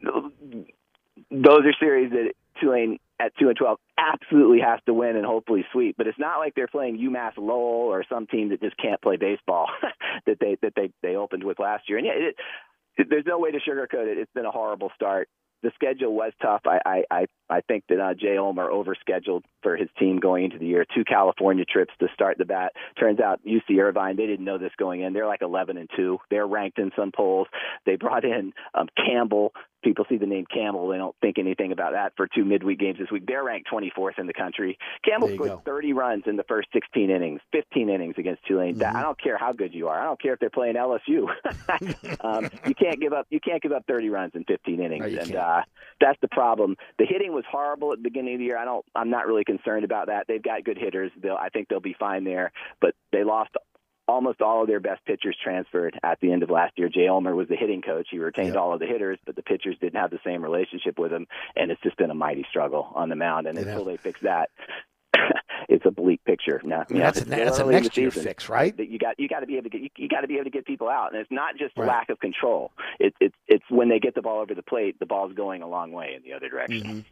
know, 0.00 0.30
those 1.30 1.60
are 1.64 1.72
series 1.78 2.10
that 2.12 2.32
Tulane 2.60 2.98
at 3.20 3.32
two 3.38 3.48
and 3.48 3.56
twelve 3.56 3.78
absolutely 3.98 4.60
has 4.60 4.80
to 4.86 4.94
win 4.94 5.16
and 5.16 5.24
hopefully 5.24 5.64
sweep. 5.72 5.96
But 5.96 6.06
it's 6.06 6.18
not 6.18 6.38
like 6.38 6.54
they're 6.54 6.66
playing 6.66 6.98
UMass 6.98 7.36
Lowell 7.36 7.88
or 7.88 8.04
some 8.08 8.26
team 8.26 8.50
that 8.50 8.60
just 8.60 8.76
can't 8.76 9.00
play 9.00 9.16
baseball 9.16 9.68
that 10.26 10.38
they 10.40 10.56
that 10.62 10.72
they 10.74 10.90
they 11.02 11.16
opened 11.16 11.44
with 11.44 11.58
last 11.58 11.88
year. 11.88 11.98
And 11.98 12.06
yeah, 12.06 12.12
it, 12.14 12.36
it, 12.96 13.06
there's 13.10 13.26
no 13.26 13.38
way 13.38 13.50
to 13.50 13.58
sugarcoat 13.58 14.10
it. 14.10 14.18
It's 14.18 14.32
been 14.34 14.46
a 14.46 14.50
horrible 14.50 14.90
start. 14.94 15.28
The 15.62 15.70
schedule 15.76 16.12
was 16.12 16.32
tough. 16.42 16.62
I 16.66 16.80
I 16.84 17.04
I, 17.10 17.26
I 17.48 17.60
think 17.60 17.84
that 17.88 18.00
uh, 18.00 18.14
Jay 18.14 18.36
Uhlman 18.36 18.68
overscheduled 18.68 19.42
for 19.62 19.76
his 19.76 19.88
team 19.98 20.18
going 20.18 20.44
into 20.44 20.58
the 20.58 20.66
year. 20.66 20.84
Two 20.92 21.04
California 21.04 21.64
trips 21.64 21.94
to 22.00 22.08
start 22.12 22.38
the 22.38 22.44
bat. 22.44 22.72
Turns 22.98 23.20
out 23.20 23.40
UC 23.46 23.78
Irvine 23.80 24.16
they 24.16 24.26
didn't 24.26 24.44
know 24.44 24.58
this 24.58 24.72
going 24.76 25.02
in. 25.02 25.12
They're 25.12 25.28
like 25.28 25.42
11 25.42 25.76
and 25.76 25.88
two. 25.96 26.18
They're 26.30 26.46
ranked 26.46 26.80
in 26.80 26.90
some 26.96 27.12
polls. 27.14 27.46
They 27.86 27.94
brought 27.94 28.24
in 28.24 28.52
um, 28.74 28.88
Campbell 28.96 29.52
people 29.82 30.04
see 30.08 30.16
the 30.16 30.26
name 30.26 30.46
Campbell, 30.52 30.88
they 30.88 30.96
don't 30.96 31.14
think 31.20 31.38
anything 31.38 31.72
about 31.72 31.92
that 31.92 32.12
for 32.16 32.26
two 32.26 32.44
midweek 32.44 32.78
games 32.78 32.98
this 32.98 33.10
week. 33.10 33.26
They're 33.26 33.44
ranked 33.44 33.68
24th 33.70 34.18
in 34.18 34.26
the 34.26 34.32
country. 34.32 34.78
Campbell 35.04 35.28
scored 35.28 35.50
go. 35.50 35.62
30 35.64 35.92
runs 35.92 36.22
in 36.26 36.36
the 36.36 36.44
first 36.44 36.68
16 36.72 37.10
innings, 37.10 37.40
15 37.52 37.88
innings 37.88 38.14
against 38.18 38.44
Tulane. 38.46 38.76
Mm-hmm. 38.76 38.96
I 38.96 39.02
don't 39.02 39.20
care 39.20 39.36
how 39.36 39.52
good 39.52 39.74
you 39.74 39.88
are. 39.88 40.00
I 40.00 40.04
don't 40.04 40.20
care 40.20 40.34
if 40.34 40.40
they're 40.40 40.50
playing 40.50 40.74
LSU. 40.74 41.28
um, 42.20 42.50
you 42.66 42.74
can't 42.74 43.00
give 43.00 43.12
up. 43.12 43.26
You 43.30 43.40
can't 43.40 43.62
give 43.62 43.72
up 43.72 43.84
30 43.86 44.08
runs 44.08 44.32
in 44.34 44.44
15 44.44 44.80
innings, 44.80 45.12
you 45.12 45.18
and 45.18 45.34
uh, 45.34 45.62
that's 46.00 46.18
the 46.20 46.28
problem. 46.28 46.76
The 46.98 47.06
hitting 47.06 47.32
was 47.32 47.44
horrible 47.50 47.92
at 47.92 47.98
the 47.98 48.02
beginning 48.02 48.34
of 48.34 48.38
the 48.38 48.44
year. 48.44 48.58
I 48.58 48.64
don't. 48.64 48.84
I'm 48.94 49.10
not 49.10 49.26
really 49.26 49.44
concerned 49.44 49.84
about 49.84 50.06
that. 50.06 50.26
They've 50.28 50.42
got 50.42 50.64
good 50.64 50.78
hitters. 50.78 51.10
They'll. 51.20 51.36
I 51.36 51.48
think 51.48 51.68
they'll 51.68 51.80
be 51.80 51.96
fine 51.98 52.24
there. 52.24 52.52
But 52.80 52.94
they 53.12 53.24
lost 53.24 53.50
almost 54.08 54.40
all 54.42 54.62
of 54.62 54.68
their 54.68 54.80
best 54.80 55.04
pitchers 55.04 55.36
transferred 55.42 55.98
at 56.02 56.18
the 56.20 56.32
end 56.32 56.42
of 56.42 56.50
last 56.50 56.72
year. 56.76 56.88
Jay 56.88 57.06
Uhlman 57.06 57.36
was 57.36 57.48
the 57.48 57.56
hitting 57.56 57.82
coach. 57.82 58.08
He 58.10 58.18
retained 58.18 58.56
all 58.56 58.72
of 58.74 58.80
the 58.80 58.86
hitters, 58.86 59.18
but 59.24 59.36
the 59.36 59.42
pitchers 59.42 59.76
didn't 59.80 60.00
have 60.00 60.10
the 60.10 60.18
same 60.24 60.42
relationship 60.42 60.98
with 60.98 61.12
him, 61.12 61.26
and 61.56 61.70
it's 61.70 61.80
just 61.82 61.96
been 61.96 62.10
a 62.10 62.14
mighty 62.14 62.44
struggle 62.50 62.90
on 62.94 63.08
the 63.08 63.16
mound. 63.16 63.46
And 63.46 63.58
It 63.58 63.66
until 63.66 63.84
they 63.84 63.96
fix 63.96 64.20
that, 64.22 64.50
it's 65.68 65.84
a 65.86 65.90
bleak 65.90 66.24
picture. 66.24 66.60
Now, 66.64 66.80
I 66.88 66.92
mean, 66.92 67.00
yeah, 67.00 67.10
that's 67.10 67.20
a- 67.20 67.24
that's 67.24 67.58
a 67.58 67.62
early 67.62 67.76
in 67.76 67.82
the 67.82 67.86
next 67.88 67.96
year 67.96 68.10
season 68.10 68.24
fix, 68.24 68.48
right? 68.48 68.78
you 68.78 68.98
got 68.98 69.18
you 69.18 69.28
got 69.28 69.40
to 69.40 69.46
be 69.46 69.56
able 69.56 69.64
to 69.64 69.70
get 69.70 69.82
you, 69.82 69.88
you 69.96 70.08
got 70.08 70.22
to 70.22 70.26
be 70.28 70.34
able 70.34 70.44
to 70.44 70.50
get 70.50 70.66
people 70.66 70.88
out, 70.88 71.12
and 71.12 71.20
it's 71.20 71.30
not 71.30 71.56
just 71.56 71.76
Right. 71.76 71.86
lack 71.88 72.10
of 72.10 72.18
control. 72.18 72.72
It's 72.98 73.16
it's 73.20 73.36
it's 73.46 73.64
when 73.68 73.88
they 73.88 73.98
get 74.00 74.14
the 74.14 74.22
ball 74.22 74.40
over 74.40 74.54
the 74.54 74.62
plate, 74.62 74.98
the 74.98 75.06
ball's 75.06 75.32
going 75.34 75.62
a 75.62 75.68
long 75.68 75.92
way 75.92 76.14
in 76.16 76.22
the 76.22 76.34
other 76.34 76.48
direction. 76.48 76.82
Mhm. 76.82 77.04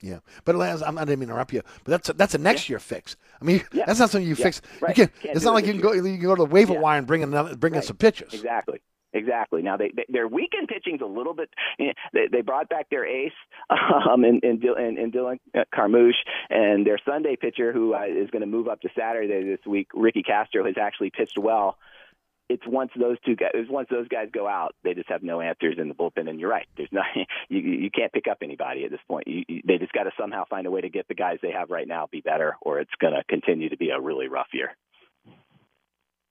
Yeah, 0.00 0.18
but 0.44 0.54
Lance, 0.56 0.82
I'm, 0.82 0.96
didn't 0.96 1.08
mean 1.18 1.28
to 1.28 1.32
interrupt 1.32 1.52
you, 1.52 1.62
but 1.84 1.90
that's 1.92 2.08
a, 2.10 2.12
that's 2.12 2.34
a 2.34 2.38
next 2.38 2.68
year 2.68 2.78
fix. 2.78 3.16
I 3.40 3.44
mean, 3.44 3.62
that's 3.72 3.98
not 3.98 4.10
something 4.10 4.28
you 4.28 4.34
Yeah. 4.36 4.44
fix. 4.44 4.60
Right. 4.80 4.96
You 4.96 5.06
can, 5.06 5.14
Can't 5.22 5.36
it's 5.36 5.44
not 5.44 5.52
it 5.52 5.54
like 5.54 5.66
you 5.66 5.72
can 5.72 5.80
go 5.80 5.92
you 5.92 6.02
can 6.02 6.20
go 6.20 6.34
to 6.34 6.42
the 6.44 6.50
waiver 6.50 6.74
wire 6.74 6.98
and 6.98 7.06
bring 7.06 7.22
another 7.22 7.56
bring 7.56 7.74
in 7.74 7.82
some 7.82 7.96
pitchers. 7.96 8.34
Exactly. 8.34 8.80
Exactly. 9.14 9.62
Now 9.62 9.76
they, 9.76 9.92
they 9.94 10.04
their 10.08 10.26
weekend 10.26 10.66
pitching's 10.68 11.00
a 11.00 11.06
little 11.06 11.34
bit. 11.34 11.48
You 11.78 11.86
know, 11.86 11.92
they 12.12 12.26
they 12.30 12.40
brought 12.42 12.68
back 12.68 12.90
their 12.90 13.06
ace 13.06 13.32
um, 14.10 14.24
in 14.24 14.40
in, 14.42 14.58
Dil- 14.58 14.74
in, 14.74 14.98
in 14.98 15.12
Dylan 15.12 15.38
uh, 15.56 15.62
Carmouche, 15.72 16.16
and 16.50 16.84
their 16.84 16.98
Sunday 17.06 17.36
pitcher 17.36 17.72
who 17.72 17.94
uh, 17.94 18.02
is 18.08 18.28
going 18.30 18.40
to 18.40 18.46
move 18.46 18.66
up 18.68 18.80
to 18.80 18.88
Saturday 18.98 19.44
this 19.44 19.64
week, 19.66 19.88
Ricky 19.94 20.22
Castro, 20.24 20.64
has 20.66 20.74
actually 20.80 21.10
pitched 21.10 21.38
well. 21.38 21.78
It's 22.50 22.62
once 22.66 22.90
those 22.98 23.16
two 23.24 23.36
guys, 23.36 23.52
it's 23.54 23.70
once 23.70 23.88
those 23.90 24.06
guys 24.08 24.28
go 24.32 24.46
out, 24.46 24.74
they 24.84 24.92
just 24.92 25.08
have 25.08 25.22
no 25.22 25.40
answers 25.40 25.76
in 25.78 25.88
the 25.88 25.94
bullpen. 25.94 26.28
And 26.28 26.38
you're 26.38 26.50
right, 26.50 26.66
there's 26.76 26.90
no, 26.92 27.00
you 27.48 27.58
you 27.60 27.90
can't 27.90 28.12
pick 28.12 28.26
up 28.30 28.38
anybody 28.42 28.84
at 28.84 28.90
this 28.90 29.00
point. 29.08 29.26
You, 29.26 29.44
you, 29.48 29.62
they 29.66 29.78
just 29.78 29.92
got 29.92 30.02
to 30.04 30.10
somehow 30.20 30.44
find 30.50 30.66
a 30.66 30.70
way 30.70 30.82
to 30.82 30.90
get 30.90 31.08
the 31.08 31.14
guys 31.14 31.38
they 31.40 31.52
have 31.52 31.70
right 31.70 31.88
now 31.88 32.06
be 32.12 32.20
better, 32.20 32.56
or 32.60 32.80
it's 32.80 32.90
going 33.00 33.14
to 33.14 33.22
continue 33.30 33.70
to 33.70 33.76
be 33.78 33.90
a 33.90 33.98
really 34.00 34.28
rough 34.28 34.48
year. 34.52 34.76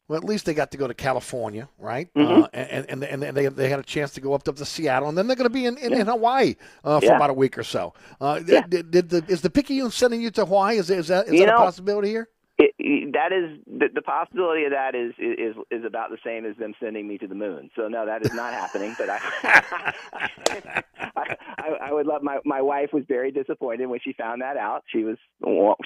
Well, 0.09 0.17
at 0.17 0.25
least 0.25 0.45
they 0.45 0.53
got 0.53 0.69
to 0.71 0.77
go 0.77 0.85
to 0.87 0.93
California, 0.93 1.69
right? 1.79 2.13
Mhm. 2.13 2.43
Uh, 2.43 2.47
and 2.53 3.03
and 3.03 3.23
and 3.23 3.35
they 3.37 3.47
they 3.47 3.69
had 3.69 3.79
a 3.79 3.83
chance 3.83 4.11
to 4.11 4.21
go 4.21 4.33
up 4.33 4.43
to 4.43 4.65
Seattle, 4.65 5.07
and 5.07 5.17
then 5.17 5.27
they're 5.27 5.35
going 5.37 5.49
to 5.49 5.53
be 5.53 5.65
in, 5.65 5.77
in, 5.77 5.93
in 5.93 6.07
Hawaii 6.07 6.55
uh, 6.83 6.99
for 6.99 7.05
Yeah. 7.05 7.15
about 7.15 7.29
a 7.29 7.33
week 7.33 7.57
or 7.57 7.63
so. 7.63 7.93
Uh, 8.19 8.41
Yeah. 8.45 8.61
did, 8.67 8.91
did 8.91 9.09
the, 9.09 9.23
is 9.29 9.41
the 9.41 9.49
Picayune 9.49 9.91
sending 9.91 10.21
you 10.21 10.29
to 10.31 10.45
Hawaii? 10.45 10.77
Is, 10.77 10.89
is 10.89 11.07
that 11.07 11.27
is 11.27 11.39
that 11.39 11.45
know- 11.47 11.55
a 11.55 11.57
possibility 11.57 12.09
here? 12.09 12.27
It, 12.59 12.75
it, 12.77 13.13
that 13.13 13.33
is 13.33 13.59
the, 13.65 13.87
the 13.93 14.03
possibility 14.03 14.65
of 14.65 14.71
that 14.71 14.93
is 14.93 15.13
is 15.17 15.55
is 15.71 15.83
about 15.85 16.11
the 16.11 16.19
same 16.23 16.45
as 16.45 16.55
them 16.57 16.73
sending 16.79 17.07
me 17.07 17.17
to 17.17 17.27
the 17.27 17.33
moon. 17.33 17.71
So 17.75 17.87
no, 17.87 18.05
that 18.05 18.23
is 18.23 18.31
not 18.33 18.53
happening. 18.53 18.95
But 18.95 19.09
I, 19.09 19.19
I, 21.15 21.35
I, 21.57 21.67
I 21.87 21.93
would 21.93 22.05
love 22.05 22.21
my 22.21 22.37
my 22.45 22.61
wife 22.61 22.89
was 22.93 23.05
very 23.07 23.31
disappointed 23.31 23.87
when 23.87 23.99
she 24.03 24.13
found 24.13 24.41
that 24.43 24.57
out. 24.57 24.83
She 24.87 25.03
was 25.03 25.17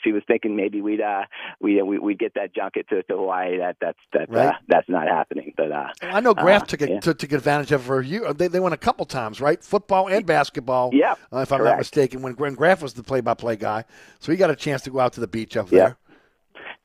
she 0.03 0.11
was 0.11 0.23
thinking 0.27 0.57
maybe 0.57 0.81
we'd 0.81 0.99
uh 1.02 1.22
we 1.61 1.81
we 1.81 1.99
we'd 1.99 2.19
get 2.19 2.34
that 2.35 2.53
junket 2.53 2.89
to, 2.89 3.02
to 3.03 3.15
Hawaii. 3.15 3.57
That 3.60 3.77
that's 3.80 3.99
that 4.11 4.35
uh, 4.35 4.52
that's 4.68 4.89
not 4.89 5.07
happening. 5.07 5.53
But 5.56 5.72
uh, 5.72 5.88
I 6.02 6.19
know 6.19 6.34
Graf 6.34 6.64
uh, 6.64 6.65
took, 6.65 6.81
a, 6.81 6.89
yeah. 6.89 6.99
took 6.99 7.19
took 7.19 7.31
advantage 7.31 7.72
of 7.72 7.81
it 7.81 7.85
for 7.85 8.02
you. 8.02 8.34
They, 8.34 8.48
they 8.49 8.60
went 8.60 8.73
a 8.73 8.77
couple 8.77 9.06
times, 9.06 9.39
right? 9.39 9.64
Football 9.64 10.10
and 10.10 10.26
basketball. 10.26 10.91
Yeah, 10.94 11.15
uh, 11.31 11.39
if 11.39 11.52
I'm 11.52 11.64
not 11.64 11.77
mistaken. 11.77 12.22
When, 12.22 12.34
when 12.34 12.56
Graf 12.56 12.81
was 12.81 12.94
the 12.94 13.03
play-by-play 13.03 13.56
guy, 13.57 13.85
so 14.19 14.31
he 14.31 14.38
got 14.38 14.49
a 14.49 14.56
chance 14.56 14.81
to 14.84 14.89
go 14.89 14.99
out 14.99 15.14
to 15.14 15.22
the 15.22 15.27
beach 15.27 15.56
over 15.56 15.73
Yeah. 15.73 15.81
there. 15.85 15.98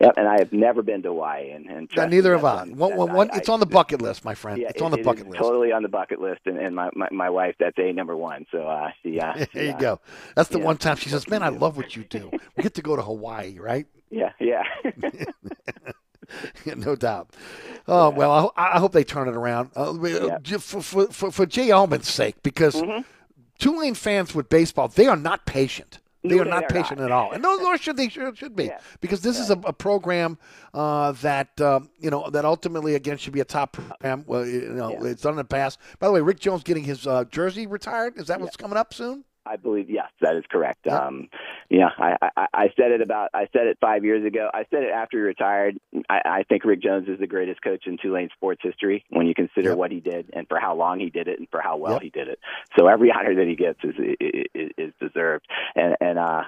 Yep, 0.03 0.15
and 0.17 0.29
I 0.29 0.39
have 0.39 0.53
never 0.53 0.83
been 0.83 1.03
to 1.03 1.09
Hawaii, 1.11 1.51
and, 1.53 1.67
and 1.67 1.89
Yeah, 1.97 2.07
neither 2.07 2.33
have 2.33 2.45
I. 2.45 2.65
one- 2.65 2.77
One, 2.97 3.13
one, 3.15 3.31
I- 3.31 3.37
it's 3.37 3.49
on 3.49 3.61
the 3.61 3.67
bucket 3.67 4.03
list, 4.03 4.25
my 4.25 4.35
friend. 4.35 4.61
Yeah, 4.61 4.69
it's 4.71 4.77
it- 4.81 4.83
on 4.85 4.91
the 4.91 4.99
it 4.99 5.05
bucket 5.05 5.29
list. 5.29 5.41
Totally 5.41 5.71
on 5.71 5.83
the 5.83 5.89
bucket 5.89 6.21
list, 6.21 6.41
and, 6.47 6.59
and 6.59 6.75
my, 6.75 6.91
my 6.95 7.09
my 7.13 7.31
wife, 7.31 7.55
that's 7.61 7.79
a 7.79 7.93
number 7.93 8.17
one. 8.17 8.45
So 8.51 8.67
uh, 8.67 8.91
she, 9.03 9.21
uh, 9.21 9.33
she, 9.39 9.47
There 9.55 9.65
you 9.65 9.71
uh, 9.71 9.79
go. 9.79 10.01
That's 10.35 10.49
the 10.49 10.59
yeah. 10.59 10.65
one 10.65 10.77
time 10.79 10.97
she 10.97 11.09
says, 11.09 11.29
"Man, 11.29 11.43
I 11.43 11.49
love 11.51 11.77
what 11.77 11.95
you 11.97 12.03
do. 12.05 12.31
We 12.57 12.63
get 12.65 12.75
to 12.75 12.83
go 12.83 12.97
to 12.97 13.03
Hawaii, 13.03 13.59
right?" 13.59 13.87
Yeah, 14.11 14.33
yeah. 14.41 14.65
No 16.77 16.97
doubt. 16.97 17.31
Oh 17.89 18.11
well, 18.11 18.53
I, 18.57 18.77
I 18.77 18.79
hope 18.79 18.93
they 18.93 19.05
turn 19.05 19.29
it 19.29 19.35
around 19.37 19.71
uh, 19.77 20.39
j- 20.41 20.57
for, 20.59 20.81
for, 20.83 21.07
for, 21.09 21.31
for 21.31 21.47
Jay 21.47 21.69
Uhlman's 21.69 22.09
sake, 22.09 22.43
because 22.43 22.75
Mm-hmm. 22.75 23.03
Tulane 23.59 23.95
fans 23.95 24.35
with 24.35 24.49
baseball, 24.49 24.89
they 24.89 25.07
are 25.07 25.17
not 25.17 25.47
patient. 25.47 25.99
They 26.25 26.37
No, 26.37 26.43
are 26.43 26.45
not 26.45 26.69
patient 26.69 27.01
not. 27.01 27.07
at 27.07 27.11
all, 27.11 27.33
and 27.33 27.43
nor, 27.43 27.61
nor 27.61 27.77
should 27.77 27.97
they 27.97 28.09
should, 28.09 28.39
should 28.39 28.55
be, 28.55 28.71
because 29.01 29.23
this 29.23 29.39
is 29.41 29.51
a, 29.51 29.59
a 29.65 29.73
program 29.73 30.39
uh, 30.73 31.13
that 31.13 31.61
um, 31.61 31.91
you 31.99 32.11
know 32.11 32.31
that 32.31 32.45
ultimately 32.45 32.95
again 32.95 33.17
should 33.17 33.33
be 33.33 33.41
a 33.41 33.45
top 33.45 33.73
program. 33.73 34.25
Well, 34.27 34.47
you 34.47 34.69
know, 34.73 34.91
it's 35.05 35.23
done 35.23 35.33
in 35.33 35.37
the 35.37 35.45
past. 35.45 35.79
By 35.99 36.07
the 36.07 36.13
way, 36.13 36.21
Rick 36.21 36.39
Jones 36.39 36.63
getting 36.63 36.85
his 36.85 37.07
uh, 37.07 37.25
jersey 37.25 37.67
retired. 37.67 38.17
Is 38.19 38.29
that 38.29 38.41
what's 38.41 38.57
coming 38.57 38.77
up 38.79 38.95
soon? 38.95 39.25
I 39.45 39.57
believe 39.57 39.91
yes, 39.91 40.09
that 40.21 40.37
is 40.37 40.45
correct. 40.51 40.87
Um, 40.87 41.29
yeah, 41.69 41.89
I, 41.99 42.17
I, 42.37 42.47
I 42.53 42.67
said 42.77 42.93
it 42.93 43.01
about 43.01 43.31
I 43.35 43.49
said 43.53 43.67
it 43.67 43.79
five 43.81 44.05
years 44.05 44.25
ago. 44.25 44.49
I 44.53 44.65
said 44.71 44.83
it 44.85 44.91
after 44.91 45.19
he 45.19 45.23
retired. 45.23 45.79
I, 46.09 46.21
I 46.25 46.43
think 46.49 46.65
Rick 46.65 46.83
Jones 46.83 47.09
is 47.09 47.19
the 47.19 47.27
greatest 47.27 47.63
coach 47.63 47.85
in 47.87 47.99
Tulane 47.99 48.29
sports 48.37 48.61
history 48.63 49.05
when 49.11 49.27
you 49.27 49.35
consider 49.35 49.75
what 49.77 49.91
he 49.91 50.01
did 50.01 50.31
and 50.33 50.47
for 50.49 50.59
how 50.59 50.75
long 50.75 51.01
he 51.01 51.11
did 51.11 51.29
it 51.29 51.39
and 51.39 51.49
for 51.51 51.61
how 51.61 51.77
well 51.77 51.95
Yep. 51.95 52.03
he 52.03 52.11
did 52.11 52.29
it. 52.29 52.39
So 52.79 52.87
every 52.87 53.11
honor 53.17 53.35
that 53.35 53.47
he 53.47 53.57
gets 53.57 53.79
is 53.83 53.95
is, 54.55 54.71
is 54.79 54.93
deserved. 55.01 55.47
And 55.75 55.97
and 56.01 56.19
uh, 56.19 56.43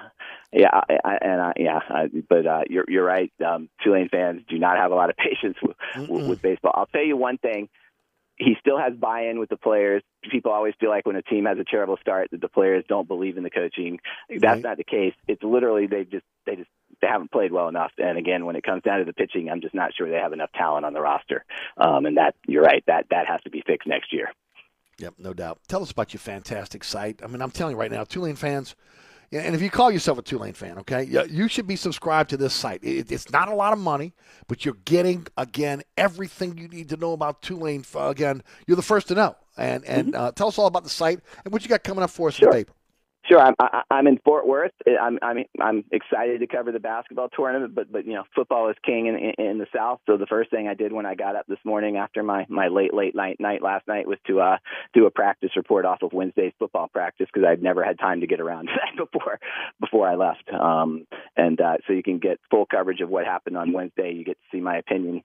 yeah, 0.51 0.69
I, 0.73 0.97
I, 1.03 1.17
and 1.21 1.41
uh, 1.41 1.53
yeah, 1.57 1.79
I, 1.89 2.07
but 2.29 2.45
uh, 2.45 2.61
you're 2.69 2.85
you're 2.87 3.05
right. 3.05 3.31
Um, 3.45 3.69
Tulane 3.83 4.09
fans 4.09 4.41
do 4.47 4.57
not 4.57 4.77
have 4.77 4.91
a 4.91 4.95
lot 4.95 5.09
of 5.09 5.17
patience 5.17 5.57
with, 5.61 5.75
with, 6.09 6.27
with 6.27 6.41
baseball. 6.41 6.71
I'll 6.75 6.85
tell 6.87 7.03
you 7.03 7.17
one 7.17 7.37
thing 7.37 7.69
he 8.37 8.55
still 8.59 8.77
has 8.77 8.93
buy-in 8.93 9.39
with 9.39 9.49
the 9.49 9.57
players. 9.57 10.03
People 10.29 10.51
always 10.51 10.73
feel 10.79 10.89
like 10.89 11.05
when 11.05 11.15
a 11.15 11.21
team 11.21 11.45
has 11.45 11.57
a 11.57 11.63
terrible 11.63 11.97
start 12.01 12.29
that 12.31 12.41
the 12.41 12.49
players 12.49 12.83
don't 12.89 13.07
believe 13.07 13.37
in 13.37 13.43
the 13.43 13.49
coaching. 13.49 13.99
That's 14.29 14.41
Right. 14.43 14.63
not 14.63 14.77
the 14.77 14.83
case. 14.83 15.13
It's 15.27 15.41
literally 15.43 15.87
they 15.87 16.03
just 16.03 16.25
they 16.45 16.55
just 16.55 16.69
they 17.01 17.07
haven't 17.07 17.31
played 17.31 17.51
well 17.51 17.67
enough. 17.69 17.91
And 17.97 18.17
again, 18.17 18.45
when 18.45 18.55
it 18.55 18.63
comes 18.63 18.83
down 18.83 18.99
to 18.99 19.05
the 19.05 19.13
pitching, 19.13 19.49
I'm 19.49 19.61
just 19.61 19.73
not 19.75 19.93
sure 19.95 20.09
they 20.09 20.15
have 20.17 20.33
enough 20.33 20.51
talent 20.53 20.85
on 20.85 20.93
the 20.93 21.01
roster. 21.01 21.45
Um, 21.77 22.05
and 22.05 22.17
that 22.17 22.35
you're 22.47 22.63
right. 22.63 22.83
That 22.87 23.05
that 23.11 23.25
has 23.27 23.41
to 23.43 23.49
be 23.49 23.63
fixed 23.65 23.87
next 23.87 24.11
year. 24.13 24.29
Yep, 24.97 25.15
no 25.17 25.33
doubt. 25.33 25.59
Tell 25.67 25.81
us 25.83 25.91
about 25.91 26.13
your 26.13 26.19
fantastic 26.19 26.83
site. 26.83 27.21
I 27.23 27.27
mean, 27.27 27.41
I'm 27.41 27.51
telling 27.51 27.75
you 27.75 27.79
right 27.79 27.91
now, 27.91 28.03
Tulane 28.05 28.35
fans, 28.35 28.75
and 29.41 29.55
if 29.55 29.61
you 29.61 29.69
call 29.69 29.91
yourself 29.91 30.17
a 30.17 30.21
Tulane 30.21 30.53
fan, 30.53 30.77
okay, 30.79 31.03
you 31.03 31.47
should 31.47 31.67
be 31.67 31.75
subscribed 31.75 32.29
to 32.31 32.37
this 32.37 32.53
site. 32.53 32.79
It's 32.83 33.31
not 33.31 33.47
a 33.47 33.55
lot 33.55 33.73
of 33.73 33.79
money, 33.79 34.13
but 34.47 34.65
you're 34.65 34.77
getting 34.85 35.27
again 35.37 35.83
everything 35.97 36.57
you 36.57 36.67
need 36.67 36.89
to 36.89 36.97
know 36.97 37.13
about 37.13 37.41
Tulane. 37.41 37.83
Again, 37.95 38.43
you're 38.67 38.75
the 38.75 38.81
first 38.81 39.07
to 39.09 39.15
know. 39.15 39.35
And 39.57 39.85
and 39.85 40.15
uh, 40.15 40.31
tell 40.33 40.47
us 40.47 40.57
all 40.57 40.67
about 40.67 40.83
the 40.83 40.89
site 40.89 41.19
and 41.43 41.53
what 41.53 41.63
you 41.63 41.69
got 41.69 41.83
coming 41.83 42.03
up 42.03 42.09
for 42.09 42.27
us 42.27 42.39
in 42.39 42.45
the 42.45 42.51
paper. 42.51 42.73
Sure, 43.27 43.39
I'm 43.39 43.55
I'm 43.89 44.07
in 44.07 44.19
Fort 44.23 44.47
Worth. 44.47 44.71
I'm 45.01 45.17
I'm 45.21 45.45
I'm 45.59 45.83
excited 45.91 46.41
to 46.41 46.47
cover 46.47 46.71
the 46.71 46.79
basketball 46.79 47.29
tournament, 47.29 47.73
but 47.73 47.91
but 47.91 48.05
you 48.05 48.13
know 48.13 48.23
football 48.35 48.69
is 48.69 48.75
king 48.85 49.07
in, 49.07 49.15
in 49.15 49.45
in 49.45 49.57
the 49.57 49.65
South. 49.75 49.99
So 50.05 50.15
the 50.17 50.27
first 50.27 50.51
thing 50.51 50.67
I 50.67 50.75
did 50.75 50.93
when 50.93 51.07
I 51.07 51.15
got 51.15 51.35
up 51.35 51.47
this 51.47 51.57
morning 51.65 51.97
after 51.97 52.21
my 52.21 52.45
my 52.49 52.67
late 52.67 52.93
late 52.93 53.15
night 53.15 53.37
night 53.39 53.63
last 53.63 53.87
night 53.87 54.07
was 54.07 54.19
to 54.27 54.41
uh 54.41 54.57
do 54.93 55.07
a 55.07 55.11
practice 55.11 55.51
report 55.55 55.85
off 55.85 56.03
of 56.03 56.13
Wednesday's 56.13 56.53
football 56.59 56.87
practice 56.87 57.27
because 57.33 57.47
I'd 57.47 57.63
never 57.63 57.83
had 57.83 57.97
time 57.97 58.21
to 58.21 58.27
get 58.27 58.39
around 58.39 58.67
to 58.67 58.73
that 58.95 59.11
before 59.11 59.39
before 59.79 60.07
I 60.07 60.15
left. 60.15 60.47
Um 60.53 61.07
and 61.35 61.59
uh, 61.59 61.77
so 61.87 61.93
you 61.93 62.03
can 62.03 62.19
get 62.19 62.39
full 62.51 62.65
coverage 62.67 63.01
of 63.01 63.09
what 63.09 63.25
happened 63.25 63.57
on 63.57 63.73
Wednesday. 63.73 64.13
You 64.13 64.23
get 64.23 64.37
to 64.37 64.57
see 64.57 64.61
my 64.61 64.77
opinion 64.77 65.23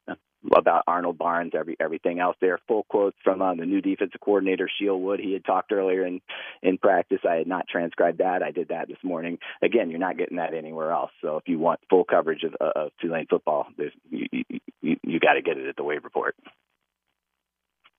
about 0.54 0.84
Arnold 0.86 1.18
Barnes, 1.18 1.52
every 1.54 1.76
everything 1.80 2.18
else 2.20 2.36
there. 2.40 2.58
Full 2.68 2.84
quotes 2.84 3.16
from 3.22 3.42
uh, 3.42 3.54
the 3.54 3.66
new 3.66 3.80
defensive 3.80 4.20
coordinator 4.20 4.68
Shiel 4.78 5.00
Wood. 5.00 5.20
He 5.20 5.32
had 5.32 5.44
talked 5.44 5.72
earlier 5.72 6.06
in 6.06 6.20
in 6.62 6.78
practice. 6.78 7.20
I 7.28 7.36
had 7.36 7.46
not 7.46 7.68
transcribed 7.68 8.18
that. 8.18 8.42
I 8.42 8.50
did 8.50 8.68
that 8.68 8.88
this 8.88 9.02
morning. 9.02 9.38
Again, 9.62 9.90
you're 9.90 9.98
not 9.98 10.18
getting 10.18 10.38
that 10.38 10.54
anywhere 10.54 10.92
else. 10.92 11.10
So 11.20 11.36
if 11.36 11.44
you 11.46 11.58
want 11.58 11.80
full 11.88 12.04
coverage 12.04 12.44
of, 12.44 12.54
of 12.60 12.90
Tulane 13.00 13.26
football, 13.28 13.66
you, 14.10 14.26
you, 14.30 14.96
you 15.02 15.20
got 15.20 15.34
to 15.34 15.42
get 15.42 15.58
it 15.58 15.68
at 15.68 15.76
the 15.76 15.84
Wave 15.84 16.04
Report. 16.04 16.34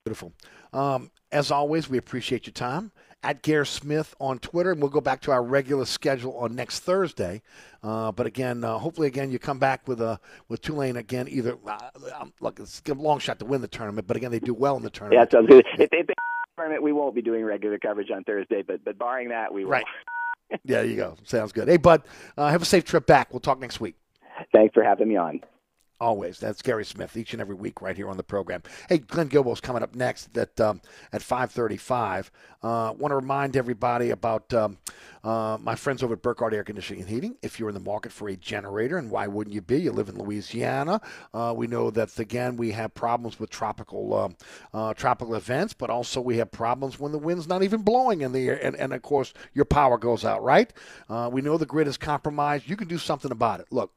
Beautiful. 0.06 0.34
Um, 0.74 1.12
as 1.32 1.52
always, 1.52 1.90
we 1.90 1.98
appreciate 1.98 2.48
your 2.48 2.54
time. 2.54 2.92
At 3.24 3.44
Guerry 3.44 3.68
Smith 3.68 4.16
on 4.20 4.40
Twitter, 4.40 4.72
and 4.72 4.82
we'll 4.82 4.90
go 4.90 5.00
back 5.00 5.22
to 5.22 5.32
our 5.32 5.44
regular 5.44 5.86
schedule 5.86 6.36
on 6.38 6.56
next 6.56 6.80
Thursday. 6.80 7.44
Uh, 7.84 8.12
but 8.12 8.26
again, 8.26 8.64
uh, 8.64 8.80
hopefully, 8.80 9.06
again, 9.08 9.30
you 9.30 9.38
come 9.38 9.60
back 9.60 9.88
with 9.88 10.02
uh, 10.02 10.18
with 10.50 10.62
Tulane 10.62 10.98
again. 10.98 11.28
Either 11.30 11.56
uh, 11.68 11.78
um, 12.20 12.34
look, 12.40 12.60
it's 12.60 12.82
a 12.88 12.94
long 12.96 13.20
shot 13.20 13.38
to 13.40 13.46
win 13.46 13.62
the 13.62 13.68
tournament, 13.68 14.08
but 14.08 14.18
again, 14.18 14.32
they 14.32 14.40
do 14.40 14.56
well 14.56 14.76
in 14.76 14.82
the 14.82 14.90
tournament. 14.90 15.32
sounds 15.32 15.48
good. 15.48 15.66
If 15.78 15.90
they 15.92 16.02
the 16.02 16.16
tournament, 16.58 16.82
we 16.82 16.92
won't 16.92 17.14
be 17.14 17.22
doing 17.22 17.46
regular 17.46 17.78
coverage 17.78 18.10
on 18.10 18.24
Thursday, 18.24 18.64
but 18.64 18.84
but 18.84 18.98
barring 18.98 19.30
that, 19.30 19.54
we 19.54 19.66
will. 19.66 19.72
Right. 19.72 19.86
yeah, 20.50 20.58
there 20.78 20.86
you 20.86 20.96
go. 20.96 21.16
Sounds 21.24 21.52
good. 21.52 21.68
Hey, 21.68 21.78
bud, 21.78 22.02
uh, 22.38 22.50
have 22.50 22.64
a 22.64 22.66
safe 22.66 22.86
trip 22.86 23.06
back. 23.06 23.32
We'll 23.32 23.40
talk 23.40 23.60
next 23.60 23.80
week. 23.80 23.96
Thanks 24.52 24.74
for 24.74 24.84
having 24.84 25.08
me 25.08 25.18
on. 25.18 25.42
Always. 26.02 26.40
That's 26.40 26.64
Guerry 26.64 26.84
Smith 26.84 27.16
each 27.16 27.34
and 27.34 27.40
every 27.40 27.54
week 27.54 27.80
right 27.80 27.96
here 27.96 28.10
on 28.10 28.18
the 28.18 28.24
program. 28.24 28.64
Hey, 28.90 28.98
Glenn 28.98 29.30
Guilbeau's 29.30 29.62
coming 29.62 29.84
up 29.84 29.94
next 29.94 30.36
at 30.36 30.60
um, 30.60 30.82
at 31.14 31.22
5:35. 31.22 32.32
Uh, 32.64 32.94
Want 32.98 33.12
to 33.12 33.16
remind 33.16 33.56
everybody 33.56 34.10
about 34.10 34.52
um, 34.52 34.80
uh, 35.24 35.60
my 35.62 35.76
friends 35.76 36.02
over 36.02 36.14
at 36.14 36.24
Burkhardt 36.24 36.56
Air 36.56 36.64
Conditioning 36.64 37.02
and 37.04 37.10
Heating. 37.10 37.36
If 37.44 37.60
you're 37.60 37.70
in 37.70 37.76
the 37.76 37.80
market 37.80 38.12
for 38.12 38.30
a 38.30 38.36
generator, 38.36 38.98
and 38.98 39.12
why 39.12 39.28
wouldn't 39.28 39.54
you 39.54 39.62
be? 39.62 39.80
You 39.80 39.92
live 39.92 40.10
in 40.10 40.18
Louisiana. 40.18 41.02
Uh, 41.36 41.54
we 41.56 41.68
know 41.68 41.92
that 41.92 42.18
again 42.18 42.58
we 42.58 42.72
have 42.72 42.96
problems 42.96 43.40
with 43.40 43.52
tropical 43.52 44.16
um, 44.16 44.36
uh, 44.74 44.96
tropical 44.96 45.36
events, 45.36 45.74
but 45.74 45.92
also 45.92 46.20
we 46.20 46.38
have 46.38 46.52
problems 46.52 47.00
when 47.00 47.12
the 47.12 47.20
wind's 47.20 47.48
not 47.48 47.62
even 47.62 47.84
blowing 47.84 48.22
in 48.22 48.32
the 48.32 48.50
air, 48.50 48.60
and, 48.66 48.76
and 48.78 48.92
of 48.92 49.04
course 49.04 49.36
your 49.54 49.66
power 49.66 50.00
goes 50.00 50.26
out. 50.26 50.42
Right? 50.42 50.74
Uh, 51.08 51.30
we 51.32 51.44
know 51.44 51.60
the 51.60 51.68
grid 51.68 51.88
is 51.88 51.98
compromised. 51.98 52.68
You 52.68 52.76
can 52.76 52.88
do 52.88 52.98
something 52.98 53.32
about 53.32 53.60
it. 53.60 53.68
Look, 53.70 53.94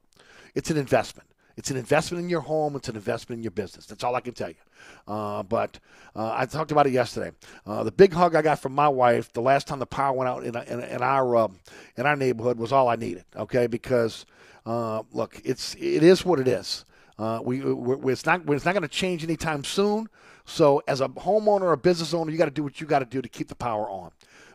it's 0.55 0.71
an 0.71 0.77
investment. 0.77 1.31
It's 1.57 1.71
an 1.71 1.77
investment 1.77 2.23
in 2.25 2.29
your 2.29 2.41
home. 2.41 2.77
It's 2.77 2.89
an 2.89 2.97
investment 2.97 3.39
in 3.39 3.43
your 3.43 3.53
business. 3.53 3.87
That's 3.87 4.03
all 4.03 4.15
I 4.15 4.21
can 4.21 4.35
tell 4.35 4.49
you. 4.49 4.55
Uh, 5.07 5.43
but 5.43 5.79
uh, 6.17 6.33
I 6.35 6.47
talked 6.47 6.73
about 6.73 6.87
it 6.87 6.93
yesterday. 6.93 7.33
Uh, 7.67 7.85
the 7.85 7.93
big 7.93 8.13
hug 8.13 8.35
I 8.35 8.43
got 8.43 8.59
from 8.59 8.75
my 8.75 8.89
wife 8.89 9.33
the 9.33 9.41
last 9.41 9.67
time 9.67 9.79
the 9.79 9.87
power 9.87 10.13
went 10.13 10.29
out 10.29 10.45
in, 10.45 10.57
in, 10.57 10.81
in 10.81 11.03
our 11.03 11.37
um, 11.37 11.59
in 11.97 12.07
our 12.07 12.17
neighborhood 12.17 12.59
was 12.59 12.73
all 12.73 12.89
I 12.89 12.97
needed. 12.97 13.25
Okay, 13.37 13.67
because 13.67 14.27
uh, 14.67 15.03
look, 15.13 15.41
it's 15.45 15.75
it 15.77 16.03
is 16.03 16.25
what 16.25 16.41
it 16.41 16.49
is. 16.49 16.85
Uh, 17.19 17.41
we 17.43 17.63
it's 18.11 18.27
not 18.27 18.43
it's 18.49 18.65
not 18.65 18.73
going 18.73 18.83
to 18.83 18.89
change 18.89 19.23
anytime 19.23 19.65
soon. 19.65 20.09
So 20.47 20.83
as 20.89 21.01
a 21.01 21.09
homeowner 21.09 21.63
or 21.63 21.73
a 21.73 21.79
business 21.79 22.13
owner, 22.13 22.31
you 22.31 22.39
got 22.39 22.47
to 22.47 22.51
do 22.51 22.63
what 22.63 22.81
you 22.81 22.87
got 22.87 22.99
to 22.99 23.05
do 23.05 23.23
to 23.23 23.29
keep 23.29 23.49
the 23.49 23.55
power 23.55 23.89
on. 23.89 24.11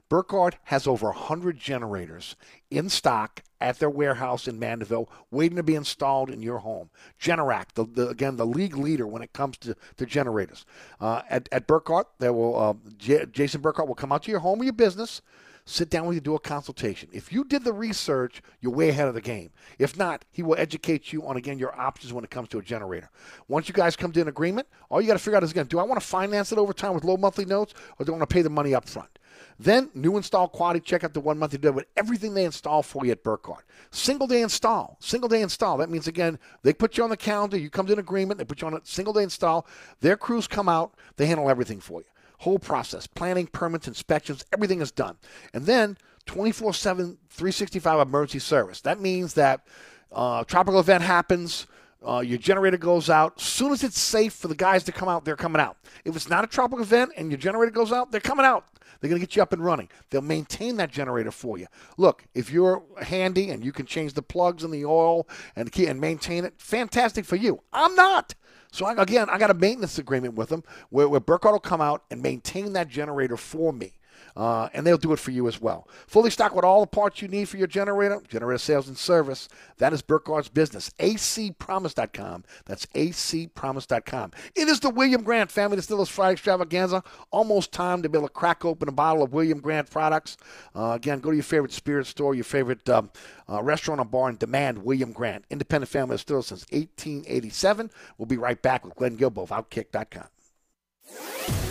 Burkhardt 0.10 0.58
has 0.66 0.88
over 0.88 1.08
100 1.08 1.58
generators 1.60 2.36
in 2.72 2.90
stock 2.90 3.44
at 3.62 3.80
their 3.80 3.90
warehouse 3.90 4.48
in 4.48 4.58
Mandeville, 4.58 5.10
waiting 5.32 5.58
to 5.58 5.64
be 5.64 5.76
installed 5.76 6.30
in 6.30 6.42
your 6.42 6.60
home. 6.60 6.90
Generac, 7.22 7.74
the, 7.74 7.86
the, 7.86 8.08
again, 8.10 8.38
the 8.38 8.46
league 8.46 8.78
leader 8.78 9.06
when 9.06 9.22
it 9.22 9.34
comes 9.34 9.58
to, 9.58 9.76
to 9.98 10.06
generators. 10.06 10.66
Uh, 11.00 11.22
at, 11.30 11.50
at 11.52 11.68
Burkhardt, 11.68 12.08
there 12.20 12.34
will, 12.34 12.58
uh, 12.58 12.74
J- 12.98 13.26
Jason 13.32 13.62
Burkhardt 13.62 13.88
will 13.88 13.96
come 13.96 14.12
out 14.12 14.24
to 14.24 14.32
your 14.32 14.40
home 14.40 14.62
or 14.62 14.64
your 14.64 14.74
business, 14.74 15.22
sit 15.66 15.90
down 15.90 16.08
with 16.08 16.16
you, 16.16 16.22
do 16.22 16.36
a 16.36 16.40
consultation. 16.40 17.10
If 17.12 17.32
you 17.32 17.44
did 17.44 17.64
the 17.64 17.74
research, 17.74 18.42
you're 18.62 18.72
way 18.72 18.90
ahead 18.90 19.08
of 19.08 19.14
the 19.14 19.22
game. 19.22 19.52
If 19.78 19.98
not, 19.98 20.26
he 20.32 20.42
will 20.42 20.56
educate 20.58 21.14
you 21.14 21.28
on, 21.28 21.38
again, 21.38 21.60
your 21.60 21.80
options 21.80 22.14
when 22.14 22.24
it 22.24 22.30
comes 22.30 22.50
to 22.50 22.60
a 22.60 22.62
generator. 22.62 23.10
Once 23.48 23.68
you 23.68 23.74
guys 23.74 23.96
come 23.96 24.12
to 24.14 24.22
an 24.22 24.28
agreement, 24.30 24.68
all 24.90 25.02
you 25.02 25.08
got 25.08 25.14
to 25.14 25.20
figure 25.20 25.38
out 25.38 25.44
is, 25.44 25.52
again, 25.52 25.68
do 25.68 25.80
I 25.80 25.84
want 25.84 26.00
to 26.00 26.06
finance 26.06 26.52
it 26.52 26.58
over 26.58 26.74
time 26.74 26.94
with 26.94 27.04
low 27.04 27.18
monthly 27.18 27.46
notes 27.46 27.74
or 28.00 28.06
do 28.06 28.14
I 28.14 28.18
want 28.18 28.30
to 28.30 28.34
pay 28.34 28.42
the 28.42 28.50
money 28.50 28.74
up 28.74 28.88
front? 28.88 29.19
Then 29.60 29.90
new 29.94 30.16
install 30.16 30.48
quality, 30.48 30.80
check 30.80 31.04
out 31.04 31.14
the 31.14 31.20
one 31.20 31.38
month 31.38 31.52
you 31.52 31.60
do 31.60 31.74
with 31.74 31.86
everything 31.98 32.34
they 32.34 32.46
install 32.46 32.82
for 32.82 33.06
you 33.06 33.12
at 33.12 33.24
Burkhardt. 33.24 33.66
Single 33.92 34.26
day 34.26 34.42
install. 34.42 34.96
Single 35.02 35.28
day 35.28 35.42
install. 35.42 35.78
That 35.78 35.90
means 35.90 36.08
again, 36.08 36.40
they 36.64 36.74
put 36.74 36.98
you 36.98 37.04
on 37.04 37.10
the 37.10 37.18
calendar, 37.18 37.58
you 37.58 37.70
come 37.70 37.86
to 37.88 37.94
an 37.94 38.00
agreement, 38.00 38.38
they 38.38 38.46
put 38.46 38.62
you 38.62 38.68
on 38.68 38.74
a 38.74 38.80
single 38.84 39.14
day 39.14 39.24
install. 39.24 39.68
Their 40.00 40.16
crews 40.16 40.48
come 40.48 40.70
out, 40.70 40.94
they 41.18 41.26
handle 41.26 41.50
everything 41.50 41.82
for 41.82 42.00
you. 42.00 42.08
Whole 42.40 42.60
process, 42.60 43.06
planning, 43.06 43.48
permits, 43.48 43.88
inspections, 43.88 44.46
everything 44.54 44.80
is 44.80 44.92
done. 44.92 45.18
And 45.54 45.66
then 45.66 45.98
24 46.26 46.74
7, 46.74 47.18
365 47.30 48.08
emergency 48.08 48.40
service. 48.40 48.80
That 48.82 49.02
means 49.02 49.34
that 49.34 49.68
uh, 50.12 50.46
tropical 50.46 50.80
event 50.80 51.04
happens, 51.04 51.68
uh, 52.08 52.20
your 52.20 52.38
generator 52.38 52.78
goes 52.78 53.10
out. 53.10 53.34
As 53.38 53.44
soon 53.44 53.72
as 53.72 53.84
it's 53.84 54.00
safe 54.00 54.34
for 54.34 54.48
the 54.48 54.56
guys 54.56 54.84
to 54.84 54.92
come 54.92 55.10
out, 55.10 55.26
they're 55.26 55.36
coming 55.36 55.62
out. 55.62 55.78
If 56.06 56.16
it's 56.16 56.30
not 56.30 56.44
a 56.44 56.48
tropical 56.48 56.84
event 56.84 57.12
and 57.18 57.30
your 57.30 57.38
generator 57.38 57.72
goes 57.72 57.92
out, 57.92 58.12
they're 58.12 58.22
coming 58.22 58.46
out. 58.46 58.66
They're 59.00 59.10
going 59.10 59.22
to 59.22 59.26
get 59.26 59.36
you 59.36 59.42
up 59.42 59.54
and 59.54 59.64
running. 59.64 59.90
They'll 60.10 60.22
maintain 60.22 60.78
that 60.78 60.92
generator 60.92 61.32
for 61.32 61.58
you. 61.58 61.68
Look, 61.98 62.26
if 62.34 62.52
you're 62.52 62.84
handy 63.02 63.50
and 63.50 63.64
you 63.64 63.72
can 63.72 63.86
change 63.86 64.14
the 64.14 64.22
plugs 64.22 64.64
and 64.64 64.74
the 64.74 64.86
oil 64.86 65.28
and 65.56 65.72
key 65.72 65.88
and 65.88 66.02
maintain 66.02 66.44
it, 66.44 66.56
fantastic 66.58 67.26
for 67.26 67.38
you. 67.38 67.62
I'm 67.72 67.96
not. 67.96 68.36
So 68.72 68.86
I, 68.86 69.02
again, 69.02 69.30
I 69.30 69.38
got 69.38 69.52
a 69.52 69.56
maintenance 69.56 69.98
agreement 69.98 70.36
with 70.36 70.50
them 70.50 70.64
where, 70.90 71.08
where 71.08 71.20
Burkhardt 71.20 71.54
will 71.54 71.60
come 71.60 71.82
out 71.82 72.04
and 72.12 72.22
maintain 72.22 72.74
that 72.74 72.90
generator 72.90 73.38
for 73.38 73.72
me. 73.72 73.94
Uh, 74.36 74.70
and 74.74 74.86
they'll 74.86 74.98
do 74.98 75.14
it 75.14 75.20
for 75.20 75.32
you 75.32 75.48
as 75.48 75.60
well. 75.60 75.88
Fully 76.08 76.30
stocked 76.30 76.56
with 76.56 76.66
all 76.66 76.82
the 76.82 76.88
parts 76.88 77.22
you 77.22 77.28
need 77.28 77.50
for 77.50 77.58
your 77.58 77.68
generator, 77.68 78.22
generator 78.28 78.58
sales 78.58 78.88
and 78.88 78.98
service. 78.98 79.50
That 79.78 79.94
is 79.94 80.02
Burkhardt's 80.02 80.50
business. 80.50 80.90
acpromise.com. 81.00 82.44
That's 82.66 82.86
acpromise.com. 82.88 84.32
It 84.56 84.68
is 84.68 84.80
the 84.80 84.90
William 84.90 85.24
Grant 85.24 85.52
Family 85.52 85.78
Distillers 85.78 86.10
Friday 86.10 86.34
Extravaganza. 86.34 87.04
Almost 87.32 87.72
time 87.72 88.02
to 88.02 88.10
be 88.10 88.18
able 88.18 88.28
to 88.28 88.34
crack 88.34 88.66
open 88.66 88.90
a 88.90 88.92
bottle 88.92 89.24
of 89.24 89.34
William 89.34 89.60
Grant 89.60 89.90
products. 89.90 90.38
Uh, 90.76 90.92
again, 90.92 91.20
go 91.20 91.32
to 91.32 91.36
your 91.36 91.44
favorite 91.44 91.72
spirit 91.72 92.08
store, 92.08 92.36
your 92.36 92.44
favorite 92.44 92.88
um, 92.90 93.10
uh, 93.50 93.62
restaurant 93.64 94.00
or 94.00 94.06
bar, 94.06 94.30
and 94.30 94.40
demand 94.40 94.84
William 94.84 95.12
Grant. 95.12 95.46
Independent 95.50 95.90
Family 95.90 96.16
Distillers 96.16 96.48
since 96.48 96.66
1887. 96.72 97.92
We'll 98.18 98.26
be 98.26 98.38
right 98.38 98.62
back 98.62 98.86
with 98.86 98.96
Glenn 98.96 99.18
Guilbeau 99.18 99.44
of 99.44 99.50
Outkick.com. 99.50 100.28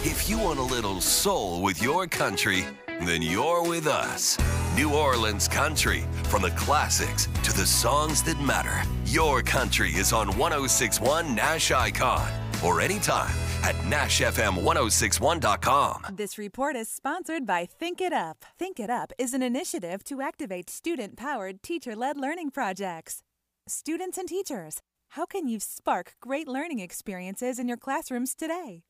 If 0.05 0.28
you 0.28 0.39
want 0.39 0.59
a 0.59 0.62
little 0.62 1.01
soul 1.01 1.62
with 1.62 1.82
your 1.82 2.06
country, 2.06 2.65
then 3.02 3.23
you're 3.23 3.62
with 3.62 3.86
us. 3.86 4.39
New 4.77 4.94
Orleans 4.94 5.48
Country. 5.48 6.05
From 6.24 6.43
the 6.43 6.51
classics 6.52 7.27
to 7.43 7.52
the 7.52 7.66
songs 7.66 8.23
that 8.24 8.40
matter. 8.40 8.82
Your 9.06 9.43
country 9.43 9.90
is 9.90 10.12
on 10.12 10.28
1061 10.36 11.35
Nash 11.35 11.70
Icon 11.70 12.28
or 12.65 12.81
anytime 12.81 13.35
at 13.62 13.74
NashFM1061.com. 13.86 16.16
This 16.16 16.39
report 16.39 16.77
is 16.77 16.89
sponsored 16.89 17.47
by 17.47 17.66
Think 17.66 18.01
It 18.01 18.12
Up. 18.12 18.44
Think 18.59 18.81
It 18.81 18.90
Up 18.90 19.12
is 19.19 19.35
an 19.35 19.43
initiative 19.43 20.05
to 20.05 20.20
activate 20.20 20.70
student 20.70 21.16
powered, 21.16 21.62
teacher 21.62 21.97
led 21.97 22.16
learning 22.16 22.51
projects. 22.51 23.23
Students 23.66 24.19
and 24.19 24.28
teachers, 24.28 24.81
how 25.10 25.27
can 25.27 25.48
you 25.48 25.60
spark 25.60 26.15
great 26.20 26.48
learning 26.48 26.81
experiences 26.81 27.59
in 27.59 27.69
your 27.69 27.77
classrooms 27.77 28.35
today? 28.35 28.82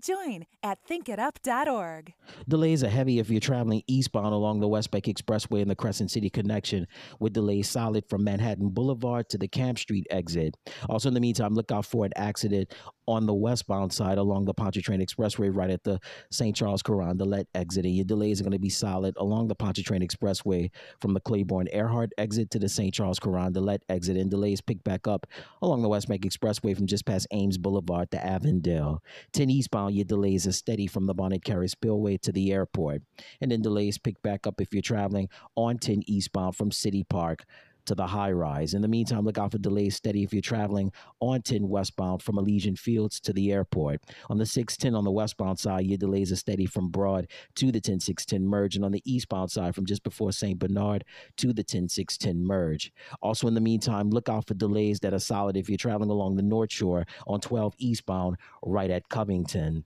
Join 0.00 0.44
at 0.62 0.78
thinkitup.org. 0.86 2.12
Delays 2.46 2.84
are 2.84 2.88
heavy 2.88 3.18
if 3.18 3.30
you're 3.30 3.40
traveling 3.40 3.82
eastbound 3.86 4.34
along 4.34 4.60
the 4.60 4.68
Westbank 4.68 5.04
Expressway 5.04 5.62
and 5.62 5.70
the 5.70 5.74
Crescent 5.74 6.10
City 6.10 6.30
connection, 6.30 6.86
with 7.18 7.32
delays 7.32 7.68
solid 7.68 8.04
from 8.08 8.24
Manhattan 8.24 8.68
Boulevard 8.68 9.28
to 9.30 9.38
the 9.38 9.48
Camp 9.48 9.78
Street 9.78 10.06
exit. 10.10 10.56
Also, 10.88 11.08
in 11.08 11.14
the 11.14 11.20
meantime, 11.20 11.54
look 11.54 11.72
out 11.72 11.86
for 11.86 12.04
an 12.04 12.12
accident 12.16 12.72
on 13.08 13.24
the 13.24 13.34
westbound 13.34 13.90
side 13.90 14.18
along 14.18 14.44
the 14.44 14.52
Pontchartrain 14.52 15.00
Expressway, 15.00 15.50
right 15.52 15.70
at 15.70 15.82
the 15.82 15.98
St. 16.30 16.54
Charles 16.54 16.82
Carondelet 16.82 17.46
exit. 17.54 17.86
And 17.86 17.96
your 17.96 18.04
delays 18.04 18.38
are 18.38 18.44
going 18.44 18.52
to 18.52 18.58
be 18.58 18.68
solid 18.68 19.14
along 19.16 19.48
the 19.48 19.54
Pontchartrain 19.54 20.06
Expressway 20.06 20.70
from 21.00 21.14
the 21.14 21.20
Claiborne 21.20 21.68
Earhart 21.72 22.12
exit 22.18 22.50
to 22.50 22.58
the 22.58 22.68
St. 22.68 22.92
Charles 22.92 23.18
Carondelet 23.18 23.80
exit. 23.88 24.18
And 24.18 24.30
delays 24.30 24.60
pick 24.60 24.84
back 24.84 25.08
up 25.08 25.26
along 25.62 25.80
the 25.80 25.88
Westbank 25.88 26.24
Expressway 26.24 26.76
from 26.76 26.86
just 26.86 27.06
past 27.06 27.26
Ames 27.30 27.56
Boulevard 27.56 28.10
to 28.10 28.24
Avondale. 28.24 29.02
10 29.32 29.48
eastbound, 29.48 29.94
your 29.94 30.04
delays 30.04 30.46
are 30.46 30.52
steady 30.52 30.86
from 30.86 31.06
the 31.06 31.14
Bonnet 31.14 31.42
Carré 31.42 31.70
Spillway 31.70 32.18
to 32.18 32.30
the 32.30 32.52
airport. 32.52 33.00
And 33.40 33.50
then 33.50 33.62
delays 33.62 33.96
pick 33.96 34.20
back 34.20 34.46
up 34.46 34.60
if 34.60 34.74
you're 34.74 34.82
traveling 34.82 35.30
on 35.56 35.78
10 35.78 36.02
eastbound 36.06 36.56
from 36.56 36.70
City 36.70 37.04
Park 37.04 37.46
to 37.88 37.94
the 37.94 38.06
high 38.06 38.30
rise. 38.30 38.74
In 38.74 38.82
the 38.82 38.88
meantime, 38.88 39.24
look 39.24 39.38
out 39.38 39.52
for 39.52 39.58
delays 39.58 39.96
steady 39.96 40.22
if 40.22 40.32
you're 40.32 40.42
traveling 40.42 40.92
on 41.20 41.42
10 41.42 41.68
westbound 41.68 42.22
from 42.22 42.38
Elysian 42.38 42.76
Fields 42.76 43.18
to 43.20 43.32
the 43.32 43.50
airport. 43.50 44.02
On 44.30 44.38
the 44.38 44.46
610 44.46 44.94
on 44.94 45.04
the 45.04 45.10
westbound 45.10 45.58
side, 45.58 45.86
your 45.86 45.98
delays 45.98 46.30
are 46.30 46.36
steady 46.36 46.66
from 46.66 46.88
Broad 46.88 47.28
to 47.56 47.72
the 47.72 47.80
10610 47.80 48.46
merge, 48.46 48.76
and 48.76 48.84
on 48.84 48.92
the 48.92 49.02
eastbound 49.04 49.50
side 49.50 49.74
from 49.74 49.86
just 49.86 50.02
before 50.02 50.32
St. 50.32 50.58
Bernard 50.58 51.04
to 51.38 51.52
the 51.52 51.64
10610 51.64 52.46
merge. 52.46 52.92
Also, 53.22 53.48
in 53.48 53.54
the 53.54 53.60
meantime, 53.60 54.10
look 54.10 54.28
out 54.28 54.46
for 54.46 54.54
delays 54.54 55.00
that 55.00 55.14
are 55.14 55.18
solid 55.18 55.56
if 55.56 55.68
you're 55.68 55.78
traveling 55.78 56.10
along 56.10 56.36
the 56.36 56.42
North 56.42 56.72
Shore 56.72 57.06
on 57.26 57.40
12 57.40 57.74
eastbound 57.78 58.36
right 58.62 58.90
at 58.90 59.08
Covington. 59.08 59.84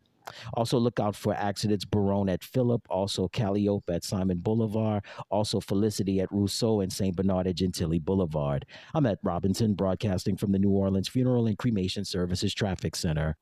Also, 0.55 0.79
look 0.79 1.01
out 1.01 1.15
for 1.15 1.35
accidents 1.35 1.85
Baronne 1.85 2.29
at 2.29 2.45
Phillip, 2.45 2.83
also 2.91 3.29
Calliope 3.29 3.93
at 3.93 4.05
Simon 4.05 4.39
Bolivar, 4.39 5.03
also 5.31 5.61
Felicity 5.61 6.21
at 6.21 6.33
Rousseau 6.33 6.81
and 6.81 6.93
St. 6.93 7.15
Bernard 7.15 7.47
at 7.47 7.57
Gentilly 7.57 7.99
Boulevard. 7.99 8.67
I'm 8.95 9.07
at 9.07 9.19
Robinson, 9.23 9.75
broadcasting 9.75 10.37
from 10.37 10.53
the 10.53 10.59
New 10.59 10.71
Orleans 10.71 11.09
Funeral 11.09 11.47
and 11.47 11.59
Cremation 11.59 12.05
Services 12.05 12.55
Traffic 12.55 12.97
Center. 12.97 13.37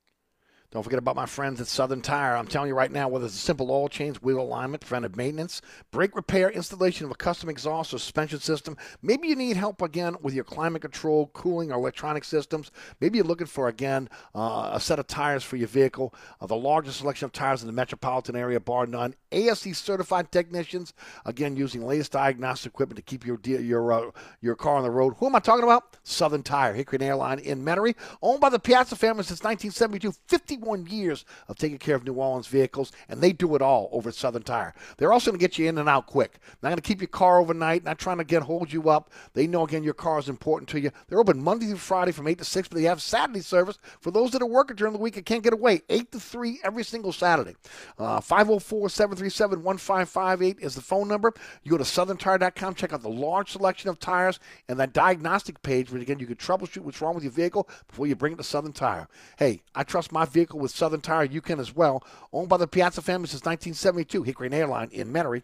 Don't 0.72 0.84
forget 0.84 1.00
about 1.00 1.16
my 1.16 1.26
friends 1.26 1.60
at 1.60 1.66
Southern 1.66 2.00
Tire. 2.00 2.36
I'm 2.36 2.46
telling 2.46 2.68
you 2.68 2.76
right 2.76 2.92
now, 2.92 3.08
whether 3.08 3.26
it's 3.26 3.34
a 3.34 3.38
simple 3.38 3.72
oil 3.72 3.88
change, 3.88 4.18
wheel 4.18 4.38
alignment, 4.38 4.82
preventive 4.82 5.16
maintenance, 5.16 5.60
brake 5.90 6.14
repair, 6.14 6.48
installation 6.48 7.06
of 7.06 7.10
a 7.10 7.16
custom 7.16 7.48
exhaust 7.48 7.92
or 7.92 7.98
suspension 7.98 8.38
system, 8.38 8.76
maybe 9.02 9.26
you 9.26 9.34
need 9.34 9.56
help 9.56 9.82
again 9.82 10.14
with 10.22 10.32
your 10.32 10.44
climate 10.44 10.80
control, 10.80 11.26
cooling, 11.32 11.72
or 11.72 11.74
electronic 11.74 12.22
systems. 12.22 12.70
Maybe 13.00 13.18
you're 13.18 13.26
looking 13.26 13.48
for, 13.48 13.66
again, 13.66 14.08
uh, 14.32 14.70
a 14.72 14.78
set 14.78 15.00
of 15.00 15.08
tires 15.08 15.42
for 15.42 15.56
your 15.56 15.66
vehicle. 15.66 16.14
Uh, 16.40 16.46
the 16.46 16.54
largest 16.54 16.98
selection 16.98 17.24
of 17.24 17.32
tires 17.32 17.62
in 17.62 17.66
the 17.66 17.72
metropolitan 17.72 18.36
area, 18.36 18.60
bar 18.60 18.86
none. 18.86 19.16
ASE 19.32 19.76
certified 19.76 20.30
technicians, 20.30 20.94
again, 21.26 21.56
using 21.56 21.84
latest 21.84 22.12
diagnostic 22.12 22.70
equipment 22.70 22.96
to 22.96 23.02
keep 23.02 23.26
your 23.26 23.40
your 23.44 23.92
uh, 23.92 24.10
your 24.40 24.54
car 24.54 24.76
on 24.76 24.84
the 24.84 24.90
road. 24.90 25.14
Who 25.18 25.26
am 25.26 25.34
I 25.34 25.40
talking 25.40 25.64
about? 25.64 25.96
Southern 26.04 26.44
Tire, 26.44 26.74
Hickory 26.74 27.00
Airline 27.00 27.40
in 27.40 27.64
Metairie, 27.64 27.96
owned 28.22 28.40
by 28.40 28.50
the 28.50 28.60
Piazza 28.60 28.94
family 28.94 29.24
since 29.24 29.42
1972. 29.42 30.12
50 30.28 30.59
51 30.60 30.86
years 30.86 31.24
of 31.48 31.56
taking 31.56 31.78
care 31.78 31.94
of 31.94 32.04
New 32.04 32.14
Orleans 32.14 32.46
vehicles, 32.46 32.92
and 33.08 33.20
they 33.20 33.32
do 33.32 33.54
it 33.54 33.62
all 33.62 33.88
over 33.92 34.10
at 34.10 34.14
Southern 34.14 34.42
Tire. 34.42 34.74
They're 34.96 35.12
also 35.12 35.30
going 35.30 35.38
to 35.38 35.44
get 35.44 35.58
you 35.58 35.68
in 35.68 35.78
and 35.78 35.88
out 35.88 36.06
quick. 36.06 36.38
Not 36.62 36.70
going 36.70 36.76
to 36.76 36.82
keep 36.82 37.00
your 37.00 37.08
car 37.08 37.38
overnight, 37.38 37.84
not 37.84 37.98
trying 37.98 38.18
to 38.18 38.24
get 38.24 38.42
hold 38.42 38.72
you 38.72 38.90
up. 38.90 39.10
They 39.32 39.46
know, 39.46 39.64
again, 39.64 39.82
your 39.82 39.94
car 39.94 40.18
is 40.18 40.28
important 40.28 40.68
to 40.70 40.80
you. 40.80 40.90
They're 41.08 41.18
open 41.20 41.42
Monday 41.42 41.66
through 41.66 41.76
Friday 41.76 42.12
from 42.12 42.28
8 42.28 42.38
to 42.38 42.44
6, 42.44 42.68
but 42.68 42.76
they 42.76 42.84
have 42.84 43.00
Saturday 43.00 43.40
service 43.40 43.78
for 44.00 44.10
those 44.10 44.30
that 44.32 44.42
are 44.42 44.46
working 44.46 44.76
during 44.76 44.92
the 44.92 44.98
week 44.98 45.16
and 45.16 45.24
can't 45.24 45.42
get 45.42 45.52
away. 45.52 45.80
8 45.88 46.12
to 46.12 46.20
3 46.20 46.60
every 46.62 46.84
single 46.84 47.12
Saturday. 47.12 47.56
Uh, 47.98 48.20
504 48.20 48.88
737 48.90 49.62
1558 49.62 50.58
is 50.60 50.74
the 50.74 50.80
phone 50.82 51.08
number. 51.08 51.32
You 51.62 51.70
go 51.70 51.78
to 51.78 51.84
southerntire.com, 51.84 52.74
check 52.74 52.92
out 52.92 53.02
the 53.02 53.08
large 53.08 53.52
selection 53.52 53.88
of 53.88 53.98
tires 53.98 54.38
and 54.68 54.78
that 54.78 54.92
diagnostic 54.92 55.62
page 55.62 55.90
where, 55.90 56.00
again, 56.00 56.18
you 56.18 56.26
can 56.26 56.36
troubleshoot 56.36 56.82
what's 56.82 57.00
wrong 57.00 57.14
with 57.14 57.24
your 57.24 57.32
vehicle 57.32 57.68
before 57.88 58.06
you 58.06 58.14
bring 58.14 58.32
it 58.32 58.36
to 58.36 58.44
Southern 58.44 58.72
Tire. 58.72 59.08
Hey, 59.38 59.62
I 59.74 59.84
trust 59.84 60.12
my 60.12 60.24
vehicle 60.24 60.49
with 60.58 60.70
Southern 60.70 61.00
Tire. 61.00 61.24
You 61.24 61.40
can 61.40 61.60
as 61.60 61.74
well. 61.74 62.04
Owned 62.32 62.48
by 62.48 62.56
the 62.56 62.66
Piazza 62.66 63.02
family 63.02 63.28
since 63.28 63.44
1972, 63.44 64.22
Hickory 64.22 64.46
and 64.48 64.54
Airline 64.54 64.88
in 64.92 65.12
Metairie. 65.12 65.42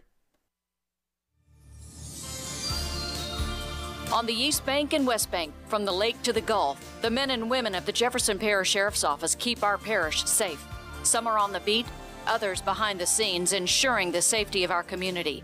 On 4.12 4.24
the 4.24 4.32
East 4.32 4.64
Bank 4.64 4.92
and 4.92 5.06
West 5.06 5.30
Bank, 5.30 5.52
from 5.66 5.84
the 5.84 5.92
lake 5.92 6.22
to 6.22 6.32
the 6.32 6.40
Gulf, 6.40 6.80
the 7.02 7.10
men 7.10 7.32
and 7.32 7.50
women 7.50 7.74
of 7.74 7.84
the 7.84 7.92
Jefferson 7.92 8.38
Parish 8.38 8.70
Sheriff's 8.70 9.04
Office 9.04 9.34
keep 9.34 9.62
our 9.64 9.76
parish 9.76 10.24
safe. 10.24 10.64
Some 11.02 11.26
are 11.26 11.38
on 11.38 11.52
the 11.52 11.60
beat, 11.60 11.86
others 12.26 12.60
behind 12.60 13.00
the 13.00 13.06
scenes, 13.06 13.52
ensuring 13.52 14.12
the 14.12 14.22
safety 14.22 14.64
of 14.64 14.70
our 14.70 14.84
community. 14.84 15.42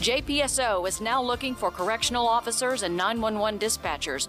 JPSO 0.00 0.86
is 0.86 1.00
now 1.00 1.22
looking 1.22 1.54
for 1.54 1.70
correctional 1.70 2.28
officers 2.28 2.82
and 2.82 2.96
911 2.96 3.58
dispatchers. 3.58 4.28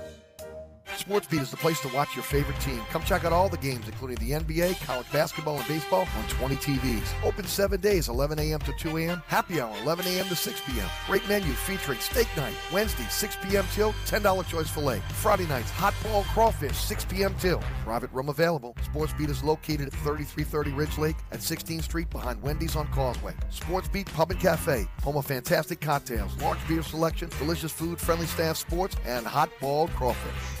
SportsBeat 0.97 1.41
is 1.41 1.51
the 1.51 1.57
place 1.57 1.79
to 1.81 1.87
watch 1.89 2.15
your 2.15 2.23
favorite 2.23 2.59
team. 2.59 2.79
Come 2.89 3.03
check 3.03 3.23
out 3.23 3.33
all 3.33 3.49
the 3.49 3.57
games, 3.57 3.87
including 3.87 4.17
the 4.17 4.31
NBA, 4.31 4.79
college 4.85 5.09
basketball, 5.11 5.57
and 5.57 5.67
baseball 5.67 6.07
on 6.17 6.27
20 6.27 6.55
TVs. 6.57 7.07
Open 7.23 7.45
seven 7.45 7.79
days, 7.79 8.09
11 8.09 8.37
a.m. 8.39 8.59
to 8.59 8.73
2 8.73 8.97
a.m. 8.97 9.21
Happy 9.27 9.61
hour, 9.61 9.73
11 9.83 10.05
a.m. 10.07 10.25
to 10.27 10.35
6 10.35 10.61
p.m. 10.61 10.89
Great 11.07 11.27
menu 11.27 11.51
featuring 11.53 11.99
steak 11.99 12.27
night, 12.35 12.53
Wednesday, 12.71 13.05
6 13.09 13.37
p.m. 13.43 13.65
till 13.73 13.93
$10 14.05 14.47
choice 14.47 14.69
filet. 14.69 15.01
Friday 15.13 15.47
nights, 15.47 15.71
hot 15.71 15.93
ball 16.03 16.23
crawfish, 16.33 16.75
6 16.75 17.05
p.m. 17.05 17.33
till. 17.39 17.63
Private 17.83 18.11
room 18.11 18.29
available. 18.29 18.75
SportsBeat 18.93 19.29
is 19.29 19.43
located 19.43 19.87
at 19.87 19.93
3330 19.93 20.71
Ridge 20.71 20.97
Lake 20.97 21.17
at 21.31 21.39
16th 21.39 21.83
Street 21.83 22.09
behind 22.09 22.41
Wendy's 22.41 22.75
on 22.75 22.87
Causeway. 22.87 23.33
SportsBeat 23.51 24.11
Pub 24.13 24.31
and 24.31 24.39
Cafe, 24.39 24.87
home 25.03 25.17
of 25.17 25.25
fantastic 25.25 25.79
cocktails, 25.79 26.35
large 26.41 26.65
beer 26.67 26.83
selection, 26.83 27.29
delicious 27.39 27.71
food, 27.71 27.99
friendly 27.99 28.25
staff, 28.27 28.57
sports, 28.57 28.95
and 29.05 29.25
hot 29.25 29.49
ball 29.59 29.87
crawfish. 29.89 30.60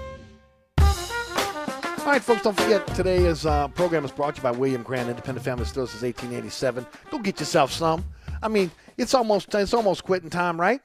All 2.01 2.07
right, 2.07 2.23
folks, 2.23 2.41
don't 2.41 2.59
forget 2.59 2.85
today's 2.95 3.45
uh, 3.45 3.67
program 3.69 4.03
is 4.03 4.11
brought 4.11 4.35
to 4.35 4.39
you 4.39 4.43
by 4.43 4.49
William 4.49 4.81
Grant, 4.81 5.07
Independent 5.07 5.45
Family 5.45 5.65
Stores 5.65 5.91
since 5.91 6.01
1887. 6.01 6.85
Go 7.11 7.19
get 7.19 7.39
yourself 7.39 7.71
some. 7.71 8.03
I 8.41 8.47
mean, 8.47 8.71
it's 8.97 9.13
almost 9.13 9.53
it's 9.53 9.73
almost 9.73 10.03
quitting 10.03 10.31
time, 10.31 10.59
right? 10.59 10.81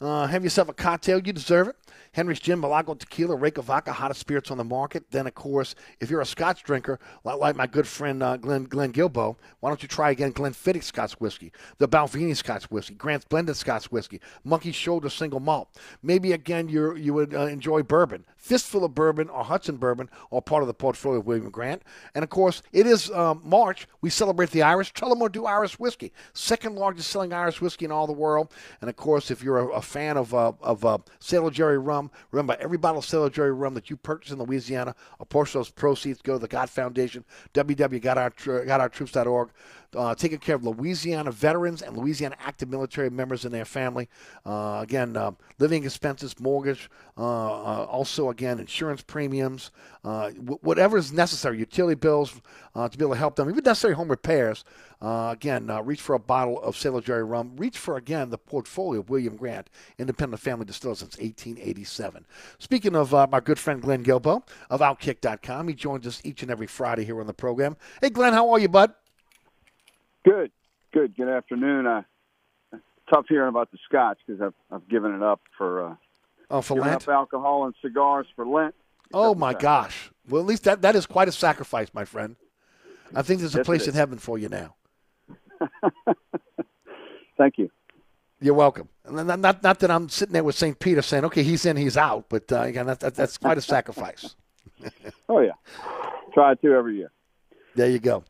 Uh, 0.00 0.26
have 0.26 0.42
yourself 0.42 0.70
a 0.70 0.72
cocktail. 0.72 1.20
You 1.20 1.34
deserve 1.34 1.68
it. 1.68 1.76
Hendrick's 2.14 2.40
Gin, 2.40 2.60
Milagro 2.60 2.94
Tequila, 2.94 3.36
Reyka 3.36 3.62
Vodka, 3.62 3.92
hottest 3.92 4.20
spirits 4.20 4.50
on 4.50 4.58
the 4.58 4.64
market. 4.64 5.10
Then, 5.10 5.26
of 5.26 5.34
course, 5.34 5.74
if 6.00 6.10
you're 6.10 6.20
a 6.20 6.26
Scotch 6.26 6.62
drinker, 6.62 6.98
like, 7.24 7.56
my 7.56 7.66
good 7.66 7.86
friend 7.86 8.22
uh, 8.22 8.36
Glenn, 8.36 8.64
Glenn 8.64 8.92
Guilbeau, 8.92 9.36
why 9.60 9.70
don't 9.70 9.82
you 9.82 9.88
try 9.88 10.10
again 10.10 10.32
Glenfiddich 10.32 10.84
Scotch 10.84 11.14
Whiskey, 11.14 11.52
the 11.78 11.88
Balvenie 11.88 12.36
Scotch 12.36 12.70
Whiskey, 12.70 12.94
Grant's 12.94 13.24
Blended 13.24 13.56
Scotch 13.56 13.90
Whiskey, 13.90 14.20
Monkey 14.44 14.72
Shoulder 14.72 15.10
Single 15.10 15.40
Malt. 15.40 15.76
Maybe, 16.02 16.32
again, 16.32 16.68
you 16.68 16.94
you 16.94 17.12
would 17.14 17.34
uh, 17.34 17.46
enjoy 17.46 17.82
bourbon. 17.82 18.24
Fistful 18.36 18.84
of 18.84 18.94
Bourbon 18.94 19.30
or 19.30 19.42
Hudson 19.42 19.78
Bourbon, 19.78 20.10
all 20.30 20.42
part 20.42 20.62
of 20.62 20.66
the 20.66 20.74
portfolio 20.74 21.18
of 21.18 21.26
William 21.26 21.50
Grant. 21.50 21.82
And, 22.14 22.22
of 22.22 22.28
course, 22.30 22.62
it 22.72 22.86
is 22.86 23.10
um, 23.10 23.40
March. 23.42 23.88
We 24.02 24.10
celebrate 24.10 24.50
the 24.50 24.62
Irish. 24.62 24.92
Tullamore 24.92 25.32
Dew 25.32 25.46
Irish 25.46 25.78
Whiskey, 25.78 26.12
second 26.34 26.76
largest 26.76 27.10
selling 27.10 27.32
Irish 27.32 27.60
whiskey 27.60 27.86
in 27.86 27.90
all 27.90 28.06
the 28.06 28.12
world. 28.12 28.52
And, 28.80 28.90
of 28.90 28.96
course, 28.96 29.30
if 29.30 29.42
you're 29.42 29.58
a, 29.58 29.66
a 29.76 29.82
fan 29.82 30.16
of, 30.18 30.34
uh, 30.34 30.52
of 30.60 30.84
uh, 30.84 30.98
Sailor 31.20 31.50
Jerry 31.50 31.78
rum, 31.78 32.03
remember, 32.30 32.56
every 32.60 32.78
bottle 32.78 32.98
of 32.98 33.04
Sailor 33.04 33.30
Jerry 33.30 33.52
rum 33.52 33.74
that 33.74 33.90
you 33.90 33.96
purchase 33.96 34.32
in 34.32 34.38
Louisiana, 34.38 34.94
a 35.20 35.24
portion 35.24 35.60
of 35.60 35.66
those 35.66 35.72
proceeds 35.72 36.22
go 36.22 36.34
to 36.34 36.38
the 36.38 36.48
God 36.48 36.70
Foundation, 36.70 37.24
www.gotourtroops.org, 37.52 39.48
uh, 39.96 40.14
taking 40.14 40.38
care 40.38 40.56
of 40.56 40.64
Louisiana 40.64 41.30
veterans 41.30 41.82
and 41.82 41.96
Louisiana 41.96 42.36
active 42.40 42.68
military 42.68 43.10
members 43.10 43.44
and 43.44 43.54
their 43.54 43.64
family. 43.64 44.08
Uh, 44.44 44.80
again, 44.82 45.16
uh, 45.16 45.32
living 45.58 45.84
expenses, 45.84 46.38
mortgage, 46.40 46.90
uh, 47.16 47.22
uh, 47.22 47.84
also, 47.84 48.30
again, 48.30 48.58
insurance 48.58 49.02
premiums, 49.02 49.70
uh, 50.04 50.30
w- 50.30 50.58
whatever 50.62 50.98
is 50.98 51.12
necessary, 51.12 51.58
utility 51.58 51.94
bills 51.94 52.40
to 52.74 52.98
be 52.98 53.04
able 53.04 53.14
to 53.14 53.18
help 53.18 53.36
them, 53.36 53.48
even 53.48 53.62
necessary 53.62 53.94
home 53.94 54.08
repairs. 54.08 54.64
again, 55.00 55.70
reach 55.84 56.00
for 56.00 56.14
a 56.14 56.18
bottle 56.18 56.60
of 56.60 56.76
Sailor 56.76 57.00
Jerry 57.00 57.22
rum. 57.22 57.52
Reach 57.56 57.78
for, 57.78 57.96
again, 57.96 58.30
the 58.30 58.38
portfolio 58.38 59.00
of 59.00 59.10
William 59.10 59.36
Grant, 59.36 59.70
independent 59.96 60.42
family 60.42 60.64
distiller 60.64 60.96
since 60.96 61.16
1887. 61.18 62.26
Speaking 62.58 62.96
of 62.96 63.12
my 63.30 63.38
good 63.38 63.60
friend 63.60 63.80
Glenn 63.80 64.02
Guilbeau 64.02 64.42
of 64.70 64.80
Outkick.com, 64.80 65.68
he 65.68 65.74
joins 65.74 66.04
us 66.06 66.20
each 66.24 66.42
and 66.42 66.50
every 66.50 66.66
Friday 66.66 67.04
here 67.04 67.20
on 67.20 67.28
the 67.28 67.32
program. 67.32 67.76
Hey, 68.00 68.10
Glenn, 68.10 68.32
how 68.32 68.50
are 68.50 68.58
you, 68.58 68.68
bud? 68.68 68.92
Good, 70.24 70.50
good. 70.92 71.16
Good 71.16 71.28
afternoon. 71.28 71.86
Uh, 71.86 72.02
tough 73.12 73.26
hearing 73.28 73.48
about 73.48 73.70
the 73.70 73.78
scotch 73.84 74.18
because 74.26 74.40
I've 74.40 74.54
I've 74.70 74.88
given 74.88 75.14
it 75.14 75.22
up 75.22 75.40
for 75.58 75.86
uh, 75.90 75.94
oh 76.50 76.62
for 76.62 76.80
Lent. 76.80 77.06
alcohol 77.08 77.66
and 77.66 77.74
cigars 77.82 78.26
for 78.34 78.46
Lent. 78.46 78.74
Oh 79.12 79.34
my 79.34 79.52
gosh! 79.54 80.10
Well, 80.28 80.40
at 80.40 80.46
least 80.46 80.64
that 80.64 80.82
that 80.82 80.96
is 80.96 81.06
quite 81.06 81.28
a 81.28 81.32
sacrifice, 81.32 81.92
my 81.92 82.04
friend. 82.04 82.36
I 83.14 83.22
think 83.22 83.40
there's 83.40 83.54
a 83.54 83.58
Yes, 83.58 83.66
place 83.66 83.86
in 83.86 83.94
heaven 83.94 84.18
for 84.18 84.38
you 84.38 84.48
now. 84.48 84.74
Thank 87.38 87.58
you. 87.58 87.70
You're 88.40 88.54
welcome. 88.54 88.88
And 89.04 89.26
not, 89.26 89.38
not, 89.38 89.62
not 89.62 89.78
that 89.80 89.90
I'm 89.90 90.08
sitting 90.08 90.32
there 90.32 90.42
with 90.42 90.56
St. 90.56 90.78
Peter 90.78 91.00
saying, 91.00 91.24
okay, 91.26 91.42
he's 91.42 91.64
in, 91.64 91.76
he's 91.76 91.96
out, 91.96 92.26
but 92.28 92.50
uh, 92.50 92.62
again, 92.62 92.86
that, 92.86 93.00
that, 93.00 93.14
that's 93.14 93.38
quite 93.38 93.58
a 93.58 93.62
sacrifice. 93.62 94.34
Oh 95.28 95.40
yeah, 95.40 95.52
try 96.34 96.52
it 96.52 96.60
to 96.60 96.72
every 96.74 96.96
year. 96.96 97.10
There 97.74 97.88
you 97.88 97.98
go. 97.98 98.24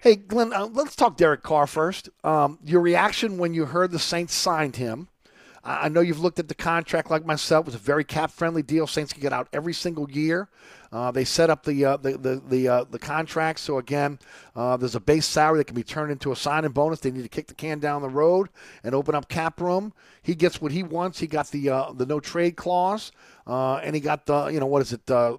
Hey, 0.00 0.14
Glenn, 0.14 0.52
uh, 0.52 0.66
let's 0.66 0.94
talk 0.94 1.16
Derek 1.16 1.42
Carr 1.42 1.66
first. 1.66 2.08
Um, 2.22 2.60
your 2.64 2.80
reaction 2.80 3.36
when 3.36 3.52
you 3.52 3.64
heard 3.64 3.90
the 3.90 3.98
Saints 3.98 4.32
signed 4.32 4.76
him. 4.76 5.08
I 5.64 5.88
know 5.88 6.00
you've 6.00 6.20
looked 6.20 6.38
at 6.38 6.46
the 6.46 6.54
contract 6.54 7.10
like 7.10 7.26
myself. 7.26 7.64
It 7.64 7.66
was 7.66 7.74
a 7.74 7.78
very 7.78 8.04
cap 8.04 8.30
friendly 8.30 8.62
deal. 8.62 8.86
Saints 8.86 9.12
can 9.12 9.20
get 9.20 9.32
out 9.32 9.48
every 9.52 9.74
single 9.74 10.08
year. 10.08 10.48
Uh, 10.92 11.10
they 11.10 11.24
set 11.24 11.50
up 11.50 11.64
the 11.64 11.84
uh, 11.84 11.96
the 11.98 12.16
the 12.16 12.42
the, 12.48 12.68
uh, 12.68 12.84
the 12.90 12.98
contract 12.98 13.58
so 13.58 13.76
again, 13.76 14.18
uh, 14.56 14.76
there's 14.78 14.94
a 14.94 15.00
base 15.00 15.26
salary 15.26 15.58
that 15.58 15.64
can 15.64 15.76
be 15.76 15.82
turned 15.82 16.10
into 16.10 16.32
a 16.32 16.36
signing 16.36 16.70
bonus. 16.70 17.00
They 17.00 17.10
need 17.10 17.24
to 17.24 17.28
kick 17.28 17.48
the 17.48 17.54
can 17.54 17.80
down 17.80 18.00
the 18.00 18.08
road 18.08 18.48
and 18.84 18.94
open 18.94 19.14
up 19.14 19.28
cap 19.28 19.60
room. 19.60 19.92
He 20.22 20.34
gets 20.34 20.62
what 20.62 20.72
he 20.72 20.82
wants. 20.82 21.18
He 21.18 21.26
got 21.26 21.50
the 21.50 21.68
uh, 21.68 21.92
the 21.92 22.06
no 22.06 22.20
trade 22.20 22.56
clause, 22.56 23.12
uh, 23.46 23.76
and 23.76 23.94
he 23.94 24.00
got 24.00 24.24
the 24.24 24.46
you 24.46 24.60
know 24.60 24.66
what 24.66 24.80
is 24.80 24.94
it? 24.94 25.10
Uh, 25.10 25.36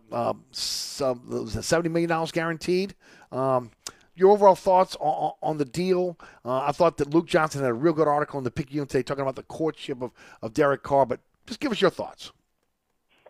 seventy 0.52 1.90
million 1.90 2.10
dollars 2.10 2.32
guaranteed. 2.32 2.94
Um, 3.32 3.72
your 4.20 4.32
overall 4.32 4.56
thoughts 4.56 4.96
on, 5.00 5.34
on 5.42 5.58
the 5.58 5.66
deal? 5.66 6.18
Uh, 6.44 6.60
I 6.60 6.72
thought 6.72 6.98
that 6.98 7.14
Luke 7.14 7.26
Johnson 7.26 7.62
had 7.62 7.70
a 7.70 7.74
real 7.74 7.94
good 7.94 8.08
article 8.08 8.38
in 8.38 8.44
the 8.44 8.52
Picayune 8.52 8.88
today 8.88 9.04
talking 9.04 9.22
about 9.22 9.36
the 9.36 9.44
courtship 9.44 10.02
of, 10.02 10.12
of 10.42 10.54
Derek 10.54 10.84
Carr, 10.84 11.06
but 11.06 11.20
just 11.48 11.60
give 11.60 11.72
us 11.72 11.82
your 11.82 11.90
thoughts. 11.90 12.32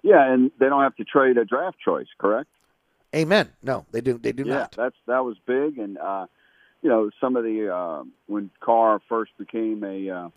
Yeah, 0.01 0.31
and 0.31 0.51
they 0.59 0.67
don't 0.67 0.81
have 0.81 0.95
to 0.95 1.03
trade 1.03 1.37
a 1.37 1.45
draft 1.45 1.77
choice, 1.83 2.07
correct? 2.17 2.49
Amen. 3.15 3.49
No, 3.63 3.85
they 3.91 4.01
do. 4.01 4.17
They 4.17 4.31
do 4.31 4.43
yeah, 4.43 4.53
not. 4.53 4.75
that's 4.77 4.95
that 5.07 5.25
was 5.25 5.37
big, 5.45 5.77
and 5.77 5.97
uh, 5.97 6.27
you 6.81 6.89
know 6.89 7.09
some 7.19 7.35
of 7.35 7.43
the 7.43 7.73
uh, 7.73 8.03
when 8.27 8.51
Carr 8.59 9.01
first 9.09 9.31
became 9.37 9.83
a 9.83 10.09
uh, 10.09 10.29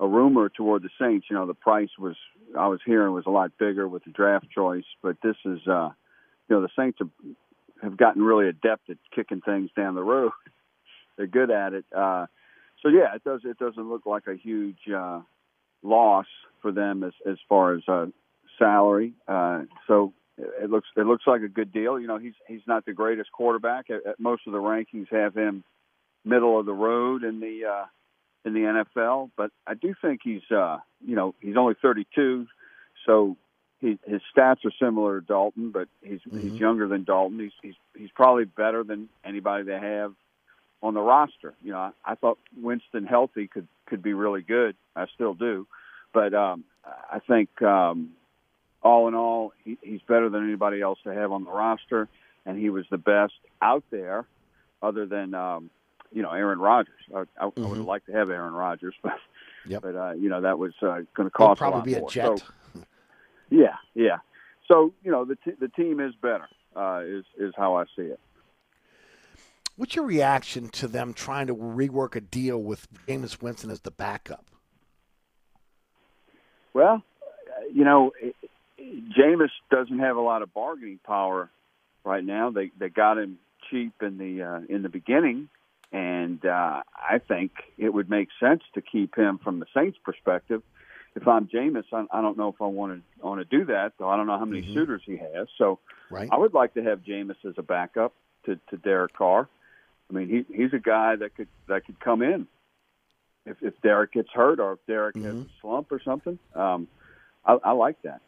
a 0.00 0.08
rumor 0.08 0.48
toward 0.48 0.82
the 0.82 0.90
Saints, 1.00 1.26
you 1.30 1.36
know 1.36 1.46
the 1.46 1.54
price 1.54 1.90
was 1.98 2.16
I 2.58 2.66
was 2.66 2.80
hearing 2.84 3.12
was 3.12 3.24
a 3.26 3.30
lot 3.30 3.56
bigger 3.56 3.86
with 3.86 4.04
the 4.04 4.10
draft 4.10 4.46
choice, 4.50 4.84
but 5.00 5.16
this 5.22 5.36
is 5.44 5.60
uh, 5.68 5.90
you 6.48 6.56
know 6.56 6.60
the 6.60 6.70
Saints 6.76 6.98
have, 6.98 7.10
have 7.82 7.96
gotten 7.96 8.22
really 8.22 8.48
adept 8.48 8.88
at 8.90 8.96
kicking 9.14 9.40
things 9.40 9.70
down 9.76 9.94
the 9.94 10.02
road. 10.02 10.32
They're 11.16 11.26
good 11.26 11.50
at 11.50 11.74
it. 11.74 11.84
Uh, 11.94 12.26
so 12.80 12.88
yeah, 12.88 13.14
it 13.14 13.24
does. 13.24 13.40
It 13.44 13.58
doesn't 13.58 13.88
look 13.88 14.06
like 14.06 14.26
a 14.26 14.34
huge 14.34 14.78
uh, 14.94 15.20
loss 15.82 16.26
for 16.62 16.72
them 16.72 17.04
as 17.04 17.12
as 17.28 17.36
far 17.48 17.74
as 17.74 17.82
uh, 17.88 18.06
salary. 18.58 19.12
Uh, 19.28 19.62
so 19.86 20.12
it 20.38 20.70
looks 20.70 20.88
it 20.96 21.06
looks 21.06 21.24
like 21.26 21.42
a 21.42 21.48
good 21.48 21.72
deal. 21.72 22.00
You 22.00 22.06
know, 22.06 22.18
he's 22.18 22.34
he's 22.48 22.62
not 22.66 22.84
the 22.86 22.92
greatest 22.92 23.30
quarterback. 23.32 23.86
Most 24.18 24.42
of 24.46 24.52
the 24.52 24.58
rankings 24.58 25.08
have 25.10 25.36
him 25.36 25.64
middle 26.24 26.58
of 26.58 26.66
the 26.66 26.72
road 26.72 27.24
in 27.24 27.40
the 27.40 27.62
uh, 27.66 27.84
in 28.44 28.54
the 28.54 28.84
NFL, 28.96 29.30
but 29.36 29.50
I 29.66 29.74
do 29.74 29.94
think 30.00 30.20
he's 30.24 30.42
uh, 30.50 30.78
you 31.04 31.14
know 31.14 31.34
he's 31.40 31.56
only 31.56 31.74
32, 31.80 32.46
so 33.06 33.36
he, 33.82 33.98
his 34.06 34.22
stats 34.34 34.64
are 34.64 34.72
similar 34.80 35.20
to 35.20 35.26
Dalton, 35.26 35.70
but 35.72 35.88
he's 36.02 36.20
he's 36.40 36.58
younger 36.58 36.88
than 36.88 37.04
Dalton. 37.04 37.38
He's 37.40 37.52
he's 37.62 37.74
he's 37.94 38.10
probably 38.14 38.44
better 38.44 38.82
than 38.84 39.08
anybody 39.24 39.64
they 39.64 39.78
have 39.78 40.14
on 40.82 40.94
the 40.94 41.00
roster. 41.00 41.52
You 41.62 41.72
know, 41.72 41.78
I, 41.78 41.90
I 42.04 42.14
thought 42.14 42.38
Winston 42.56 43.04
healthy 43.04 43.48
could 43.48 43.68
could 43.86 44.02
be 44.02 44.14
really 44.14 44.42
good. 44.42 44.76
I 44.96 45.06
still 45.14 45.34
do, 45.34 45.66
but 46.14 46.32
um, 46.32 46.64
I 46.84 47.18
think 47.18 47.60
um, 47.60 48.12
all 48.82 49.08
in 49.08 49.14
all, 49.14 49.52
he, 49.64 49.76
he's 49.82 50.00
better 50.08 50.28
than 50.30 50.44
anybody 50.44 50.80
else 50.80 50.98
to 51.04 51.12
have 51.12 51.32
on 51.32 51.44
the 51.44 51.50
roster, 51.50 52.08
and 52.46 52.58
he 52.58 52.70
was 52.70 52.84
the 52.90 52.98
best 52.98 53.34
out 53.60 53.84
there, 53.90 54.24
other 54.80 55.06
than 55.06 55.34
um, 55.34 55.70
you 56.12 56.22
know 56.22 56.30
Aaron 56.30 56.58
Rodgers. 56.60 56.94
I, 57.14 57.20
I, 57.20 57.24
I 57.44 57.46
would 57.46 57.52
Mm-hmm. 57.58 57.76
have 57.78 57.86
liked 57.86 58.06
to 58.06 58.12
have 58.12 58.30
Aaron 58.30 58.52
Rodgers, 58.54 58.94
but 59.02 59.12
Yep. 59.66 59.82
but 59.82 59.94
uh, 59.96 60.12
you 60.12 60.28
know 60.28 60.40
that 60.42 60.58
was 60.58 60.72
uh, 60.82 61.00
going 61.16 61.28
to 61.28 61.30
cost 61.30 61.58
probably 61.58 61.78
a 61.78 61.78
lot 61.78 61.86
be 61.86 61.94
a 61.94 62.00
more. 62.00 62.10
jet. 62.10 62.26
So, 62.38 62.42
yeah, 63.52 63.76
yeah. 63.94 64.18
So 64.68 64.92
you 65.04 65.10
know 65.10 65.24
the 65.24 65.36
t- 65.36 65.56
the 65.60 65.68
team 65.68 66.00
is 66.00 66.14
better. 66.20 66.48
Uh, 66.74 67.02
is 67.04 67.24
is 67.38 67.52
how 67.56 67.76
I 67.76 67.84
see 67.96 68.02
it. 68.02 68.20
What's 69.76 69.96
your 69.96 70.04
reaction 70.04 70.68
to 70.70 70.88
them 70.88 71.14
trying 71.14 71.46
to 71.46 71.54
rework 71.54 72.14
a 72.14 72.20
deal 72.20 72.58
with 72.58 72.86
Jameis 73.06 73.40
Winston 73.42 73.70
as 73.70 73.80
the 73.80 73.90
backup? 73.90 74.44
Well, 76.74 77.02
you 77.72 77.84
know, 77.84 78.12
Jameis 78.78 79.50
doesn't 79.70 79.98
have 79.98 80.16
a 80.16 80.20
lot 80.20 80.42
of 80.42 80.52
bargaining 80.52 81.00
power 81.04 81.50
right 82.04 82.24
now. 82.24 82.50
They 82.50 82.70
they 82.78 82.88
got 82.88 83.18
him 83.18 83.38
cheap 83.70 83.94
in 84.02 84.18
the 84.18 84.42
uh, 84.42 84.60
in 84.68 84.82
the 84.82 84.88
beginning, 84.88 85.48
and 85.92 86.44
uh, 86.44 86.82
I 86.94 87.18
think 87.18 87.52
it 87.78 87.92
would 87.92 88.08
make 88.08 88.28
sense 88.40 88.62
to 88.74 88.82
keep 88.82 89.16
him 89.16 89.38
from 89.38 89.60
the 89.60 89.66
Saints' 89.74 89.98
perspective. 90.02 90.62
If 91.14 91.28
I'm 91.28 91.46
Jameis, 91.46 91.84
I, 91.92 92.06
I 92.10 92.22
don't 92.22 92.38
know 92.38 92.48
if 92.48 92.60
I 92.60 92.66
want 92.66 93.02
to 93.20 93.26
want 93.26 93.40
to 93.40 93.58
do 93.58 93.66
that. 93.66 93.92
Though 93.98 94.08
I 94.08 94.16
don't 94.16 94.26
know 94.26 94.38
how 94.38 94.44
many 94.44 94.72
suitors 94.74 95.02
he 95.04 95.16
has. 95.16 95.48
So 95.58 95.78
Right. 96.10 96.28
I 96.30 96.36
would 96.36 96.52
like 96.52 96.74
to 96.74 96.82
have 96.82 97.00
Jameis 97.00 97.42
as 97.46 97.54
a 97.56 97.62
backup 97.62 98.12
to, 98.44 98.58
to 98.68 98.76
Derek 98.76 99.14
Carr. 99.14 99.48
I 100.10 100.12
mean, 100.14 100.28
he 100.28 100.54
he's 100.54 100.72
a 100.74 100.78
guy 100.78 101.16
that 101.16 101.34
could 101.36 101.48
that 101.68 101.86
could 101.86 101.98
come 102.00 102.22
in 102.22 102.46
if 103.46 103.56
if 103.62 103.80
Derek 103.82 104.12
gets 104.12 104.28
hurt 104.32 104.60
or 104.60 104.74
if 104.74 104.78
Derek 104.86 105.16
has 105.16 105.24
a 105.34 105.46
slump 105.60 105.90
or 105.90 106.00
something. 106.02 106.38
Um, 106.54 106.88
I, 107.46 107.58
I 107.64 107.72
like 107.72 108.00
that. 108.02 108.20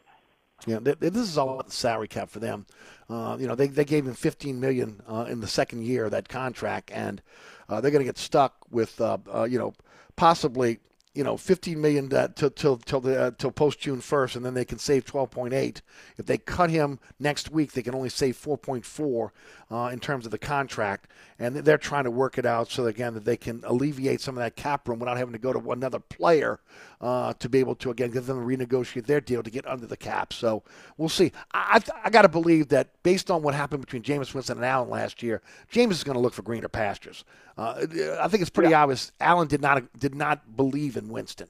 Yeah, 0.65 0.79
th- 0.79 0.99
th- 0.99 1.13
this 1.13 1.23
is 1.29 1.37
all 1.37 1.53
about 1.55 1.67
the 1.67 1.73
salary 1.73 2.07
cap 2.07 2.29
for 2.29 2.39
them. 2.39 2.65
Uh, 3.09 3.35
you 3.39 3.45
know, 3.45 3.55
they, 3.55 3.67
they 3.67 3.83
gave 3.83 4.07
him 4.07 4.13
15 4.13 4.57
million 4.59 5.01
uh, 5.07 5.25
in 5.29 5.41
the 5.41 5.47
second 5.47 5.83
year 5.83 6.05
of 6.05 6.11
that 6.11 6.29
contract, 6.29 6.91
and 6.91 7.21
uh, 7.67 7.81
they're 7.81 7.91
going 7.91 7.99
to 8.01 8.05
get 8.05 8.17
stuck 8.17 8.55
with 8.71 8.99
uh, 8.99 9.17
uh, 9.33 9.43
you 9.43 9.59
know 9.59 9.73
possibly 10.15 10.79
you 11.15 11.23
know 11.23 11.37
15 11.37 11.79
million 11.79 12.09
that 12.09 12.35
till 12.35 12.49
till 12.49 12.77
till 12.77 13.01
the 13.01 13.19
uh, 13.19 13.31
till 13.37 13.51
post 13.51 13.79
June 13.79 13.99
1st, 13.99 14.37
and 14.37 14.45
then 14.45 14.53
they 14.53 14.65
can 14.65 14.77
save 14.77 15.05
12.8. 15.05 15.81
If 16.17 16.25
they 16.25 16.37
cut 16.37 16.69
him 16.69 16.99
next 17.19 17.51
week, 17.51 17.71
they 17.71 17.81
can 17.81 17.95
only 17.95 18.09
save 18.09 18.37
4.4 18.37 19.29
uh, 19.71 19.89
in 19.91 19.99
terms 19.99 20.25
of 20.25 20.31
the 20.31 20.37
contract, 20.37 21.07
and 21.39 21.55
they're 21.55 21.77
trying 21.77 22.03
to 22.03 22.11
work 22.11 22.37
it 22.37 22.45
out 22.45 22.69
so 22.69 22.85
again 22.87 23.13
that 23.13 23.25
they 23.25 23.37
can 23.37 23.61
alleviate 23.65 24.21
some 24.21 24.37
of 24.37 24.43
that 24.43 24.55
cap 24.55 24.87
room 24.87 24.99
without 24.99 25.17
having 25.17 25.33
to 25.33 25.39
go 25.39 25.53
to 25.53 25.71
another 25.71 25.99
player 25.99 26.59
uh, 27.01 27.33
to 27.33 27.49
be 27.49 27.59
able 27.59 27.75
to 27.75 27.91
again 27.91 28.11
get 28.11 28.25
them 28.25 28.39
to 28.39 28.45
renegotiate 28.45 29.05
their 29.05 29.21
deal 29.21 29.41
to 29.43 29.49
get 29.51 29.67
under 29.67 29.87
the 29.87 29.97
cap. 29.97 30.33
So 30.33 30.63
we'll 30.97 31.09
see. 31.09 31.31
I 31.53 31.75
I, 31.75 31.81
I 32.05 32.09
got 32.09 32.21
to 32.21 32.29
believe 32.29 32.69
that 32.69 32.91
based 33.03 33.29
on 33.29 33.41
what 33.41 33.53
happened 33.53 33.81
between 33.81 34.01
Jameis 34.01 34.33
Winston 34.33 34.57
and 34.57 34.65
Allen 34.65 34.89
last 34.89 35.21
year, 35.21 35.41
Jameis 35.71 35.91
is 35.91 36.03
going 36.03 36.15
to 36.15 36.21
look 36.21 36.33
for 36.33 36.41
greener 36.41 36.69
pastures. 36.69 37.25
Uh, 37.57 37.85
I 38.19 38.27
think 38.27 38.41
it's 38.41 38.49
pretty 38.49 38.73
obvious. 38.73 39.11
Allen 39.19 39.47
did 39.47 39.61
not 39.61 39.83
did 39.97 40.13
not 40.13 40.55
believe 40.57 40.97
in 40.97 41.09
Winston. 41.09 41.47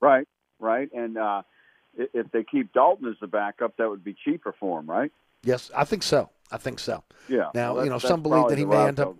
Right, 0.00 0.26
right. 0.58 0.90
And 0.92 1.18
uh, 1.18 1.42
if 1.94 2.30
they 2.32 2.44
keep 2.44 2.72
Dalton 2.72 3.08
as 3.08 3.16
the 3.20 3.26
backup, 3.26 3.76
that 3.76 3.88
would 3.88 4.02
be 4.02 4.14
cheaper 4.24 4.54
for 4.58 4.80
him, 4.80 4.86
right? 4.86 5.12
Yes, 5.44 5.70
I 5.76 5.84
think 5.84 6.02
so. 6.02 6.30
I 6.50 6.56
think 6.56 6.78
so. 6.78 7.02
Yeah. 7.28 7.50
Now 7.54 7.76
Well, 7.76 7.84
you 7.84 7.90
know 7.90 7.98
some 7.98 8.22
believe 8.22 8.48
that 8.48 8.58
he 8.58 8.64
may 8.64 8.86
end 8.86 9.00
up. 9.00 9.16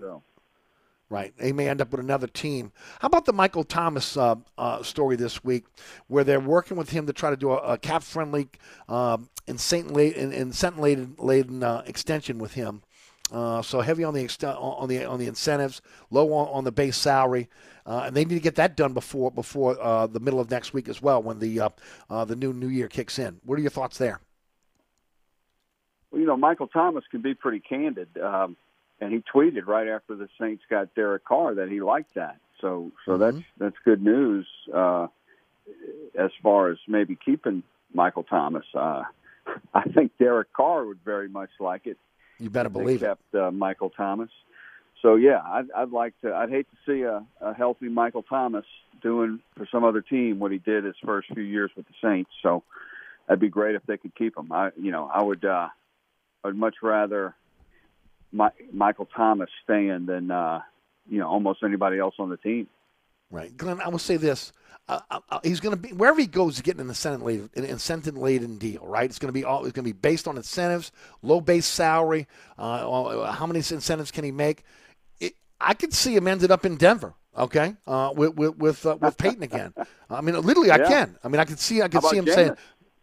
Right. 1.09 1.35
He 1.39 1.53
may 1.53 1.69
end 1.69 1.83
up 1.83 1.91
with 1.91 2.01
another 2.01 2.27
team. 2.27 2.73
How 3.01 3.07
about 3.07 3.27
the 3.27 3.35
Michael 3.35 3.65
Thomas 3.65 4.17
uh, 4.17 4.37
uh, 4.57 4.83
story 4.83 5.15
this 5.15 5.45
week, 5.45 5.67
where 6.07 6.25
they're 6.25 6.41
working 6.41 6.79
with 6.79 6.89
him 6.89 7.07
to 7.07 7.13
try 7.13 7.29
to 7.29 7.37
do 7.37 7.53
a, 7.53 7.57
a 7.57 7.79
cap 7.79 8.03
friendly 8.03 8.49
um, 8.89 9.29
laden, 9.47 10.33
incent 10.33 10.79
laden, 10.79 11.15
laden 11.19 11.63
uh, 11.63 11.83
extension 11.87 12.39
with 12.39 12.55
him. 12.55 12.83
Uh, 13.31 13.63
so 13.63 13.81
heavy 13.81 14.05
on 14.05 14.13
the 14.13 14.25
ext- 14.25 14.45
on 14.45 14.89
the 14.89 15.05
on 15.05 15.19
the 15.19 15.27
incentives, 15.27 15.81
low 16.11 16.33
on, 16.35 16.49
on 16.49 16.65
the 16.65 16.73
base 16.73 16.97
salary, 16.97 17.49
uh, 17.87 18.03
and 18.07 18.17
they 18.17 18.25
need 18.25 18.35
to 18.35 18.41
get 18.41 18.57
that 18.57 18.77
done 18.77 18.93
before 18.93 19.31
before 19.31 19.81
uh, 19.81 20.07
the 20.07 20.21
middle 20.21 20.41
of 20.41 20.51
next 20.51 20.75
week 20.75 20.89
as 20.89 21.01
well, 21.01 21.23
when 21.23 21.39
the 21.39 21.61
uh, 21.61 21.69
uh, 22.11 22.25
the 22.25 22.37
new 22.37 22.53
new 22.53 22.69
year 22.69 22.89
kicks 22.89 23.19
in. 23.19 23.41
What 23.45 23.59
are 23.59 23.63
your 23.63 23.71
thoughts 23.71 23.97
there? 23.97 24.21
Well, 26.11 26.21
you 26.21 26.27
know, 26.27 26.37
Michael 26.37 26.67
Thomas 26.67 27.05
can 27.11 27.23
be 27.23 27.35
pretty 27.35 27.61
candid, 27.61 28.19
um, 28.19 28.57
and 29.01 29.13
he 29.13 29.23
tweeted 29.35 29.67
right 29.67 29.89
after 29.89 30.15
the 30.15 30.29
Saints 30.39 30.63
got 30.69 30.95
Derek 30.95 31.25
Carr 31.25 31.55
that 31.55 31.71
he 31.71 31.81
liked 31.81 32.15
that. 32.15 32.37
So, 32.61 32.93
so 33.05 33.19
that's 33.19 33.39
that's 33.59 33.77
good 33.85 34.03
news 34.03 34.47
uh, 34.73 35.09
as 36.17 36.31
far 36.43 36.71
as 36.71 36.79
maybe 36.87 37.17
keeping 37.17 37.63
Michael 37.95 38.25
Thomas. 38.25 38.65
Uh, 38.75 39.05
I 39.75 39.83
think 39.85 40.13
Derek 40.19 40.53
Carr 40.53 40.87
would 40.87 41.01
very 41.05 41.29
much 41.29 41.51
like 41.59 41.87
it. 41.87 41.99
You 42.43 42.51
better 42.51 42.69
believe 42.69 43.03
it. 43.03 43.07
kept 43.07 43.35
uh, 43.37 43.53
Michael 43.53 43.91
Thomas. 43.91 44.29
So 45.01 45.15
yeah, 45.15 45.41
I'd, 45.45 45.71
I'd 45.77 45.91
like 45.91 46.15
to. 46.23 46.35
I'd 46.35 46.51
hate 46.51 46.67
to 46.71 46.77
see 46.85 47.03
a, 47.03 47.25
a 47.41 47.55
healthy 47.55 47.89
Michael 47.89 48.25
Thomas 48.25 48.65
doing 49.01 49.39
for 49.57 49.67
some 49.71 49.85
other 49.85 50.01
team 50.01 50.41
what 50.41 50.51
he 50.51 50.59
did 50.59 50.85
his 50.85 50.97
first 51.05 51.29
few 51.33 51.43
years 51.43 51.71
with 51.77 51.87
the 51.87 51.95
Saints. 52.03 52.31
So 52.43 52.65
that'd 53.27 53.41
be 53.41 53.49
great 53.49 53.77
if 53.77 53.83
they 53.87 53.97
could 53.97 54.15
keep 54.17 54.37
him. 54.37 54.51
I, 54.51 54.71
you 54.77 54.91
know, 54.91 55.09
I 55.13 55.23
would. 55.23 55.45
Uh, 55.45 55.69
I'd 56.45 56.57
much 56.57 56.77
rather 56.83 57.37
Mi- 58.33 58.67
Michael 58.73 59.07
Thomas 59.07 59.51
staying 59.63 60.07
than 60.07 60.33
uh, 60.33 60.63
you 61.09 61.21
know 61.21 61.29
almost 61.29 61.63
anybody 61.63 61.99
else 61.99 62.17
on 62.19 62.29
the 62.29 62.37
team. 62.37 62.67
Right, 63.33 63.57
Glenn. 63.57 63.81
I 63.81 63.89
will 63.89 63.99
say 63.99 64.19
this: 64.19 64.53
uh, 64.89 65.01
uh, 65.11 65.21
uh, 65.31 65.41
he's 65.43 65.59
going 65.59 65.75
to 65.75 65.81
be 65.81 65.89
wherever 65.95 66.21
he 66.21 66.27
goes, 66.27 66.57
he's 66.57 66.63
getting 66.63 66.83
an 66.83 66.89
incentive 66.89 67.23
laden, 67.23 67.49
an 67.57 67.65
incentive 67.65 68.17
laden 68.17 68.59
deal. 68.59 68.87
Right? 68.87 69.09
It's 69.09 69.19
going 69.19 69.31
to 69.31 69.33
be 69.33 69.43
all. 69.43 69.65
It's 69.65 69.73
going 69.73 69.87
to 69.87 69.93
be 69.95 69.99
based 69.99 70.29
on 70.29 70.37
incentives, 70.37 70.93
low 71.23 71.41
base 71.41 71.65
salary. 71.65 72.29
Uh, 72.59 72.91
uh, 72.91 73.33
how 73.33 73.47
many 73.47 73.61
incentives 73.61 74.11
can 74.11 74.23
he 74.23 74.31
make? 74.31 74.65
It, 75.19 75.35
I 75.59 75.73
could 75.73 75.95
see 75.95 76.15
him 76.15 76.29
ended 76.29 76.51
up 76.51 76.67
in 76.67 76.77
Denver. 76.77 77.15
Okay, 77.37 77.75
uh, 77.87 78.13
with 78.15 78.35
with 78.37 78.57
with, 78.59 78.85
uh, 78.85 78.99
with 79.01 79.17
Peyton 79.19 79.43
again. 79.43 79.73
I 80.11 80.21
mean, 80.21 80.39
literally, 80.39 80.71
I 80.71 80.79
can. 80.79 81.17
I 81.25 81.29
mean, 81.29 81.41
I 81.41 81.47
could 81.47 81.59
see. 81.59 81.81
I 81.81 81.89
could 81.89 82.05
see 82.05 82.19
him 82.19 82.27
saying. 82.27 82.57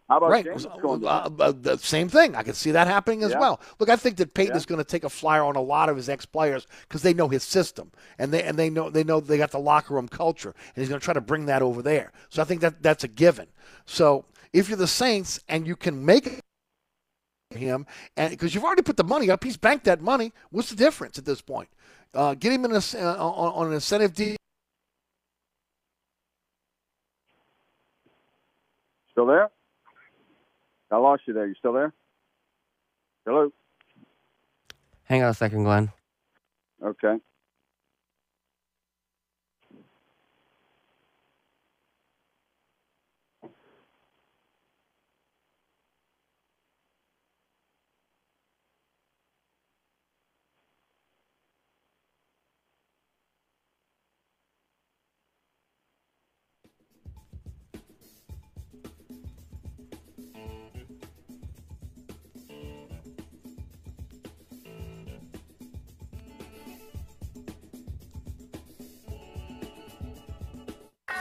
How 0.10 0.18
about 0.18 0.32
right. 0.32 0.46
Jameis 0.46 0.66
Uh, 0.66 0.78
going 0.80 1.06
uh, 1.06 1.30
uh, 1.40 1.52
the 1.52 1.78
same 1.78 2.10
thing. 2.10 2.36
I 2.36 2.42
can 2.42 2.56
see 2.56 2.72
that 2.72 2.88
happening 2.88 3.22
as 3.22 3.32
Yeah. 3.32 3.40
well. 3.40 3.62
Look, 3.78 3.90
I 3.90 3.96
think 3.96 4.18
that 4.18 4.34
Peyton 4.34 4.54
Yeah. 4.54 4.58
is 4.58 4.66
going 4.66 4.80
to 4.80 4.84
take 4.84 5.04
a 5.04 5.10
flyer 5.10 5.44
on 5.44 5.56
a 5.56 5.62
lot 5.62 5.88
of 5.88 5.96
his 5.96 6.10
ex 6.10 6.26
players 6.26 6.66
because 6.88 7.04
they 7.04 7.14
know 7.14 7.28
his 7.28 7.44
system 7.44 7.92
and 8.18 8.34
they 8.34 8.42
and 8.42 8.58
they 8.58 8.72
know 8.72 8.90
they 8.90 9.04
know 9.04 9.20
they 9.20 9.38
got 9.38 9.52
the 9.52 9.60
locker 9.60 9.94
room 9.94 10.08
culture, 10.08 10.50
and 10.50 10.82
he's 10.82 10.90
going 10.90 11.00
to 11.00 11.06
try 11.06 11.14
to 11.14 11.22
bring 11.22 11.46
that 11.46 11.62
over 11.62 11.84
there. 11.84 12.12
So 12.30 12.42
I 12.42 12.46
think 12.46 12.62
that 12.62 12.82
that's 12.82 13.04
a 13.04 13.08
given. 13.08 13.48
So 13.86 14.26
if 14.52 14.68
you're 14.68 14.78
the 14.78 14.88
Saints 14.88 15.40
and 15.48 15.68
you 15.68 15.76
can 15.76 16.04
make 16.04 16.42
him, 17.52 17.86
and 18.18 18.32
because 18.32 18.56
you've 18.56 18.64
already 18.64 18.82
put 18.82 18.98
the 18.98 19.04
money 19.04 19.30
up, 19.30 19.44
he's 19.44 19.58
banked 19.58 19.86
that 19.86 20.02
money. 20.02 20.34
What's 20.50 20.72
the 20.72 20.76
difference 20.76 21.20
at 21.20 21.26
this 21.26 21.42
point? 21.42 21.70
Uh, 22.16 22.34
get 22.34 22.52
him 22.52 22.66
in 22.66 22.72
a, 22.72 22.78
uh, 22.78 23.16
on, 23.24 23.54
on 23.54 23.68
an 23.68 23.74
incentive 23.74 24.16
deal. 24.16 24.36
Still 29.12 29.28
there? 29.28 29.52
I 30.92 30.98
lost 30.98 31.24
you 31.26 31.34
there. 31.34 31.48
You 31.48 31.56
still 31.56 31.74
there? 31.74 31.94
Hello? 33.26 33.52
Hang 35.04 35.24
on 35.24 35.30
a 35.30 35.34
second, 35.34 35.64
Glenn. 35.64 35.92
Okay. 36.84 37.18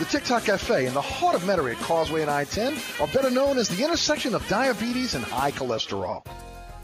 The 0.00 0.06
TikTok 0.06 0.46
Cafe 0.46 0.86
in 0.86 0.92
the 0.92 1.00
heart 1.00 1.36
of 1.36 1.42
Metairie 1.42 1.76
at 1.76 1.80
Causeway 1.82 2.22
and 2.22 2.30
I-10 2.30 3.00
are 3.00 3.06
better 3.12 3.30
known 3.30 3.58
as 3.58 3.68
the 3.68 3.84
intersection 3.84 4.34
of 4.34 4.46
diabetes 4.48 5.14
and 5.14 5.24
high 5.24 5.52
cholesterol. 5.52 6.26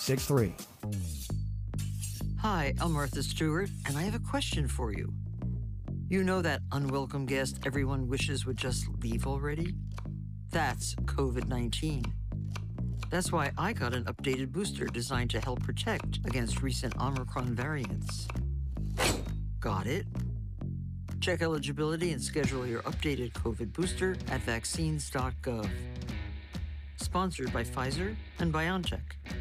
7663. 0.00 0.54
Hi, 2.40 2.72
I'm 2.80 2.92
Martha 2.92 3.22
Stewart, 3.22 3.68
and 3.86 3.98
I 3.98 4.02
have 4.02 4.14
a 4.14 4.18
question 4.18 4.66
for 4.66 4.94
you. 4.94 5.12
You 6.08 6.24
know 6.24 6.40
that 6.40 6.62
unwelcome 6.72 7.26
guest 7.26 7.60
everyone 7.66 8.08
wishes 8.08 8.46
would 8.46 8.56
just 8.56 8.88
leave 9.02 9.26
already? 9.26 9.74
That's 10.50 10.94
COVID 10.94 11.48
19. 11.48 12.02
That's 13.10 13.30
why 13.30 13.52
I 13.58 13.74
got 13.74 13.92
an 13.92 14.04
updated 14.04 14.52
booster 14.52 14.86
designed 14.86 15.28
to 15.30 15.40
help 15.40 15.62
protect 15.62 16.16
against 16.24 16.62
recent 16.62 16.98
Omicron 16.98 17.54
variants. 17.54 18.26
Got 19.60 19.86
it? 19.86 20.06
Check 21.20 21.42
eligibility 21.42 22.12
and 22.12 22.22
schedule 22.22 22.66
your 22.66 22.80
updated 22.82 23.32
COVID 23.32 23.74
booster 23.74 24.16
at 24.30 24.40
vaccines.gov. 24.40 25.68
Sponsored 26.96 27.52
by 27.52 27.64
Pfizer 27.64 28.16
and 28.38 28.50
BioNTech. 28.50 29.39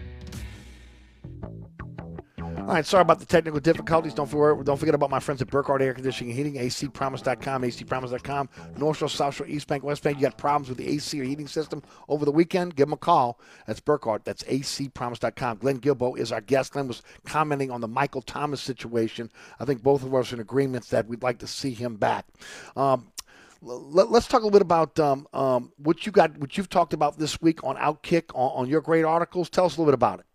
All 2.58 2.76
right, 2.76 2.86
sorry 2.86 3.02
about 3.02 3.20
the 3.20 3.26
technical 3.26 3.60
difficulties. 3.60 4.14
Don't 4.14 4.28
forget, 4.28 4.66
don't 4.66 4.78
forget 4.78 4.96
about 4.96 5.10
my 5.10 5.20
friends 5.20 5.42
at 5.42 5.50
Burkhardt 5.50 5.82
Air 5.82 5.94
Conditioning 5.94 6.32
and 6.32 6.38
Heating, 6.38 6.62
acpromise.com, 6.62 7.64
acpromise.com, 7.64 8.50
North 8.78 8.98
Shore, 8.98 9.10
South 9.10 9.36
Shore, 9.36 9.48
East 9.48 9.68
Bank, 9.68 9.84
West 9.84 10.04
Bank. 10.04 10.18
You 10.18 10.24
got 10.24 10.38
problems 10.38 10.70
with 10.70 10.78
the 10.78 10.88
AC 10.88 11.20
or 11.20 11.24
heating 11.24 11.48
system 11.48 11.82
over 12.08 12.26
the 12.26 12.32
weekend? 12.32 12.76
Give 12.76 12.88
them 12.88 12.94
a 12.94 12.98
call. 12.98 13.40
That's 13.66 13.80
Burkhardt. 13.80 14.24
That's 14.24 14.44
acpromise.com. 14.44 15.58
Glenn 15.58 15.80
Guilbeau 15.80 16.18
is 16.18 16.32
our 16.32 16.42
guest. 16.42 16.74
Glenn 16.74 16.88
was 16.88 17.02
commenting 17.26 17.72
on 17.72 17.82
the 17.82 17.88
Michael 17.88 18.22
Thomas 18.22 18.62
situation. 18.62 19.32
I 19.60 19.66
think 19.66 19.82
both 19.82 20.04
of 20.04 20.14
us 20.14 20.32
are 20.32 20.36
in 20.36 20.42
agreement 20.42 20.90
that 20.90 21.08
we'd 21.08 21.24
like 21.24 21.40
to 21.40 21.48
see 21.48 21.72
him 21.72 21.96
back. 21.96 22.26
Um, 22.76 23.12
let, 23.62 24.08
us 24.10 24.28
talk 24.28 24.42
a 24.42 24.46
little 24.46 24.52
bit 24.52 24.62
about 24.62 25.00
um, 25.00 25.28
um, 25.34 25.72
what 25.78 26.06
you 26.06 26.12
got, 26.12 26.38
what 26.38 26.58
you've 26.58 26.70
talked 26.70 26.94
about 26.94 27.18
this 27.18 27.42
week 27.42 27.64
on 27.64 27.76
Outkick 27.76 28.30
on, 28.34 28.64
on 28.64 28.70
your 28.70 28.82
great 28.82 29.04
articles. 29.04 29.50
Tell 29.50 29.66
us 29.66 29.76
a 29.76 29.82
little 29.82 29.92
bit 29.92 29.96
about 29.96 30.20
it. 30.20 30.26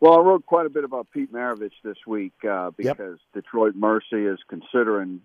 Well, 0.00 0.14
I 0.14 0.20
wrote 0.20 0.44
quite 0.44 0.66
a 0.66 0.70
bit 0.70 0.84
about 0.84 1.08
Pete 1.12 1.32
Maravich 1.32 1.72
this 1.82 1.96
week 2.06 2.32
uh, 2.48 2.70
because 2.76 2.96
yep. 2.98 3.18
Detroit 3.32 3.74
Mercy 3.74 4.26
is 4.26 4.38
considering 4.48 5.20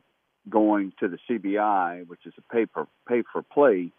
going 0.49 0.93
to 0.99 1.07
the 1.07 1.17
CBI, 1.29 2.07
which 2.07 2.25
is 2.25 2.33
a 2.37 2.53
pay 2.53 2.65
per 2.65 2.87
pay 3.07 3.23
for 3.31 3.41
play 3.41 3.91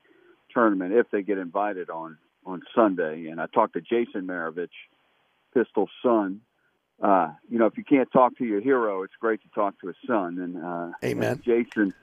tournament, 0.53 0.93
if 0.93 1.11
they 1.11 1.23
get 1.23 1.39
invited 1.39 1.91
on 1.91 2.19
on 2.47 2.63
Sunday. 2.75 3.27
And 3.27 3.41
I 3.41 3.47
talked 3.47 3.75
to 3.75 3.81
Jason 3.81 4.27
Maravich, 4.27 4.69
Pistol's 5.55 5.91
son. 6.03 6.41
Uh, 7.03 7.31
you 7.49 7.59
know, 7.59 7.67
if 7.67 7.79
you 7.79 7.85
can't 7.85 8.11
talk 8.13 8.37
to 8.39 8.45
your 8.45 8.61
hero, 8.61 9.03
it's 9.03 9.15
great 9.21 9.41
to 9.43 9.49
talk 9.55 9.79
to 9.81 9.87
his 9.87 9.97
son. 10.07 10.39
And 10.39 10.65
uh, 10.65 10.91
Amen. 11.05 11.33
And 11.33 11.43
Jason 11.43 11.95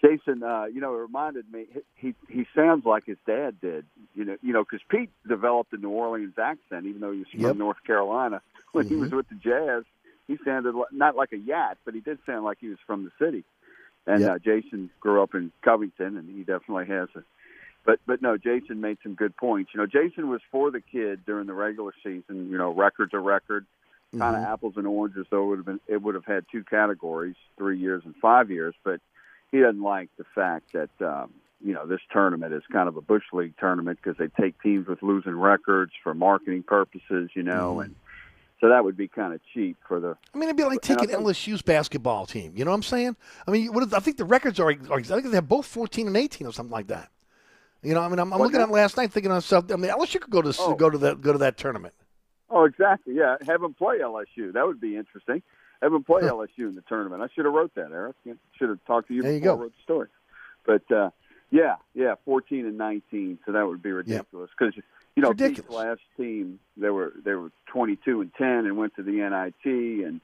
Jason, 0.00 0.42
uh, 0.42 0.64
you 0.66 0.80
know, 0.80 0.94
it 0.94 0.98
reminded 0.98 1.50
me. 1.50 1.66
He 1.94 2.14
he 2.28 2.46
sounds 2.54 2.84
like 2.84 3.06
his 3.06 3.16
dad 3.26 3.60
did. 3.60 3.86
You 4.14 4.24
know, 4.24 4.36
you 4.42 4.52
know, 4.52 4.62
because 4.62 4.84
Pete 4.88 5.10
developed 5.26 5.72
a 5.72 5.78
New 5.78 5.90
Orleans 5.90 6.34
accent, 6.38 6.86
even 6.86 7.00
though 7.00 7.12
he 7.12 7.20
was 7.20 7.28
from 7.30 7.40
yep. 7.40 7.56
North 7.56 7.82
Carolina. 7.86 8.42
When 8.72 8.84
mm-hmm. 8.84 8.94
he 8.94 9.00
was 9.00 9.10
with 9.10 9.28
the 9.28 9.36
Jazz, 9.36 9.84
he 10.26 10.36
sounded 10.44 10.74
like, 10.74 10.92
not 10.92 11.16
like 11.16 11.32
a 11.32 11.38
Yat, 11.38 11.78
but 11.84 11.94
he 11.94 12.00
did 12.00 12.18
sound 12.26 12.44
like 12.44 12.58
he 12.60 12.68
was 12.68 12.78
from 12.86 13.04
the 13.04 13.24
city. 13.24 13.44
And 14.06 14.20
yep. 14.20 14.30
uh, 14.30 14.38
Jason 14.38 14.90
grew 15.00 15.22
up 15.22 15.34
in 15.34 15.50
Covington, 15.62 16.16
and 16.16 16.28
he 16.28 16.44
definitely 16.44 16.86
has 16.86 17.08
a. 17.16 17.22
But 17.86 18.00
but 18.06 18.20
no, 18.20 18.36
Jason 18.36 18.80
made 18.80 18.98
some 19.02 19.14
good 19.14 19.36
points. 19.36 19.70
You 19.72 19.80
know, 19.80 19.86
Jason 19.86 20.28
was 20.28 20.40
for 20.50 20.70
the 20.70 20.80
kid 20.80 21.24
during 21.24 21.46
the 21.46 21.54
regular 21.54 21.92
season. 22.02 22.50
You 22.50 22.58
know, 22.58 22.70
record's 22.70 23.14
a 23.14 23.18
record, 23.18 23.64
kind 24.16 24.36
of 24.36 24.42
Mhm. 24.42 24.52
apples 24.52 24.74
and 24.76 24.86
oranges. 24.86 25.26
Though 25.30 25.44
it 25.44 25.46
would 25.46 25.58
have 25.58 25.66
been 25.66 25.80
it 25.86 26.02
would 26.02 26.16
have 26.16 26.24
had 26.24 26.44
two 26.50 26.64
categories, 26.64 27.36
three 27.56 27.78
years 27.78 28.02
and 28.04 28.14
five 28.16 28.50
years. 28.50 28.74
But 28.84 29.00
he 29.52 29.60
doesn't 29.60 29.82
like 29.82 30.10
the 30.18 30.24
fact 30.34 30.72
that 30.72 30.90
um, 31.00 31.32
you 31.64 31.72
know 31.72 31.86
this 31.86 32.00
tournament 32.12 32.52
is 32.52 32.62
kind 32.72 32.88
of 32.88 32.96
a 32.96 33.00
bush 33.00 33.24
league 33.32 33.54
tournament 33.58 33.98
because 34.02 34.18
they 34.18 34.28
take 34.42 34.60
teams 34.62 34.86
with 34.86 35.02
losing 35.02 35.34
records 35.36 35.92
for 36.02 36.14
marketing 36.14 36.62
purposes, 36.62 37.30
you 37.34 37.42
know, 37.42 37.80
and 37.80 37.94
so 38.60 38.68
that 38.70 38.84
would 38.84 38.96
be 38.96 39.08
kind 39.08 39.34
of 39.34 39.40
cheap 39.52 39.76
for 39.86 40.00
the. 40.00 40.16
I 40.34 40.38
mean, 40.38 40.44
it'd 40.48 40.56
be 40.56 40.64
like 40.64 40.80
taking 40.80 41.08
think- 41.08 41.20
LSU's 41.20 41.62
basketball 41.62 42.26
team. 42.26 42.52
You 42.56 42.64
know 42.64 42.70
what 42.70 42.76
I'm 42.76 42.82
saying? 42.82 43.16
I 43.46 43.50
mean, 43.50 43.72
what 43.72 43.82
is, 43.86 43.92
I 43.92 44.00
think 44.00 44.16
the 44.16 44.24
records 44.24 44.58
are, 44.60 44.68
are. 44.70 44.98
I 44.98 45.02
think 45.02 45.24
they 45.24 45.30
have 45.36 45.48
both 45.48 45.66
14 45.66 46.06
and 46.06 46.16
18 46.16 46.46
or 46.46 46.52
something 46.52 46.72
like 46.72 46.86
that. 46.88 47.10
You 47.82 47.94
know, 47.94 48.00
I 48.00 48.08
mean, 48.08 48.18
I'm, 48.18 48.32
I'm 48.32 48.40
looking 48.40 48.60
at 48.60 48.70
last 48.70 48.96
night, 48.96 49.12
thinking 49.12 49.28
to 49.28 49.34
myself, 49.34 49.70
I 49.70 49.76
mean, 49.76 49.90
LSU 49.90 50.20
could 50.20 50.30
go 50.30 50.42
to 50.42 50.52
Oh. 50.58 50.74
go 50.74 50.90
to 50.90 50.98
that 50.98 51.20
go 51.20 51.32
to 51.32 51.38
that 51.38 51.56
tournament. 51.56 51.94
Oh, 52.48 52.64
exactly. 52.64 53.14
Yeah, 53.14 53.36
have 53.46 53.60
them 53.60 53.74
play 53.74 53.98
LSU. 53.98 54.52
That 54.52 54.66
would 54.66 54.80
be 54.80 54.96
interesting. 54.96 55.42
Have 55.86 55.92
them 55.92 56.02
play 56.02 56.22
LSU 56.22 56.68
in 56.68 56.74
the 56.74 56.82
tournament. 56.88 57.22
I 57.22 57.28
should 57.32 57.44
have 57.44 57.54
wrote 57.54 57.72
that, 57.76 57.92
Eric. 57.92 58.16
Should 58.58 58.68
have 58.70 58.84
talked 58.88 59.06
to 59.06 59.14
you 59.14 59.22
There 59.22 59.34
you 59.34 59.38
before 59.38 59.54
go. 59.54 59.60
I 59.60 59.62
wrote 59.62 59.72
the 59.76 59.82
story. 59.84 60.08
But 60.66 60.90
uh, 60.92 61.10
yeah, 61.52 61.76
yeah, 61.94 62.16
14 62.24 62.66
and 62.66 62.76
19. 62.76 63.38
So 63.46 63.52
that 63.52 63.64
would 63.64 63.80
be 63.84 63.92
ridiculous 63.92 64.50
because 64.58 64.74
you 65.14 65.22
know 65.22 65.32
Pete's 65.32 65.68
last 65.70 66.00
team 66.16 66.58
they 66.76 66.90
were 66.90 67.12
they 67.24 67.34
were 67.34 67.52
22 67.68 68.20
and 68.22 68.34
10 68.34 68.48
and 68.48 68.76
went 68.76 68.96
to 68.96 69.04
the 69.04 69.12
NIT 69.12 70.04
and 70.04 70.20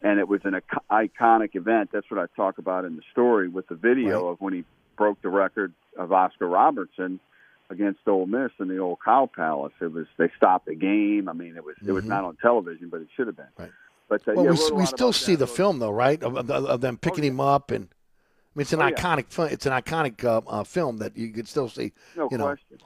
and 0.00 0.18
it 0.18 0.28
was 0.28 0.40
an 0.44 0.58
iconic 0.90 1.54
event. 1.56 1.90
That's 1.92 2.10
what 2.10 2.18
I 2.18 2.24
talk 2.34 2.56
about 2.56 2.86
in 2.86 2.96
the 2.96 3.02
story 3.12 3.48
with 3.48 3.68
the 3.68 3.74
video 3.74 4.28
of 4.28 4.40
when 4.40 4.54
he 4.54 4.64
broke 4.96 5.20
the 5.20 5.28
record 5.28 5.74
of 5.98 6.10
Oscar 6.10 6.48
Robertson 6.48 7.20
against 7.68 8.00
Ole 8.06 8.26
Miss 8.26 8.50
in 8.58 8.68
the 8.68 8.78
old 8.78 8.98
Cow 9.04 9.28
Palace. 9.34 9.72
It 9.80 9.92
was 9.92 10.06
they 10.16 10.30
stopped 10.38 10.66
the 10.66 10.74
game. 10.74 11.28
I 11.28 11.34
mean, 11.34 11.54
it 11.56 11.64
was 11.64 11.76
it 11.86 11.92
was 11.92 12.04
Mhm. 12.06 12.08
not 12.08 12.24
on 12.24 12.36
television, 12.36 12.88
but 12.88 13.02
it 13.02 13.08
should 13.14 13.26
have 13.26 13.36
been. 13.36 13.46
Right. 13.58 13.70
But 14.12 14.28
uh, 14.28 14.32
Well, 14.36 14.44
yeah, 14.54 14.70
we, 14.70 14.76
we 14.82 14.86
still 14.86 15.12
see 15.12 15.36
that. 15.36 15.38
the 15.38 15.46
film 15.46 15.78
though, 15.78 15.90
right? 15.90 16.22
Of, 16.22 16.36
of, 16.36 16.50
of 16.50 16.80
them 16.82 16.98
picking 16.98 17.24
him 17.24 17.40
up, 17.40 17.70
and 17.70 17.84
I 17.84 18.52
mean, 18.54 18.62
it's 18.62 18.72
an 18.74 18.82
Oh, 18.82 18.86
yeah. 18.88 18.94
iconic. 18.94 19.26
fi- 19.30 19.46
It's 19.46 19.64
an 19.64 19.72
iconic 19.72 20.22
uh, 20.24 20.42
uh, 20.46 20.64
film 20.64 20.98
that 20.98 21.16
you 21.16 21.30
could 21.32 21.48
still 21.48 21.68
see. 21.70 21.92
No 22.16 22.28
you 22.30 22.36
know, 22.36 22.44
question. 22.44 22.78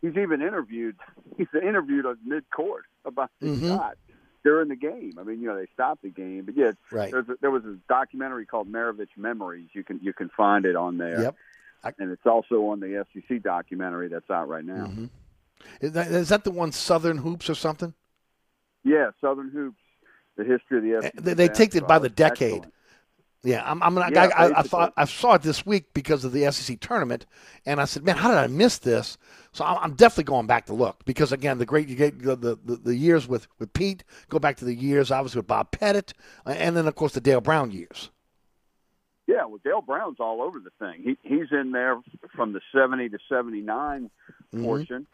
He's 0.00 0.16
even 0.16 0.40
interviewed. 0.42 0.96
He's 1.36 1.48
interviewed 1.54 2.06
on 2.06 2.16
mid 2.24 2.44
court 2.50 2.84
about 3.04 3.30
the 3.40 3.48
Mhm. 3.48 3.68
shot 3.76 3.98
during 4.42 4.68
the 4.68 4.76
game. 4.76 5.12
I 5.20 5.22
mean, 5.22 5.40
you 5.40 5.48
know, 5.48 5.56
they 5.56 5.66
stopped 5.74 6.02
the 6.02 6.08
game, 6.08 6.44
but 6.46 6.56
yeah, 6.56 6.72
Right. 6.90 7.12
a, 7.12 7.24
there 7.42 7.50
was 7.50 7.64
a 7.64 7.76
documentary 7.88 8.46
called 8.46 8.72
Maravich 8.72 9.16
Memories. 9.18 9.68
You 9.74 9.84
can 9.84 10.00
you 10.02 10.12
can 10.14 10.30
find 10.30 10.64
it 10.64 10.76
on 10.76 10.96
there. 10.98 11.20
Yep. 11.22 11.36
and 11.98 12.10
it's 12.12 12.24
also 12.26 12.66
on 12.68 12.80
the 12.80 13.04
SEC 13.12 13.42
documentary 13.42 14.08
that's 14.08 14.30
out 14.30 14.48
right 14.48 14.64
now. 14.64 14.86
Mhm. 14.86 15.10
Is 15.82 15.92
that, 15.92 16.06
is 16.10 16.28
that 16.30 16.44
the 16.44 16.50
one 16.52 16.72
Southern 16.72 17.18
Hoops 17.18 17.50
or 17.50 17.54
something? 17.54 17.92
Yeah, 18.84 19.10
Southern 19.20 19.50
Hoops, 19.50 19.78
the 20.42 20.52
history 20.52 20.78
of 20.78 21.02
the 21.02 21.08
SEC. 21.08 21.14
Eh, 21.16 21.20
They, 21.20 21.34
they 21.34 21.48
take 21.48 21.74
it 21.74 21.86
by 21.86 21.98
the 21.98 22.08
decade. 22.08 22.52
Excellent. 22.52 22.74
Yeah, 23.44 23.62
I'm. 23.68 23.82
I'm. 23.82 23.96
Yeah, 23.96 24.30
I, 24.36 24.46
I, 24.46 24.60
I 24.60 24.62
thought 24.62 24.92
I 24.96 25.04
saw 25.04 25.34
it 25.34 25.42
this 25.42 25.66
week 25.66 25.92
because 25.94 26.24
of 26.24 26.30
the 26.30 26.50
SEC 26.52 26.78
tournament, 26.78 27.26
and 27.66 27.80
I 27.80 27.86
said, 27.86 28.04
"Man, 28.04 28.16
how 28.16 28.28
did 28.28 28.38
I 28.38 28.46
miss 28.46 28.78
this?" 28.78 29.18
So 29.52 29.64
I'm, 29.64 29.78
I'm 29.78 29.94
definitely 29.94 30.24
going 30.24 30.46
back 30.46 30.66
to 30.66 30.74
look 30.74 31.04
because 31.04 31.32
again, 31.32 31.58
the 31.58 31.66
great 31.66 31.88
you 31.88 31.96
get 31.96 32.20
the, 32.22 32.36
the, 32.36 32.56
the, 32.76 32.94
years 32.94 33.26
with, 33.26 33.48
with 33.58 33.72
Pete 33.72 34.04
go 34.28 34.38
back 34.38 34.56
to 34.58 34.64
the 34.64 34.74
years 34.74 35.10
obviously 35.10 35.40
with 35.40 35.46
Bob 35.46 35.72
Pettit, 35.72 36.14
and 36.46 36.76
then 36.76 36.86
of 36.86 36.94
course 36.94 37.12
the 37.12 37.20
Dale 37.20 37.40
Brown 37.40 37.70
years. 37.70 38.10
Yeah, 39.26 39.44
well, 39.44 39.60
Dale 39.62 39.82
Brown's 39.82 40.20
all 40.20 40.40
over 40.40 40.58
the 40.58 40.70
thing. 40.78 41.02
He 41.02 41.18
he's 41.28 41.48
in 41.50 41.72
there 41.72 42.00
from 42.34 42.52
the 42.52 42.60
seventy 42.72 43.08
to 43.08 43.18
seventy 43.28 43.60
nine 43.60 44.10
Mhm. 44.54 44.64
portion, 44.64 45.06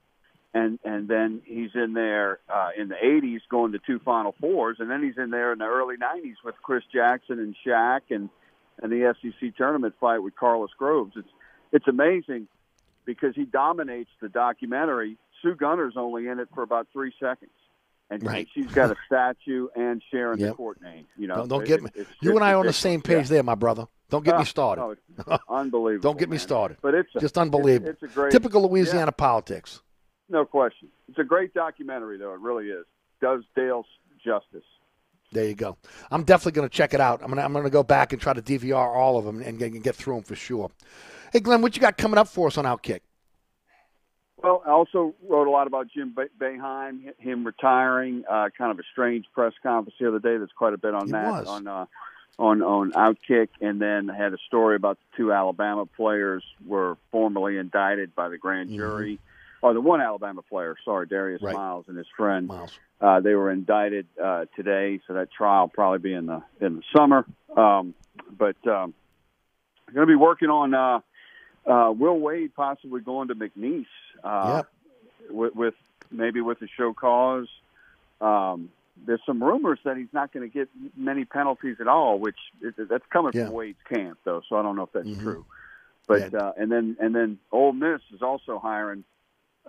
and 0.55 0.79
and 0.85 1.09
then 1.09 1.43
he's 1.45 1.71
in 1.75 1.93
there 1.93 2.39
uh, 2.53 2.71
in 2.77 2.89
the 2.89 2.97
eighties 3.05 3.41
going 3.51 3.73
to 3.73 3.79
two 3.79 3.99
Final 4.01 4.35
Fours, 4.41 4.79
and 4.81 4.91
then 4.91 5.03
he's 5.03 5.19
in 5.19 5.31
there 5.31 5.53
in 5.53 5.59
the 5.59 5.67
early 5.67 5.97
nineties 5.97 6.37
with 6.45 6.55
Chris 6.63 6.85
Jackson 6.93 7.39
and 7.39 7.55
Shaq 7.67 8.03
and 8.11 8.29
and 8.83 8.91
the 8.93 9.15
SEC 9.21 9.57
tournament 9.57 9.95
fight 10.01 10.19
with 10.23 10.35
Carlus 10.37 10.71
Groves. 10.79 11.13
It's 11.17 11.29
it's 11.73 11.89
amazing 11.89 12.49
because 13.05 13.35
he 13.35 13.45
dominates 13.45 14.11
the 14.21 14.29
documentary. 14.29 15.17
Sue 15.43 15.55
Gunter's 15.55 15.95
only 15.97 16.27
in 16.29 16.39
it 16.41 16.49
for 16.55 16.63
about 16.63 16.89
three 16.93 17.13
seconds. 17.21 17.51
And 18.11 18.25
Right. 18.25 18.49
she's 18.55 18.67
got 18.73 18.91
a 18.91 18.97
statue 19.07 19.69
and 19.77 20.03
sharing 20.11 20.39
the 20.41 20.55
court 20.55 20.81
name. 20.81 21.05
You 21.19 21.27
know, 21.27 21.35
Don't, 21.37 21.49
don't 21.49 21.63
It- 21.63 21.67
get 21.67 21.83
me. 21.83 21.91
it's 21.95 22.11
You 22.23 22.35
and 22.37 22.43
I 22.43 22.55
are 22.55 22.61
on 22.61 22.67
the 22.67 22.73
same 22.73 23.03
page 23.03 23.25
Yeah. 23.27 23.35
there, 23.37 23.43
my 23.43 23.55
brother. 23.55 23.87
Don't 24.09 24.25
get 24.25 24.35
Ah, 24.35 24.39
me 24.39 24.45
started. 24.47 24.97
no, 25.27 25.39
unbelievable. 25.51 26.03
Don't 26.11 26.19
get 26.19 26.31
me 26.31 26.39
started. 26.39 26.79
But 26.81 26.95
it's 26.95 27.15
a- 27.15 27.21
just 27.21 27.37
unbelievable. 27.37 27.91
It's, 27.91 28.03
it's 28.03 28.11
a 28.13 28.15
great, 28.15 28.33
Typical 28.33 28.67
Louisiana 28.67 29.09
yeah, 29.09 29.11
politics. 29.11 29.83
No 30.29 30.45
question. 30.45 30.89
It's 31.09 31.19
a 31.19 31.25
great 31.25 31.55
documentary, 31.55 32.19
though. 32.19 32.35
It 32.35 32.41
really 32.41 32.69
is. 32.69 32.85
Does 33.21 33.43
Dale's 33.57 33.87
justice. 34.25 34.65
There 35.33 35.45
you 35.47 35.55
go. 35.55 35.77
I'm 36.11 36.23
definitely 36.25 36.53
going 36.53 36.69
to 36.69 36.75
check 36.75 36.95
it 36.95 37.01
out. 37.01 37.21
I'm 37.23 37.27
going 37.29 37.37
to 37.39 37.45
I'm 37.45 37.53
going 37.53 37.65
to 37.65 37.71
go 37.71 37.83
back 37.83 38.13
and 38.13 38.21
try 38.23 38.33
to 38.33 38.41
DVR 38.43 38.77
all 38.97 39.19
of 39.19 39.25
them 39.25 39.43
and, 39.43 39.59
get- 39.59 39.73
and 39.73 39.83
get 39.83 39.95
through 39.95 40.15
them 40.15 40.23
for 40.25 40.35
sure. 40.35 40.71
Hey, 41.33 41.41
Glenn, 41.41 41.61
what 41.61 41.77
you 41.77 41.83
got 41.83 41.99
coming 41.99 42.17
up 42.19 42.29
for 42.29 42.47
us 42.47 42.57
on 42.57 42.65
Outkick? 42.65 43.01
Well, 44.43 44.63
I 44.65 44.71
also 44.71 45.15
wrote 45.29 45.49
a 45.49 45.51
lot 45.51 45.67
about 45.67 45.89
Jim 45.89 46.15
Be- 46.17 46.25
Boeheim, 46.41 47.13
him 47.19 47.45
retiring. 47.45 48.25
Uh, 48.31 48.49
kind 48.57 48.71
of 48.71 48.79
a 48.79 48.83
strange 48.93 49.27
press 49.35 49.53
conference 49.63 49.97
the 50.01 50.09
other 50.09 50.21
day. 50.21 50.37
That's 50.39 50.53
quite 50.53 50.75
a 50.75 50.79
bit 50.79 50.95
on 50.95 51.09
It 51.09 51.13
that 51.13 51.31
was. 51.31 51.47
on 51.49 51.67
uh, 51.67 51.87
on 52.39 52.63
on 52.63 52.93
Outkick, 52.93 53.49
and 53.61 53.83
then 53.83 54.09
I 54.11 54.17
had 54.17 54.33
a 54.33 54.39
story 54.47 54.77
about 54.77 54.97
the 54.99 55.17
two 55.17 55.33
Alabama 55.33 55.87
players 55.87 56.45
were 56.65 56.97
formally 57.11 57.59
indicted 57.59 58.15
by 58.15 58.29
the 58.29 58.39
grand 58.39 58.71
jury, 58.71 59.19
or 59.63 59.75
the 59.75 59.81
one 59.81 60.01
Alabama 60.01 60.43
player, 60.43 60.77
sorry, 60.85 61.07
Darius 61.07 61.43
Right. 61.43 61.55
Miles 61.55 61.87
and 61.89 61.97
his 61.97 62.07
friend. 62.17 62.49
Miles. 62.49 62.79
Uh, 63.01 63.21
they 63.21 63.35
were 63.35 63.51
indicted 63.51 64.07
uh, 64.23 64.47
today, 64.57 65.01
so 65.07 65.15
that 65.15 65.31
trial 65.31 65.63
will 65.63 65.69
probably 65.69 65.99
be 66.01 66.13
in 66.15 66.27
the 66.27 66.43
in 66.61 66.77
the 66.77 66.83
summer. 66.97 67.25
Um, 67.57 67.95
but 68.37 68.57
um, 68.67 68.93
I'm 69.87 69.95
going 69.95 70.07
to 70.07 70.11
be 70.11 70.17
working 70.17 70.49
on 70.51 70.75
uh, 70.75 71.01
uh, 71.71 71.93
Will 71.93 72.19
Wade 72.19 72.55
possibly 72.55 73.01
going 73.01 73.29
to 73.29 73.35
McNeese 73.37 73.87
uh, 74.25 74.63
with, 75.31 75.55
with 75.55 75.75
maybe 76.11 76.41
with 76.41 76.61
a 76.63 76.67
show 76.77 76.93
cause. 76.93 77.47
Um, 78.21 78.71
there's 79.07 79.21
some 79.25 79.41
rumors 79.43 79.79
that 79.85 79.97
he's 79.97 80.13
not 80.13 80.33
going 80.33 80.51
to 80.51 80.53
get 80.53 80.69
many 80.97 81.25
penalties 81.25 81.77
at 81.81 81.87
all, 81.87 82.19
which 82.19 82.37
is, 82.61 82.75
that's 82.91 83.05
coming 83.13 83.31
Yeah. 83.33 83.45
from 83.45 83.55
Wade's 83.55 83.79
camp, 83.89 84.19
though. 84.25 84.43
So 84.49 84.57
I 84.57 84.63
don't 84.63 84.75
know 84.75 84.83
if 84.83 84.93
that's 84.93 85.07
Mhm. 85.07 85.23
true. 85.23 85.45
But 86.09 86.35
uh, 86.35 86.53
and 86.57 86.73
then 86.73 86.97
and 86.99 87.15
then 87.15 87.39
Ole 87.53 87.73
Miss 87.73 88.01
is 88.13 88.23
also 88.23 88.59
hiring 88.59 89.05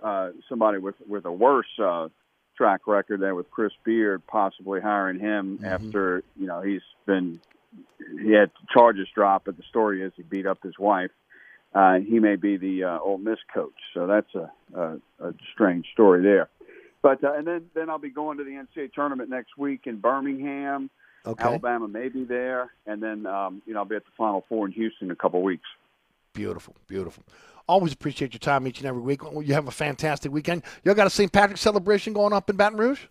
uh, 0.02 0.30
somebody 0.48 0.78
with 0.78 0.96
with 1.08 1.24
a 1.24 1.32
worse 1.32 1.66
uh, 1.82 2.08
track 2.56 2.86
record 2.86 3.20
there 3.20 3.34
with 3.34 3.50
Chris 3.50 3.72
Beard, 3.84 4.22
possibly 4.26 4.80
hiring 4.80 5.18
him 5.18 5.58
Mm-hmm. 5.58 5.64
after 5.64 6.22
you 6.36 6.46
know 6.46 6.60
he's 6.60 6.82
been 7.06 7.40
he 8.22 8.32
had 8.32 8.50
charges 8.72 9.08
dropped, 9.14 9.44
but 9.46 9.56
the 9.56 9.62
story 9.68 10.02
is 10.02 10.12
he 10.16 10.22
beat 10.22 10.46
up 10.46 10.62
his 10.62 10.78
wife. 10.78 11.10
Uh, 11.72 11.98
he 11.98 12.18
may 12.18 12.34
be 12.34 12.56
the 12.56 12.82
uh, 12.84 12.98
Ole 12.98 13.18
Miss 13.18 13.38
coach, 13.54 13.76
so 13.94 14.08
that's 14.08 14.34
a, 14.34 14.50
a, 14.76 14.98
a 15.20 15.34
strange 15.54 15.86
story 15.92 16.20
there. 16.22 16.48
But 17.02 17.22
uh, 17.22 17.32
and 17.34 17.46
then 17.46 17.66
then 17.74 17.88
I'll 17.88 17.98
be 17.98 18.10
going 18.10 18.38
to 18.38 18.44
the 18.44 18.50
NCAA 18.50 18.92
tournament 18.92 19.30
next 19.30 19.56
week 19.56 19.82
in 19.86 19.98
Birmingham. 20.00 20.90
Okay. 21.24 21.44
Alabama 21.44 21.86
may 21.86 22.08
be 22.08 22.24
there, 22.24 22.70
and 22.86 23.02
then 23.02 23.26
um, 23.26 23.62
you 23.66 23.72
know 23.74 23.80
I'll 23.80 23.84
be 23.86 23.94
at 23.96 24.04
the 24.04 24.10
Final 24.16 24.44
Four 24.48 24.66
in 24.66 24.72
Houston 24.72 25.06
in 25.08 25.12
a 25.12 25.16
couple 25.16 25.38
of 25.38 25.44
weeks. 25.44 25.68
Beautiful, 26.32 26.74
beautiful. 26.86 27.22
Always 27.70 27.92
appreciate 27.92 28.32
your 28.32 28.40
time 28.40 28.66
each 28.66 28.78
and 28.78 28.86
every 28.88 29.00
week. 29.00 29.20
You 29.22 29.54
have 29.54 29.68
a 29.68 29.70
fantastic 29.70 30.32
weekend. 30.32 30.64
You 30.82 30.90
all 30.90 30.96
got 30.96 31.06
a 31.06 31.10
St. 31.10 31.30
Patrick's 31.30 31.60
celebration 31.60 32.12
going 32.12 32.32
up 32.32 32.50
in 32.50 32.56
Baton 32.56 32.76
Rouge? 32.76 33.02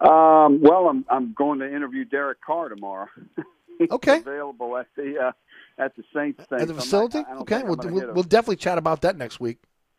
Um, 0.00 0.60
well, 0.62 0.88
I'm 0.88 1.04
I'm 1.10 1.34
going 1.34 1.58
to 1.58 1.66
interview 1.66 2.04
Derek 2.04 2.40
Carr 2.40 2.68
tomorrow. 2.68 3.08
Okay. 3.92 4.18
available 4.18 4.76
at 4.76 4.88
the 4.96 5.16
uh, 5.16 5.32
at 5.78 5.94
the 5.94 6.02
Saints 6.12 6.44
thing. 6.48 6.60
At 6.60 6.66
the 6.66 6.74
not- 6.74 6.82
facility? 6.82 7.22
Don't 7.22 7.42
Okay, 7.42 7.62
we'll, 7.62 7.76
we'll, 7.76 8.12
we'll 8.12 8.24
definitely 8.24 8.56
chat 8.56 8.76
about 8.76 9.02
that 9.02 9.16
next 9.16 9.38
week. 9.38 9.58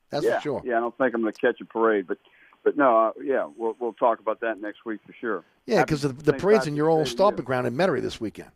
That's 0.10 0.26
yeah, 0.26 0.36
for 0.36 0.42
sure. 0.42 0.62
Yeah, 0.66 0.78
I 0.78 0.80
don't 0.82 0.98
think 0.98 1.16
I'm 1.16 1.22
going 1.22 1.32
to 1.32 1.40
catch 1.40 1.62
a 1.62 1.66
parade, 1.66 2.06
but 2.06 2.18
but 2.66 2.76
no, 2.76 3.00
uh, 3.00 3.12
yeah, 3.24 3.48
we'll 3.58 3.78
we'll 3.80 3.94
talk 3.94 4.20
about 4.20 4.42
that 4.42 4.60
next 4.60 4.86
week 4.86 5.00
for 5.06 5.14
sure. 5.22 5.46
Yeah, 5.66 5.86
because 5.86 6.02
the, 6.02 6.10
the 6.10 6.34
parade's 6.34 6.68
in 6.68 6.76
your 6.76 6.90
old 6.90 7.08
stomping 7.08 7.46
ground 7.46 7.68
in 7.68 7.76
Metairie 7.78 8.02
this 8.02 8.20
weekend. 8.20 8.52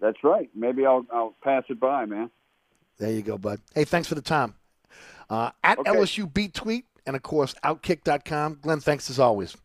That's 0.00 0.24
right. 0.24 0.48
Maybe 0.54 0.86
I'll 0.86 1.04
I'll 1.12 1.34
pass 1.42 1.64
it 1.68 1.78
by, 1.78 2.06
man. 2.06 2.30
There 2.98 3.10
you 3.12 3.22
go, 3.22 3.38
bud. 3.38 3.60
Hey, 3.74 3.84
thanks 3.84 4.08
for 4.08 4.14
the 4.14 4.22
time. 4.22 4.54
Uh, 5.30 5.50
at 5.62 5.78
Okay. 5.78 5.90
LSU 5.90 6.32
Beat 6.32 6.54
Tweet 6.54 6.84
and, 7.06 7.14
of 7.14 7.22
course, 7.22 7.54
Outkick.com. 7.64 8.58
Glenn, 8.62 8.80
thanks 8.80 9.08
as 9.10 9.18
always. 9.18 9.56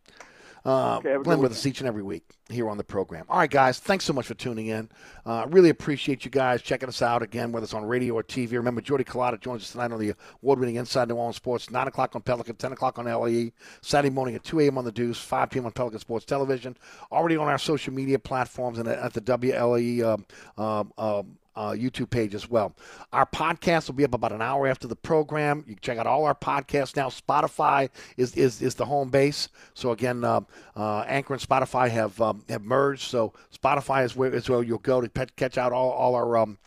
Uh, 0.66 0.96
Okay, 0.96 1.14
Glenn 1.22 1.40
with 1.40 1.52
us 1.52 1.66
each 1.66 1.80
and 1.80 1.88
every 1.88 2.02
week 2.02 2.22
here 2.48 2.70
on 2.70 2.78
the 2.78 2.84
program. 2.84 3.26
All 3.28 3.38
right, 3.38 3.50
guys, 3.50 3.78
thanks 3.78 4.02
so 4.06 4.14
much 4.14 4.26
for 4.26 4.32
tuning 4.32 4.68
in. 4.68 4.88
Uh, 5.26 5.44
really 5.50 5.68
appreciate 5.68 6.24
you 6.24 6.30
guys 6.30 6.62
checking 6.62 6.88
us 6.88 7.02
out 7.02 7.22
again, 7.22 7.52
whether 7.52 7.64
it's 7.64 7.74
on 7.74 7.84
radio 7.84 8.14
or 8.14 8.22
TV. 8.22 8.52
Remember, 8.52 8.80
Jordy 8.80 9.04
Culotta 9.04 9.38
joins 9.38 9.60
us 9.62 9.72
tonight 9.72 9.92
on 9.92 9.98
the 9.98 10.14
award-winning 10.42 10.76
Inside 10.76 11.08
New 11.08 11.16
Orleans 11.16 11.36
Sports, 11.36 11.70
9 11.70 11.88
o'clock 11.88 12.16
on 12.16 12.22
Pelican, 12.22 12.56
10 12.56 12.72
o'clock 12.72 12.98
on 12.98 13.04
LAE, 13.04 13.52
Saturday 13.82 14.08
morning 14.14 14.36
at 14.36 14.44
2 14.44 14.60
a.m. 14.60 14.78
on 14.78 14.84
The 14.86 14.92
Deuce, 14.92 15.18
5 15.18 15.50
p.m. 15.50 15.66
on 15.66 15.72
Pelican 15.72 15.98
Sports 15.98 16.24
Television, 16.24 16.76
already 17.12 17.36
on 17.36 17.46
our 17.48 17.58
social 17.58 17.92
media 17.92 18.18
platforms 18.18 18.78
and 18.78 18.88
at 18.88 19.12
the 19.12 19.20
WLAE 19.20 20.02
um, 20.02 20.24
um, 20.56 20.92
um, 20.96 21.36
uh, 21.56 21.70
YouTube 21.70 22.10
page 22.10 22.34
as 22.34 22.48
well. 22.48 22.74
Our 23.12 23.26
podcast 23.26 23.88
will 23.88 23.94
be 23.94 24.04
up 24.04 24.14
about 24.14 24.32
an 24.32 24.42
hour 24.42 24.66
after 24.66 24.86
the 24.88 24.96
program. 24.96 25.64
You 25.66 25.74
can 25.74 25.82
check 25.82 25.98
out 25.98 26.06
all 26.06 26.24
our 26.24 26.34
podcasts 26.34 26.96
now. 26.96 27.08
Spotify 27.08 27.90
is 28.16 28.34
is, 28.36 28.62
is 28.62 28.74
the 28.74 28.84
home 28.84 29.10
base. 29.10 29.48
So 29.74 29.92
again, 29.92 30.24
uh, 30.24 30.40
uh, 30.76 31.00
Anchor 31.00 31.34
and 31.34 31.42
Spotify 31.42 31.90
have 31.90 32.20
um, 32.20 32.44
have 32.48 32.62
merged. 32.62 33.02
So 33.02 33.32
Spotify 33.56 34.04
is 34.04 34.16
where 34.16 34.32
is 34.32 34.48
where 34.48 34.62
you'll 34.62 34.78
go 34.78 35.00
to 35.00 35.08
catch 35.36 35.58
out 35.58 35.72
all 35.72 35.90
all 35.90 36.14
our 36.14 36.36
um, 36.36 36.58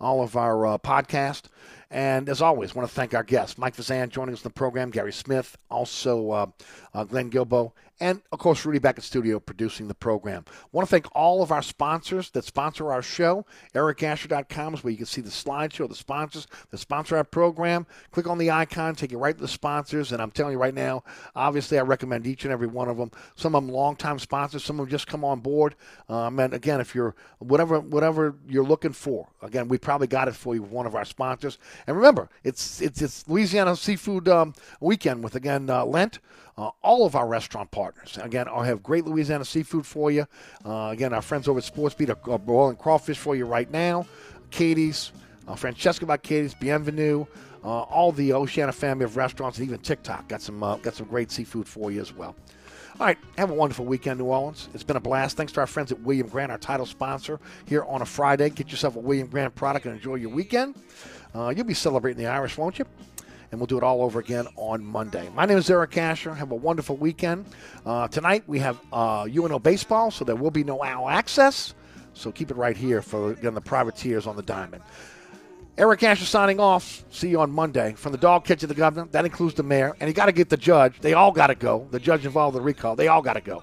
all 0.00 0.22
of 0.22 0.36
our 0.36 0.66
uh, 0.66 0.78
podcast. 0.78 1.44
And 1.88 2.28
as 2.28 2.42
always, 2.42 2.74
want 2.74 2.88
to 2.88 2.94
thank 2.94 3.14
our 3.14 3.22
guests, 3.22 3.58
Mike 3.58 3.76
Fasano 3.76 4.08
joining 4.08 4.32
us 4.34 4.40
in 4.40 4.48
the 4.48 4.50
program, 4.50 4.90
Guerry 4.90 5.12
Smith, 5.12 5.56
also 5.70 6.30
uh, 6.32 6.46
uh, 6.92 7.04
Glenn 7.04 7.30
Guilbeau, 7.30 7.72
and 8.00 8.22
of 8.32 8.38
course 8.38 8.64
Rudy 8.64 8.78
back 8.78 8.98
at 8.98 9.04
studio 9.04 9.40
producing 9.40 9.88
the 9.88 9.94
program. 9.94 10.44
Want 10.72 10.88
to 10.88 10.90
thank 10.90 11.06
all 11.14 11.42
of 11.42 11.52
our 11.52 11.62
sponsors 11.62 12.30
that 12.30 12.44
sponsor 12.44 12.92
our 12.92 13.02
show. 13.02 13.46
EricAsher.com 13.74 14.74
is 14.74 14.84
where 14.84 14.90
you 14.90 14.96
can 14.96 15.06
see 15.06 15.20
the 15.20 15.30
slideshow, 15.30 15.88
the 15.88 15.94
sponsors 15.94 16.46
that 16.70 16.78
sponsor 16.78 17.16
our 17.16 17.24
program. 17.24 17.86
Click 18.10 18.26
on 18.26 18.38
the 18.38 18.50
icon, 18.50 18.94
take 18.94 19.12
you 19.12 19.18
right 19.18 19.34
to 19.36 19.40
the 19.40 19.48
sponsors, 19.48 20.12
and 20.12 20.20
I'm 20.20 20.30
telling 20.30 20.52
you 20.52 20.58
right 20.58 20.74
now, 20.74 21.04
obviously 21.34 21.78
I 21.78 21.82
recommend 21.82 22.26
each 22.26 22.44
and 22.44 22.52
every 22.52 22.66
one 22.66 22.88
of 22.88 22.96
them. 22.96 23.10
Some 23.34 23.54
of 23.54 23.64
them 23.64 23.72
longtime 23.72 24.18
sponsors, 24.18 24.64
some 24.64 24.78
of 24.80 24.86
them 24.86 24.90
just 24.90 25.06
come 25.06 25.24
on 25.24 25.40
board. 25.40 25.74
Um, 26.08 26.38
and 26.38 26.54
again, 26.54 26.80
if 26.80 26.94
you're 26.94 27.14
whatever 27.38 27.80
whatever 27.80 28.36
you're 28.48 28.64
looking 28.64 28.92
for, 28.92 29.28
again, 29.42 29.68
we 29.68 29.78
probably 29.78 30.06
got 30.06 30.28
it 30.28 30.34
for 30.34 30.54
you 30.54 30.62
with 30.62 30.70
one 30.70 30.86
of 30.86 30.94
our 30.94 31.04
sponsors. 31.04 31.58
And 31.86 31.96
remember, 31.96 32.28
it's 32.44 32.80
it's, 32.80 33.00
it's 33.02 33.28
Louisiana 33.28 33.76
Seafood 33.76 34.28
um, 34.28 34.54
Weekend 34.80 35.22
with 35.22 35.34
again 35.34 35.70
uh, 35.70 35.84
Lent. 35.84 36.18
Uh, 36.58 36.70
all 36.82 37.04
of 37.04 37.14
our 37.14 37.26
restaurant 37.26 37.70
partners. 37.70 38.18
Again, 38.22 38.48
I'll 38.48 38.62
have 38.62 38.82
great 38.82 39.04
Louisiana 39.04 39.44
seafood 39.44 39.84
for 39.84 40.10
you. 40.10 40.26
Uh, 40.64 40.88
again, 40.90 41.12
our 41.12 41.20
friends 41.20 41.48
over 41.48 41.58
at 41.58 41.64
Sports 41.64 41.94
Beat 41.94 42.08
are, 42.08 42.18
are 42.30 42.38
boiling 42.38 42.76
crawfish 42.76 43.18
for 43.18 43.36
you 43.36 43.44
right 43.44 43.70
now. 43.70 44.06
Katie's, 44.50 45.12
uh, 45.46 45.54
Francesca 45.54 46.06
by 46.06 46.16
Katie's, 46.16 46.54
Bienvenue, 46.54 47.26
uh, 47.62 47.82
all 47.82 48.10
the 48.10 48.32
Oceana 48.32 48.72
family 48.72 49.04
of 49.04 49.18
restaurants, 49.18 49.58
and 49.58 49.66
even 49.66 49.80
TikTok 49.80 50.28
got 50.28 50.40
some 50.40 50.62
uh, 50.62 50.76
got 50.76 50.94
some 50.94 51.06
great 51.08 51.30
seafood 51.30 51.68
for 51.68 51.90
you 51.90 52.00
as 52.00 52.14
well. 52.14 52.34
All 52.98 53.06
right, 53.06 53.18
have 53.36 53.50
a 53.50 53.54
wonderful 53.54 53.84
weekend, 53.84 54.18
New 54.20 54.24
Orleans. 54.24 54.70
It's 54.72 54.82
been 54.82 54.96
a 54.96 55.00
blast. 55.00 55.36
Thanks 55.36 55.52
to 55.52 55.60
our 55.60 55.66
friends 55.66 55.92
at 55.92 56.00
William 56.00 56.28
Grant, 56.28 56.50
our 56.50 56.56
title 56.56 56.86
sponsor, 56.86 57.38
here 57.66 57.84
on 57.84 58.00
a 58.00 58.06
Friday. 58.06 58.48
Get 58.48 58.70
yourself 58.70 58.96
a 58.96 58.98
William 59.00 59.26
Grant 59.26 59.54
product 59.54 59.84
and 59.84 59.94
enjoy 59.94 60.14
your 60.14 60.30
weekend. 60.30 60.76
Uh, 61.34 61.52
you'll 61.54 61.66
be 61.66 61.74
celebrating 61.74 62.24
the 62.24 62.30
Irish, 62.30 62.56
won't 62.56 62.78
you? 62.78 62.86
And 63.50 63.60
we'll 63.60 63.66
do 63.66 63.76
it 63.76 63.82
all 63.82 64.02
over 64.02 64.18
again 64.20 64.46
on 64.56 64.84
Monday. 64.84 65.28
My 65.34 65.46
name 65.46 65.58
is 65.58 65.70
Eric 65.70 65.96
Asher. 65.96 66.34
Have 66.34 66.50
a 66.50 66.56
wonderful 66.56 66.96
weekend. 66.96 67.46
Uh, 67.84 68.08
tonight 68.08 68.44
we 68.46 68.58
have 68.58 68.78
uh, 68.92 69.26
UNO 69.28 69.58
baseball, 69.58 70.10
so 70.10 70.24
there 70.24 70.36
will 70.36 70.50
be 70.50 70.64
no 70.64 70.82
owl 70.82 71.08
access. 71.08 71.74
So 72.14 72.32
keep 72.32 72.50
it 72.50 72.56
right 72.56 72.76
here 72.76 73.02
for 73.02 73.32
again 73.32 73.54
the 73.54 73.60
privateers 73.60 74.26
on 74.26 74.36
the 74.36 74.42
diamond. 74.42 74.82
Eric 75.78 76.02
Asher 76.02 76.24
signing 76.24 76.58
off. 76.58 77.04
See 77.10 77.28
you 77.28 77.40
on 77.40 77.50
Monday. 77.50 77.92
From 77.92 78.12
the 78.12 78.18
dog 78.18 78.44
catch 78.46 78.62
of 78.62 78.70
the 78.70 78.74
governor, 78.74 79.08
that 79.10 79.26
includes 79.26 79.54
the 79.54 79.62
mayor, 79.62 79.94
and 80.00 80.08
you 80.08 80.14
got 80.14 80.26
to 80.26 80.32
get 80.32 80.48
the 80.48 80.56
judge. 80.56 80.98
They 81.00 81.12
all 81.12 81.32
got 81.32 81.48
to 81.48 81.54
go. 81.54 81.86
The 81.90 82.00
judge 82.00 82.24
involved 82.24 82.56
in 82.56 82.62
the 82.62 82.64
recall, 82.64 82.96
they 82.96 83.08
all 83.08 83.20
got 83.20 83.34
to 83.34 83.42
go. 83.42 83.62